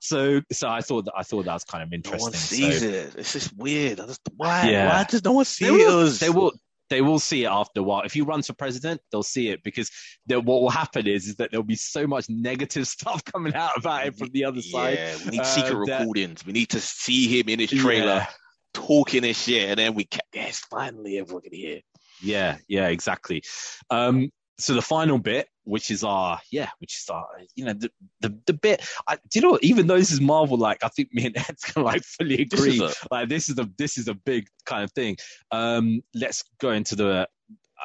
so 0.00 0.40
so. 0.50 0.68
I 0.68 0.80
thought 0.80 1.04
that 1.04 1.14
I 1.16 1.22
thought 1.22 1.44
that 1.44 1.52
was 1.54 1.64
kind 1.64 1.82
of 1.82 1.92
interesting 1.92 2.18
No 2.18 2.24
one 2.24 2.32
So- 2.32 2.54
sees 2.56 2.82
it. 2.82 3.14
It's 3.16 3.32
just 3.32 3.54
weird. 3.56 4.00
I 4.00 4.06
just, 4.06 4.20
why? 4.36 4.70
Yeah. 4.70 4.88
Why 4.88 5.04
does 5.04 5.22
no 5.22 5.32
one 5.32 5.44
see 5.44 5.66
they 5.66 5.70
will, 5.70 6.06
us? 6.06 6.18
they 6.18 6.30
will 6.30 6.52
they 6.90 7.00
will 7.00 7.18
see 7.18 7.44
it 7.44 7.48
after 7.48 7.80
a 7.80 7.82
while. 7.82 8.02
If 8.02 8.14
you 8.14 8.24
run 8.24 8.42
for 8.42 8.52
president, 8.52 9.00
they'll 9.10 9.22
see 9.22 9.48
it 9.48 9.62
because 9.62 9.90
what 10.28 10.44
will 10.46 10.68
happen 10.70 11.06
is 11.06 11.26
is 11.26 11.36
that 11.36 11.50
there'll 11.50 11.64
be 11.64 11.76
so 11.76 12.06
much 12.06 12.28
negative 12.28 12.86
stuff 12.96 13.24
coming 13.24 13.54
out 13.54 13.72
about 13.76 14.06
it 14.06 14.16
from 14.16 14.30
the 14.32 14.44
other 14.44 14.60
side. 14.62 14.98
Yeah, 14.98 15.16
we 15.24 15.30
need 15.32 15.40
Uh, 15.40 15.44
secret 15.44 15.86
that- 15.86 16.00
recordings. 16.00 16.44
We 16.44 16.52
need 16.52 16.68
to 16.70 16.80
see 16.80 17.26
him 17.38 17.48
in 17.48 17.58
his 17.60 17.70
trailer 17.70 18.06
Yeah. 18.06 18.26
talking 18.74 19.22
this 19.22 19.42
shit, 19.44 19.70
and 19.70 19.78
then 19.78 19.94
we 19.94 20.04
can 20.04 20.20
yes, 20.34 20.58
finally 20.70 21.18
everyone 21.18 21.42
can 21.42 21.52
hear. 21.54 21.80
Yeah, 22.22 22.58
yeah, 22.68 22.88
exactly. 22.88 23.42
Um, 23.90 24.30
so 24.58 24.74
the 24.74 24.82
final 24.82 25.18
bit, 25.18 25.48
which 25.64 25.90
is 25.90 26.04
our 26.04 26.40
yeah, 26.50 26.70
which 26.78 26.96
is 26.96 27.08
our 27.08 27.26
you 27.56 27.64
know 27.64 27.72
the 27.72 27.90
the, 28.20 28.38
the 28.46 28.52
bit. 28.52 28.86
I, 29.08 29.16
do 29.16 29.20
you 29.38 29.40
know 29.42 29.50
what? 29.52 29.64
Even 29.64 29.86
though 29.86 29.98
this 29.98 30.12
is 30.12 30.20
Marvel, 30.20 30.56
like 30.58 30.84
I 30.84 30.88
think 30.88 31.12
me 31.12 31.26
and 31.26 31.36
Ed's 31.36 31.64
gonna 31.64 31.84
like 31.86 32.02
fully 32.04 32.42
agree. 32.42 32.76
is 32.76 32.80
a- 32.80 32.92
like 33.10 33.28
this 33.28 33.48
is 33.48 33.58
a 33.58 33.68
this 33.78 33.98
is 33.98 34.08
a 34.08 34.14
big 34.14 34.46
kind 34.66 34.84
of 34.84 34.92
thing. 34.92 35.16
Um, 35.50 36.02
let's 36.14 36.44
go 36.60 36.70
into 36.70 36.96
the 36.96 37.28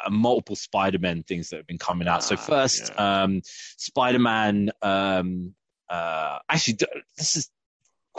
uh, 0.06 0.10
multiple 0.10 0.56
Spider-Man 0.56 1.24
things 1.24 1.50
that 1.50 1.58
have 1.58 1.68
been 1.68 1.78
coming 1.80 2.08
out. 2.08 2.24
so 2.24 2.36
Ah, 2.36 2.38
first, 2.38 2.92
um, 3.00 3.42
Spider-Man. 3.78 4.72
Um, 4.82 5.56
uh, 5.90 6.38
actually, 6.50 6.78
this 7.18 7.36
is 7.36 7.50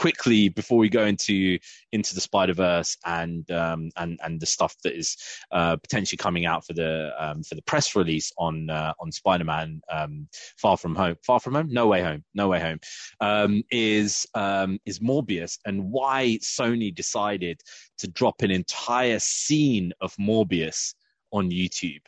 quickly 0.01 0.49
before 0.49 0.79
we 0.79 0.89
go 0.89 1.05
into 1.05 1.59
into 1.91 2.15
the 2.15 2.21
Spider 2.21 2.55
Verse 2.55 2.97
and 3.05 3.49
um, 3.51 3.91
and 3.97 4.19
and 4.23 4.39
the 4.39 4.47
stuff 4.47 4.75
that 4.83 4.97
is 4.97 5.15
uh, 5.51 5.75
potentially 5.75 6.17
coming 6.17 6.47
out 6.47 6.65
for 6.65 6.73
the 6.73 7.11
um, 7.19 7.43
for 7.43 7.53
the 7.53 7.61
press 7.61 7.95
release 7.95 8.31
on 8.39 8.71
uh, 8.71 8.93
on 8.99 9.11
Spider 9.11 9.43
Man 9.43 9.79
um, 9.91 10.27
Far 10.57 10.75
From 10.75 10.95
Home, 10.95 11.15
Far 11.23 11.39
From 11.39 11.53
Home, 11.53 11.67
No 11.69 11.85
Way 11.85 12.01
Home, 12.01 12.23
No 12.33 12.47
Way 12.47 12.59
Home, 12.59 12.79
um, 13.19 13.61
is 13.69 14.25
um, 14.33 14.79
is 14.87 14.97
Morbius 14.99 15.59
and 15.65 15.91
why 15.91 16.39
Sony 16.41 16.93
decided 16.93 17.61
to 17.99 18.07
drop 18.07 18.41
an 18.41 18.49
entire 18.49 19.19
scene 19.19 19.93
of 20.01 20.15
Morbius 20.15 20.95
on 21.31 21.51
YouTube. 21.51 22.01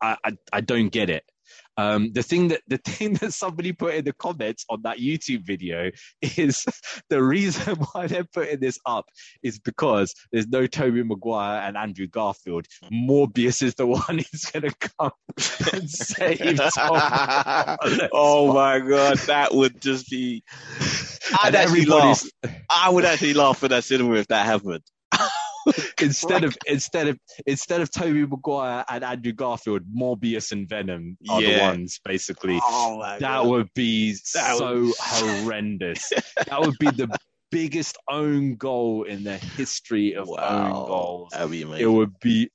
I, 0.00 0.16
I, 0.24 0.32
I 0.54 0.60
don't 0.62 0.88
get 0.88 1.10
it. 1.10 1.24
Um, 1.78 2.12
the 2.12 2.24
thing 2.24 2.48
that 2.48 2.62
the 2.66 2.76
thing 2.84 3.14
that 3.14 3.32
somebody 3.32 3.72
put 3.72 3.94
in 3.94 4.04
the 4.04 4.12
comments 4.12 4.66
on 4.68 4.82
that 4.82 4.98
YouTube 4.98 5.46
video 5.46 5.90
is 6.20 6.66
the 7.08 7.22
reason 7.22 7.76
why 7.92 8.08
they're 8.08 8.24
putting 8.24 8.60
this 8.60 8.78
up 8.84 9.06
is 9.42 9.58
because 9.60 10.12
there's 10.32 10.48
no 10.48 10.66
Tobey 10.66 11.04
Maguire 11.04 11.62
and 11.62 11.76
Andrew 11.76 12.08
Garfield. 12.08 12.66
Morbius 12.92 13.62
is 13.62 13.74
the 13.76 13.86
one 13.86 14.18
who's 14.18 14.44
gonna 14.52 14.72
come 14.98 15.12
and 15.72 15.88
save 15.88 16.58
Tom 16.74 17.78
oh 18.12 18.52
my 18.52 18.80
god, 18.80 19.18
that 19.18 19.54
would 19.54 19.80
just 19.80 20.10
be. 20.10 20.42
I'd 21.42 21.54
And 21.54 21.56
actually 21.56 21.84
laugh. 21.84 22.24
I 22.68 22.90
would 22.90 23.04
actually 23.04 23.34
laugh 23.34 23.62
in 23.62 23.70
that 23.70 23.84
cinema 23.84 24.14
if 24.14 24.26
that 24.28 24.46
happened. 24.46 24.82
instead 26.00 26.44
of 26.44 26.56
instead 26.66 27.08
of 27.08 27.18
instead 27.46 27.80
of 27.80 27.90
Tobey 27.90 28.26
Maguire 28.26 28.84
and 28.88 29.04
Andrew 29.04 29.32
Garfield, 29.32 29.82
Morbius 29.94 30.52
and 30.52 30.68
Venom 30.68 31.16
are 31.28 31.40
the 31.42 31.58
ones 31.60 32.00
basically. 32.04 32.58
Oh 32.62 33.16
That 33.18 33.44
would 33.44 33.68
be 33.74 34.12
That 34.34 34.56
so 34.56 34.82
would- 34.84 34.94
horrendous. 35.00 36.10
that 36.48 36.60
would 36.60 36.76
be 36.78 36.90
the 36.90 37.08
biggest 37.50 37.96
own 38.10 38.56
goal 38.56 39.04
in 39.04 39.24
the 39.24 39.36
history 39.38 40.14
of 40.14 40.28
own 40.28 40.70
goals. 40.72 41.32
It 41.34 41.86
would 41.90 42.18
be 42.20 42.50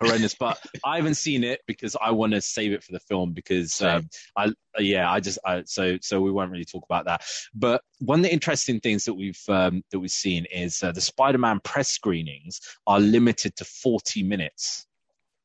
Horrendous, 0.00 0.34
but 0.34 0.60
I 0.84 0.96
haven't 0.96 1.14
seen 1.14 1.44
it 1.44 1.60
because 1.66 1.96
I 2.00 2.10
want 2.12 2.32
to 2.32 2.40
save 2.40 2.72
it 2.72 2.82
for 2.82 2.92
the 2.92 3.00
film 3.00 3.32
because 3.32 3.80
um, 3.82 4.08
I 4.36 4.52
yeah 4.78 5.10
I 5.10 5.20
just 5.20 5.38
I, 5.44 5.62
so 5.64 5.98
so 6.00 6.20
we 6.20 6.30
won't 6.30 6.50
really 6.50 6.64
talk 6.64 6.84
about 6.84 7.06
that. 7.06 7.22
But 7.54 7.82
one 7.98 8.20
of 8.20 8.24
the 8.24 8.32
interesting 8.32 8.80
things 8.80 9.04
that 9.04 9.14
we've 9.14 9.40
um, 9.48 9.82
that 9.90 9.98
we've 9.98 10.10
seen 10.10 10.46
is 10.46 10.82
uh, 10.82 10.92
the 10.92 11.00
Spider-Man 11.00 11.60
press 11.60 11.88
screenings 11.88 12.60
are 12.86 13.00
limited 13.00 13.56
to 13.56 13.64
forty 13.64 14.22
minutes. 14.22 14.86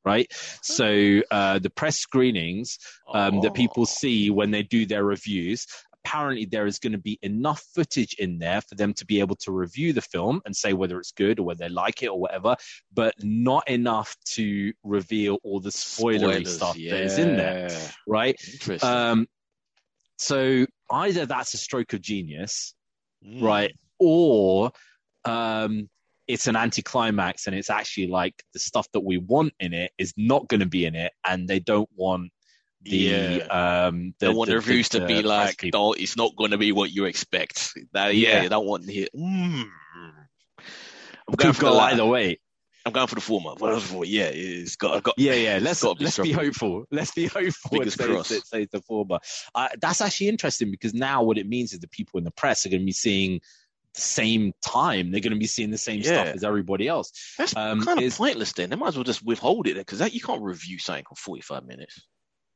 Right, 0.03 0.31
so 0.61 1.21
uh, 1.31 1.57
the 1.57 1.71
press 1.71 1.97
screenings 1.97 2.77
um, 3.11 3.41
that 3.41 3.55
people 3.55 3.87
see 3.87 4.29
when 4.29 4.51
they 4.51 4.61
do 4.61 4.85
their 4.85 5.03
reviews. 5.03 5.65
Apparently, 6.05 6.45
there 6.45 6.67
is 6.67 6.77
going 6.79 6.91
to 6.93 6.99
be 6.99 7.17
enough 7.23 7.63
footage 7.73 8.13
in 8.19 8.37
there 8.37 8.61
for 8.61 8.75
them 8.75 8.93
to 8.93 9.05
be 9.05 9.19
able 9.19 9.35
to 9.37 9.51
review 9.51 9.91
the 9.91 10.01
film 10.01 10.41
and 10.45 10.55
say 10.55 10.73
whether 10.73 10.99
it's 10.99 11.11
good 11.11 11.39
or 11.39 11.43
whether 11.43 11.65
they 11.65 11.69
like 11.69 12.03
it 12.03 12.07
or 12.07 12.19
whatever, 12.19 12.55
but 12.93 13.15
not 13.23 13.67
enough 13.67 14.15
to 14.25 14.71
reveal 14.83 15.39
all 15.43 15.59
the 15.59 15.69
spoilery 15.69 16.45
Spoilers, 16.45 16.55
stuff 16.55 16.75
that 16.75 17.03
is 17.03 17.17
in 17.17 17.35
there, 17.35 17.69
right? 18.07 18.39
Um, 18.83 19.27
so 20.17 20.65
either 20.91 21.25
that's 21.25 21.53
a 21.53 21.57
stroke 21.57 21.93
of 21.93 22.01
genius, 22.01 22.73
Mm. 23.25 23.41
right, 23.41 23.75
or 23.97 24.71
um, 25.23 25.89
it's 26.27 26.47
an 26.47 26.55
anticlimax 26.55 27.47
and 27.47 27.55
it's 27.55 27.69
actually 27.69 28.07
like 28.07 28.35
the 28.53 28.59
stuff 28.59 28.87
that 28.93 28.99
we 28.99 29.17
want 29.17 29.53
in 29.59 29.73
it 29.73 29.91
is 29.97 30.13
not 30.17 30.47
going 30.47 30.59
to 30.59 30.67
be 30.67 30.85
in 30.85 30.95
it, 30.95 31.11
and 31.25 31.47
they 31.47 31.59
don't 31.59 31.89
want 31.95 32.31
the 32.85 32.97
Yeah. 32.97 33.85
um 33.87 34.13
They 34.19 34.27
the, 34.27 34.33
want 34.33 34.49
the 34.49 34.55
reviews 34.55 34.89
to 34.89 35.05
be 35.05 35.21
like, 35.23 35.59
no, 35.73 35.93
it's 35.93 36.15
not 36.17 36.35
going 36.35 36.51
to 36.51 36.57
be 36.57 36.71
what 36.71 36.91
you 36.91 37.05
expect. 37.05 37.73
That, 37.93 38.15
yeah, 38.15 38.43
Yeah. 38.43 38.57
want 38.57 38.85
to 38.85 38.91
hear. 38.91 39.07
Mm. 39.15 39.69
I'm 41.27 41.35
going 41.35 41.53
could 41.53 41.55
for 41.55 41.61
go 41.63 41.73
the 41.73 41.79
either 41.79 41.97
latter. 42.03 42.05
way. 42.05 42.39
I'm 42.85 42.93
going 42.93 43.07
for 43.07 43.15
the 43.15 43.21
former. 43.21 43.55
For? 43.79 44.05
Yeah, 44.05 44.25
it's 44.31 44.75
got. 44.75 45.01
got 45.01 45.15
Yeah, 45.17 45.33
yeah. 45.33 45.59
Let's 45.59 45.83
let's 45.83 46.19
be 46.19 46.31
hopeful. 46.31 46.85
Let's 46.91 47.11
be 47.11 47.25
hopeful. 47.25 47.81
and 47.81 47.91
say, 47.91 48.21
say, 48.21 48.39
say 48.41 48.67
the 48.71 48.81
former. 48.81 49.17
Uh, 49.55 49.69
that's 49.81 50.01
actually 50.01 50.27
interesting 50.27 50.69
because 50.69 50.93
now 50.93 51.23
what 51.23 51.39
it 51.39 51.47
means 51.47 51.73
is 51.73 51.79
the 51.79 51.87
people 51.87 52.19
in 52.19 52.23
the 52.23 52.31
press 52.31 52.65
are 52.65 52.69
going 52.69 52.81
to 52.81 52.85
be 52.85 52.91
seeing 52.91 53.41
the 53.95 54.01
same 54.01 54.53
time. 54.63 55.09
They're 55.11 55.21
going 55.21 55.33
to 55.33 55.39
be 55.39 55.47
seeing 55.47 55.71
the 55.71 55.79
same 55.79 56.03
stuff 56.03 56.27
as 56.27 56.43
everybody 56.43 56.87
else. 56.87 57.11
That's 57.39 57.55
um, 57.55 57.83
kind 57.83 57.99
of 57.99 58.15
pointless. 58.15 58.53
Then 58.53 58.69
they 58.69 58.75
might 58.75 58.89
as 58.89 58.95
well 58.97 59.03
just 59.03 59.25
withhold 59.25 59.67
it 59.67 59.77
because 59.77 60.13
you 60.13 60.21
can't 60.21 60.43
review 60.43 60.77
something 60.77 61.05
for 61.09 61.15
45 61.15 61.65
minutes. 61.65 61.99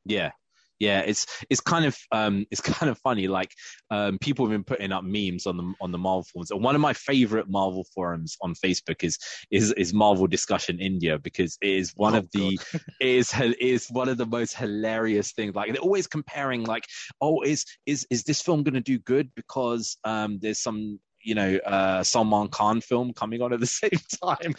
Yeah. 0.10 0.32
Yeah, 0.80 1.02
it's 1.02 1.26
it's 1.50 1.60
kind 1.60 1.84
of 1.84 1.98
um 2.14 2.46
it's 2.52 2.62
kind 2.62 2.90
of 2.90 2.98
funny. 3.00 3.28
Like 3.28 3.52
um 3.92 4.18
people 4.20 4.46
have 4.46 4.52
been 4.52 4.64
putting 4.64 4.94
up 4.94 5.04
memes 5.04 5.46
on 5.46 5.58
the 5.58 5.74
on 5.82 5.92
the 5.92 5.98
Marvel 5.98 6.24
forums. 6.24 6.52
And 6.52 6.64
one 6.64 6.74
of 6.74 6.82
my 6.82 6.94
favorite 6.94 7.50
Marvel 7.50 7.86
forums 7.94 8.38
on 8.42 8.54
Facebook 8.56 9.04
is 9.04 9.18
is 9.52 9.74
is 9.74 9.94
Marvel 9.94 10.26
Discussion 10.26 10.80
India 10.80 11.20
because 11.20 11.58
it 11.62 11.70
is 11.70 11.92
one 11.98 12.16
Oh, 12.16 12.16
of 12.16 12.30
the 12.32 12.62
it 13.02 13.08
is 13.08 13.34
is 13.60 13.88
one 13.90 14.08
of 14.08 14.18
the 14.18 14.26
most 14.26 14.56
hilarious 14.56 15.34
things. 15.34 15.54
Like 15.54 15.74
they're 15.74 15.82
always 15.82 16.08
comparing 16.08 16.64
like, 16.64 16.86
oh, 17.20 17.42
is 17.42 17.66
is 17.86 18.08
is 18.10 18.24
this 18.24 18.42
film 18.42 18.64
gonna 18.64 18.80
do 18.80 19.00
good 19.00 19.30
because 19.36 19.98
um 20.06 20.40
there's 20.42 20.60
some 20.60 21.00
you 21.24 21.36
know 21.36 21.58
uh 21.66 22.04
Salman 22.04 22.48
Khan 22.50 22.82
film 22.82 23.14
coming 23.14 23.42
on 23.42 23.54
at 23.54 23.60
the 23.60 23.66
same 23.82 23.90
time 24.24 24.54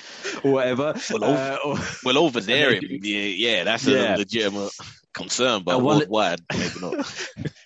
or 0.44 0.52
whatever. 0.52 0.94
Well, 1.10 1.24
Uh, 1.24 1.58
or- 1.64 1.78
Well, 2.04 2.18
over 2.18 2.40
there, 2.40 2.72
yeah, 2.82 3.18
yeah, 3.24 3.64
that's 3.64 3.86
Yeah. 3.86 4.16
a 4.16 4.18
legitimate 4.18 4.72
concern, 5.12 5.62
but 5.64 5.82
worldwide, 5.82 6.40
maybe 6.56 6.80
not. 6.80 6.94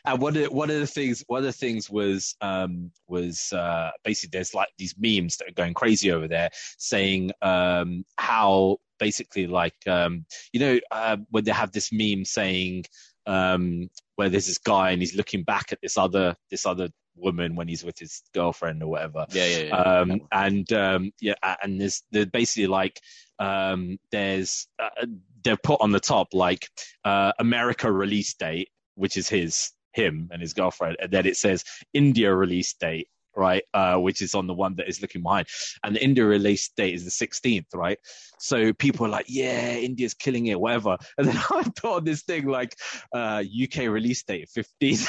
and 0.07 0.21
one 0.21 0.37
of 0.37 0.51
one 0.53 0.71
of 0.71 0.81
the 0.81 0.87
things 0.87 1.23
one 1.27 1.39
of 1.41 1.45
the 1.45 1.53
things 1.53 1.91
was 1.91 2.35
um 2.41 2.91
was 3.07 3.53
uh 3.53 3.91
basically 4.05 4.31
there's 4.37 4.55
like 4.55 4.69
these 4.79 4.95
memes 4.99 5.37
that 5.37 5.49
are 5.49 5.53
going 5.53 5.75
crazy 5.75 6.11
over 6.11 6.27
there 6.29 6.51
saying 6.79 7.31
um 7.43 8.05
how 8.17 8.79
basically 8.99 9.47
like 9.47 9.75
um 9.87 10.25
you 10.53 10.61
know 10.61 10.79
uh, 10.91 11.17
when 11.31 11.45
they 11.45 11.51
have 11.53 11.73
this 11.73 11.91
meme 11.93 12.25
saying 12.25 12.85
um 13.27 13.89
where 14.17 14.29
there's 14.29 14.47
this 14.47 14.59
guy 14.59 14.91
and 14.93 15.03
he's 15.03 15.17
looking 15.17 15.43
back 15.43 15.73
at 15.73 15.79
this 15.83 15.97
other 15.99 16.37
this 16.51 16.65
other 16.65 16.89
woman 17.17 17.55
when 17.55 17.69
he's 17.69 17.85
with 17.85 17.99
his 17.99 18.23
girlfriend 18.33 18.83
or 18.83 18.89
whatever 18.89 19.27
Yeah, 19.31 19.47
yeah, 19.47 19.59
yeah. 19.59 19.77
um, 19.77 20.21
and 20.33 20.73
um, 20.73 21.13
yeah, 21.21 21.35
and 21.63 21.81
there's 21.81 22.03
they're 22.11 22.27
basically 22.27 22.67
like 22.67 23.01
um, 23.39 23.99
there's 24.11 24.67
uh, 24.79 25.07
they're 25.43 25.57
put 25.57 25.81
on 25.81 25.93
the 25.93 26.01
top 26.01 26.29
like 26.33 26.69
uh, 27.05 27.33
America 27.39 27.91
release 27.91 28.35
date, 28.35 28.71
which 28.95 29.17
is 29.17 29.29
his 29.29 29.73
him 29.93 30.29
and 30.33 30.43
his 30.43 30.53
girlfriend, 30.53 30.97
and 31.01 31.11
then 31.11 31.27
it 31.27 31.37
says 31.37 31.65
India 31.93 32.35
release 32.35 32.75
date. 32.75 33.09
Right, 33.37 33.65
uh, 33.75 33.97
which 33.97 34.23
is 34.23 34.35
on 34.35 34.47
the 34.47 34.55
one 34.55 34.77
that 34.77 34.89
is 34.89 35.03
looking 35.03 35.23
behind, 35.23 35.49
and 35.83 35.97
the 35.97 36.05
India 36.05 36.25
release 36.25 36.71
date 36.77 36.95
is 36.95 37.05
the 37.05 37.11
16th, 37.11 37.67
right? 37.75 37.99
So 38.39 38.73
people 38.73 39.07
are 39.07 39.11
like, 39.11 39.27
"Yeah, 39.29 39.75
India's 39.75 40.15
killing 40.15 40.47
it, 40.47 40.61
whatever." 40.61 40.97
And 41.19 41.29
then 41.29 41.37
I 41.37 41.63
put 41.77 41.97
on 41.97 42.05
this 42.05 42.23
thing 42.23 42.47
like, 42.47 42.77
uh, 43.13 43.43
"UK 43.43 43.89
release 43.89 44.23
date 44.23 44.49
15th, 44.57 45.07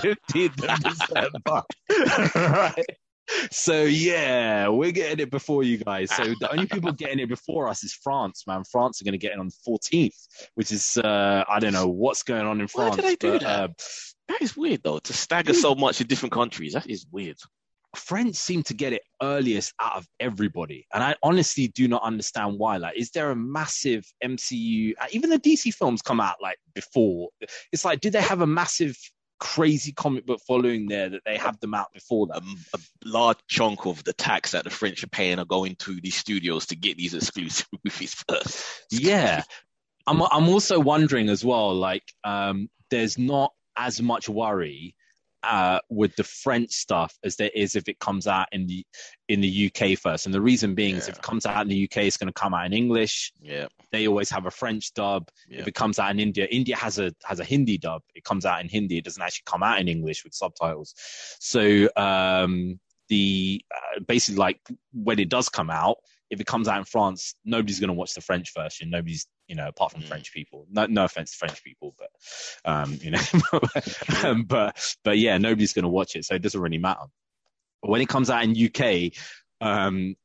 15th 0.00 0.64
of 0.72 0.82
December," 0.82 1.62
right? 2.34 2.86
So 3.50 3.82
yeah, 3.82 4.68
we're 4.68 4.92
getting 4.92 5.20
it 5.20 5.30
before 5.30 5.62
you 5.62 5.78
guys. 5.78 6.14
So 6.14 6.24
the 6.40 6.50
only 6.50 6.66
people 6.66 6.92
getting 6.92 7.18
it 7.18 7.28
before 7.28 7.68
us 7.68 7.82
is 7.82 7.92
France, 7.92 8.44
man. 8.46 8.62
France 8.64 9.00
are 9.00 9.04
going 9.04 9.12
to 9.12 9.18
get 9.18 9.32
it 9.32 9.38
on 9.38 9.48
the 9.48 9.56
14th, 9.68 10.48
which 10.54 10.72
is 10.72 10.96
uh, 10.96 11.44
I 11.48 11.58
don't 11.58 11.72
know 11.72 11.88
what's 11.88 12.22
going 12.22 12.46
on 12.46 12.60
in 12.60 12.68
France. 12.68 12.96
Why 12.96 13.02
do 13.02 13.02
they 13.02 13.16
do 13.16 13.32
but, 13.32 13.40
that? 13.42 13.60
uh, 13.60 13.68
That 14.28 14.42
is 14.42 14.56
weird 14.56 14.82
though. 14.82 14.98
To 14.98 15.12
stagger 15.12 15.54
so 15.54 15.74
much 15.74 16.00
in 16.00 16.06
different 16.06 16.32
countries, 16.32 16.74
that 16.74 16.88
is 16.88 17.06
weird. 17.10 17.38
French 17.96 18.36
seem 18.36 18.62
to 18.64 18.74
get 18.74 18.92
it 18.92 19.02
earliest 19.22 19.72
out 19.80 19.96
of 19.96 20.06
everybody, 20.20 20.86
and 20.92 21.02
I 21.02 21.14
honestly 21.22 21.68
do 21.68 21.88
not 21.88 22.02
understand 22.02 22.58
why. 22.58 22.76
Like, 22.76 22.96
is 22.98 23.10
there 23.10 23.30
a 23.30 23.36
massive 23.36 24.04
MCU? 24.22 24.94
uh, 25.00 25.06
Even 25.12 25.30
the 25.30 25.38
DC 25.38 25.72
films 25.74 26.02
come 26.02 26.20
out 26.20 26.36
like 26.40 26.58
before. 26.74 27.28
It's 27.72 27.84
like, 27.84 28.00
do 28.00 28.10
they 28.10 28.22
have 28.22 28.40
a 28.40 28.46
massive, 28.46 28.96
crazy 29.38 29.92
comic 29.92 30.26
book 30.26 30.40
following 30.46 30.88
there 30.88 31.08
that 31.08 31.22
they 31.24 31.36
have 31.36 31.58
them 31.60 31.74
out 31.74 31.92
before 31.92 32.26
that? 32.28 32.38
Um, 32.38 32.56
a 32.74 32.78
large 33.04 33.38
chunk 33.48 33.86
of 33.86 34.02
the 34.04 34.12
tax 34.12 34.50
that 34.52 34.64
the 34.64 34.70
French 34.70 35.04
are 35.04 35.08
paying 35.08 35.38
are 35.38 35.44
going 35.44 35.76
to 35.76 36.00
these 36.00 36.16
studios 36.16 36.66
to 36.66 36.76
get 36.76 36.96
these 36.96 37.14
exclusive 37.14 37.66
movies 37.84 38.14
first. 38.28 38.64
Yeah, 38.90 39.42
I'm. 40.06 40.22
I'm 40.22 40.48
also 40.48 40.80
wondering 40.80 41.28
as 41.28 41.44
well. 41.44 41.74
Like, 41.74 42.04
um, 42.24 42.68
there's 42.90 43.18
not 43.18 43.52
as 43.76 44.00
much 44.00 44.28
worry 44.28 44.95
uh, 45.46 45.78
with 45.88 46.14
the 46.16 46.24
French 46.24 46.72
stuff 46.72 47.16
as 47.22 47.36
there 47.36 47.50
is 47.54 47.76
if 47.76 47.88
it 47.88 47.98
comes 47.98 48.26
out 48.26 48.48
in 48.52 48.66
the 48.66 48.84
in 49.28 49.40
the 49.40 49.70
UK 49.70 49.98
first. 49.98 50.26
And 50.26 50.34
the 50.34 50.40
reason 50.40 50.74
being 50.74 50.96
is 50.96 51.08
if 51.08 51.16
it 51.16 51.22
comes 51.22 51.46
out 51.46 51.62
in 51.62 51.68
the 51.68 51.84
UK, 51.84 51.98
it's 52.04 52.16
going 52.16 52.32
to 52.32 52.40
come 52.40 52.54
out 52.54 52.66
in 52.66 52.72
English. 52.72 53.32
Yeah, 53.40 53.66
They 53.92 54.06
always 54.06 54.30
have 54.30 54.46
a 54.46 54.50
French 54.50 54.92
dub. 54.94 55.28
Yeah. 55.48 55.60
If 55.60 55.68
it 55.68 55.74
comes 55.74 55.98
out 55.98 56.10
in 56.10 56.20
India, 56.20 56.46
India 56.50 56.76
has 56.76 56.98
a 56.98 57.12
has 57.24 57.40
a 57.40 57.44
Hindi 57.44 57.78
dub. 57.78 58.02
It 58.14 58.24
comes 58.24 58.44
out 58.44 58.60
in 58.60 58.68
Hindi. 58.68 58.98
It 58.98 59.04
doesn't 59.04 59.22
actually 59.22 59.44
come 59.46 59.62
out 59.62 59.80
in 59.80 59.88
English 59.88 60.24
with 60.24 60.34
subtitles. 60.34 60.94
So 61.40 61.88
um, 61.96 62.80
the 63.08 63.64
uh, 63.74 64.00
basically 64.06 64.38
like 64.38 64.60
when 64.92 65.18
it 65.18 65.28
does 65.28 65.48
come 65.48 65.70
out, 65.70 65.98
if 66.30 66.40
it 66.40 66.46
comes 66.46 66.68
out 66.68 66.78
in 66.78 66.84
France, 66.84 67.34
nobody's 67.44 67.80
going 67.80 67.88
to 67.88 67.94
watch 67.94 68.14
the 68.14 68.20
French 68.20 68.52
version. 68.54 68.90
Nobody's 68.90 69.26
you 69.48 69.54
know 69.54 69.68
apart 69.68 69.92
from 69.92 70.02
Mm. 70.02 70.08
French 70.08 70.32
people. 70.32 70.66
No, 70.70 70.86
no 70.86 71.04
offense 71.04 71.32
to 71.32 71.38
French 71.38 71.62
people, 71.62 71.94
but 71.98 72.10
um, 72.64 72.98
you 73.00 73.12
know, 73.12 73.20
um, 74.24 74.44
but 74.44 74.96
but 75.04 75.18
yeah, 75.18 75.38
nobody's 75.38 75.72
going 75.72 75.84
to 75.84 75.88
watch 75.88 76.16
it, 76.16 76.24
so 76.24 76.34
it 76.34 76.42
doesn't 76.42 76.60
really 76.60 76.78
matter. 76.78 77.04
But 77.82 77.90
when 77.90 78.00
it 78.00 78.08
comes 78.08 78.30
out 78.30 78.42
in 78.44 78.50
UK, 78.56 79.12
um, 79.60 80.16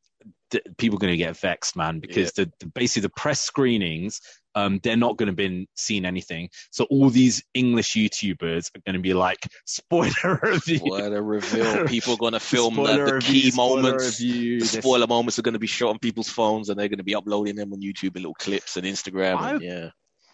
th- 0.50 0.64
people 0.78 0.98
are 0.98 1.00
going 1.00 1.14
to 1.14 1.18
get 1.18 1.38
vexed, 1.38 1.76
man, 1.76 2.00
because 2.00 2.32
the, 2.34 2.52
the 2.60 2.66
basically 2.68 3.04
the 3.04 3.10
press 3.16 3.42
screenings, 3.42 4.22
um, 4.56 4.80
they're 4.84 4.98
not 4.98 5.18
going 5.18 5.28
to 5.28 5.34
be 5.34 5.68
seeing 5.76 6.06
anything. 6.06 6.50
So 6.72 6.86
all 6.86 7.10
these 7.10 7.44
English 7.54 7.94
YouTubers 7.94 8.70
are 8.76 8.82
going 8.86 8.96
to 8.96 9.02
be 9.02 9.14
like 9.14 9.40
spoiler 9.66 10.40
review. 10.44 10.94
a 10.96 11.22
reveal! 11.22 11.86
People 11.88 12.14
are 12.14 12.18
going 12.18 12.34
to 12.34 12.40
film 12.40 12.76
the, 12.76 12.84
the 12.84 13.14
review, 13.16 13.42
key 13.42 13.52
spoiler 13.52 13.82
moments. 13.82 14.20
review, 14.20 14.60
The 14.60 14.66
spoiler 14.66 15.08
moments 15.08 15.40
are 15.40 15.42
going 15.44 15.54
to 15.54 15.60
be 15.60 15.68
shot 15.68 15.90
on 15.90 16.00
people's 16.00 16.30
phones, 16.30 16.70
and 16.70 16.80
they're 16.80 16.90
going 16.90 16.98
to 16.98 17.04
be 17.04 17.16
uploading 17.16 17.56
them 17.56 17.74
on 17.74 17.82
YouTube 17.82 18.16
in 18.16 18.24
little 18.24 18.34
clips 18.36 18.78
and 18.78 18.86
Instagram. 18.86 19.38
I- 19.38 19.52
and, 19.52 19.62
yeah, 19.62 19.90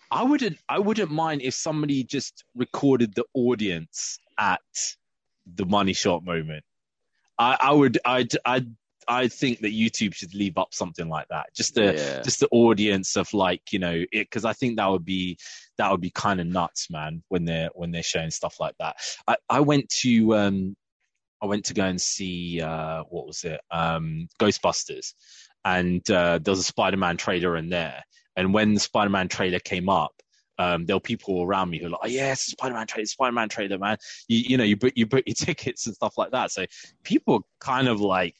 I 0.10 0.24
wouldn't 0.24 0.58
I 0.70 0.80
wouldn't 0.80 1.12
mind 1.12 1.42
if 1.42 1.54
somebody 1.54 2.04
just 2.04 2.44
recorded 2.56 3.14
the 3.14 3.26
audience 3.34 4.20
at 4.40 4.62
the 5.54 5.66
money 5.66 5.94
shot 5.94 6.24
moment. 6.24 6.64
I, 7.38 7.58
I 7.60 7.72
would 7.72 8.00
I'd 8.06 8.32
I'd 8.46 8.74
I 9.08 9.28
think 9.28 9.60
that 9.60 9.74
YouTube 9.74 10.14
should 10.14 10.34
leave 10.34 10.58
up 10.58 10.74
something 10.74 11.08
like 11.08 11.28
that. 11.30 11.48
Just 11.56 11.76
the 11.76 11.94
yeah. 11.94 12.22
just 12.22 12.40
the 12.40 12.48
audience 12.52 13.16
of 13.16 13.34
like, 13.34 13.72
you 13.72 13.80
know, 13.80 14.04
it 14.12 14.30
because 14.30 14.46
I 14.46 14.54
think 14.54 14.78
that 14.78 14.88
would 14.88 15.06
be 15.06 15.38
that 15.78 15.90
would 15.92 16.02
be 16.02 16.10
kind 16.10 16.42
of 16.42 16.48
nuts, 16.48 16.90
man, 16.90 17.24
when 17.30 17.46
they're 17.46 17.70
when 17.74 17.92
they're 17.92 18.04
showing 18.04 18.32
stuff 18.32 18.60
like 18.60 18.76
that. 18.80 18.98
I, 19.28 19.38
I 19.50 19.60
went 19.62 19.90
to 20.02 20.36
um 20.36 20.76
I 21.42 21.46
went 21.46 21.66
to 21.66 21.74
go 21.74 21.86
and 21.86 22.02
see 22.02 22.62
uh 22.62 23.04
what 23.10 23.28
was 23.28 23.44
it? 23.44 23.62
Um 23.72 24.28
Ghostbusters 24.40 25.14
and 25.64 26.10
uh 26.12 26.40
there 26.40 26.52
was 26.52 26.60
a 26.60 26.64
Spider-Man 26.64 27.18
trailer 27.18 27.58
in 27.58 27.70
there. 27.70 28.04
And 28.36 28.54
when 28.54 28.74
the 28.74 28.80
Spider-Man 28.80 29.30
trailer 29.30 29.60
came 29.60 29.90
up, 29.90 30.14
um, 30.60 30.86
there 30.86 30.96
were 30.96 31.02
people 31.02 31.44
around 31.44 31.70
me 31.70 31.78
who 31.80 31.86
were 31.86 31.92
like, 31.92 32.00
oh, 32.04 32.08
yeah, 32.08 32.32
it's 32.32 32.46
Spider-Man 32.48 32.88
trailer, 32.88 33.06
Spider-Man 33.06 33.50
trailer, 33.50 33.78
man. 33.78 33.98
You, 34.28 34.38
you 34.40 34.58
know, 34.58 34.64
you 34.64 34.76
book, 34.76 34.94
you 34.96 35.06
book 35.06 35.24
your 35.26 35.36
tickets 35.38 35.86
and 35.86 35.96
stuff 35.96 36.18
like 36.18 36.32
that. 36.32 36.52
So 36.52 36.66
people 37.04 37.46
kind 37.60 37.88
of 37.88 38.02
like, 38.02 38.36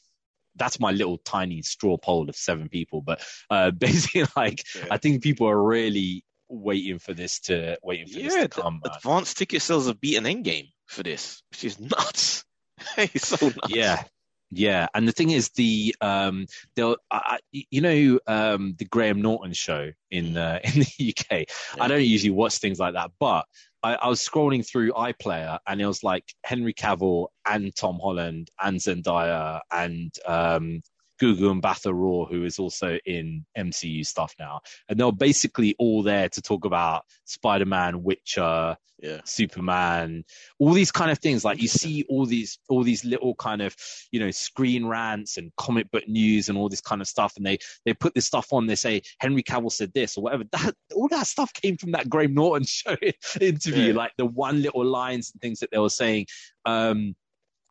that's 0.58 0.80
my 0.80 0.90
little 0.90 1.18
tiny 1.18 1.62
straw 1.62 1.96
poll 1.96 2.28
of 2.28 2.36
seven 2.36 2.68
people. 2.68 3.00
But 3.02 3.22
uh, 3.50 3.70
basically, 3.78 4.24
like, 4.36 4.64
Yeah. 4.74 4.86
I 4.90 4.98
think 4.98 5.22
people 5.22 5.48
are 5.48 5.62
really 5.62 6.24
waiting 6.48 6.98
for 6.98 7.12
this 7.14 7.40
to 7.40 7.76
waiting 7.82 8.06
for 8.06 8.20
this 8.20 8.34
to 8.34 8.48
come. 8.48 8.80
advanced 8.84 9.36
ticket 9.36 9.60
sales 9.62 9.86
have 9.86 10.00
beaten 10.00 10.24
Endgame 10.24 10.70
for 10.86 11.02
this, 11.02 11.42
which 11.50 11.64
is 11.64 11.78
nuts. 11.96 12.44
it's 12.96 13.28
so 13.28 13.46
nuts. 13.48 13.58
Yeah, 13.68 14.02
yeah. 14.50 14.86
And 14.94 15.06
the 15.06 15.12
thing 15.12 15.30
is, 15.30 15.50
the 15.50 15.94
um, 16.00 16.46
they'll, 16.74 16.96
I, 17.10 17.38
you 17.52 17.80
know, 17.80 18.18
um, 18.26 18.74
the 18.78 18.84
Graham 18.86 19.20
Norton 19.20 19.52
show 19.52 19.90
in 20.10 20.36
uh, 20.36 20.60
in 20.64 20.80
the 20.80 21.14
UK. 21.14 21.44
I 21.80 21.88
don't 21.88 22.02
usually 22.04 22.30
watch 22.30 22.58
things 22.58 22.78
like 22.78 22.94
that, 22.94 23.10
but 23.18 23.44
I, 23.82 23.94
I 23.94 24.08
was 24.08 24.20
scrolling 24.20 24.66
through 24.66 24.92
iPlayer 24.92 25.58
and 25.66 25.80
it 25.80 25.86
was 25.86 26.02
like 26.02 26.24
Henry 26.44 26.74
Cavill 26.74 27.28
and 27.46 27.74
Tom 27.74 27.98
Holland 28.02 28.50
and 28.60 28.78
Zendaya 28.78 29.60
and 29.70 30.12
um, 30.26 30.80
Gugu 31.20 31.60
Mbatha-Raw, 31.60 32.26
who 32.26 32.44
is 32.44 32.58
also 32.58 32.98
in 33.06 33.44
MCU 33.56 34.04
stuff 34.06 34.34
now, 34.38 34.60
and 34.88 34.98
they're 34.98 35.12
basically 35.12 35.74
all 35.78 36.02
there 36.02 36.28
to 36.28 36.42
talk 36.42 36.64
about 36.64 37.04
Spider-Man, 37.24 38.02
Witcher, 38.02 38.76
Yeah. 39.00 39.20
Superman, 39.24 40.24
all 40.58 40.72
these 40.72 40.90
kind 40.90 41.10
of 41.12 41.18
things. 41.20 41.44
Like 41.44 41.62
you 41.62 41.68
see 41.68 42.04
all 42.08 42.26
these 42.26 42.58
all 42.68 42.82
these 42.82 43.04
little 43.04 43.34
kind 43.36 43.62
of 43.62 43.76
you 44.10 44.18
know 44.18 44.32
screen 44.32 44.86
rants 44.86 45.36
and 45.36 45.52
comic 45.56 45.88
book 45.92 46.08
news 46.08 46.48
and 46.48 46.58
all 46.58 46.68
this 46.68 46.80
kind 46.80 47.00
of 47.00 47.06
stuff, 47.06 47.34
and 47.36 47.46
they 47.46 47.58
they 47.84 47.94
put 47.94 48.14
this 48.14 48.26
stuff 48.26 48.52
on. 48.52 48.66
They 48.66 48.74
say 48.74 49.02
Henry 49.20 49.42
Cavill 49.44 49.70
said 49.70 49.92
this 49.94 50.16
or 50.16 50.24
whatever. 50.24 50.44
That 50.50 50.74
all 50.96 51.06
that 51.08 51.28
stuff 51.28 51.52
came 51.52 51.76
from 51.76 51.92
that 51.92 52.08
Graham 52.08 52.34
Norton 52.34 52.66
show 52.66 52.96
interview. 53.40 53.92
Yeah. 53.92 53.94
Like 54.02 54.12
the 54.18 54.26
one 54.26 54.62
little 54.62 54.84
lines 54.84 55.30
and 55.32 55.40
things 55.40 55.60
that 55.60 55.70
they 55.70 55.78
were 55.78 55.90
saying. 55.90 56.26
Um, 56.64 57.14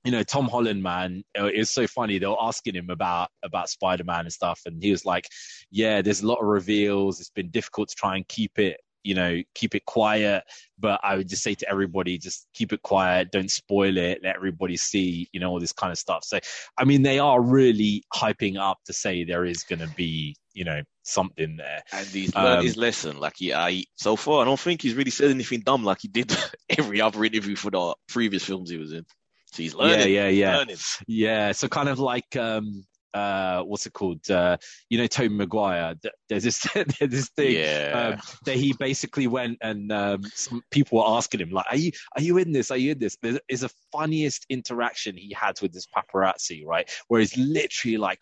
you 0.07 0.11
know, 0.11 0.23
Tom 0.23 0.47
Holland, 0.47 0.81
man, 0.81 1.25
uh, 1.37 1.47
it 1.47 1.57
was 1.57 1.69
so 1.69 1.85
funny. 1.85 2.17
They 2.17 2.25
were 2.25 2.41
asking 2.41 2.75
him 2.75 2.89
about 2.89 3.27
about 3.43 3.69
Spider 3.69 4.05
Man 4.05 4.21
and 4.21 4.31
stuff, 4.31 4.61
and 4.65 4.81
he 4.81 4.89
was 4.89 5.03
like, 5.03 5.27
"Yeah, 5.69 6.01
there's 6.01 6.21
a 6.21 6.27
lot 6.27 6.39
of 6.39 6.47
reveals. 6.47 7.19
It's 7.19 7.29
been 7.29 7.49
difficult 7.49 7.89
to 7.89 7.95
try 7.95 8.15
and 8.15 8.25
keep 8.25 8.57
it, 8.57 8.79
you 9.03 9.15
know, 9.15 9.41
keep 9.53 9.75
it 9.75 9.83
quiet. 9.85 10.45
But 10.79 11.01
I 11.03 11.17
would 11.17 11.27
just 11.27 11.43
say 11.43 11.55
to 11.55 11.69
everybody, 11.69 12.17
just 12.17 12.47
keep 12.53 12.71
it 12.71 12.81
quiet. 12.83 13.31
Don't 13.31 13.51
spoil 13.51 13.97
it. 13.97 14.19
Let 14.23 14.37
everybody 14.37 14.77
see, 14.77 15.27
you 15.33 15.41
know, 15.41 15.49
all 15.49 15.59
this 15.59 15.73
kind 15.73 15.91
of 15.91 15.97
stuff. 15.97 16.23
So, 16.23 16.39
I 16.77 16.85
mean, 16.85 17.01
they 17.03 17.19
are 17.19 17.41
really 17.41 18.03
hyping 18.15 18.57
up 18.57 18.77
to 18.85 18.93
say 18.93 19.25
there 19.25 19.43
is 19.43 19.63
going 19.63 19.79
to 19.79 19.87
be, 19.87 20.37
you 20.53 20.63
know, 20.63 20.81
something 21.03 21.57
there. 21.57 21.81
And 21.91 22.07
he's 22.07 22.33
learned 22.35 22.59
Um, 22.59 22.65
his 22.65 22.77
lesson. 22.77 23.19
Like, 23.19 23.35
yeah, 23.39 23.61
I, 23.61 23.83
so 23.95 24.15
far, 24.15 24.41
I 24.41 24.45
don't 24.45 24.59
think 24.59 24.81
he's 24.81 24.93
really 24.95 25.11
said 25.11 25.31
anything 25.31 25.61
dumb 25.61 25.83
like 25.83 25.99
he 26.01 26.07
did 26.07 26.31
every 26.69 27.01
other 27.01 27.23
interview 27.25 27.55
for 27.55 27.71
the 27.71 27.95
previous 28.07 28.43
films 28.45 28.69
he 28.69 28.77
was 28.77 28.93
in. 28.93 29.05
So 29.53 29.63
he's 29.63 29.73
learning. 29.75 29.99
yeah, 29.99 30.05
yeah, 30.05 30.27
yeah. 30.27 30.57
Learning. 30.57 30.77
Yeah, 31.07 31.51
so 31.53 31.67
kind 31.67 31.89
of 31.89 31.99
like 31.99 32.35
um 32.35 32.85
uh 33.13 33.61
what's 33.63 33.85
it 33.85 33.93
called? 33.93 34.29
Uh 34.29 34.57
you 34.89 34.97
know 34.97 35.07
Tobey 35.07 35.33
Maguire. 35.33 35.95
There's 36.29 36.43
this 36.43 36.59
there's 36.73 37.11
this 37.11 37.29
thing 37.29 37.53
Yeah. 37.53 38.13
um, 38.15 38.21
that 38.45 38.57
he 38.57 38.73
basically 38.77 39.27
went 39.27 39.57
and 39.61 39.91
um 39.91 40.23
some 40.35 40.61
people 40.69 40.99
were 40.99 41.05
asking 41.17 41.39
him 41.39 41.49
like 41.51 41.65
are 41.71 41.77
you 41.77 41.91
are 42.15 42.21
you 42.21 42.37
in 42.37 42.51
this? 42.51 42.69
Are 42.71 42.77
you 42.77 42.91
in 42.91 42.99
this? 42.99 43.17
There 43.21 43.39
is 43.49 43.63
a 43.63 43.69
funniest 43.91 44.45
interaction 44.49 45.15
he 45.17 45.33
had 45.33 45.59
with 45.61 45.71
this 45.73 45.87
paparazzi, 45.87 46.65
right? 46.65 46.89
Where 47.07 47.21
he's 47.21 47.37
literally 47.37 47.97
like 47.97 48.19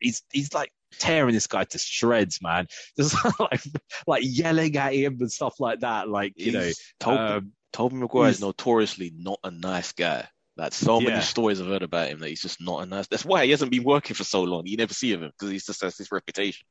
he's 0.00 0.22
he's 0.32 0.54
like 0.54 0.70
tearing 0.98 1.34
this 1.34 1.48
guy 1.48 1.64
to 1.64 1.76
shreds, 1.78 2.40
man. 2.40 2.68
Just 2.96 3.16
like 3.40 3.60
like 4.06 4.22
yelling 4.24 4.76
at 4.76 4.94
him 4.94 5.18
and 5.20 5.30
stuff 5.30 5.58
like 5.58 5.80
that. 5.80 6.08
Like, 6.08 6.34
you 6.36 6.52
know, 6.52 6.60
He's- 6.62 6.80
Tobey, 7.00 7.18
um, 7.18 7.52
Tobey 7.72 7.96
Maguire 7.96 8.30
is 8.30 8.40
notoriously 8.40 9.12
not 9.14 9.40
a 9.44 9.50
nice 9.50 9.92
guy. 9.92 10.26
Like 10.58 10.74
so 10.74 11.00
Yeah. 11.00 11.10
many 11.10 11.22
stories 11.22 11.60
I've 11.60 11.68
heard 11.68 11.82
about 11.82 12.08
him 12.08 12.18
that 12.18 12.28
he's 12.28 12.42
just 12.42 12.60
not 12.60 12.82
a 12.82 12.86
nice. 12.86 13.06
That's 13.06 13.24
why 13.24 13.44
he 13.44 13.52
hasn't 13.52 13.70
been 13.70 13.84
working 13.84 14.14
for 14.16 14.24
so 14.24 14.42
long. 14.42 14.66
You 14.66 14.76
never 14.76 14.92
see 14.92 15.12
of 15.12 15.22
him 15.22 15.30
because 15.30 15.50
he 15.52 15.58
just 15.58 15.80
has 15.82 15.96
this 15.96 16.10
reputation. 16.10 16.66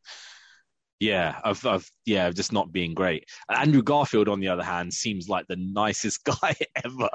Yeah, 1.00 1.40
of, 1.44 1.64
of 1.64 1.88
yeah, 2.06 2.32
just 2.32 2.52
not 2.52 2.72
being 2.72 2.96
great. 2.96 3.26
Andrew 3.54 3.84
Garfield, 3.84 4.28
on 4.28 4.40
the 4.40 4.48
other 4.48 4.64
hand, 4.64 4.92
seems 4.92 5.30
like 5.30 5.46
the 5.48 5.56
nicest 5.56 6.24
guy 6.42 6.56
ever. 6.84 7.10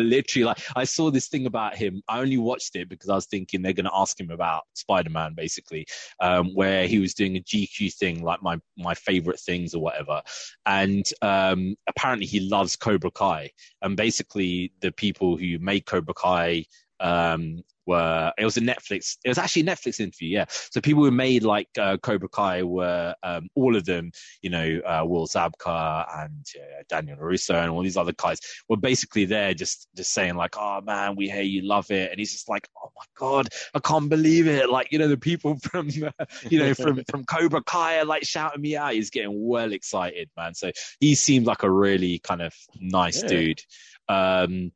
Literally, 0.00 0.44
like 0.44 0.58
I 0.74 0.84
saw 0.84 1.10
this 1.10 1.28
thing 1.28 1.44
about 1.44 1.76
him. 1.76 2.02
I 2.08 2.20
only 2.20 2.38
watched 2.38 2.76
it 2.76 2.88
because 2.88 3.10
I 3.10 3.14
was 3.14 3.26
thinking 3.26 3.60
they're 3.60 3.74
going 3.74 3.84
to 3.84 3.94
ask 3.94 4.18
him 4.18 4.30
about 4.30 4.62
Spider 4.74 5.10
Man, 5.10 5.34
basically, 5.34 5.86
um, 6.20 6.54
where 6.54 6.86
he 6.86 6.98
was 6.98 7.12
doing 7.12 7.36
a 7.36 7.40
GQ 7.40 7.92
thing, 7.94 8.22
like 8.22 8.42
my 8.42 8.58
my 8.78 8.94
favorite 8.94 9.38
things 9.38 9.74
or 9.74 9.82
whatever. 9.82 10.22
And 10.64 11.04
um, 11.20 11.76
apparently, 11.88 12.26
he 12.26 12.40
loves 12.40 12.74
Cobra 12.74 13.10
Kai, 13.10 13.50
and 13.82 13.98
basically, 13.98 14.72
the 14.80 14.92
people 14.92 15.36
who 15.36 15.58
made 15.58 15.84
Cobra 15.84 16.14
Kai 16.14 16.64
um, 17.00 17.62
were 17.86 18.32
it 18.38 18.44
was 18.44 18.56
a 18.56 18.60
Netflix. 18.60 19.16
It 19.24 19.28
was 19.28 19.38
actually 19.38 19.62
a 19.62 19.66
Netflix 19.66 20.00
interview, 20.00 20.28
yeah. 20.28 20.44
So 20.48 20.80
people 20.80 21.04
who 21.04 21.10
made 21.10 21.42
like 21.42 21.68
uh, 21.78 21.96
Cobra 21.96 22.28
Kai 22.28 22.62
were 22.62 23.14
um, 23.22 23.48
all 23.54 23.74
of 23.74 23.84
them, 23.84 24.12
you 24.42 24.50
know, 24.50 24.80
uh, 24.86 25.04
Will 25.04 25.26
Zabka 25.26 26.06
and 26.22 26.46
uh, 26.56 26.82
Daniel 26.88 27.18
Russo 27.18 27.54
and 27.54 27.70
all 27.70 27.82
these 27.82 27.96
other 27.96 28.12
guys 28.12 28.38
were 28.68 28.76
basically 28.76 29.24
there, 29.24 29.54
just 29.54 29.88
just 29.96 30.12
saying 30.12 30.36
like, 30.36 30.56
"Oh 30.58 30.80
man, 30.82 31.16
we 31.16 31.28
hear 31.28 31.42
you 31.42 31.62
love 31.62 31.90
it," 31.90 32.10
and 32.10 32.18
he's 32.20 32.32
just 32.32 32.48
like, 32.48 32.68
"Oh 32.82 32.90
my 32.96 33.04
god, 33.18 33.48
I 33.74 33.80
can't 33.80 34.08
believe 34.08 34.46
it!" 34.46 34.70
Like 34.70 34.92
you 34.92 34.98
know, 34.98 35.08
the 35.08 35.16
people 35.18 35.58
from 35.62 35.88
you 35.88 36.58
know 36.58 36.74
from 36.74 37.02
from 37.10 37.24
Cobra 37.24 37.62
Kai 37.62 37.98
are 37.98 38.04
like 38.04 38.24
shouting 38.24 38.62
me 38.62 38.76
out. 38.76 38.94
He's 38.94 39.10
getting 39.10 39.32
well 39.34 39.72
excited, 39.72 40.30
man. 40.36 40.54
So 40.54 40.70
he 41.00 41.14
seemed 41.14 41.46
like 41.46 41.62
a 41.62 41.70
really 41.70 42.20
kind 42.20 42.42
of 42.42 42.54
nice 42.80 43.22
Yeah. 43.22 43.28
dude. 43.28 43.62
Um, 44.08 44.72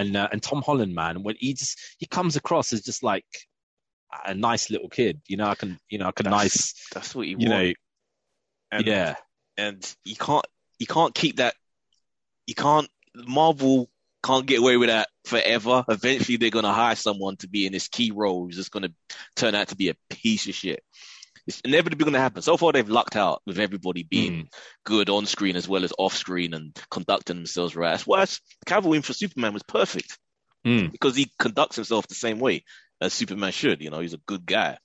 and 0.00 0.16
uh, 0.16 0.28
and 0.32 0.42
Tom 0.42 0.62
Holland, 0.62 0.94
man, 0.94 1.22
when 1.22 1.36
he 1.38 1.54
just 1.54 1.78
he 1.98 2.06
comes 2.06 2.36
across 2.36 2.72
as 2.72 2.82
just 2.82 3.02
like 3.02 3.24
a 4.26 4.34
nice 4.34 4.70
little 4.70 4.88
kid, 4.88 5.20
you 5.26 5.36
know, 5.36 5.46
I 5.46 5.54
can 5.54 5.78
you 5.88 5.98
know, 5.98 6.06
like 6.06 6.20
a 6.20 6.22
That's- 6.22 6.42
nice, 6.42 6.88
That's 6.92 7.14
what 7.14 7.26
you, 7.26 7.36
you 7.38 7.48
want. 7.48 7.66
know, 7.66 7.72
and, 8.72 8.86
yeah, 8.86 9.14
and 9.56 9.96
you 10.04 10.16
can't 10.16 10.46
you 10.78 10.86
can't 10.86 11.14
keep 11.14 11.36
that. 11.36 11.54
You 12.46 12.54
can't 12.54 12.88
Marvel 13.14 13.88
can't 14.24 14.46
get 14.46 14.60
away 14.60 14.76
with 14.76 14.88
that 14.88 15.08
forever. 15.24 15.84
Eventually, 15.88 16.36
they're 16.36 16.50
gonna 16.50 16.72
hire 16.72 16.96
someone 16.96 17.36
to 17.38 17.48
be 17.48 17.66
in 17.66 17.72
this 17.72 17.88
key 17.88 18.10
role 18.12 18.44
who's 18.44 18.56
just 18.56 18.70
gonna 18.70 18.90
turn 19.36 19.54
out 19.54 19.68
to 19.68 19.76
be 19.76 19.88
a 19.90 19.96
piece 20.10 20.46
of 20.48 20.54
shit. 20.54 20.82
It's 21.46 21.60
inevitably 21.60 22.04
gonna 22.04 22.20
happen. 22.20 22.42
So 22.42 22.56
far, 22.56 22.72
they've 22.72 22.88
lucked 22.88 23.16
out 23.16 23.42
with 23.46 23.58
everybody 23.58 24.04
being 24.04 24.44
Mm. 24.44 24.48
good 24.84 25.10
on 25.10 25.26
screen 25.26 25.56
as 25.56 25.68
well 25.68 25.84
as 25.84 25.92
off 25.98 26.16
screen 26.16 26.54
and 26.54 26.76
conducting 26.90 27.36
themselves 27.36 27.74
right. 27.74 27.90
That's 27.90 28.06
why 28.06 28.24
Cavill 28.66 28.94
in 28.96 29.02
for 29.02 29.12
Superman 29.12 29.52
was 29.52 29.62
perfect 29.64 30.18
Mm. 30.64 30.92
because 30.92 31.16
he 31.16 31.32
conducts 31.38 31.76
himself 31.76 32.06
the 32.06 32.14
same 32.14 32.38
way 32.38 32.64
as 33.00 33.12
Superman 33.12 33.50
should. 33.52 33.82
You 33.82 33.90
know, 33.90 33.98
he's 34.00 34.14
a 34.14 34.20
good 34.26 34.46
guy. 34.46 34.78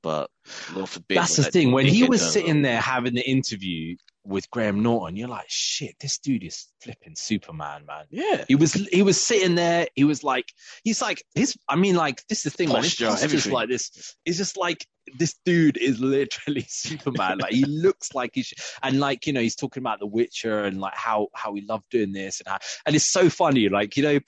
But 0.00 0.30
Lord 0.72 0.88
forbid, 0.88 1.18
That's 1.18 1.34
the 1.36 1.42
that 1.42 1.52
thing. 1.52 1.72
When 1.72 1.86
he 1.86 2.04
was 2.04 2.32
sitting 2.32 2.62
there 2.62 2.80
having 2.80 3.14
the 3.14 3.28
interview 3.28 3.96
with 4.28 4.50
Graham 4.50 4.82
Norton, 4.82 5.16
you're 5.16 5.28
like, 5.28 5.46
shit, 5.48 5.96
this 6.00 6.18
dude 6.18 6.44
is 6.44 6.66
flipping 6.82 7.16
Superman, 7.16 7.86
man. 7.86 8.04
yeah, 8.10 8.44
He 8.46 8.54
was 8.54 8.74
he 8.74 9.02
was 9.02 9.20
sitting 9.20 9.54
there. 9.54 9.88
He 9.94 10.04
was 10.04 10.22
like, 10.22 10.52
he's 10.84 11.00
like 11.00 11.24
his. 11.34 11.56
I 11.68 11.76
mean, 11.76 11.96
like 11.96 12.22
this 12.28 12.38
is 12.44 12.52
the 12.52 12.56
thing, 12.56 12.68
man. 12.68 12.82
His 12.82 12.94
Posture, 12.94 13.06
posture's 13.06 13.46
like 13.50 13.68
this. 13.68 14.16
It's 14.24 14.38
just 14.38 14.56
like 14.56 14.86
this 15.16 15.34
dude 15.44 15.78
is 15.78 15.98
literally 15.98 16.64
Superman. 16.68 17.38
like 17.38 17.52
he 17.52 17.64
looks 17.64 18.14
like 18.14 18.32
he 18.34 18.42
should, 18.42 18.58
and 18.82 19.00
like 19.00 19.26
you 19.26 19.32
know, 19.32 19.40
he's 19.40 19.56
talking 19.56 19.82
about 19.82 19.98
The 19.98 20.06
Witcher 20.06 20.64
and 20.64 20.78
like 20.80 20.94
how 20.94 21.28
how 21.34 21.54
he 21.54 21.62
loved 21.62 21.84
doing 21.90 22.12
this 22.12 22.40
and 22.40 22.48
how, 22.48 22.58
and 22.86 22.94
it's 22.94 23.06
so 23.06 23.30
funny. 23.30 23.68
Like 23.68 23.96
you 23.96 24.02
know, 24.02 24.18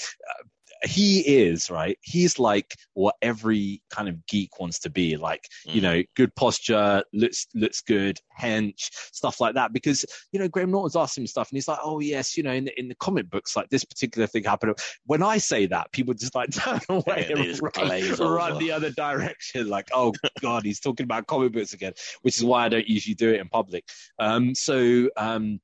he 0.85 1.21
is 1.21 1.71
right. 1.71 1.99
He's 2.03 2.39
like 2.39 2.75
what 2.95 3.15
every 3.23 3.83
kind 3.91 4.09
of 4.09 4.25
geek 4.27 4.59
wants 4.59 4.79
to 4.81 4.91
be. 4.91 5.17
Like 5.17 5.47
you 5.67 5.81
Mm. 5.81 5.83
know, 5.83 6.03
good 6.17 6.35
posture, 6.37 7.03
looks 7.13 7.47
looks 7.55 7.81
good, 7.81 8.19
hench, 8.41 8.91
stuff 9.13 9.41
like 9.41 9.55
that. 9.55 9.73
Because 9.73 10.05
you 10.33 10.39
know, 10.39 10.49
Graham 10.49 10.71
Norton's 10.71 10.97
asked 10.97 11.19
him 11.19 11.27
stuff, 11.27 11.51
and 11.51 11.57
he's 11.57 11.69
like, 11.69 11.79
"Oh 11.83 12.01
yes, 12.01 12.37
you 12.37 12.43
know, 12.43 12.53
in 12.53 12.65
the, 12.65 12.79
in 12.81 12.89
the 12.89 12.95
comic 12.97 13.29
books, 13.29 13.57
like 13.57 13.69
this 13.69 13.85
particular 13.85 14.27
thing 14.27 14.45
happened." 14.45 14.77
When 15.05 15.23
I 15.23 15.39
say 15.39 15.67
that, 15.67 15.93
people 15.93 16.15
just 16.15 16.35
like 16.35 16.51
turn 16.53 16.81
away 16.89 17.27
Yeah, 17.29 17.37
and 17.37 17.63
run, 17.63 18.53
run 18.53 18.59
the 18.59 18.73
other 18.73 18.91
direction. 18.91 19.69
Like, 19.69 19.89
oh 19.93 20.13
god, 20.41 20.65
he's 20.65 20.81
talking 20.81 21.05
about 21.05 21.27
comic 21.27 21.53
books 21.53 21.73
again, 21.73 21.93
which 22.23 22.37
is 22.39 22.45
why 22.45 22.65
I 22.65 22.69
don't 22.69 22.89
usually 22.89 23.15
do 23.15 23.31
it 23.31 23.41
in 23.41 23.49
public. 23.49 23.85
Um, 24.19 24.55
so, 24.55 25.09
um, 25.17 25.61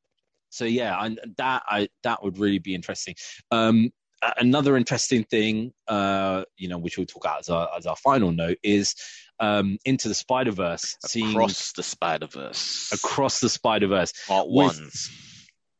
so 0.50 0.64
yeah, 0.64 0.96
and 1.04 1.18
that 1.38 1.62
I 1.68 1.88
that 2.02 2.22
would 2.22 2.38
really 2.38 2.58
be 2.58 2.74
interesting. 2.74 3.14
Um, 3.50 3.90
another 4.38 4.76
interesting 4.76 5.24
thing, 5.24 5.72
uh, 5.88 6.44
you 6.56 6.68
know, 6.68 6.78
which 6.78 6.96
we'll 6.96 7.06
talk 7.06 7.24
about 7.24 7.40
as 7.40 7.48
our 7.48 7.68
as 7.76 7.86
our 7.86 7.96
final 7.96 8.32
note 8.32 8.58
is 8.62 8.94
um, 9.40 9.78
into 9.84 10.08
the 10.08 10.14
Spider 10.14 10.50
Verse, 10.52 10.96
across 11.14 11.72
the 11.72 11.82
Spider 11.82 12.26
Verse. 12.26 12.90
across 12.92 13.40
the 13.40 13.48
Spider 13.48 13.86
Verse 13.88 14.12
part 14.26 14.48
with- 14.48 14.78
one. 14.78 14.90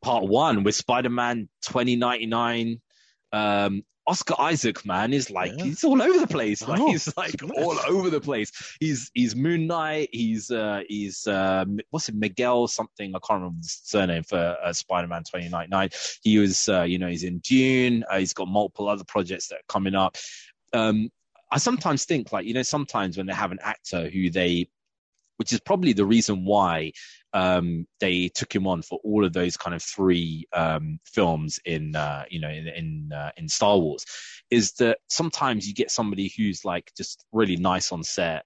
part 0.03 0.23
one 0.25 0.63
with 0.63 0.75
Spider 0.75 1.09
Man 1.09 1.49
2099. 1.63 2.81
Um, 3.33 3.83
Oscar 4.07 4.35
Isaac, 4.39 4.85
man, 4.85 5.13
is 5.13 5.29
like 5.29 5.51
Yeah. 5.57 5.65
he's 5.65 5.83
all 5.83 6.01
over 6.01 6.17
the 6.17 6.27
place. 6.27 6.65
Like 6.65 6.79
Oh, 6.79 6.87
he's 6.87 7.15
like 7.17 7.35
all 7.57 7.77
over 7.87 8.09
the 8.09 8.21
place. 8.21 8.51
He's 8.79 9.11
he's 9.13 9.35
Moon 9.35 9.67
Knight. 9.67 10.09
He's 10.13 10.49
uh 10.49 10.81
he's 10.87 11.27
uh 11.27 11.65
what's 11.89 12.07
it 12.07 12.15
Miguel 12.15 12.67
something 12.67 13.09
I 13.13 13.19
can't 13.19 13.41
remember 13.41 13.59
the 13.61 13.67
surname 13.69 14.23
for 14.23 14.37
uh, 14.63 14.71
Spider 14.73 15.07
Man 15.07 15.23
2099. 15.23 15.89
He 16.23 16.37
was 16.39 16.69
uh, 16.69 16.83
you 16.83 16.97
know 16.99 17.07
he's 17.07 17.23
in 17.25 17.39
Dune. 17.39 18.05
Uh, 18.09 18.19
he's 18.19 18.33
got 18.33 18.47
multiple 18.47 18.87
other 18.87 19.03
projects 19.03 19.47
that 19.49 19.55
are 19.55 19.67
coming 19.67 19.93
up. 19.95 20.15
Um, 20.73 21.09
I 21.51 21.57
sometimes 21.57 22.05
think 22.05 22.31
like 22.31 22.45
you 22.45 22.53
know 22.53 22.63
sometimes 22.63 23.17
when 23.17 23.25
they 23.25 23.33
have 23.33 23.51
an 23.51 23.59
actor 23.61 24.09
who 24.09 24.29
they 24.29 24.69
which 25.37 25.53
is 25.53 25.59
probably 25.59 25.93
the 25.93 26.05
reason 26.05 26.45
why 26.45 26.91
um, 27.33 27.85
they 27.99 28.29
took 28.29 28.53
him 28.53 28.67
on 28.67 28.81
for 28.81 28.99
all 29.03 29.25
of 29.25 29.33
those 29.33 29.57
kind 29.57 29.75
of 29.75 29.83
three 29.83 30.47
um, 30.53 30.99
films 31.05 31.59
in 31.65 31.95
uh, 31.95 32.23
you 32.29 32.39
know 32.39 32.49
in 32.49 32.67
in, 32.67 33.11
uh, 33.13 33.31
in 33.37 33.49
Star 33.49 33.77
Wars, 33.77 34.05
is 34.49 34.73
that 34.73 34.99
sometimes 35.09 35.67
you 35.67 35.73
get 35.73 35.91
somebody 35.91 36.31
who's 36.37 36.63
like 36.63 36.91
just 36.95 37.25
really 37.31 37.57
nice 37.57 37.91
on 37.91 38.03
set, 38.03 38.45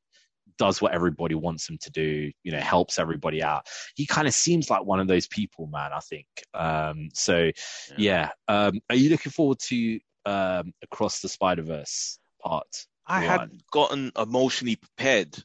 does 0.57 0.81
what 0.81 0.93
everybody 0.93 1.35
wants 1.35 1.69
him 1.69 1.77
to 1.81 1.91
do, 1.91 2.31
you 2.43 2.51
know, 2.51 2.59
helps 2.59 2.99
everybody 2.99 3.43
out. 3.43 3.67
He 3.95 4.05
kind 4.05 4.27
of 4.27 4.33
seems 4.33 4.69
like 4.69 4.83
one 4.83 4.99
of 4.99 5.07
those 5.07 5.27
people, 5.27 5.67
man. 5.67 5.91
I 5.93 5.99
think. 5.99 6.27
Um, 6.53 7.09
so 7.13 7.51
yeah, 7.97 8.29
um, 8.47 8.79
are 8.89 8.95
you 8.95 9.09
looking 9.09 9.31
forward 9.31 9.59
to 9.69 9.99
um, 10.25 10.73
Across 10.83 11.21
the 11.21 11.29
Spider 11.29 11.63
Verse 11.63 12.19
part? 12.41 12.85
I 13.05 13.27
one? 13.27 13.39
had 13.39 13.49
gotten 13.71 14.11
emotionally 14.17 14.75
prepared 14.75 15.35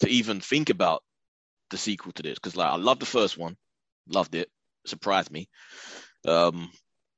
to 0.00 0.08
even 0.08 0.40
think 0.40 0.68
about 0.68 1.02
the 1.72 1.78
sequel 1.78 2.12
to 2.12 2.22
this 2.22 2.34
because, 2.36 2.56
like, 2.56 2.70
I 2.70 2.76
loved 2.76 3.02
the 3.02 3.06
first 3.06 3.36
one, 3.36 3.56
loved 4.08 4.34
it, 4.36 4.48
surprised 4.86 5.30
me. 5.32 5.48
Um, 6.26 6.70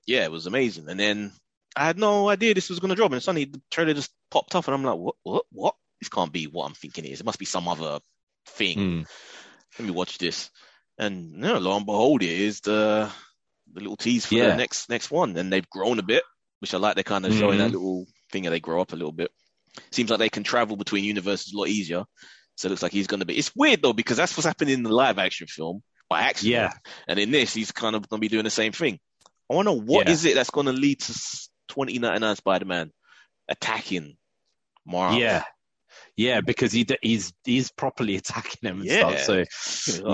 yeah, 0.07 0.25
it 0.25 0.31
was 0.31 0.47
amazing. 0.47 0.89
And 0.89 0.99
then 0.99 1.33
I 1.77 1.85
had 1.87 1.99
no 1.99 2.29
idea 2.29 2.55
this 2.55 2.71
was 2.71 2.81
going 2.81 2.91
to 2.91 2.95
drop, 2.97 3.13
and 3.13 3.23
suddenly 3.23 3.45
the 3.45 3.61
trailer 3.71 3.95
just 3.95 4.13
popped 4.31 4.55
up, 4.55 4.67
and 4.67 4.75
I'm 4.75 4.83
like, 4.85 4.97
what, 4.99 5.17
what, 5.23 5.45
what? 5.53 5.75
This 6.01 6.09
can't 6.09 6.33
be 6.33 6.47
what 6.47 6.65
I'm 6.67 6.75
thinking 6.75 7.05
it 7.05 7.11
is. 7.13 7.21
It 7.21 7.27
must 7.27 7.39
be 7.39 7.45
some 7.45 7.69
other 7.69 8.01
thing. 8.47 8.79
Mm. 8.79 9.07
Let 9.79 9.87
me 9.87 9.91
watch 9.93 10.19
this, 10.19 10.51
and 10.99 11.33
you 11.33 11.39
know, 11.39 11.59
lo 11.59 11.77
and 11.77 11.87
behold, 11.87 12.23
it 12.23 12.31
is 12.31 12.61
the 12.61 13.11
the 13.73 13.81
little 13.81 13.97
tease 13.97 14.27
for 14.27 14.35
Yeah. 14.35 14.51
the 14.51 14.57
next 14.57 14.89
next 14.89 15.11
one, 15.11 15.37
and 15.37 15.53
they've 15.53 15.69
grown 15.69 15.99
a 15.99 16.03
bit, 16.03 16.23
which 16.61 16.75
I 16.75 16.79
like. 16.79 16.95
They're 16.95 17.05
kind 17.05 17.27
of 17.27 17.35
showing 17.35 17.59
that 17.59 17.71
Mhm. 17.71 17.73
little 17.73 18.07
thing 18.31 18.45
that 18.45 18.51
they 18.51 18.61
grow 18.61 18.81
up 18.81 18.93
a 18.93 18.97
little 18.97 19.13
bit. 19.13 19.33
Seems 19.91 20.11
like 20.11 20.21
they 20.21 20.29
can 20.29 20.45
travel 20.45 20.77
between 20.77 21.05
universes 21.05 21.53
a 21.53 21.57
lot 21.59 21.69
easier. 21.69 22.05
So 22.57 22.67
it 22.67 22.71
looks 22.71 22.83
like 22.83 22.93
he's 22.93 23.07
going 23.07 23.21
to 23.21 23.27
be. 23.27 23.37
It's 23.37 23.55
weird 23.57 23.83
though 23.83 23.93
because 23.93 24.17
that's 24.17 24.37
what's 24.37 24.47
happening 24.47 24.75
in 24.75 24.83
the 24.83 24.93
live 24.95 25.19
action 25.19 25.47
film 25.47 25.83
by 26.09 26.21
accident. 26.23 26.53
Yeah. 26.53 26.71
And 27.09 27.19
in 27.19 27.31
this, 27.31 27.53
he's 27.55 27.73
kind 27.73 27.97
of 27.97 28.09
going 28.09 28.19
to 28.19 28.25
be 28.25 28.29
doing 28.29 28.45
the 28.45 28.51
same 28.51 28.73
thing. 28.73 28.99
I 29.51 29.55
wonder 29.55 29.73
what 29.73 30.07
Yeah. 30.07 30.13
is 30.13 30.25
it 30.25 30.35
that's 30.35 30.51
going 30.51 30.67
to 30.67 30.73
lead 30.73 31.01
to 31.01 31.13
2099 31.69 32.37
Spider-Man 32.37 32.91
attacking 33.49 34.17
Miles. 34.87 35.19
Yeah, 35.19 35.43
yeah, 36.17 36.41
because 36.41 36.73
he 36.73 36.87
he's 37.03 37.33
he's 37.45 37.71
properly 37.71 38.17
attacking 38.17 38.69
him. 38.69 38.81
and 38.81 38.89
Yeah. 38.89 39.17
stuff. 39.17 39.21
So 39.21 39.45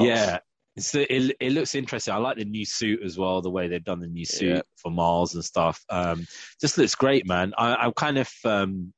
yeah, 0.03 0.39
it's 0.77 0.95
it 0.95 1.37
it 1.41 1.53
looks 1.53 1.75
interesting. 1.75 2.15
I 2.15 2.19
like 2.19 2.37
the 2.39 2.45
new 2.45 2.65
suit 2.65 3.01
as 3.05 3.19
well. 3.19 3.43
The 3.43 3.51
way 3.51 3.69
they've 3.69 3.83
done 3.85 4.01
the 4.01 4.07
new 4.07 4.25
suit 4.25 4.57
Yeah. 4.57 4.63
for 4.77 4.91
Miles 4.91 5.35
and 5.35 5.45
stuff. 5.45 5.85
Um, 5.91 6.27
just 6.61 6.79
looks 6.79 6.95
great, 6.95 7.27
man. 7.27 7.53
I, 7.59 7.75
I'm 7.75 7.93
kind 7.93 8.19
of 8.19 8.31
um, 8.45 8.93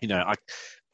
you 0.00 0.08
know, 0.08 0.18
I 0.18 0.34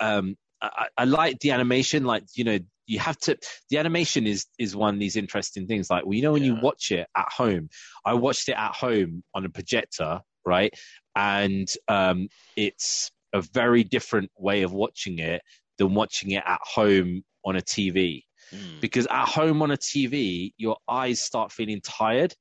um, 0.01 0.37
I, 0.61 0.87
I 0.97 1.05
like 1.05 1.41
the 1.41 1.53
animation. 1.53 2.05
Like 2.05 2.25
you 2.35 2.45
know, 2.45 2.59
you 2.87 2.99
have 2.99 3.19
to. 3.21 3.37
The 3.71 3.79
animation 3.79 4.27
is 4.27 4.47
is 4.59 4.75
one 4.75 4.95
of 4.95 5.01
these 5.01 5.17
interesting 5.17 5.67
things. 5.67 5.91
Like 5.91 6.05
well, 6.05 6.15
you 6.15 6.23
know, 6.23 6.33
when 6.33 6.45
you 6.45 6.57
watch 6.61 6.91
it 6.91 7.07
at 7.17 7.31
home, 7.31 7.69
I 8.05 8.15
watched 8.15 8.49
it 8.49 8.57
at 8.57 8.75
home 8.75 9.23
on 9.35 9.45
a 9.45 9.49
projector, 9.49 10.21
right? 10.45 10.75
And 11.15 11.69
um, 11.89 12.29
it's 12.57 13.11
a 13.33 13.43
very 13.43 13.85
different 13.85 14.31
way 14.37 14.63
of 14.63 14.73
watching 14.73 15.19
it 15.19 15.43
than 15.79 15.95
watching 15.95 16.31
it 16.33 16.43
at 16.47 16.61
home 16.63 17.23
on 17.45 17.57
a 17.57 17.61
TV. 17.61 18.23
Mm. 18.53 18.81
Because 18.81 19.07
at 19.07 19.27
home 19.27 19.63
on 19.63 19.71
a 19.71 19.77
TV, 19.77 20.53
your 20.57 20.77
eyes 20.89 21.21
start 21.21 21.53
feeling 21.53 21.81
tired. 21.83 22.35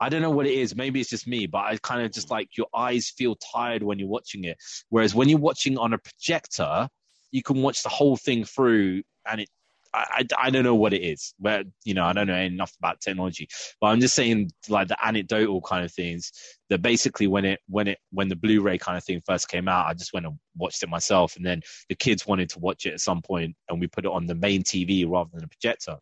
I 0.00 0.08
don't 0.08 0.22
know 0.22 0.30
what 0.30 0.46
it 0.46 0.54
is. 0.54 0.74
Maybe 0.74 1.00
it's 1.00 1.10
just 1.10 1.26
me, 1.26 1.46
but 1.46 1.64
I 1.64 1.76
kind 1.82 2.04
of 2.04 2.12
just 2.12 2.30
like 2.30 2.48
your 2.56 2.66
eyes 2.74 3.12
feel 3.16 3.36
tired 3.36 3.82
when 3.82 3.98
you're 3.98 4.08
watching 4.08 4.44
it. 4.44 4.58
Whereas 4.88 5.14
when 5.14 5.28
you're 5.28 5.38
watching 5.38 5.78
on 5.78 5.92
a 5.92 5.98
projector, 5.98 6.88
you 7.34 7.42
can 7.42 7.62
watch 7.62 7.82
the 7.82 7.88
whole 7.88 8.16
thing 8.16 8.44
through 8.44 9.02
and 9.28 9.40
it, 9.40 9.48
I, 9.92 10.06
I, 10.38 10.46
I 10.46 10.50
don't 10.50 10.62
know 10.62 10.76
what 10.76 10.92
it 10.92 11.02
is, 11.02 11.34
but 11.40 11.66
you 11.84 11.94
know, 11.94 12.04
I 12.04 12.12
don't 12.12 12.28
know 12.28 12.36
enough 12.36 12.72
about 12.78 13.00
technology, 13.00 13.48
but 13.80 13.88
I'm 13.88 14.00
just 14.00 14.14
saying 14.14 14.52
like 14.68 14.86
the 14.86 14.96
anecdotal 15.04 15.60
kind 15.60 15.84
of 15.84 15.92
things 15.92 16.30
that 16.70 16.80
basically 16.80 17.26
when 17.26 17.44
it, 17.44 17.58
when 17.68 17.88
it, 17.88 17.98
when 18.12 18.28
the 18.28 18.36
Blu-ray 18.36 18.78
kind 18.78 18.96
of 18.96 19.02
thing 19.02 19.20
first 19.26 19.48
came 19.48 19.66
out, 19.66 19.86
I 19.86 19.94
just 19.94 20.12
went 20.12 20.26
and 20.26 20.38
watched 20.56 20.84
it 20.84 20.88
myself. 20.88 21.34
And 21.34 21.44
then 21.44 21.60
the 21.88 21.96
kids 21.96 22.24
wanted 22.24 22.50
to 22.50 22.60
watch 22.60 22.86
it 22.86 22.94
at 22.94 23.00
some 23.00 23.20
point 23.20 23.56
and 23.68 23.80
we 23.80 23.88
put 23.88 24.04
it 24.04 24.12
on 24.12 24.26
the 24.26 24.36
main 24.36 24.62
TV 24.62 25.04
rather 25.08 25.30
than 25.34 25.42
a 25.42 25.48
projector. 25.48 25.96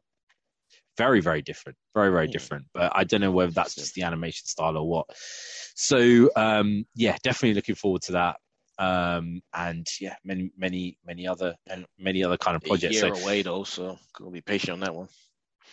Very, 0.99 1.21
very 1.21 1.41
different. 1.41 1.79
Very, 1.95 2.11
very 2.11 2.27
Hmm. 2.27 2.33
different. 2.33 2.67
But 2.75 2.93
I 2.95 3.05
don't 3.05 3.23
know 3.23 3.33
whether 3.33 3.53
that's 3.53 3.75
just 3.75 3.95
the 3.95 4.03
animation 4.03 4.47
style 4.47 4.77
or 4.77 4.87
what. 4.87 5.07
So, 5.75 6.31
um, 6.37 6.85
yeah, 6.95 7.17
definitely 7.23 7.55
looking 7.55 7.75
forward 7.75 8.03
to 8.03 8.13
that. 8.13 8.37
Um, 8.83 9.43
and 9.55 9.87
yeah, 10.01 10.17
many, 10.25 10.51
many, 10.57 10.99
many 11.07 11.27
other 11.27 11.55
and 11.69 11.87
many 11.99 12.25
other 12.25 12.37
kind 12.37 12.57
of 12.57 12.63
projects. 12.63 12.97
A 13.03 13.07
year 13.07 13.15
so 13.15 13.23
away 13.23 13.43
though, 13.43 13.65
so 13.65 13.99
gotta 14.19 14.31
be 14.31 14.41
patient 14.41 14.73
on 14.75 14.81
that 14.81 14.95
one. 14.95 15.09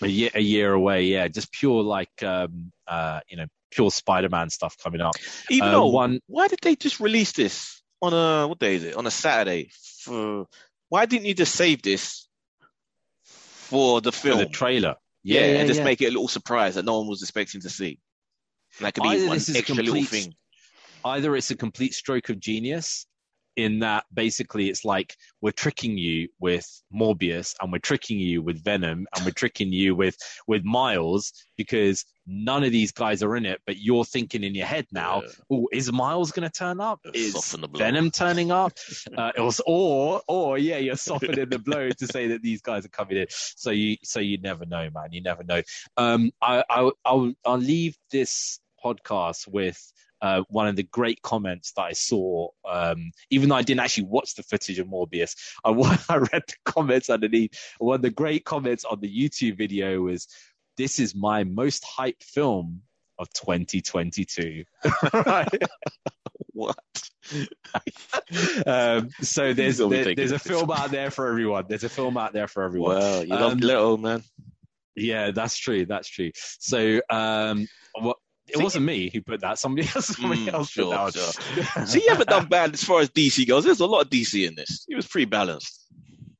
a 0.02 0.08
year, 0.08 0.30
a 0.34 0.40
year 0.42 0.74
away, 0.74 1.04
yeah, 1.06 1.28
just 1.28 1.52
pure 1.52 1.82
like 1.84 2.22
um, 2.24 2.72
uh, 2.88 3.20
you 3.30 3.38
know, 3.38 3.46
pure 3.72 3.92
Spider-Man 3.92 4.50
stuff 4.50 4.76
coming 4.84 5.02
up. 5.02 5.16
Even 5.50 5.68
Uh, 5.70 5.72
though 5.72 5.88
one- 5.88 6.20
why 6.28 6.48
did 6.48 6.60
they 6.62 6.76
just 6.76 7.00
release 7.00 7.32
this 7.34 7.82
on 8.02 8.14
a 8.14 8.48
what 8.48 8.60
day 8.60 8.76
is 8.76 8.84
it? 8.84 8.96
On 8.96 9.06
a 9.08 9.12
Saturday. 9.12 9.72
For 10.04 10.48
why 10.90 11.06
didn't 11.06 11.26
you 11.26 11.34
just 11.34 11.54
save 11.56 11.82
this 11.82 12.28
for 13.24 14.02
the 14.02 14.12
For 14.12 14.28
film? 14.28 14.40
the 14.40 14.46
trailer. 14.48 14.96
yeah, 15.24 15.42
Yeah, 15.42 15.48
yeah, 15.54 15.60
and 15.60 15.68
just 15.68 15.80
yeah. 15.80 15.84
make 15.84 16.02
it 16.02 16.08
a 16.08 16.12
little 16.12 16.28
surprise 16.28 16.76
that 16.76 16.86
no 16.86 16.98
one 17.00 17.08
was 17.08 17.22
expecting 17.22 17.62
to 17.62 17.70
see. 17.70 18.00
And 18.78 18.86
that 18.86 18.94
could 18.94 19.04
be 19.04 19.10
Either 19.10 19.28
one 19.28 19.36
this 19.38 19.50
is 19.50 19.56
a 19.56 19.60
extra 19.60 19.76
little 19.84 20.04
thing. 20.04 20.34
Either 21.06 21.36
it's 21.36 21.52
a 21.52 21.56
complete 21.56 21.94
stroke 21.94 22.30
of 22.30 22.40
genius 22.40 23.06
in 23.56 23.80
that 23.80 24.06
basically 24.14 24.70
it's 24.70 24.86
like 24.86 25.16
we're 25.42 25.52
tricking 25.52 25.98
you 25.98 26.30
with 26.40 26.66
Morbius 26.96 27.54
and 27.62 27.72
we're 27.72 27.80
tricking 27.80 28.18
you 28.18 28.42
with 28.42 28.64
Venom 28.64 29.06
and 29.14 29.26
we're 29.26 29.32
tricking 29.32 29.74
you 29.74 29.96
with 29.96 30.16
with 30.48 30.64
Miles 30.64 31.34
because 31.58 32.06
none 32.26 32.64
of 32.64 32.72
these 32.72 32.92
guys 32.92 33.22
are 33.22 33.36
in 33.36 33.46
it, 33.46 33.60
but 33.66 33.78
you're 33.78 34.06
thinking 34.06 34.44
in 34.44 34.56
your 34.56 34.68
head 34.68 34.86
now, 34.94 35.24
Yeah. 35.24 35.30
oh, 35.52 35.68
is 35.74 35.92
Miles 35.92 36.32
going 36.32 36.48
to 36.50 36.54
turn 36.58 36.80
up? 36.80 37.02
Is. 37.14 37.54
Venom 37.76 38.12
turning 38.12 38.52
up? 38.52 38.72
uh, 39.18 39.32
was, 39.38 39.60
or 39.66 40.22
or 40.28 40.58
yeah, 40.58 40.78
you're 40.78 40.96
softening 40.96 41.50
the 41.50 41.60
blow 41.60 41.90
to 41.90 42.08
say 42.08 42.28
that 42.28 42.42
these 42.42 42.62
guys 42.62 42.86
are 42.86 42.90
coming 42.90 43.18
in. 43.18 43.26
So 43.30 43.72
you 43.72 43.98
so 44.04 44.20
you 44.22 44.38
never 44.40 44.66
know, 44.66 44.90
man. 44.94 45.12
You 45.12 45.22
never 45.22 45.44
know. 45.44 45.62
Um, 45.98 46.32
I, 46.42 46.64
I 46.70 46.92
I'll 47.04 47.34
I'll 47.46 47.58
leave 47.58 47.98
this 48.12 48.60
podcast 48.84 49.48
with 49.48 49.78
uh, 50.22 50.44
one 50.50 50.68
of 50.68 50.76
the 50.76 50.84
great 50.84 51.22
comments 51.22 51.72
that 51.74 51.84
I 51.84 51.94
saw, 51.94 52.50
um, 52.70 53.12
even 53.30 53.50
though 53.50 53.56
I 53.56 53.62
didn't 53.62 53.82
actually 53.82 54.06
watch 54.06 54.36
the 54.36 54.44
footage 54.44 54.80
of 54.80 54.88
Morbius, 54.88 55.36
I, 55.64 55.70
I 56.10 56.18
read 56.18 56.44
the 56.48 56.56
comments 56.66 57.10
underneath. 57.10 57.52
One 57.80 57.96
of 57.96 58.02
the 58.02 58.10
great 58.10 58.46
comments 58.46 58.86
on 58.86 59.00
the 59.00 59.08
YouTube 59.10 59.58
video 59.58 60.02
was, 60.02 60.28
"This 60.78 61.00
is 61.00 61.16
my 61.16 61.44
most 61.44 61.84
hyped 61.86 62.24
film 62.24 62.82
of 63.18 63.30
2022." 63.34 64.64
right? 65.14 65.48
What? 66.54 66.78
um, 68.66 69.10
so 69.22 69.54
there's 69.54 69.78
there- 69.78 70.16
there's 70.16 70.32
a 70.32 70.40
film 70.40 70.72
out 70.72 70.92
there 70.92 71.12
for 71.12 71.28
everyone. 71.28 71.66
There's 71.70 71.84
a 71.84 71.90
film 71.90 72.18
out 72.18 72.34
there 72.34 72.48
for 72.48 72.64
everyone. 72.64 72.98
Wow, 72.98 73.20
you 73.22 73.28
love 73.30 73.52
Um, 73.54 73.58
Leto, 73.60 73.98
man. 73.98 74.24
Yeah, 74.96 75.32
that's 75.32 75.58
true. 75.58 75.86
That's 75.86 76.10
true. 76.10 76.32
So, 76.36 77.02
um, 77.10 77.68
what? 78.00 78.18
It 78.50 78.58
See- 78.58 78.64
wasn't 78.64 78.86
me 78.86 79.10
who 79.14 79.22
put 79.22 79.42
that. 79.42 79.60
Somebody 79.60 79.88
else. 79.96 80.08
Somebody 80.08 80.46
Mm, 80.46 80.54
else 80.54 80.70
sure, 80.70 80.94
put 80.96 81.14
that. 81.14 81.76
on. 81.78 81.88
See, 81.88 82.02
you 82.04 82.10
haven't 82.10 82.30
done 82.30 82.48
bad 82.48 82.74
as 82.74 82.84
far 82.84 83.02
as 83.02 83.10
DC 83.10 83.48
goes. 83.48 83.64
There's 83.66 83.80
a 83.80 83.86
lot 83.86 84.02
of 84.02 84.10
DC 84.10 84.48
in 84.48 84.56
this. 84.56 84.86
It 84.90 84.96
was 84.96 85.08
pretty 85.08 85.26
balanced. 85.26 85.86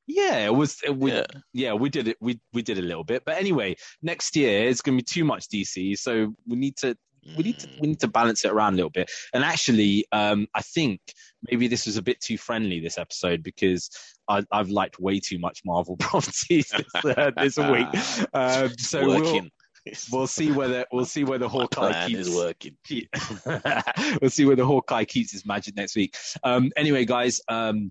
Yeah, 0.06 0.46
it 0.46 0.54
was. 0.54 0.76
It, 0.84 0.96
we, 0.96 1.12
Yeah. 1.12 1.24
yeah. 1.52 1.72
we 1.74 1.88
did 1.88 2.08
it. 2.08 2.16
We 2.20 2.40
we 2.52 2.62
did 2.62 2.78
a 2.78 2.82
little 2.82 3.04
bit, 3.04 3.22
but 3.24 3.38
anyway, 3.38 3.76
next 4.02 4.34
year 4.34 4.66
it's 4.68 4.80
going 4.82 4.98
to 4.98 5.02
be 5.02 5.06
too 5.08 5.24
much 5.24 5.46
DC, 5.48 5.96
so 5.98 6.34
we 6.48 6.56
need 6.56 6.76
to 6.78 6.96
we 7.36 7.44
need 7.44 7.58
to 7.60 7.66
Mm. 7.68 7.80
we 7.80 7.88
need 7.88 8.00
to 8.00 8.08
balance 8.08 8.44
it 8.44 8.50
around 8.50 8.72
a 8.72 8.76
little 8.76 8.90
bit. 8.90 9.08
And 9.34 9.44
actually, 9.44 10.06
um, 10.10 10.48
I 10.54 10.62
think 10.62 11.00
maybe 11.48 11.68
this 11.68 11.86
was 11.86 11.96
a 11.96 12.02
bit 12.02 12.20
too 12.20 12.38
friendly 12.38 12.80
this 12.80 12.96
episode 12.98 13.42
because 13.42 13.90
I, 14.26 14.42
I've 14.50 14.70
liked 14.70 14.98
way 14.98 15.20
too 15.20 15.38
much 15.38 15.60
Marvel 15.64 15.96
properties 15.98 16.72
this, 16.74 17.04
uh, 17.04 17.30
this 17.36 17.56
week. 17.58 17.88
Um, 18.34 18.70
so 18.78 19.06
we'll, 19.06 19.22
working. 19.22 19.50
We'll 20.12 20.26
see 20.26 20.52
whether 20.52 20.84
we'll 20.92 21.04
see 21.04 21.24
whether 21.24 21.48
Hawkeye 21.48 21.92
plan 21.92 22.08
keeps 22.08 22.28
is 22.28 22.34
working. 22.34 22.76
we'll 24.20 24.30
see 24.30 24.44
whether 24.44 24.64
Hawkeye 24.64 25.04
keeps 25.04 25.32
his 25.32 25.46
magic 25.46 25.76
next 25.76 25.96
week. 25.96 26.16
Um, 26.42 26.70
anyway, 26.76 27.04
guys, 27.04 27.40
um, 27.48 27.90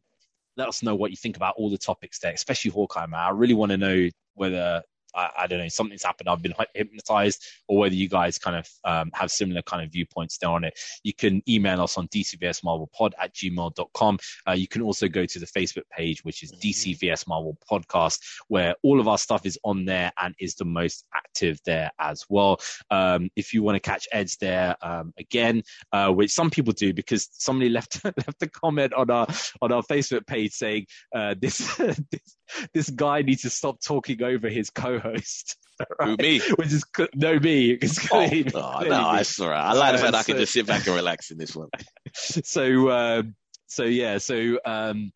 let 0.57 0.67
us 0.67 0.83
know 0.83 0.95
what 0.95 1.11
you 1.11 1.17
think 1.17 1.35
about 1.35 1.55
all 1.57 1.69
the 1.69 1.77
topics 1.77 2.19
there, 2.19 2.33
especially 2.33 2.71
Hawkeye, 2.71 3.07
man. 3.07 3.19
I 3.19 3.29
really 3.29 3.53
want 3.53 3.71
to 3.71 3.77
know 3.77 4.09
whether 4.35 4.83
I, 5.15 5.29
I 5.39 5.47
don't 5.47 5.59
know 5.59 5.67
something's 5.67 6.03
happened. 6.03 6.29
I've 6.29 6.41
been 6.41 6.53
hypnotized, 6.73 7.43
or 7.67 7.79
whether 7.79 7.95
you 7.95 8.09
guys 8.09 8.37
kind 8.37 8.57
of 8.57 8.69
um, 8.83 9.11
have 9.13 9.31
similar 9.31 9.61
kind 9.61 9.83
of 9.83 9.91
viewpoints 9.91 10.37
there 10.37 10.49
on 10.49 10.63
it. 10.63 10.77
You 11.03 11.13
can 11.13 11.41
email 11.47 11.81
us 11.81 11.97
on 11.97 12.07
dcvsmarvelpod 12.07 13.11
at 13.19 13.33
gmail.com. 13.33 14.19
Uh, 14.47 14.51
you 14.53 14.67
can 14.67 14.81
also 14.81 15.07
go 15.07 15.25
to 15.25 15.39
the 15.39 15.45
Facebook 15.45 15.83
page, 15.91 16.23
which 16.23 16.43
is 16.43 16.51
DCVS 16.53 17.27
Marvel 17.27 17.57
Podcast, 17.69 18.19
where 18.47 18.75
all 18.83 18.99
of 18.99 19.07
our 19.07 19.17
stuff 19.17 19.45
is 19.45 19.57
on 19.63 19.85
there 19.85 20.11
and 20.21 20.35
is 20.39 20.55
the 20.55 20.65
most 20.65 21.05
active 21.13 21.59
there 21.65 21.91
as 21.99 22.25
well. 22.29 22.59
Um, 22.91 23.29
if 23.35 23.53
you 23.53 23.63
want 23.63 23.75
to 23.75 23.79
catch 23.79 24.07
Ed's 24.11 24.37
there 24.37 24.75
um, 24.81 25.13
again, 25.17 25.63
uh, 25.91 26.11
which 26.11 26.31
some 26.31 26.49
people 26.49 26.73
do 26.73 26.93
because 26.93 27.29
somebody 27.31 27.69
left 27.79 28.03
left 28.03 28.41
a 28.41 28.47
comment 28.47 28.93
on 28.93 29.09
our 29.09 29.27
on 29.61 29.71
our 29.71 29.83
Facebook 29.83 30.25
page 30.27 30.51
saying 30.53 30.85
uh, 31.15 31.35
this 31.39 31.75
this 32.11 32.35
this 32.73 32.89
guy 32.89 33.21
needs 33.21 33.41
to 33.43 33.49
stop 33.49 33.81
talking 33.81 34.21
over 34.23 34.49
his 34.49 34.69
co-host. 34.69 35.57
Who, 36.03 36.15
me? 36.17 36.39
Which 36.55 36.73
is 36.73 36.83
no 37.15 37.39
me. 37.39 37.71
It's 37.81 37.99
Oh, 38.11 38.27
clearly- 38.27 38.43
no, 38.53 38.71
clearly 38.77 38.89
no, 38.89 39.13
me. 39.13 39.19
it's 39.19 39.39
all 39.39 39.49
right. 39.49 39.63
I 39.69 39.73
like 39.73 39.93
the 39.93 39.99
fact 39.99 40.15
I 40.15 40.23
can 40.23 40.37
just 40.37 40.53
sit 40.53 40.67
back 40.67 40.85
and 40.87 40.95
relax 40.95 41.31
in 41.31 41.37
this 41.37 41.55
one. 41.55 41.69
so 42.13 42.89
um, 42.91 43.35
so 43.67 43.83
yeah 43.83 44.17
so 44.17 44.57
um 44.65 45.11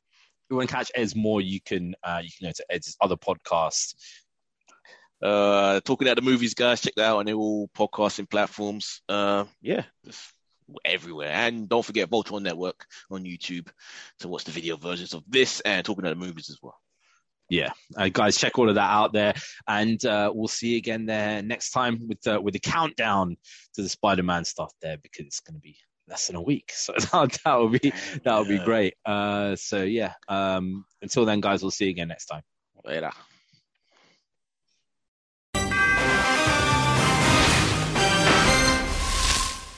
you 0.50 0.56
want 0.56 0.70
to 0.70 0.76
catch 0.76 0.92
Ed's 0.96 1.16
more 1.16 1.42
you 1.42 1.60
can 1.60 1.96
uh 2.04 2.22
you 2.24 2.30
can 2.38 2.48
go 2.48 2.52
to 2.52 2.66
Ed's 2.70 2.96
other 3.02 3.16
podcast 3.18 3.96
Uh, 5.22 5.80
talking 5.82 6.08
about 6.08 6.18
the 6.18 6.22
movies, 6.22 6.54
guys, 6.54 6.82
check 6.82 6.94
that 6.96 7.06
out 7.06 7.20
on 7.20 7.32
all 7.34 7.70
podcasting 7.70 8.30
platforms. 8.30 9.02
Uh, 9.08 9.46
yeah, 9.62 9.84
just 10.06 10.34
everywhere. 10.84 11.30
And 11.32 11.70
don't 11.70 11.86
forget 11.86 12.10
Voltron 12.10 12.42
Network 12.42 12.86
on 13.10 13.24
YouTube 13.24 13.70
to 14.20 14.28
watch 14.28 14.44
the 14.44 14.52
video 14.52 14.76
versions 14.78 15.14
of 15.14 15.24
this 15.28 15.62
and 15.62 15.86
talking 15.86 16.04
about 16.04 16.18
the 16.20 16.26
movies 16.26 16.50
as 16.50 16.58
well. 16.62 16.78
Yeah. 17.50 17.72
Uh, 17.96 18.10
guys 18.10 18.38
check 18.38 18.58
all 18.58 18.70
of 18.70 18.76
that 18.76 18.90
out 18.90 19.14
there. 19.14 19.34
And 19.68 20.04
uh 20.06 20.32
we'll 20.34 20.48
see 20.48 20.70
you 20.70 20.78
again 20.78 21.06
there 21.06 21.42
next 21.42 21.72
time 21.72 22.08
with 22.08 22.22
the 22.22 22.40
with 22.40 22.54
the 22.54 22.60
countdown 22.60 23.38
to 23.76 23.82
the 23.82 23.90
spider-man 23.90 24.46
stuff 24.46 24.74
there 24.82 24.98
because 24.98 25.26
it's 25.26 25.40
going 25.40 25.56
to 25.56 25.62
be 25.62 25.78
less 26.08 26.28
than 26.28 26.36
a 26.36 26.42
week. 26.42 26.72
So 26.84 26.94
that, 26.94 27.40
will 27.46 27.70
be 27.70 27.94
that 28.24 28.38
will 28.38 28.46
be 28.46 28.60
great. 28.60 28.96
Uh 29.06 29.56
so 29.56 29.84
yeah 29.84 30.14
um 30.28 30.86
until 31.02 31.26
then 31.26 31.42
guys 31.42 31.62
we'll 31.62 31.72
see 31.72 31.86
you 31.86 31.92
again 31.92 32.08
next 32.08 32.26
time. 32.26 32.44
Later. 32.86 33.12